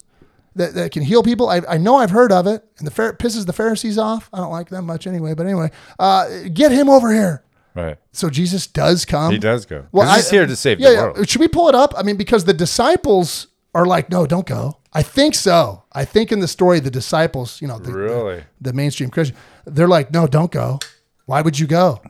that, 0.56 0.74
that 0.76 0.92
can 0.92 1.04
heal 1.04 1.24
people? 1.24 1.50
I, 1.50 1.62
I 1.68 1.78
know 1.78 1.96
I've 1.96 2.12
heard 2.12 2.32
of 2.32 2.46
it, 2.48 2.64
and 2.78 2.86
the 2.86 2.92
Phar- 2.92 3.14
pisses 3.16 3.46
the 3.46 3.54
Pharisees 3.54 3.98
off. 3.98 4.30
I 4.34 4.38
don't 4.38 4.52
like 4.52 4.70
them 4.70 4.86
much 4.86 5.08
anyway, 5.08 5.34
but 5.34 5.46
anyway, 5.46 5.72
uh, 6.00 6.28
get 6.54 6.72
him 6.72 6.90
over 6.90 7.12
here. 7.14 7.44
Right. 7.76 7.98
So 8.12 8.30
Jesus 8.30 8.66
does 8.68 9.06
come. 9.06 9.32
He 9.32 9.38
does 9.40 9.66
go. 9.66 9.86
Well, 9.92 10.12
he's 10.16 10.28
I- 10.28 10.36
here 10.36 10.46
to 10.48 10.56
save 10.56 10.80
yeah, 10.80 10.90
the 10.90 11.14
yeah. 11.18 11.24
Should 11.26 11.42
we 11.42 11.48
pull 11.48 11.70
it 11.70 11.76
up? 11.76 11.94
I 11.98 12.04
mean, 12.04 12.18
because 12.18 12.46
the 12.46 12.54
disciples 12.54 13.48
are 13.76 13.86
like, 13.86 14.10
no, 14.10 14.26
don't 14.26 14.48
go. 14.48 14.78
I 14.94 15.04
think 15.04 15.36
so. 15.36 15.84
I 15.92 16.04
think 16.06 16.32
in 16.32 16.40
the 16.40 16.48
story, 16.48 16.80
the 16.80 16.90
disciples, 16.90 17.62
you 17.62 17.68
know, 17.68 17.78
the, 17.78 17.92
Really? 17.92 18.44
the 18.60 18.74
mainstream 18.74 19.12
Christian, 19.12 19.38
they're 19.66 19.88
like, 19.88 20.12
no, 20.12 20.26
don't 20.26 20.52
go. 20.52 20.80
Why 21.26 21.42
would 21.42 21.60
you 21.60 21.68
go? 21.68 22.02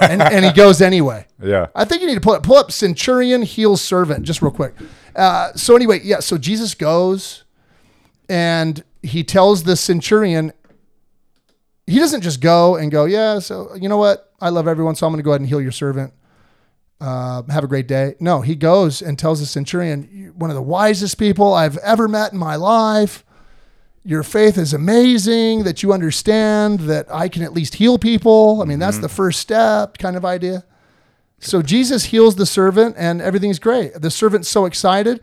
And, 0.00 0.22
and 0.22 0.44
he 0.44 0.52
goes 0.52 0.80
anyway. 0.80 1.26
Yeah. 1.38 1.66
I 1.74 1.84
think 1.84 2.00
you 2.00 2.08
need 2.08 2.14
to 2.14 2.20
pull 2.22 2.32
up, 2.32 2.42
pull 2.42 2.56
up 2.56 2.72
centurion 2.72 3.42
heals 3.42 3.82
servant 3.82 4.24
just 4.24 4.40
real 4.40 4.50
quick. 4.50 4.74
Uh, 5.14 5.52
so 5.52 5.76
anyway, 5.76 6.00
yeah. 6.02 6.20
So 6.20 6.38
Jesus 6.38 6.74
goes 6.74 7.44
and 8.28 8.82
he 9.02 9.22
tells 9.22 9.64
the 9.64 9.76
centurion, 9.76 10.54
he 11.86 11.98
doesn't 11.98 12.22
just 12.22 12.40
go 12.40 12.76
and 12.76 12.90
go, 12.90 13.04
yeah. 13.04 13.38
So 13.38 13.74
you 13.74 13.88
know 13.88 13.98
what? 13.98 14.32
I 14.40 14.48
love 14.48 14.66
everyone, 14.66 14.94
so 14.94 15.06
I'm 15.06 15.12
going 15.12 15.18
to 15.18 15.24
go 15.24 15.32
ahead 15.32 15.42
and 15.42 15.48
heal 15.48 15.60
your 15.60 15.72
servant. 15.72 16.14
Uh, 17.02 17.42
have 17.50 17.62
a 17.64 17.68
great 17.68 17.86
day. 17.86 18.14
No, 18.18 18.40
he 18.40 18.54
goes 18.54 19.02
and 19.02 19.18
tells 19.18 19.40
the 19.40 19.46
centurion, 19.46 20.32
one 20.36 20.48
of 20.48 20.56
the 20.56 20.62
wisest 20.62 21.18
people 21.18 21.52
I've 21.52 21.76
ever 21.78 22.08
met 22.08 22.32
in 22.32 22.38
my 22.38 22.56
life. 22.56 23.25
Your 24.06 24.22
faith 24.22 24.56
is 24.56 24.72
amazing. 24.72 25.64
That 25.64 25.82
you 25.82 25.92
understand 25.92 26.80
that 26.80 27.12
I 27.12 27.28
can 27.28 27.42
at 27.42 27.52
least 27.52 27.74
heal 27.74 27.98
people. 27.98 28.62
I 28.62 28.64
mean, 28.64 28.78
that's 28.78 28.96
mm-hmm. 28.96 29.02
the 29.02 29.08
first 29.08 29.40
step, 29.40 29.98
kind 29.98 30.16
of 30.16 30.24
idea. 30.24 30.64
So 31.40 31.60
Jesus 31.60 32.04
heals 32.06 32.36
the 32.36 32.46
servant, 32.46 32.94
and 32.96 33.20
everything's 33.20 33.58
great. 33.58 34.00
The 34.00 34.10
servant's 34.10 34.48
so 34.48 34.64
excited. 34.64 35.20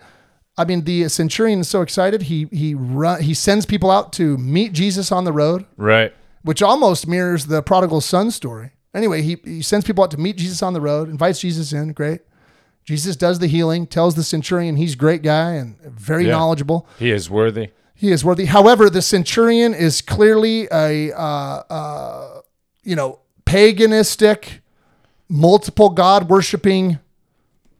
I 0.58 0.66
mean, 0.66 0.84
the 0.84 1.08
centurion 1.10 1.60
is 1.62 1.70
so 1.70 1.82
excited. 1.82 2.24
He 2.24 2.48
he 2.52 2.76
run, 2.76 3.22
he 3.22 3.34
sends 3.34 3.66
people 3.66 3.90
out 3.90 4.12
to 4.14 4.38
meet 4.38 4.74
Jesus 4.74 5.12
on 5.12 5.24
the 5.24 5.32
road, 5.32 5.66
Right. 5.78 6.14
which 6.44 6.62
almost 6.62 7.08
mirrors 7.08 7.46
the 7.48 7.64
prodigal 7.64 8.02
son 8.02 8.32
story. 8.32 8.72
Anyway, 8.94 9.22
he, 9.24 9.38
he 9.44 9.62
sends 9.64 9.86
people 9.86 10.04
out 10.04 10.12
to 10.12 10.20
meet 10.20 10.38
Jesus 10.38 10.62
on 10.62 10.74
the 10.74 10.82
road, 10.82 11.10
invites 11.10 11.40
Jesus 11.40 11.74
in. 11.74 11.94
Great. 11.94 12.22
Jesus 12.86 13.16
does 13.16 13.40
the 13.40 13.48
healing, 13.48 13.88
tells 13.88 14.14
the 14.14 14.24
centurion 14.24 14.76
he's 14.76 14.94
a 14.94 14.98
great 14.98 15.24
guy 15.24 15.54
and 15.54 15.80
very 15.82 16.26
Yeah. 16.26 16.32
knowledgeable. 16.34 16.86
He 17.00 17.10
is 17.12 17.30
worthy. 17.30 17.70
He 17.94 18.12
is 18.12 18.26
worthy. 18.26 18.46
However, 18.46 18.90
the 18.90 19.02
centurion 19.02 19.74
is 19.74 20.02
clearly 20.02 20.68
a 20.72 21.12
uh, 21.14 21.64
uh, 21.70 22.42
you 22.84 22.96
know 22.96 23.20
paganistic, 23.46 24.60
multiple 25.30 25.90
god 25.90 26.30
worshiping 26.30 27.00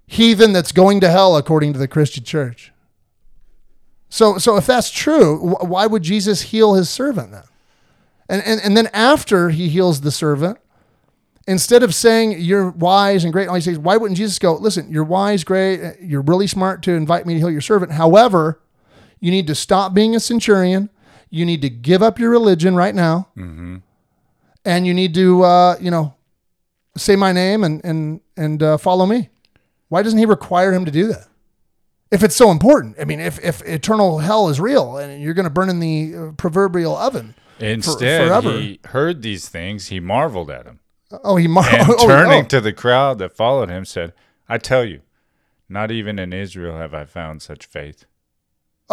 heathen 0.06 0.54
that's 0.54 0.72
going 0.72 1.00
to 1.02 1.10
hell 1.10 1.36
according 1.36 1.74
to 1.74 1.80
the 1.80 1.88
Christian 1.88 2.24
church. 2.24 2.72
So, 4.10 4.38
so 4.38 4.58
if 4.58 4.68
that's 4.68 4.92
true, 4.92 5.56
why 5.62 5.88
would 5.88 6.04
Jesus 6.04 6.44
heal 6.44 6.76
his 6.76 6.90
servant 6.90 7.32
then? 7.32 7.44
And, 8.30 8.44
and 8.46 8.62
and 8.62 8.78
then 8.78 8.88
after 8.94 9.50
he 9.50 9.70
heals 9.70 10.02
the 10.02 10.12
servant, 10.12 10.60
instead 11.48 11.84
of 11.84 11.94
saying 11.94 12.40
you're 12.40 12.70
wise 12.70 13.24
and 13.24 13.34
great, 13.34 13.48
all 13.48 13.56
he 13.56 13.62
says, 13.62 13.80
why 13.80 13.98
wouldn't 13.98 14.18
Jesus 14.18 14.40
go? 14.40 14.54
Listen, 14.54 14.92
you're 14.92 15.04
wise, 15.04 15.44
great, 15.44 16.00
you're 16.00 16.22
really 16.22 16.48
smart 16.48 16.84
to 16.84 16.92
invite 16.92 17.26
me 17.26 17.34
to 17.34 17.40
heal 17.40 17.52
your 17.52 17.62
servant. 17.62 17.92
However, 17.94 18.62
you 19.24 19.32
need 19.32 19.48
to 19.48 19.56
stop 19.56 19.94
being 19.94 20.16
a 20.18 20.20
centurion. 20.20 20.90
You 21.30 21.46
need 21.46 21.62
to 21.62 21.70
give 21.70 22.04
up 22.04 22.20
your 22.20 22.30
religion 22.30 22.76
right 22.76 22.94
now, 22.94 23.30
and 24.66 24.86
you 24.88 24.94
need 24.94 25.14
to, 25.16 25.44
uh, 25.44 25.78
you 25.80 25.90
know, 25.90 26.14
say 26.98 27.16
my 27.16 27.32
name 27.32 27.64
and 27.64 27.84
and 27.86 28.20
and 28.36 28.62
uh, 28.62 28.78
follow 28.78 29.06
me. 29.06 29.30
Why 29.88 30.02
doesn't 30.02 30.20
he 30.20 30.26
require 30.26 30.74
him 30.74 30.84
to 30.84 30.92
do 30.92 31.08
that? 31.08 31.28
If 32.12 32.22
it's 32.22 32.36
so 32.36 32.52
important, 32.52 32.98
I 33.00 33.06
mean, 33.06 33.22
if 33.22 33.40
if 33.44 33.62
eternal 33.64 34.20
hell 34.20 34.50
is 34.50 34.60
real 34.60 34.98
and 34.98 35.24
you're 35.24 35.34
going 35.34 35.46
to 35.46 35.50
burn 35.50 35.70
in 35.70 35.80
the 35.80 36.14
uh, 36.16 36.32
proverbial 36.34 36.96
oven, 36.96 37.34
Instead, 37.60 38.28
forever. 38.28 38.52
he 38.60 38.80
heard 38.86 39.22
these 39.22 39.48
things. 39.48 39.88
He 39.88 40.00
marveled 40.02 40.52
at 40.52 40.66
him. 40.66 40.80
oh, 41.24 41.38
he 41.38 41.48
mar- 41.48 41.66
And 41.70 41.90
oh, 41.98 42.06
turning 42.08 42.44
oh. 42.44 42.48
to 42.48 42.60
the 42.62 42.74
crowd 42.74 43.20
that 43.20 43.36
followed 43.38 43.70
him, 43.70 43.86
said, 43.86 44.12
I 44.50 44.58
tell 44.58 44.84
you, 44.84 45.02
not 45.70 45.92
even 45.92 46.20
in 46.20 46.34
Israel 46.34 46.78
have 46.78 46.94
I 46.94 47.06
found 47.06 47.42
such 47.42 47.66
faith. 47.66 48.06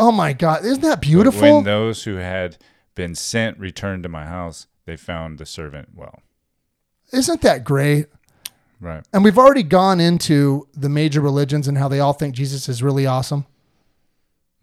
Oh 0.01 0.11
my 0.13 0.33
God, 0.33 0.65
isn't 0.65 0.81
that 0.83 0.97
But 0.97 1.01
beautiful? 1.03 1.41
when 1.57 1.65
those 1.65 2.05
who 2.05 2.17
had 2.17 2.57
been 2.95 3.15
sent 3.15 3.59
returned 3.59 4.03
to 4.03 4.09
my 4.09 4.27
house, 4.27 4.67
they 4.87 4.97
found 4.97 5.39
the 5.39 5.47
servant 5.47 5.91
well. 5.95 6.21
Isn't 7.13 7.43
that 7.43 7.65
great? 7.65 8.07
Right. 8.81 9.05
And 9.13 9.23
we've 9.25 9.39
already 9.39 9.63
gone 9.63 10.01
into 10.01 10.67
the 10.75 10.89
major 10.89 11.21
religions 11.21 11.69
and 11.69 11.77
how 11.77 11.89
they 11.89 12.01
all 12.01 12.13
think 12.15 12.35
Jesus 12.35 12.69
is 12.69 12.83
really 12.83 13.07
awesome. 13.07 13.45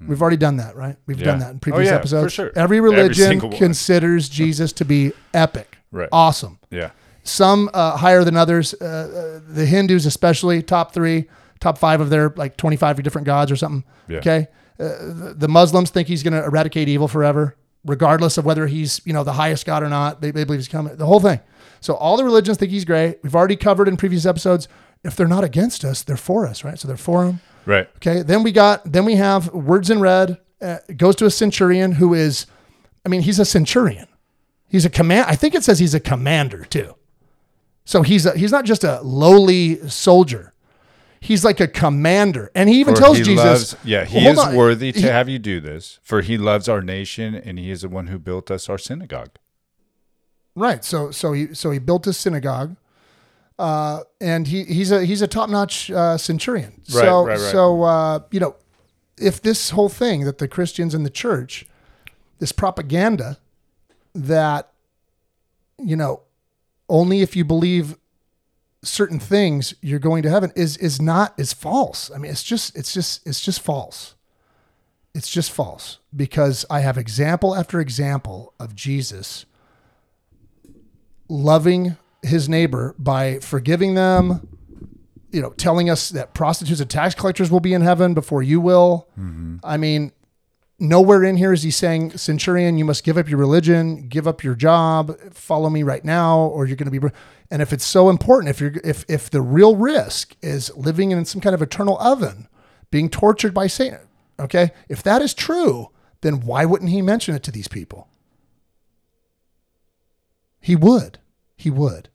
We've 0.05 0.21
already 0.21 0.37
done 0.37 0.57
that, 0.57 0.75
right? 0.75 0.95
We've 1.07 1.17
done 1.21 1.35
Hmm. 1.37 1.39
That 1.39 1.49
in 1.51 1.55
Oh, 1.55 1.59
previous 1.59 1.85
yeah, 1.87 1.93
for 1.93 1.97
episodes. 1.99 2.33
sure. 2.33 2.51
Every 2.55 2.77
Every 2.77 2.81
religion 2.91 3.39
one. 3.39 3.51
considers 3.51 4.29
Jesus 4.41 4.71
to 4.73 4.85
be 4.85 5.11
epic, 5.33 5.77
Right. 5.91 6.09
awesome. 6.11 6.59
Yeah. 6.69 6.91
Some 7.23 7.69
uh, 7.73 7.97
higher 7.97 8.23
than 8.23 8.37
others. 8.37 8.75
Uh, 8.79 8.85
uh, 8.85 9.39
the 9.51 9.65
Hindus, 9.65 10.05
especially, 10.05 10.61
top 10.61 10.93
three, 10.93 11.25
top 11.59 11.77
five 11.79 11.99
of 11.99 12.09
their 12.11 12.31
like 12.37 12.57
25 12.57 13.01
different 13.01 13.25
gods 13.25 13.51
or 13.51 13.55
something. 13.55 13.83
Yeah. 14.07 14.17
Okay. 14.19 14.47
Uh, 14.79 14.87
the, 14.99 15.35
the 15.37 15.47
Muslims 15.47 15.89
think 15.89 16.07
he's 16.07 16.23
going 16.23 16.33
to 16.33 16.43
eradicate 16.43 16.87
evil 16.87 17.07
forever, 17.07 17.55
regardless 17.85 18.37
of 18.37 18.45
whether 18.45 18.67
he's, 18.67 19.01
you 19.05 19.13
know, 19.13 19.23
the 19.23 19.33
highest 19.33 19.65
God 19.65 19.83
or 19.83 19.89
not. 19.89 20.21
They, 20.21 20.31
they 20.31 20.43
believe 20.43 20.59
he's 20.59 20.67
coming. 20.67 20.95
The 20.95 21.05
whole 21.05 21.19
thing. 21.19 21.39
So 21.79 21.95
all 21.95 22.17
the 22.17 22.23
religions 22.23 22.57
think 22.57 22.71
he's 22.71 22.85
great. 22.85 23.19
We've 23.23 23.35
already 23.35 23.55
covered 23.55 23.87
in 23.87 23.97
previous 23.97 24.25
episodes. 24.25 24.67
If 25.03 25.15
they're 25.15 25.27
not 25.27 25.43
against 25.43 25.85
us, 25.85 26.03
they're 26.03 26.17
for 26.17 26.47
us, 26.47 26.63
right? 26.63 26.77
So 26.77 26.87
they're 26.87 26.97
for 26.97 27.25
him. 27.25 27.39
Right. 27.65 27.87
Okay. 27.97 28.21
Then 28.23 28.43
we 28.43 28.51
got, 28.51 28.91
then 28.91 29.05
we 29.05 29.15
have 29.15 29.53
words 29.53 29.89
in 29.89 29.99
red, 29.99 30.39
uh, 30.61 30.77
goes 30.95 31.15
to 31.17 31.25
a 31.25 31.31
centurion 31.31 31.93
who 31.93 32.13
is, 32.13 32.45
I 33.05 33.09
mean, 33.09 33.21
he's 33.21 33.39
a 33.39 33.45
centurion. 33.45 34.07
He's 34.67 34.85
a 34.85 34.89
command. 34.89 35.27
I 35.29 35.35
think 35.35 35.55
it 35.55 35.63
says 35.63 35.79
he's 35.79 35.93
a 35.93 35.99
commander 35.99 36.65
too. 36.65 36.95
So 37.85 38.01
he's 38.01 38.25
a, 38.25 38.37
he's 38.37 38.51
not 38.51 38.65
just 38.65 38.83
a 38.83 39.01
lowly 39.01 39.87
soldier. 39.87 40.53
He's 41.19 41.43
like 41.43 41.59
a 41.59 41.67
commander. 41.67 42.51
And 42.53 42.69
he 42.69 42.79
even 42.79 42.93
For 42.95 43.01
tells 43.01 43.17
he 43.17 43.23
Jesus, 43.23 43.73
loves- 43.73 43.75
yeah, 43.83 44.05
he 44.05 44.25
is 44.27 44.37
on. 44.37 44.55
worthy 44.55 44.91
to 44.91 44.99
He- 45.01 45.07
have 45.07 45.27
you 45.27 45.39
do 45.39 45.59
this, 45.59 45.99
for 46.03 46.21
he 46.21 46.37
loves 46.37 46.69
our 46.69 46.81
nation, 46.81 47.33
and 47.35 47.57
he 47.57 47.71
is 47.71 47.81
the 47.81 47.89
one 47.89 48.07
who 48.07 48.19
built 48.19 48.51
us 48.51 48.69
our 48.69 48.77
synagogue. 48.77 49.31
Right. 50.55 50.83
So 50.83 51.11
so 51.11 51.33
he 51.33 51.53
so 51.53 51.71
he 51.71 51.79
built 51.79 52.07
a 52.07 52.13
synagogue, 52.13 52.75
uh, 53.59 54.01
and 54.21 54.47
he 54.47 54.63
he's 54.63 54.91
a 54.91 55.05
he's 55.05 55.21
a 55.21 55.27
top 55.27 55.49
notch 55.49 55.91
uh, 55.91 56.17
centurion. 56.17 56.81
Right, 56.91 57.03
so 57.03 57.25
right, 57.25 57.31
right. 57.39 57.39
so 57.39 57.83
uh, 57.83 58.19
you 58.31 58.39
know, 58.39 58.55
if 59.19 59.41
this 59.41 59.71
whole 59.71 59.89
thing 59.89 60.23
that 60.25 60.37
the 60.39 60.47
Christians 60.47 60.95
in 60.95 61.03
the 61.03 61.09
church, 61.11 61.65
this 62.39 62.51
propaganda, 62.51 63.37
that 64.15 64.71
you 65.79 65.95
know, 65.95 66.21
only 66.89 67.21
if 67.21 67.35
you 67.35 67.45
believe 67.45 67.95
certain 68.87 69.19
things 69.19 69.73
you're 69.81 69.99
going 69.99 70.23
to 70.23 70.29
heaven 70.29 70.51
is 70.55 70.77
is 70.77 71.01
not 71.01 71.33
is 71.37 71.53
false. 71.53 72.11
I 72.13 72.17
mean, 72.17 72.31
it's 72.31 72.43
just 72.43 72.75
it's 72.75 72.93
just 72.93 73.25
it's 73.27 73.41
just 73.41 73.61
false. 73.61 74.15
It's 75.13 75.29
just 75.29 75.51
false 75.51 75.99
because 76.15 76.65
I 76.69 76.81
have 76.81 76.97
example 76.97 77.55
after 77.55 77.79
example 77.79 78.53
of 78.59 78.75
Jesus 78.75 79.45
loving 81.27 81.97
his 82.21 82.47
neighbor 82.47 82.95
by 82.99 83.39
forgiving 83.39 83.95
them, 83.95 84.47
you 85.31 85.41
know, 85.41 85.51
telling 85.51 85.89
us 85.89 86.09
that 86.09 86.33
prostitutes 86.33 86.79
and 86.79 86.89
tax 86.89 87.15
collectors 87.15 87.49
will 87.49 87.59
be 87.59 87.73
in 87.73 87.81
heaven 87.81 88.13
before 88.13 88.43
you 88.43 88.61
will. 88.61 89.07
Mm-hmm. 89.19 89.57
I 89.63 89.77
mean, 89.77 90.11
nowhere 90.79 91.23
in 91.23 91.37
here 91.37 91.53
is 91.53 91.63
he 91.63 91.71
saying, 91.71 92.17
Centurion, 92.17 92.77
you 92.77 92.85
must 92.85 93.03
give 93.03 93.17
up 93.17 93.29
your 93.29 93.39
religion, 93.39 94.07
give 94.07 94.27
up 94.27 94.43
your 94.43 94.55
job, 94.55 95.17
follow 95.33 95.69
me 95.69 95.83
right 95.83 96.03
now, 96.03 96.39
or 96.39 96.65
you're 96.65 96.77
going 96.77 96.91
to 96.91 96.99
be. 96.99 97.07
Bur-" 97.49 97.53
And 97.53 97.61
if 97.61 97.73
it's 97.73 97.85
so 97.85 98.09
important, 98.09 98.49
if 98.49 98.61
you're 98.61 98.73
if 98.83 99.05
if 99.07 99.29
the 99.29 99.41
real 99.41 99.75
risk 99.75 100.35
is 100.41 100.75
living 100.75 101.11
in 101.11 101.25
some 101.25 101.41
kind 101.41 101.53
of 101.53 101.61
eternal 101.61 101.99
oven, 101.99 102.47
being 102.91 103.09
tortured 103.09 103.53
by 103.53 103.67
Satan, 103.67 104.07
okay, 104.39 104.71
if 104.89 105.03
that 105.03 105.21
is 105.21 105.33
true, 105.33 105.89
then 106.21 106.41
why 106.41 106.65
wouldn't 106.65 106.91
he 106.91 107.01
mention 107.01 107.35
it 107.35 107.43
to 107.43 107.51
these 107.51 107.67
people? 107.67 108.07
He 110.59 110.75
would. 110.75 111.19
He 111.55 111.69
would. 111.69 112.09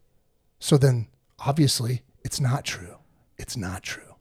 So 0.58 0.76
then, 0.76 1.08
obviously, 1.38 2.02
it's 2.24 2.40
not 2.40 2.64
true. 2.64 2.96
It's 3.38 3.56
not 3.56 3.82
true. 3.82 4.14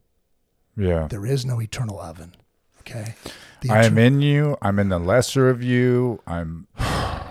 Yeah. 0.78 1.07
There 1.07 1.26
is 1.26 1.45
no 1.45 1.62
eternal 1.62 1.99
oven. 1.99 2.36
Okay. 2.80 3.16
I 3.70 3.86
am 3.86 3.97
in 3.97 4.22
you. 4.22 4.57
I'm 4.62 4.80
in 4.80 4.89
the 4.89 4.99
lesser 4.99 5.49
of 5.49 5.62
you. 5.62 6.22
I'm 6.26 6.68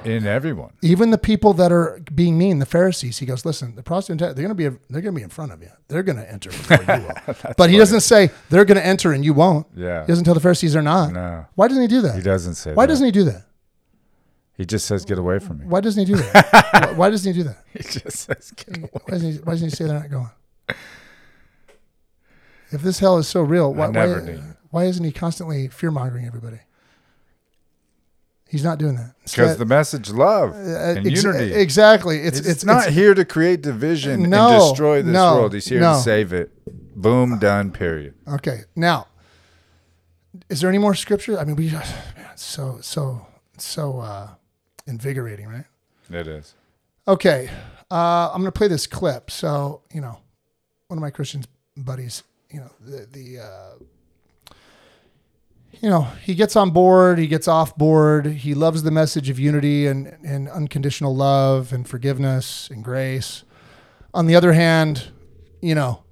in 0.04 0.26
everyone. 0.26 0.72
even 0.82 1.10
the 1.10 1.18
people 1.18 1.52
that 1.54 1.70
are 1.72 2.00
being 2.14 2.38
mean, 2.38 2.58
the 2.58 2.66
Pharisees. 2.66 3.18
He 3.18 3.26
goes, 3.26 3.44
listen, 3.44 3.74
the 3.76 3.82
Protestant, 3.82 4.20
they're 4.20 4.32
going 4.34 4.48
to 4.48 4.54
be, 4.54 4.64
they're 4.88 5.02
going 5.02 5.14
to 5.14 5.18
be 5.18 5.22
in 5.22 5.28
front 5.30 5.52
of 5.52 5.62
you. 5.62 5.70
They're 5.88 6.02
going 6.02 6.18
to 6.18 6.30
enter 6.30 6.50
before 6.50 6.78
you 6.82 7.02
will. 7.06 7.36
but 7.56 7.70
he 7.70 7.76
doesn't 7.76 8.00
say 8.00 8.30
they're 8.48 8.64
going 8.64 8.78
to 8.78 8.84
enter 8.86 9.12
and 9.12 9.24
you 9.24 9.34
won't. 9.34 9.66
Yeah. 9.76 10.02
He 10.02 10.06
doesn't 10.08 10.24
tell 10.24 10.34
the 10.34 10.40
Pharisees 10.40 10.72
they're 10.72 10.82
not. 10.82 11.12
No. 11.12 11.46
Why 11.54 11.68
doesn't 11.68 11.82
he 11.82 11.88
do 11.88 12.00
that? 12.02 12.16
He 12.16 12.22
doesn't 12.22 12.54
say 12.54 12.72
Why 12.74 12.86
that. 12.86 12.92
doesn't 12.92 13.04
he 13.06 13.12
do 13.12 13.24
that? 13.24 13.44
He 14.56 14.66
just 14.66 14.84
says, 14.86 15.04
get 15.06 15.16
away 15.18 15.38
from 15.38 15.58
me. 15.60 15.64
Why 15.66 15.80
doesn't 15.80 16.06
he 16.06 16.12
do 16.12 16.18
that? 16.20 16.48
why, 16.72 16.92
why 16.96 17.10
doesn't 17.10 17.32
he 17.32 17.38
do 17.42 17.44
that? 17.48 17.64
He 17.72 17.78
just 17.82 18.18
says, 18.18 18.50
get 18.56 18.76
away. 18.76 18.88
Why 18.92 19.12
doesn't 19.14 19.32
he, 19.32 19.38
why 19.38 19.52
doesn't 19.52 19.68
he 19.70 19.74
say 19.74 19.84
they're 19.86 20.00
not 20.00 20.10
going? 20.10 20.30
If 22.72 22.82
this 22.82 22.98
hell 23.00 23.18
is 23.18 23.26
so 23.26 23.42
real, 23.42 23.72
why, 23.74 23.88
never 23.88 24.20
why, 24.22 24.40
why 24.70 24.84
isn't 24.84 25.02
he 25.04 25.10
constantly 25.12 25.68
fear 25.68 25.90
mongering 25.90 26.26
everybody? 26.26 26.60
He's 28.50 28.64
not 28.64 28.78
doing 28.78 28.96
that. 28.96 29.14
Because 29.24 29.58
the 29.58 29.64
message 29.64 30.10
love 30.10 30.50
uh, 30.50 30.56
and 30.56 31.06
ex- 31.06 31.22
unity. 31.22 31.54
Exactly. 31.54 32.18
It's 32.18 32.40
It's, 32.40 32.48
it's, 32.48 32.64
not 32.64 32.80
it's- 32.80 32.94
here 32.94 33.14
to 33.14 33.24
create 33.24 33.62
division 33.62 34.28
No, 34.28 34.48
and 34.50 34.60
destroy 34.60 35.02
this 35.02 35.12
no, 35.12 35.36
world. 35.36 35.54
He's 35.54 35.66
here 35.68 35.80
no. 35.80 35.94
to 35.94 36.00
save 36.00 36.32
it. 36.32 36.50
Boom, 36.96 37.38
done, 37.38 37.70
period. 37.70 38.14
Okay. 38.26 38.62
Now, 38.74 39.06
is 40.48 40.60
there 40.60 40.68
any 40.68 40.78
more 40.78 40.94
scripture? 40.94 41.38
I 41.38 41.44
mean, 41.44 41.54
we 41.54 41.68
just 41.68 41.94
man, 42.16 42.26
it's 42.32 42.42
so 42.42 42.78
so 42.82 43.24
so 43.56 44.00
uh, 44.00 44.28
invigorating, 44.86 45.46
right? 45.46 45.64
It 46.10 46.26
is. 46.26 46.54
Okay, 47.06 47.48
uh, 47.90 48.30
I'm 48.32 48.40
going 48.40 48.52
to 48.52 48.58
play 48.58 48.68
this 48.68 48.86
clip. 48.86 49.30
So 49.30 49.82
you 49.92 50.00
know, 50.00 50.18
one 50.88 50.98
of 50.98 51.02
my 51.02 51.10
Christian 51.10 51.44
buddies, 51.76 52.22
you 52.50 52.60
know, 52.60 52.70
the 52.80 53.06
the 53.10 53.38
uh, 53.38 53.84
you 55.80 55.88
know 55.88 56.02
he 56.22 56.34
gets 56.34 56.56
on 56.56 56.70
board, 56.70 57.18
he 57.18 57.26
gets 57.26 57.48
off 57.48 57.76
board. 57.76 58.26
He 58.26 58.54
loves 58.54 58.82
the 58.82 58.90
message 58.90 59.30
of 59.30 59.38
unity 59.38 59.86
and 59.86 60.16
and 60.24 60.48
unconditional 60.48 61.14
love 61.14 61.72
and 61.72 61.88
forgiveness 61.88 62.68
and 62.70 62.84
grace. 62.84 63.44
On 64.12 64.26
the 64.26 64.34
other 64.34 64.52
hand, 64.52 65.12
you 65.60 65.74
know, 65.74 66.02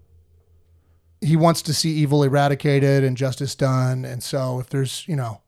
he 1.21 1.37
wants 1.37 1.63
to 1.63 1.75
see 1.75 1.91
evil 1.91 2.23
eradicated 2.23 3.05
and 3.05 3.17
justice 3.17 3.55
done. 3.55 4.05
And 4.05 4.23
so 4.23 4.61
if 4.61 4.69
there's, 4.69 5.07
you 5.09 5.17
know, 5.17 5.41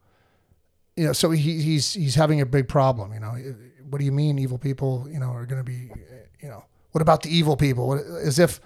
you 0.96 1.06
know, 1.06 1.12
so 1.12 1.30
he, 1.30 1.62
he's 1.62 1.92
he's 1.92 2.14
having 2.14 2.40
a 2.40 2.46
big 2.46 2.68
problem. 2.68 3.12
You 3.12 3.20
know, 3.20 3.36
what 3.88 3.98
do 3.98 4.04
you 4.04 4.12
mean 4.12 4.38
evil 4.38 4.58
people? 4.58 5.06
You 5.10 5.18
know, 5.18 5.30
are 5.30 5.46
going 5.46 5.60
to 5.60 5.64
be, 5.64 5.90
you 6.40 6.48
know, 6.48 6.64
what 6.92 7.02
about 7.02 7.22
the 7.22 7.34
evil 7.34 7.56
people? 7.56 7.94
As 7.94 8.38
if 8.38 8.60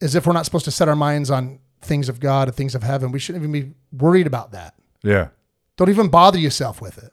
as 0.00 0.14
if 0.14 0.26
we're 0.26 0.34
not 0.34 0.44
supposed 0.44 0.66
to 0.66 0.70
set 0.70 0.88
our 0.88 0.96
minds 0.96 1.30
on 1.30 1.58
things 1.84 2.08
of 2.08 2.20
God 2.20 2.48
and 2.48 2.56
things 2.56 2.74
of 2.74 2.82
heaven. 2.82 3.12
We 3.12 3.18
shouldn't 3.18 3.42
even 3.44 3.52
be 3.52 3.74
worried 3.92 4.26
about 4.26 4.52
that. 4.52 4.74
Yeah. 5.02 5.28
Don't 5.76 5.90
even 5.90 6.08
bother 6.08 6.38
yourself 6.38 6.80
with 6.80 6.98
it. 6.98 7.12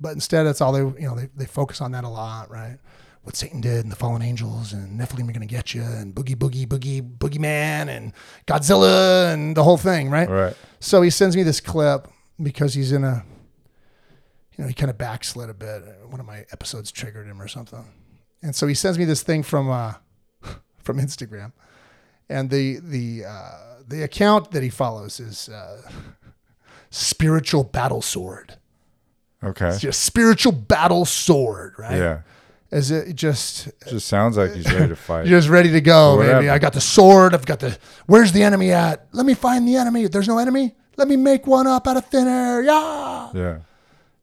But 0.00 0.12
instead, 0.12 0.44
that's 0.44 0.60
all 0.60 0.72
they, 0.72 0.80
you 0.80 1.08
know, 1.08 1.14
they, 1.14 1.28
they 1.34 1.46
focus 1.46 1.80
on 1.80 1.92
that 1.92 2.04
a 2.04 2.08
lot, 2.08 2.50
right? 2.50 2.78
What 3.22 3.34
Satan 3.34 3.60
did 3.60 3.80
and 3.80 3.90
the 3.90 3.96
fallen 3.96 4.22
angels 4.22 4.72
and 4.72 5.00
Nephilim 5.00 5.28
are 5.28 5.32
going 5.32 5.40
to 5.40 5.46
get 5.46 5.74
you 5.74 5.82
and 5.82 6.14
boogie, 6.14 6.36
boogie, 6.36 6.66
boogie, 6.66 7.02
boogeyman 7.02 7.88
and 7.88 8.12
Godzilla 8.46 9.32
and 9.32 9.56
the 9.56 9.64
whole 9.64 9.78
thing, 9.78 10.10
right? 10.10 10.28
Right. 10.28 10.56
So 10.78 11.02
he 11.02 11.10
sends 11.10 11.36
me 11.36 11.42
this 11.42 11.60
clip 11.60 12.08
because 12.40 12.74
he's 12.74 12.92
in 12.92 13.02
a, 13.02 13.24
you 14.56 14.62
know, 14.62 14.68
he 14.68 14.74
kind 14.74 14.90
of 14.90 14.98
backslid 14.98 15.50
a 15.50 15.54
bit. 15.54 15.82
One 16.08 16.20
of 16.20 16.26
my 16.26 16.44
episodes 16.52 16.92
triggered 16.92 17.26
him 17.26 17.42
or 17.42 17.48
something. 17.48 17.84
And 18.42 18.54
so 18.54 18.66
he 18.66 18.74
sends 18.74 18.98
me 18.98 19.04
this 19.04 19.22
thing 19.22 19.42
from, 19.42 19.70
uh, 19.70 19.94
from 20.78 20.98
Instagram. 20.98 21.52
And 22.28 22.50
the, 22.50 22.78
the, 22.80 23.24
uh, 23.24 23.75
the 23.86 24.02
account 24.02 24.50
that 24.52 24.62
he 24.62 24.68
follows 24.68 25.20
is, 25.20 25.48
uh, 25.48 25.82
spiritual 26.90 27.64
battle 27.64 28.02
sword. 28.02 28.54
Okay. 29.42 29.68
It's 29.68 29.80
just 29.80 30.02
spiritual 30.02 30.52
battle 30.52 31.04
sword, 31.04 31.74
right? 31.78 31.96
Yeah. 31.96 32.20
As 32.72 32.90
it 32.90 33.14
just 33.14 33.68
Just 33.88 34.08
sounds 34.08 34.36
like 34.36 34.52
he's 34.52 34.70
ready 34.72 34.88
to 34.88 34.96
fight. 34.96 35.26
you're 35.28 35.38
just 35.38 35.48
ready 35.48 35.70
to 35.70 35.80
go, 35.80 36.18
baby. 36.18 36.48
I 36.50 36.58
got 36.58 36.72
the 36.72 36.80
sword. 36.80 37.32
I've 37.32 37.46
got 37.46 37.60
the. 37.60 37.78
Where's 38.06 38.32
the 38.32 38.42
enemy 38.42 38.72
at? 38.72 39.06
Let 39.12 39.24
me 39.24 39.34
find 39.34 39.68
the 39.68 39.76
enemy. 39.76 40.08
There's 40.08 40.26
no 40.26 40.38
enemy. 40.38 40.74
Let 40.96 41.06
me 41.06 41.14
make 41.16 41.46
one 41.46 41.68
up 41.68 41.86
out 41.86 41.96
of 41.96 42.06
thin 42.06 42.26
air. 42.26 42.62
Yeah. 42.62 43.30
Yeah. 43.34 43.58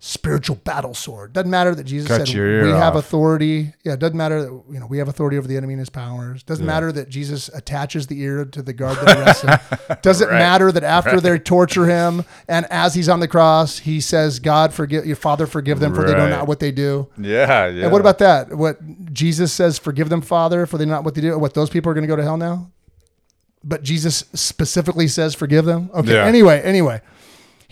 Spiritual 0.06 0.58
battle 0.58 0.93
sword. 0.93 1.32
Doesn't 1.32 1.49
matter 1.49 1.74
that 1.74 1.86
Jesus 1.86 2.10
Cut 2.10 2.28
said 2.28 2.36
we 2.36 2.72
have 2.72 2.97
authority. 2.97 3.74
Yeah. 3.86 3.93
It 3.93 3.99
doesn't 3.99 4.18
matter 4.18 4.41
that 4.41 4.64
you 4.70 4.78
know 4.82 4.86
we 4.86 4.97
have 4.97 5.08
authority 5.08 5.38
over 5.38 5.47
the 5.47 5.56
enemy 5.56 5.76
and 5.76 5.80
his 5.80 5.89
powers. 5.89 6.43
Doesn't 6.43 6.66
matter 6.66 6.91
that 6.91 7.08
Jesus 7.08 7.47
attaches 7.47 8.08
the 8.08 8.20
ear 8.22 8.43
to 8.43 8.62
the 8.62 8.74
guard 8.74 8.97
that 8.97 9.18
arrests 9.18 9.43
him. 9.43 9.97
Doesn't 10.01 10.28
Right. 10.28 10.39
matter 10.39 10.74
that 10.74 10.84
after 10.84 11.22
they 11.22 11.39
torture 11.39 11.86
him 11.86 12.26
and 12.49 12.66
as 12.70 12.95
he's 12.95 13.08
on 13.08 13.22
the 13.22 13.30
cross, 13.30 13.80
he 13.80 14.01
says, 14.01 14.39
"God 14.39 14.74
forgive 14.74 15.06
your 15.06 15.16
Father, 15.16 15.47
forgive 15.47 15.80
them, 15.80 15.95
for 15.95 16.04
they 16.04 16.12
know 16.14 16.28
not 16.28 16.47
what 16.49 16.60
they 16.60 16.74
do." 16.74 17.08
Yeah. 17.18 17.68
Yeah. 17.68 17.84
And 17.84 17.91
what 17.93 18.01
about 18.01 18.18
that? 18.18 18.54
What 18.54 18.80
Jesus 19.14 19.54
says, 19.54 19.78
forgive 19.78 20.10
them, 20.10 20.20
Father, 20.20 20.66
for 20.66 20.78
they 20.78 20.84
know 20.84 20.95
not 20.95 21.06
what 21.06 21.16
they 21.16 21.22
do. 21.22 21.39
What 21.39 21.54
those 21.54 21.70
people 21.70 21.89
are 21.89 21.93
going 21.93 22.04
to 22.04 22.10
go 22.10 22.18
to 22.18 22.24
hell 22.24 22.36
now? 22.36 22.72
But 23.64 23.84
Jesus 23.84 24.26
specifically 24.34 25.08
says, 25.08 25.34
forgive 25.34 25.64
them. 25.64 25.89
Okay. 25.93 26.12
Yeah. 26.16 26.26
Anyway, 26.26 26.60
anyway, 26.62 26.99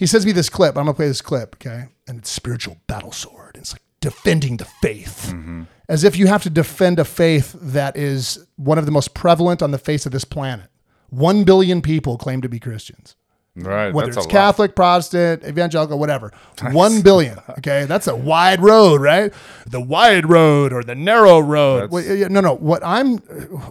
he 0.02 0.08
sends 0.08 0.26
me 0.26 0.32
this 0.32 0.50
clip. 0.50 0.76
I'm 0.78 0.86
gonna 0.86 0.94
play 0.96 1.08
this 1.08 1.22
clip. 1.22 1.56
Okay, 1.58 1.86
and 2.08 2.18
it's 2.20 2.30
spiritual 2.32 2.78
battle 2.88 3.12
sword. 3.12 3.56
It's 3.58 3.74
like 3.74 3.84
defending 4.02 4.58
the 4.58 4.66
faith, 4.66 5.28
Mm-hmm. 5.32 5.64
as 5.88 6.04
if 6.04 6.18
you 6.18 6.26
have 6.28 6.44
to 6.44 6.50
defend 6.50 7.00
a 7.00 7.06
faith 7.06 7.56
that 7.62 7.96
is 7.96 8.46
one 8.56 8.78
of 8.80 8.86
the 8.88 8.92
most 8.92 9.14
prevalent 9.14 9.62
on 9.62 9.72
the 9.72 9.78
face 9.78 10.06
of 10.08 10.12
this 10.12 10.26
planet. 10.26 10.70
One 11.10 11.44
billion 11.44 11.82
people 11.82 12.18
claim 12.18 12.42
to 12.42 12.50
be 12.50 12.60
Christians 12.60 13.16
Right. 13.56 13.94
whether 13.94 14.08
that's 14.08 14.18
it's 14.18 14.26
a 14.26 14.30
lot. 14.30 14.32
Catholic, 14.32 14.76
Protestant, 14.78 15.44
evangelical, 15.44 16.00
whatever. 16.00 16.32
One 16.72 17.02
billion. 17.02 17.38
Okay, 17.60 17.84
that's 17.86 18.08
a 18.08 18.16
wide 18.16 18.62
road, 18.62 19.02
right? 19.02 19.34
The 19.68 19.82
wide 19.82 20.30
road 20.30 20.72
or 20.72 20.84
the 20.84 20.96
narrow 20.96 21.40
road. 21.40 21.92
That's- 21.92 22.30
no, 22.32 22.40
no. 22.40 22.56
What 22.56 22.82
I'm, 22.84 23.18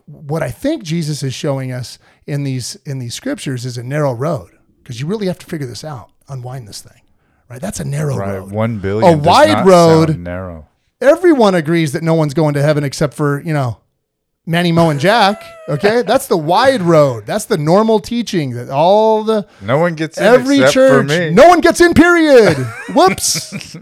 what 0.07 0.43
I 0.43 0.51
think 0.51 0.83
Jesus 0.83 1.23
is 1.23 1.33
showing 1.35 1.73
us 1.73 1.99
in 2.27 2.45
these 2.45 2.77
in 2.87 2.99
these 2.99 3.15
scriptures 3.15 3.65
is 3.65 3.79
a 3.79 3.83
narrow 3.83 4.13
road 4.13 4.51
because 4.83 5.01
you 5.01 5.07
really 5.07 5.27
have 5.29 5.39
to 5.39 5.47
figure 5.47 5.67
this 5.67 5.83
out, 5.83 6.11
unwind 6.31 6.67
this 6.69 6.81
thing, 6.81 7.03
right? 7.49 7.61
That's 7.61 7.81
a 7.81 7.85
narrow 7.85 8.17
Right. 8.17 8.35
road. 8.39 8.51
One 8.53 8.79
billion. 8.79 9.15
A 9.15 9.17
wide 9.17 9.67
road- 9.67 10.19
narrow. 10.19 10.67
Everyone 11.01 11.55
agrees 11.55 11.93
that 11.93 12.03
no 12.03 12.15
one's 12.15 12.35
going 12.35 12.55
to 12.55 12.63
heaven 12.63 12.85
except 12.85 13.15
for 13.15 13.41
you 13.43 13.53
know. 13.53 13.79
Manny 14.47 14.73
Moe 14.73 14.89
and 14.91 14.99
Jack, 14.99 15.45
okay, 15.69 16.03
that's 16.07 16.27
the 16.27 16.37
wide 16.37 16.81
road. 16.83 17.25
That's 17.27 17.45
the 17.45 17.59
normal 17.59 18.01
teaching 18.01 18.53
that 18.55 18.69
all 18.71 19.23
the 19.23 19.47
No 19.61 19.79
one 19.79 19.95
gets 19.95 20.17
in 20.19 20.25
Every 20.25 20.57
except 20.57 20.73
for 20.73 21.07
church, 21.07 21.33
no 21.33 21.47
one 21.47 21.61
gets 21.61 21.81
in. 21.81 21.93
Period. 21.95 22.57
Whoops. 22.95 23.77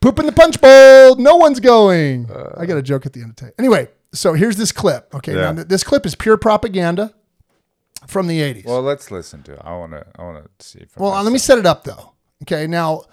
Poop 0.00 0.18
in 0.18 0.26
the 0.26 0.32
punch 0.32 0.60
bowl. 0.60 1.16
No 1.16 1.36
one's 1.36 1.60
going. 1.60 2.30
Uh. 2.30 2.54
I 2.56 2.66
got 2.66 2.78
a 2.78 2.82
joke 2.82 3.04
at 3.04 3.12
the 3.12 3.20
end 3.20 3.30
of 3.30 3.36
tape. 3.36 3.52
Anyway, 3.58 3.88
so 4.14 4.32
here's 4.32 4.56
this 4.56 4.72
clip. 4.72 5.12
Okay, 5.14 5.34
Yeah. 5.34 5.40
now 5.40 5.52
th- 5.54 5.68
this 5.68 5.84
clip 5.84 6.06
is 6.06 6.14
pure 6.14 6.36
propaganda 6.38 7.12
from 8.10 8.26
the 8.26 8.40
'80s. 8.40 8.66
Well, 8.66 8.82
let's 8.82 9.10
listen 9.10 9.42
to 9.44 9.52
it. 9.52 9.60
I 9.62 9.76
want 9.76 9.92
to. 9.92 10.04
I 10.16 10.22
want 10.22 10.58
to 10.58 10.66
see. 10.66 10.84
Well, 10.96 11.22
let 11.22 11.32
me 11.32 11.38
set 11.38 11.58
it 11.58 11.66
up 11.66 11.84
though. 11.84 12.12
Okay, 12.42 12.66
now 12.66 13.04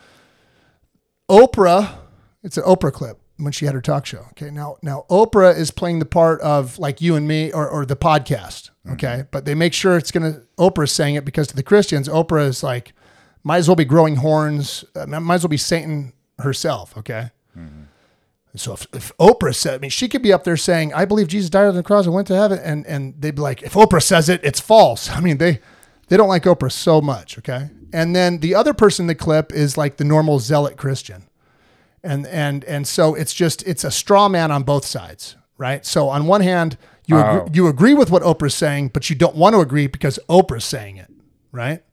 Oprah, 1.30 1.96
it's 2.44 2.58
an 2.58 2.64
Oprah 2.64 2.94
clip 2.94 3.20
when 3.38 3.52
she 3.52 3.66
had 3.66 3.76
her 3.76 3.82
talk 3.82 4.06
show. 4.06 4.26
Okay, 4.32 4.50
now 4.50 4.78
now 4.82 5.06
Oprah 5.10 5.56
is 5.58 5.72
playing 5.72 6.00
the 6.00 6.06
part 6.06 6.42
of 6.42 6.80
like 6.80 7.02
you 7.02 7.16
and 7.16 7.28
me 7.28 7.52
or, 7.52 7.68
or 7.68 7.86
the 7.86 7.96
podcast. 7.96 8.72
Okay, 8.92 9.26
but 9.32 9.44
they 9.46 9.54
make 9.54 9.74
sure 9.74 9.98
it's 9.98 10.12
gonna 10.12 10.42
Oprah's 10.58 10.92
saying 10.92 11.16
it 11.16 11.26
because 11.26 11.48
to 11.48 11.56
the 11.56 11.64
Christians, 11.64 12.08
Oprah 12.08 12.48
is 12.48 12.64
like 12.64 12.94
might 13.44 13.58
as 13.58 13.68
well 13.68 13.76
be 13.76 13.86
growing 13.86 14.18
horns, 14.18 14.84
uh, 14.96 15.06
might 15.06 15.36
as 15.36 15.44
well 15.44 15.50
be 15.50 15.58
Satan 15.58 16.14
herself. 16.40 16.98
Okay. 16.98 17.32
So 18.56 18.74
if, 18.74 18.88
if 18.94 19.12
Oprah 19.20 19.54
said, 19.54 19.76
I 19.76 19.78
mean, 19.78 19.92
she 19.92 20.08
could 20.08 20.24
be 20.24 20.34
up 20.34 20.44
there 20.44 20.58
saying, 20.58 20.94
"I 20.94 21.06
believe 21.06 21.28
Jesus 21.28 21.50
died 21.50 21.68
on 21.68 21.76
the 21.76 21.84
cross 21.84 22.06
and 22.06 22.14
went 22.16 22.28
to 22.28 22.36
heaven," 22.36 22.58
and 22.60 22.86
and 22.88 23.14
they'd 23.20 23.36
be 23.36 23.42
like, 23.42 23.62
"If 23.62 23.74
Oprah 23.74 24.02
says 24.02 24.30
it, 24.30 24.42
it's 24.44 24.60
false." 24.60 25.10
I 25.18 25.20
mean, 25.20 25.38
they 25.38 25.60
they 26.08 26.18
don't 26.18 26.30
like 26.30 26.44
Oprah 26.44 26.72
so 26.72 27.00
much, 27.02 27.38
okay? 27.38 27.70
And 27.94 28.16
then 28.16 28.40
the 28.40 28.56
other 28.56 28.74
person 28.74 29.04
in 29.04 29.08
the 29.08 29.16
clip 29.16 29.54
is 29.54 29.78
like 29.78 29.98
the 29.98 30.04
normal 30.04 30.40
zealot 30.40 30.76
Christian, 30.76 31.24
and 32.04 32.26
and 32.28 32.64
and 32.66 32.88
so 32.88 33.14
it's 33.14 33.34
just 33.34 33.62
it's 33.68 33.84
a 33.84 33.92
straw 33.92 34.28
man 34.28 34.50
on 34.52 34.64
both 34.64 34.86
sides, 34.86 35.36
right? 35.58 35.86
So 35.86 36.10
on 36.10 36.26
one 36.26 36.42
hand, 36.42 36.78
you 37.06 37.18
Oh. 37.18 37.42
agree, 37.42 37.50
you 37.54 37.68
agree 37.68 37.94
with 37.94 38.10
what 38.10 38.24
Oprah's 38.24 38.56
saying, 38.56 38.90
but 38.94 39.10
you 39.10 39.16
don't 39.16 39.36
want 39.36 39.54
to 39.56 39.60
agree 39.62 39.88
because 39.88 40.20
Oprah's 40.30 40.66
saying 40.66 40.98
it, 40.98 41.12
right? 41.52 41.84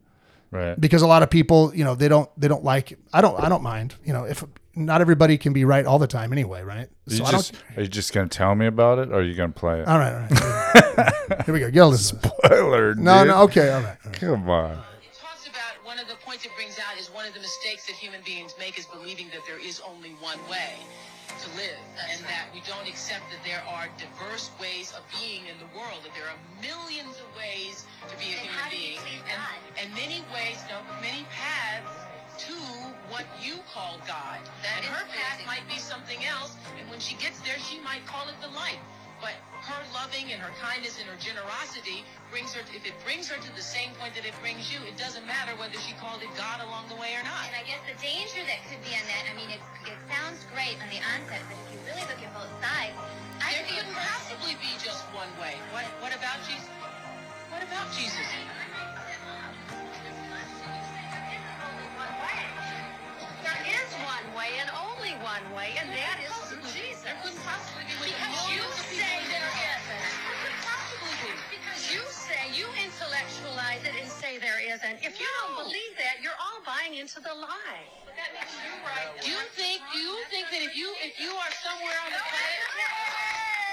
Right. 0.50 0.80
because 0.80 1.02
a 1.02 1.08
lot 1.08 1.24
of 1.24 1.30
people, 1.30 1.72
you 1.74 1.82
know, 1.84 1.94
they 1.96 2.06
don't 2.08 2.30
they 2.40 2.46
don't 2.48 2.64
like. 2.64 2.96
I 3.12 3.20
don't 3.20 3.38
I 3.38 3.48
don't 3.48 3.62
mind. 3.62 3.96
You 4.04 4.12
know, 4.12 4.24
if 4.24 4.44
not 4.76 5.00
everybody 5.00 5.38
can 5.38 5.52
be 5.52 5.64
right 5.64 5.84
all 5.86 5.98
the 5.98 6.06
time 6.06 6.32
anyway, 6.32 6.62
right? 6.62 6.88
You 7.06 7.16
So 7.18 7.24
I 7.24 7.30
just, 7.32 7.52
don't. 7.52 7.78
are 7.78 7.82
you 7.82 7.88
just 7.88 8.12
going 8.12 8.28
to 8.28 8.36
tell 8.38 8.54
me 8.54 8.66
about 8.66 8.98
it 8.98 9.08
or 9.10 9.16
are 9.16 9.22
you 9.22 9.34
going 9.34 9.52
to 9.52 9.58
play 9.58 9.80
it? 9.80 9.86
All 9.88 9.98
right, 9.98 10.12
all 10.12 10.20
right. 10.96 11.12
Here 11.46 11.54
we 11.54 11.60
go. 11.60 11.66
Yell 11.68 11.90
this. 11.90 12.08
Spoiler, 12.08 12.94
No, 12.94 13.18
dude. 13.20 13.28
no. 13.28 13.42
Okay, 13.42 13.70
all 13.70 13.80
right. 13.82 13.96
all 14.04 14.10
right. 14.10 14.20
Come 14.20 14.48
on. 14.50 14.72
It 14.72 15.14
talks 15.18 15.46
about 15.46 15.74
one 15.84 15.98
of 15.98 16.08
the 16.08 16.14
points 16.24 16.44
it 16.44 16.52
brings 16.56 16.78
out 16.78 16.98
is 17.00 17.08
one 17.08 17.26
of 17.26 17.34
the 17.34 17.40
mistakes 17.40 17.54
mistakes 17.64 17.86
that 17.86 17.96
human 17.96 18.20
beings 18.26 18.54
make 18.58 18.78
is 18.78 18.84
believing 18.86 19.26
that 19.32 19.40
there 19.48 19.56
is 19.58 19.80
only 19.88 20.10
one 20.20 20.36
way 20.50 20.74
to 21.40 21.48
live 21.56 21.80
and 22.12 22.20
that 22.28 22.44
we 22.52 22.60
don't 22.68 22.84
accept 22.86 23.24
that 23.32 23.40
there 23.46 23.62
are 23.66 23.88
diverse 23.96 24.50
ways 24.60 24.92
of 24.92 25.00
being 25.16 25.48
in 25.48 25.56
the 25.58 25.70
world, 25.72 25.96
that 26.04 26.12
there 26.12 26.28
are 26.28 26.36
millions 26.60 27.16
of 27.16 27.26
ways 27.32 27.86
to 28.10 28.14
be 28.20 28.36
a 28.36 28.36
Then 28.36 28.44
human 28.44 28.52
how 28.52 28.68
do 28.68 28.76
you 28.76 29.00
being 29.00 29.24
and, 29.32 29.40
God? 29.40 29.56
and 29.80 29.88
many 29.96 30.20
ways, 30.28 30.60
no, 30.68 30.76
many 31.00 31.24
paths 31.32 31.88
to 32.38 32.56
what 33.10 33.24
you 33.42 33.60
call 33.72 33.98
God. 34.06 34.40
That 34.62 34.82
and 34.82 34.90
her 34.90 35.06
path 35.12 35.38
might 35.46 35.66
be 35.68 35.78
something 35.78 36.18
else, 36.24 36.56
and 36.80 36.88
when 36.90 36.98
she 36.98 37.14
gets 37.16 37.40
there, 37.40 37.58
she 37.58 37.78
might 37.80 38.04
call 38.06 38.28
it 38.28 38.38
the 38.42 38.50
light. 38.52 38.80
But 39.22 39.38
her 39.64 39.80
loving 39.96 40.34
and 40.34 40.42
her 40.42 40.52
kindness 40.60 41.00
and 41.00 41.08
her 41.08 41.16
generosity 41.16 42.04
brings 42.28 42.52
her, 42.52 42.60
if 42.76 42.84
it 42.84 42.92
brings 43.06 43.30
her 43.32 43.40
to 43.40 43.50
the 43.56 43.64
same 43.64 43.94
point 43.96 44.12
that 44.18 44.26
it 44.26 44.36
brings 44.44 44.68
you, 44.68 44.82
it 44.84 45.00
doesn't 45.00 45.24
matter 45.24 45.56
whether 45.56 45.78
she 45.80 45.96
called 45.96 46.20
it 46.20 46.28
God 46.36 46.60
along 46.60 46.92
the 46.92 46.98
way 47.00 47.16
or 47.16 47.24
not. 47.24 47.48
And 47.48 47.56
I 47.56 47.64
guess 47.64 47.80
the 47.88 47.96
danger 48.02 48.42
that 48.44 48.60
could 48.68 48.82
be 48.84 48.92
on 48.92 49.04
that, 49.08 49.24
I 49.30 49.32
mean, 49.32 49.48
it, 49.48 49.62
it 49.88 49.96
sounds 50.10 50.44
great 50.52 50.76
on 50.82 50.88
the 50.92 51.00
onset, 51.16 51.40
but 51.48 51.56
if 51.56 51.66
you 51.72 51.80
really 51.88 52.04
look 52.04 52.20
at 52.20 52.32
both 52.36 52.52
sides, 52.60 52.92
I 53.40 53.56
There 53.56 53.64
could 53.64 53.80
couldn't 53.80 53.96
possibly 53.96 54.58
be 54.60 54.72
just 54.82 55.00
one 55.16 55.30
way. 55.40 55.56
What, 55.72 55.88
what 56.04 56.12
about 56.12 56.42
Jesus? 56.44 56.68
What 57.48 57.64
about 57.64 57.88
Jesus? 57.96 58.28
One 65.34 65.50
way, 65.58 65.74
and 65.82 65.90
that 65.90 66.22
is 66.22 66.30
through 66.46 66.62
Jesus. 66.70 67.02
There 67.02 67.18
couldn't 67.18 67.42
possibly 67.42 67.82
be 67.90 68.06
Because 68.06 68.38
you 68.54 68.62
say 68.94 69.18
there 69.34 69.50
isn't. 69.50 70.06
There 70.06 70.38
couldn't 70.38 70.62
possibly 70.62 71.14
be. 71.26 71.30
Because 71.58 71.82
you 71.90 72.02
say, 72.06 72.42
you 72.54 72.66
intellectualize 72.78 73.82
it 73.82 73.98
and 73.98 74.06
say 74.06 74.38
there 74.38 74.62
isn't. 74.62 75.02
If 75.02 75.18
you 75.18 75.26
don't 75.42 75.58
believe 75.58 75.92
that, 75.98 76.22
you're 76.22 76.38
all 76.38 76.62
buying 76.62 77.02
into 77.02 77.18
the 77.18 77.34
lie. 77.34 77.82
Do 79.26 79.26
you 79.26 79.42
think? 79.58 79.82
Do 79.90 79.98
you 79.98 80.14
think 80.30 80.46
that 80.54 80.62
if 80.62 80.78
you 80.78 80.86
if 81.02 81.18
you 81.18 81.34
are 81.34 81.52
somewhere 81.66 81.98
on 82.06 82.14
the 82.14 82.22
planet, 82.30 82.62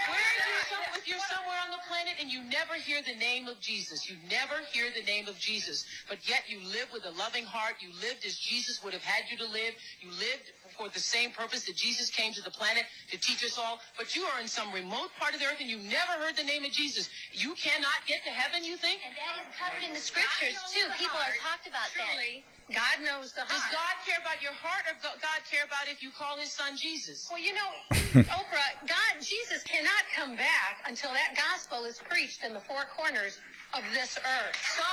where 0.09 0.17
are 0.17 0.41
you 0.41 0.57
some, 0.65 0.81
if 0.97 1.05
you're 1.05 1.21
somewhere 1.29 1.61
on 1.61 1.69
the 1.69 1.83
planet 1.85 2.17
and 2.17 2.33
you 2.33 2.41
never 2.49 2.73
hear 2.73 3.05
the 3.05 3.13
name 3.21 3.45
of 3.45 3.61
Jesus, 3.61 4.09
you 4.09 4.17
never 4.33 4.65
hear 4.73 4.89
the 4.97 5.05
name 5.05 5.29
of 5.29 5.37
Jesus, 5.37 5.85
but 6.09 6.17
yet 6.25 6.49
you 6.49 6.57
live 6.73 6.89
with 6.89 7.05
a 7.05 7.13
loving 7.21 7.45
heart, 7.45 7.77
you 7.85 7.93
lived 8.01 8.25
as 8.25 8.33
Jesus 8.41 8.81
would 8.83 8.93
have 8.93 9.05
had 9.05 9.29
you 9.29 9.37
to 9.37 9.45
live, 9.45 9.77
you 10.01 10.09
lived 10.09 10.49
for 10.81 10.89
the 10.89 10.99
same 10.99 11.29
purpose 11.29 11.69
that 11.69 11.77
Jesus 11.77 12.09
came 12.09 12.33
to 12.33 12.41
the 12.41 12.49
planet 12.49 12.89
to 13.13 13.17
teach 13.21 13.45
us 13.45 13.57
all, 13.61 13.77
but 13.97 14.15
you 14.17 14.25
are 14.33 14.41
in 14.41 14.49
some 14.49 14.73
remote 14.73 15.13
part 15.21 15.33
of 15.33 15.39
the 15.39 15.45
earth 15.45 15.61
and 15.61 15.69
you 15.69 15.77
never 15.77 16.17
heard 16.17 16.33
the 16.33 16.43
name 16.43 16.65
of 16.65 16.73
Jesus. 16.73 17.09
You 17.31 17.53
cannot 17.53 18.01
get 18.09 18.25
to 18.25 18.33
heaven, 18.33 18.65
you 18.65 18.77
think? 18.81 19.05
And 19.05 19.13
that 19.13 19.45
is 19.45 19.53
covered 19.53 19.83
in 19.85 19.93
the 19.93 20.01
scriptures 20.01 20.57
too. 20.73 20.89
People 20.97 21.21
are 21.21 21.37
talked 21.37 21.69
about 21.69 21.85
that. 21.93 22.17
Truly, 22.17 22.41
God 22.73 22.97
knows 23.05 23.29
the 23.37 23.45
heart. 23.45 23.61
Does. 23.61 23.69
God 23.69 23.95
care 24.09 24.17
about 24.17 24.41
your 24.41 24.57
heart 24.57 24.89
or 24.89 24.97
go- 25.05 25.17
God 25.21 25.39
care 25.45 25.69
about 25.69 25.85
if 25.85 26.01
you 26.01 26.09
call 26.09 26.41
his 26.41 26.49
son 26.49 26.73
Jesus? 26.73 27.29
Well, 27.29 27.41
you 27.41 27.53
know, 27.53 27.69
Oprah, 28.33 28.71
God, 28.89 29.13
Jesus 29.21 29.61
cannot 29.61 30.01
come 30.17 30.33
back 30.33 30.81
until 30.89 31.13
that 31.13 31.37
gospel 31.37 31.85
is 31.85 32.01
preached 32.09 32.41
in 32.41 32.57
the 32.57 32.63
four 32.63 32.89
corners 32.89 33.37
of 33.77 33.85
this 33.93 34.17
earth. 34.17 34.57
So, 34.73 34.89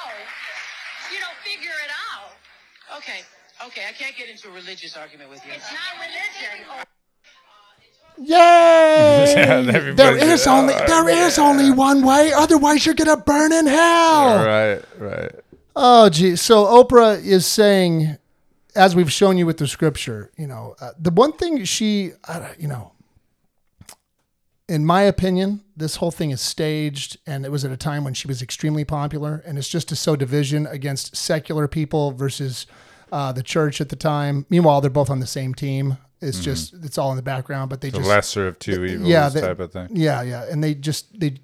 you 1.08 1.18
know, 1.24 1.32
figure 1.40 1.72
it 1.80 1.92
out. 2.12 2.36
Okay, 3.00 3.24
okay, 3.66 3.82
I 3.88 3.92
can't 3.92 4.16
get 4.16 4.28
into 4.28 4.48
a 4.48 4.52
religious 4.52 4.96
argument 4.96 5.30
with 5.30 5.44
you. 5.46 5.52
It's 5.54 5.70
not 5.70 6.00
religion. 6.00 6.66
Yay! 6.76 6.84
Yeah, 8.20 9.60
there 9.62 9.76
everybody- 9.76 10.20
is 10.20 10.46
only 10.46 10.74
there 10.74 11.08
is 11.08 11.38
only 11.38 11.70
one 11.70 12.04
way. 12.04 12.32
Otherwise, 12.32 12.84
you're 12.84 12.96
gonna 12.96 13.16
burn 13.16 13.52
in 13.52 13.66
hell. 13.66 14.44
Right, 14.44 14.82
right. 14.98 15.30
Oh, 15.76 16.08
gee. 16.08 16.34
So 16.34 16.64
Oprah 16.64 17.24
is 17.24 17.46
saying, 17.46 18.18
as 18.74 18.96
we've 18.96 19.12
shown 19.12 19.38
you 19.38 19.46
with 19.46 19.58
the 19.58 19.68
scripture, 19.68 20.32
you 20.36 20.48
know, 20.48 20.74
uh, 20.80 20.90
the 20.98 21.12
one 21.12 21.32
thing 21.32 21.62
she, 21.64 22.10
uh, 22.26 22.48
you 22.58 22.66
know, 22.66 22.90
in 24.68 24.84
my 24.84 25.02
opinion, 25.02 25.60
this 25.76 25.96
whole 25.96 26.10
thing 26.10 26.32
is 26.32 26.40
staged, 26.40 27.18
and 27.24 27.44
it 27.46 27.52
was 27.52 27.64
at 27.64 27.70
a 27.70 27.76
time 27.76 28.02
when 28.02 28.14
she 28.14 28.26
was 28.26 28.42
extremely 28.42 28.84
popular, 28.84 29.44
and 29.46 29.56
it's 29.56 29.68
just 29.68 29.88
to 29.90 29.96
sow 29.96 30.16
division 30.16 30.66
against 30.66 31.16
secular 31.16 31.68
people 31.68 32.10
versus 32.10 32.66
uh, 33.12 33.32
the 33.32 33.42
church 33.42 33.80
at 33.80 33.88
the 33.88 33.96
time. 33.96 34.46
Meanwhile, 34.50 34.80
they're 34.80 34.90
both 34.90 35.10
on 35.10 35.20
the 35.20 35.26
same 35.26 35.54
team. 35.54 35.98
It's 36.20 36.40
just 36.40 36.74
it's 36.82 36.98
all 36.98 37.10
in 37.10 37.16
the 37.16 37.22
background, 37.22 37.70
but 37.70 37.80
they 37.80 37.90
The 37.90 37.98
just 37.98 38.08
lesser 38.08 38.48
of 38.48 38.58
two 38.58 38.84
evils 38.84 39.08
yeah, 39.08 39.28
they- 39.28 39.40
type 39.40 39.60
of 39.60 39.72
thing. 39.72 39.88
yeah, 39.92 40.22
yeah, 40.22 40.44
and 40.50 40.62
they 40.64 40.74
just 40.74 41.18
they. 41.18 41.36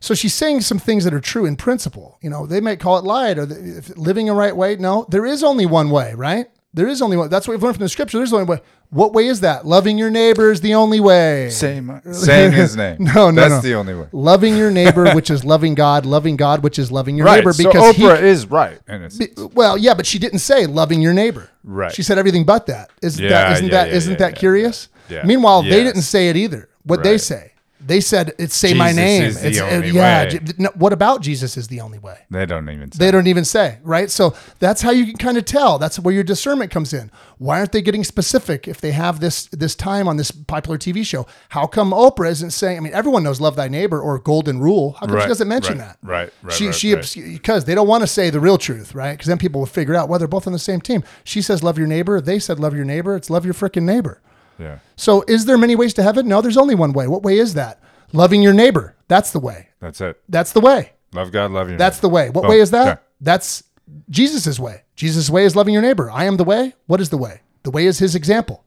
So 0.00 0.14
she's 0.14 0.32
saying 0.34 0.60
some 0.60 0.78
things 0.78 1.02
that 1.04 1.12
are 1.12 1.20
true 1.20 1.44
in 1.44 1.56
principle. 1.56 2.18
You 2.22 2.30
know, 2.30 2.46
they 2.46 2.60
might 2.60 2.78
call 2.78 2.98
it 2.98 3.04
light 3.04 3.36
or 3.36 3.46
the, 3.46 3.78
if 3.78 3.96
living 3.96 4.28
a 4.28 4.34
right 4.34 4.54
way. 4.56 4.76
No, 4.76 5.06
there 5.10 5.26
is 5.26 5.42
only 5.42 5.66
one 5.66 5.90
way, 5.90 6.14
right? 6.14 6.46
There 6.74 6.86
is 6.86 7.00
only 7.00 7.16
one. 7.16 7.30
That's 7.30 7.48
what 7.48 7.52
we've 7.54 7.62
learned 7.62 7.76
from 7.76 7.84
the 7.84 7.88
scripture. 7.88 8.18
There's 8.18 8.32
only 8.32 8.44
one 8.44 8.58
way. 8.58 8.64
What 8.90 9.12
way 9.14 9.26
is 9.26 9.40
that? 9.40 9.66
Loving 9.66 9.96
your 9.98 10.10
neighbor 10.10 10.50
is 10.52 10.60
the 10.60 10.74
only 10.74 11.00
way. 11.00 11.48
Same, 11.50 11.88
uh, 11.90 12.00
saying 12.12 12.52
his 12.52 12.76
name. 12.76 12.98
No, 13.00 13.30
no, 13.30 13.40
That's 13.48 13.50
no. 13.64 13.68
the 13.70 13.74
only 13.74 13.94
way. 13.94 14.06
Loving 14.12 14.56
your 14.56 14.70
neighbor, 14.70 15.10
which 15.14 15.30
is 15.30 15.44
loving 15.46 15.74
God. 15.74 16.04
Loving 16.04 16.36
God, 16.36 16.62
which 16.62 16.78
is 16.78 16.92
loving 16.92 17.16
your 17.16 17.24
Right. 17.26 17.36
neighbor. 17.38 17.52
so 17.54 17.64
Because 17.64 17.96
he- 17.96 18.02
Oprah 18.02 18.22
is 18.22 18.46
right. 18.50 18.78
And 18.86 19.04
it's, 19.04 19.16
Be- 19.16 19.28
well, 19.54 19.78
yeah, 19.78 19.94
but 19.94 20.04
she 20.06 20.18
didn't 20.18 20.40
say 20.40 20.66
loving 20.66 21.00
your 21.00 21.14
neighbor. 21.14 21.48
Right. 21.64 21.92
She 21.92 22.02
said 22.02 22.18
everything 22.18 22.44
but 22.44 22.66
that. 22.66 22.90
Isn't 23.02 23.22
Yeah, 23.22 23.30
that 23.30 23.52
isn't 23.54 23.64
yeah, 23.66 23.84
that 23.84 23.92
yeah, 24.04 24.08
not 24.10 24.18
that 24.18 24.36
curious? 24.36 24.88
Meanwhile, 25.24 25.62
they 25.62 25.82
didn't 25.84 26.02
say 26.02 26.28
it 26.28 26.36
either. 26.36 26.68
What 26.84 27.02
they 27.02 27.16
say, 27.18 27.52
they 27.80 28.00
said 28.00 28.32
it's 28.38 28.54
say 28.56 28.74
my 28.74 28.92
name. 28.92 29.22
is 29.22 29.40
the 29.40 29.48
It's- 29.50 29.72
only 29.74 29.90
yeah. 29.90 30.24
way. 30.24 30.40
no, 30.58 30.70
what 30.74 30.92
about 30.92 31.20
Jesus 31.22 31.56
is 31.56 31.68
the 31.68 31.80
only 31.80 31.98
way? 31.98 32.18
they 32.30 32.44
don't 32.46 32.68
even 32.68 32.90
say. 32.92 32.98
They 32.98 33.10
don't 33.10 33.26
even 33.26 33.44
say, 33.44 33.78
right? 33.82 34.10
So 34.10 34.34
that's 34.58 34.82
how 34.82 34.90
you 34.90 35.06
can 35.06 35.16
kind 35.16 35.38
of 35.38 35.44
tell. 35.44 35.78
That's 35.78 35.98
where 35.98 36.12
your 36.14 36.24
discernment 36.24 36.70
comes 36.70 36.92
in. 36.92 37.10
Why 37.38 37.58
aren't 37.60 37.72
they 37.72 37.82
getting 37.82 38.02
specific 38.04 38.66
if 38.66 38.80
they 38.80 38.90
have 38.92 39.20
this 39.20 39.46
this 39.46 39.74
time 39.76 40.08
on 40.08 40.16
this 40.16 40.30
popular 40.32 40.76
TV 40.76 41.04
show? 41.04 41.26
How 41.50 41.66
come 41.66 41.92
Oprah 41.92 42.30
isn't 42.30 42.50
saying? 42.50 42.76
I 42.76 42.80
mean, 42.80 42.92
everyone 42.92 43.22
knows 43.22 43.40
"Love 43.40 43.54
Thy 43.56 43.68
Neighbor" 43.68 44.00
or 44.00 44.18
"Golden 44.18 44.58
Rule." 44.58 44.96
How 44.98 45.06
come 45.06 45.20
she 45.20 45.28
doesn't 45.28 45.48
mention 45.48 45.78
right, 45.78 45.86
that? 45.86 45.98
right, 46.02 46.32
right, 46.42 46.52
She 46.52 46.66
right, 46.66 46.74
she 46.74 46.94
right. 46.94 47.14
because 47.32 47.64
they 47.64 47.74
don't 47.76 47.86
want 47.88 48.02
to 48.02 48.06
say 48.08 48.30
the 48.30 48.40
real 48.40 48.58
truth, 48.58 48.94
right? 48.94 49.12
Because 49.12 49.28
then 49.28 49.38
people 49.38 49.60
will 49.60 49.66
figure 49.66 49.94
out 49.94 50.08
well 50.08 50.18
they're 50.18 50.26
both 50.28 50.46
on 50.46 50.52
the 50.52 50.58
same 50.58 50.80
team. 50.80 51.04
She 51.24 51.40
says 51.42 51.62
"Love 51.62 51.78
your 51.78 51.86
neighbor." 51.86 52.20
They 52.20 52.38
said 52.40 52.58
"Love 52.58 52.74
your 52.74 52.84
neighbor." 52.84 53.14
It's 53.14 53.30
love 53.30 53.44
your 53.44 53.54
freaking 53.54 53.84
neighbor. 53.84 54.20
Yeah. 54.58 54.78
So 54.96 55.24
is 55.28 55.44
there 55.46 55.58
many 55.58 55.76
ways 55.76 55.94
to 55.94 56.02
heaven? 56.02 56.28
No, 56.28 56.40
there's 56.40 56.56
only 56.56 56.74
one 56.74 56.92
way. 56.92 57.06
What 57.06 57.22
way 57.22 57.38
is 57.38 57.54
that? 57.54 57.80
Loving 58.12 58.42
your 58.42 58.52
neighbor. 58.54 58.96
That's 59.08 59.32
the 59.32 59.40
way. 59.40 59.68
That's 59.80 60.00
it. 60.00 60.20
That's 60.28 60.52
the 60.52 60.60
way. 60.60 60.92
Love 61.12 61.32
God, 61.32 61.50
love 61.50 61.68
your 61.68 61.78
That's 61.78 62.00
the 62.00 62.08
way. 62.08 62.30
What 62.30 62.42
Boom. 62.42 62.50
way 62.50 62.60
is 62.60 62.70
that? 62.72 62.86
Yeah. 62.86 62.96
That's 63.20 63.62
Jesus' 64.10 64.58
way. 64.58 64.82
Jesus' 64.96 65.30
way 65.30 65.44
is 65.44 65.56
loving 65.56 65.72
your 65.72 65.82
neighbor. 65.82 66.10
I 66.10 66.24
am 66.24 66.36
the 66.36 66.44
way. 66.44 66.74
What 66.86 67.00
is 67.00 67.08
the 67.10 67.16
way? 67.16 67.40
The 67.62 67.70
way 67.70 67.86
is 67.86 67.98
his 67.98 68.14
example. 68.14 68.64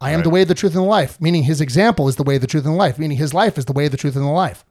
I 0.00 0.10
am 0.10 0.16
Right. 0.18 0.24
the 0.24 0.30
way, 0.30 0.44
the 0.44 0.54
truth, 0.54 0.74
and 0.74 0.82
the 0.84 0.88
life, 0.88 1.20
meaning 1.20 1.42
his 1.44 1.60
example 1.60 2.08
is 2.08 2.16
the 2.16 2.22
way, 2.22 2.38
the 2.38 2.46
truth, 2.46 2.64
and 2.64 2.74
the 2.74 2.78
life, 2.78 2.98
meaning 2.98 3.18
his 3.18 3.34
life 3.34 3.58
is 3.58 3.66
the 3.66 3.72
way, 3.72 3.88
the 3.88 3.96
truth, 3.98 4.16
and 4.16 4.24
the 4.24 4.30
life. 4.30 4.64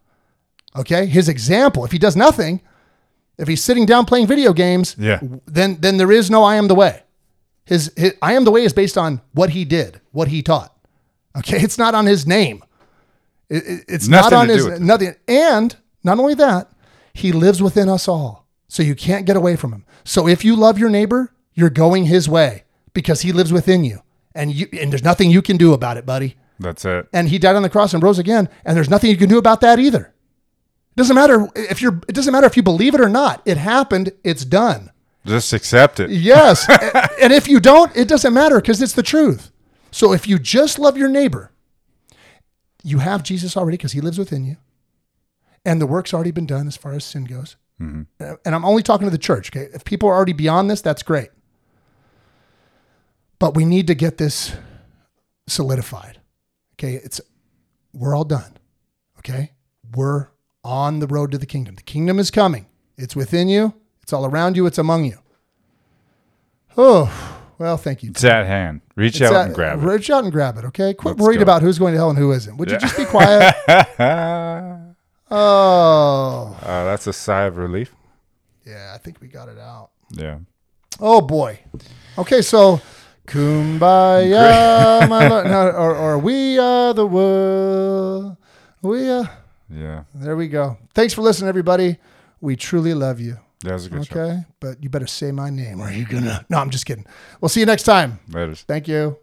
Okay? 0.75 1.05
His 1.05 1.29
example, 1.29 1.85
if 1.85 1.91
he 1.91 1.99
does 1.99 2.15
nothing, 2.15 2.61
if 3.37 3.47
he's 3.47 3.63
sitting 3.63 3.85
down 3.85 4.05
playing 4.05 4.27
video 4.27 4.53
games, 4.53 4.95
Yeah. 4.97 5.19
then 5.45 5.77
then 5.81 5.97
there 5.97 6.11
is 6.11 6.29
no 6.31 6.43
I 6.43 6.55
am 6.55 6.67
the 6.67 6.75
way. 6.75 7.03
His, 7.69 7.93
his 7.95 8.13
I 8.21 8.33
am 8.33 8.43
the 8.43 8.51
way 8.51 8.63
is 8.63 8.73
based 8.73 8.97
on 8.97 9.21
what 9.33 9.51
he 9.51 9.63
did, 9.63 10.01
what 10.11 10.27
he 10.27 10.41
taught. 10.41 10.75
Okay? 11.37 11.61
It's 11.63 11.77
not 11.77 11.95
on 11.95 12.05
his 12.07 12.25
name. 12.27 12.63
It- 13.49 13.63
it- 13.65 13.85
it's 13.87 14.07
Nothing 14.07 14.31
not 14.31 14.33
on 14.41 14.49
his 14.49 14.79
nothing. 14.79 15.15
And 15.27 15.75
not 16.03 16.19
only 16.19 16.33
that, 16.33 16.69
he 17.13 17.31
lives 17.31 17.61
within 17.61 17.87
us 17.87 18.07
all. 18.07 18.47
So 18.67 18.83
you 18.83 18.95
can't 18.95 19.25
get 19.25 19.35
away 19.37 19.55
from 19.55 19.71
him. 19.73 19.85
So 20.03 20.27
if 20.27 20.43
you 20.43 20.55
love 20.55 20.77
your 20.79 20.89
neighbor, 20.89 21.31
you're 21.53 21.69
going 21.69 22.05
his 22.05 22.27
way 22.27 22.63
because 22.93 23.21
he 23.21 23.31
lives 23.31 23.51
within 23.53 23.83
you. 23.83 24.01
And 24.35 24.51
you 24.53 24.67
and 24.79 24.91
there's 24.91 25.03
nothing 25.03 25.31
you 25.31 25.41
can 25.41 25.57
do 25.57 25.73
about 25.73 25.97
it, 25.97 26.05
buddy. 26.05 26.35
That's 26.59 26.83
it. 26.85 27.07
And 27.13 27.29
he 27.29 27.39
died 27.39 27.55
on 27.55 27.61
the 27.63 27.69
cross 27.69 27.93
and 27.93 28.03
rose 28.03 28.19
again, 28.19 28.49
and 28.65 28.75
there's 28.75 28.89
nothing 28.89 29.09
you 29.09 29.17
can 29.17 29.29
do 29.29 29.37
about 29.37 29.61
that 29.61 29.79
either. 29.79 30.13
It 30.91 30.95
doesn't 30.97 31.15
matter 31.15 31.47
if 31.55 31.81
you're 31.81 31.99
it 32.07 32.13
doesn't 32.15 32.31
matter 32.31 32.45
if 32.47 32.57
you 32.57 32.63
believe 32.63 32.93
it 32.95 33.01
or 33.01 33.09
not. 33.09 33.41
It 33.45 33.57
happened, 33.57 34.11
it's 34.23 34.43
done. 34.45 34.91
Just 35.25 35.53
accept 35.53 35.99
it. 35.99 36.09
Yes. 36.09 36.67
A- 36.69 37.09
and 37.23 37.33
if 37.33 37.47
you 37.47 37.59
don't, 37.59 37.95
it 37.95 38.07
doesn't 38.07 38.33
matter 38.33 38.55
because 38.61 38.81
it's 38.81 38.93
the 38.93 39.03
truth. 39.03 39.51
So 39.91 40.13
if 40.13 40.27
you 40.27 40.39
just 40.39 40.79
love 40.79 40.97
your 40.97 41.09
neighbor, 41.09 41.51
you 42.83 42.99
have 42.99 43.23
Jesus 43.23 43.57
already 43.57 43.75
because 43.77 43.91
he 43.91 44.01
lives 44.01 44.17
within 44.17 44.45
you. 44.45 44.57
And 45.65 45.81
the 45.81 45.87
work's 45.87 46.13
already 46.13 46.31
been 46.31 46.45
done 46.45 46.67
as 46.67 46.77
far 46.77 46.93
as 46.93 47.03
sin 47.03 47.25
goes. 47.25 47.57
Uh, 47.81 48.35
And 48.45 48.55
I'm 48.55 48.65
only 48.65 48.83
talking 48.83 49.07
to 49.07 49.11
the 49.11 49.17
church. 49.17 49.49
Okay. 49.55 49.69
If 49.73 49.83
people 49.85 50.09
are 50.09 50.15
already 50.15 50.33
beyond 50.33 50.69
this, 50.69 50.81
that's 50.81 51.03
great. 51.03 51.29
But 53.39 53.55
we 53.55 53.65
need 53.65 53.87
to 53.87 53.95
get 53.95 54.17
this 54.17 54.55
solidified. 55.47 56.19
Okay. 56.75 56.95
It's, 56.95 57.21
we're 57.93 58.15
all 58.15 58.25
done. 58.25 58.57
Okay. 59.19 59.51
We're 59.95 60.27
on 60.63 60.99
the 60.99 61.07
road 61.07 61.31
to 61.31 61.37
the 61.37 61.45
kingdom. 61.45 61.75
The 61.75 61.83
kingdom 61.83 62.19
is 62.19 62.31
coming. 62.31 62.67
It's 62.97 63.15
within 63.15 63.47
you. 63.49 63.73
It's 64.09 64.13
all 64.15 64.25
around 64.25 64.57
you. 64.57 64.65
It's 64.65 64.79
among 64.79 65.05
you. 65.05 65.19
Oh, 66.75 67.05
well, 67.59 67.77
thank 67.77 68.01
you. 68.01 68.09
It's 68.09 68.23
at 68.23 68.47
hand. 68.47 68.81
Reach 68.95 69.21
It's 69.21 69.29
out 69.29 69.35
at- 69.35 69.45
and 69.45 69.53
grab 69.53 69.77
it. 69.77 69.85
Reach 69.85 70.09
out 70.09 70.23
and 70.23 70.33
grab 70.33 70.57
it. 70.57 70.65
Okay. 70.65 70.95
Quit 70.95 71.11
Let's 71.17 71.23
worried 71.23 71.35
go. 71.37 71.43
about 71.43 71.61
who's 71.61 71.77
going 71.77 71.93
to 71.93 71.99
hell 71.99 72.09
and 72.09 72.17
who 72.17 72.31
isn't. 72.31 72.57
Would 72.57 72.71
you 72.71 72.79
just 72.79 72.97
be 72.97 73.05
quiet? 73.15 73.53
oh, 75.29 76.57
Uh, 76.63 76.83
that's 76.85 77.05
a 77.05 77.13
sigh 77.13 77.43
of 77.43 77.57
relief. 77.57 77.93
yeah. 78.65 78.93
I 78.95 78.97
think 78.97 79.21
we 79.21 79.27
got 79.27 79.47
it 79.47 79.59
out. 79.59 79.91
Yeah. 80.09 80.39
Oh 80.99 81.21
boy. 81.21 81.59
Okay, 82.17 82.41
so 82.41 82.81
Kumbaya, 83.27 85.07
my 85.09 85.27
Lord, 85.27 85.45
no, 85.45 85.67
or, 85.69 85.95
or 85.95 86.17
we 86.17 86.57
are 86.57 86.95
the 86.95 87.05
world. 87.05 88.37
We 88.81 89.07
are. 89.07 89.29
Yeah, 89.69 90.05
There 90.15 90.35
we 90.35 90.47
go. 90.47 90.79
Thanks 90.95 91.13
for 91.13 91.21
listening, 91.21 91.47
everybody. 91.49 91.97
We 92.41 92.55
truly 92.55 92.95
love 92.95 93.19
you. 93.19 93.37
That 93.63 93.73
was 93.73 93.85
a 93.85 93.89
good 93.89 94.05
show. 94.07 94.19
Okay, 94.19 94.41
but 94.59 94.83
you 94.83 94.89
better 94.89 95.07
say 95.07 95.31
my 95.31 95.49
name, 95.49 95.81
or 95.81 95.85
are 95.85 95.91
you 95.91 96.05
gonna? 96.05 96.45
No, 96.49 96.57
I'm 96.57 96.69
just 96.69 96.85
kidding. 96.85 97.05
We'll 97.41 97.49
see 97.49 97.59
you 97.59 97.65
next 97.65 97.83
time. 97.83 98.19
Later. 98.29 98.55
Thank 98.55 98.87
you. 98.87 99.17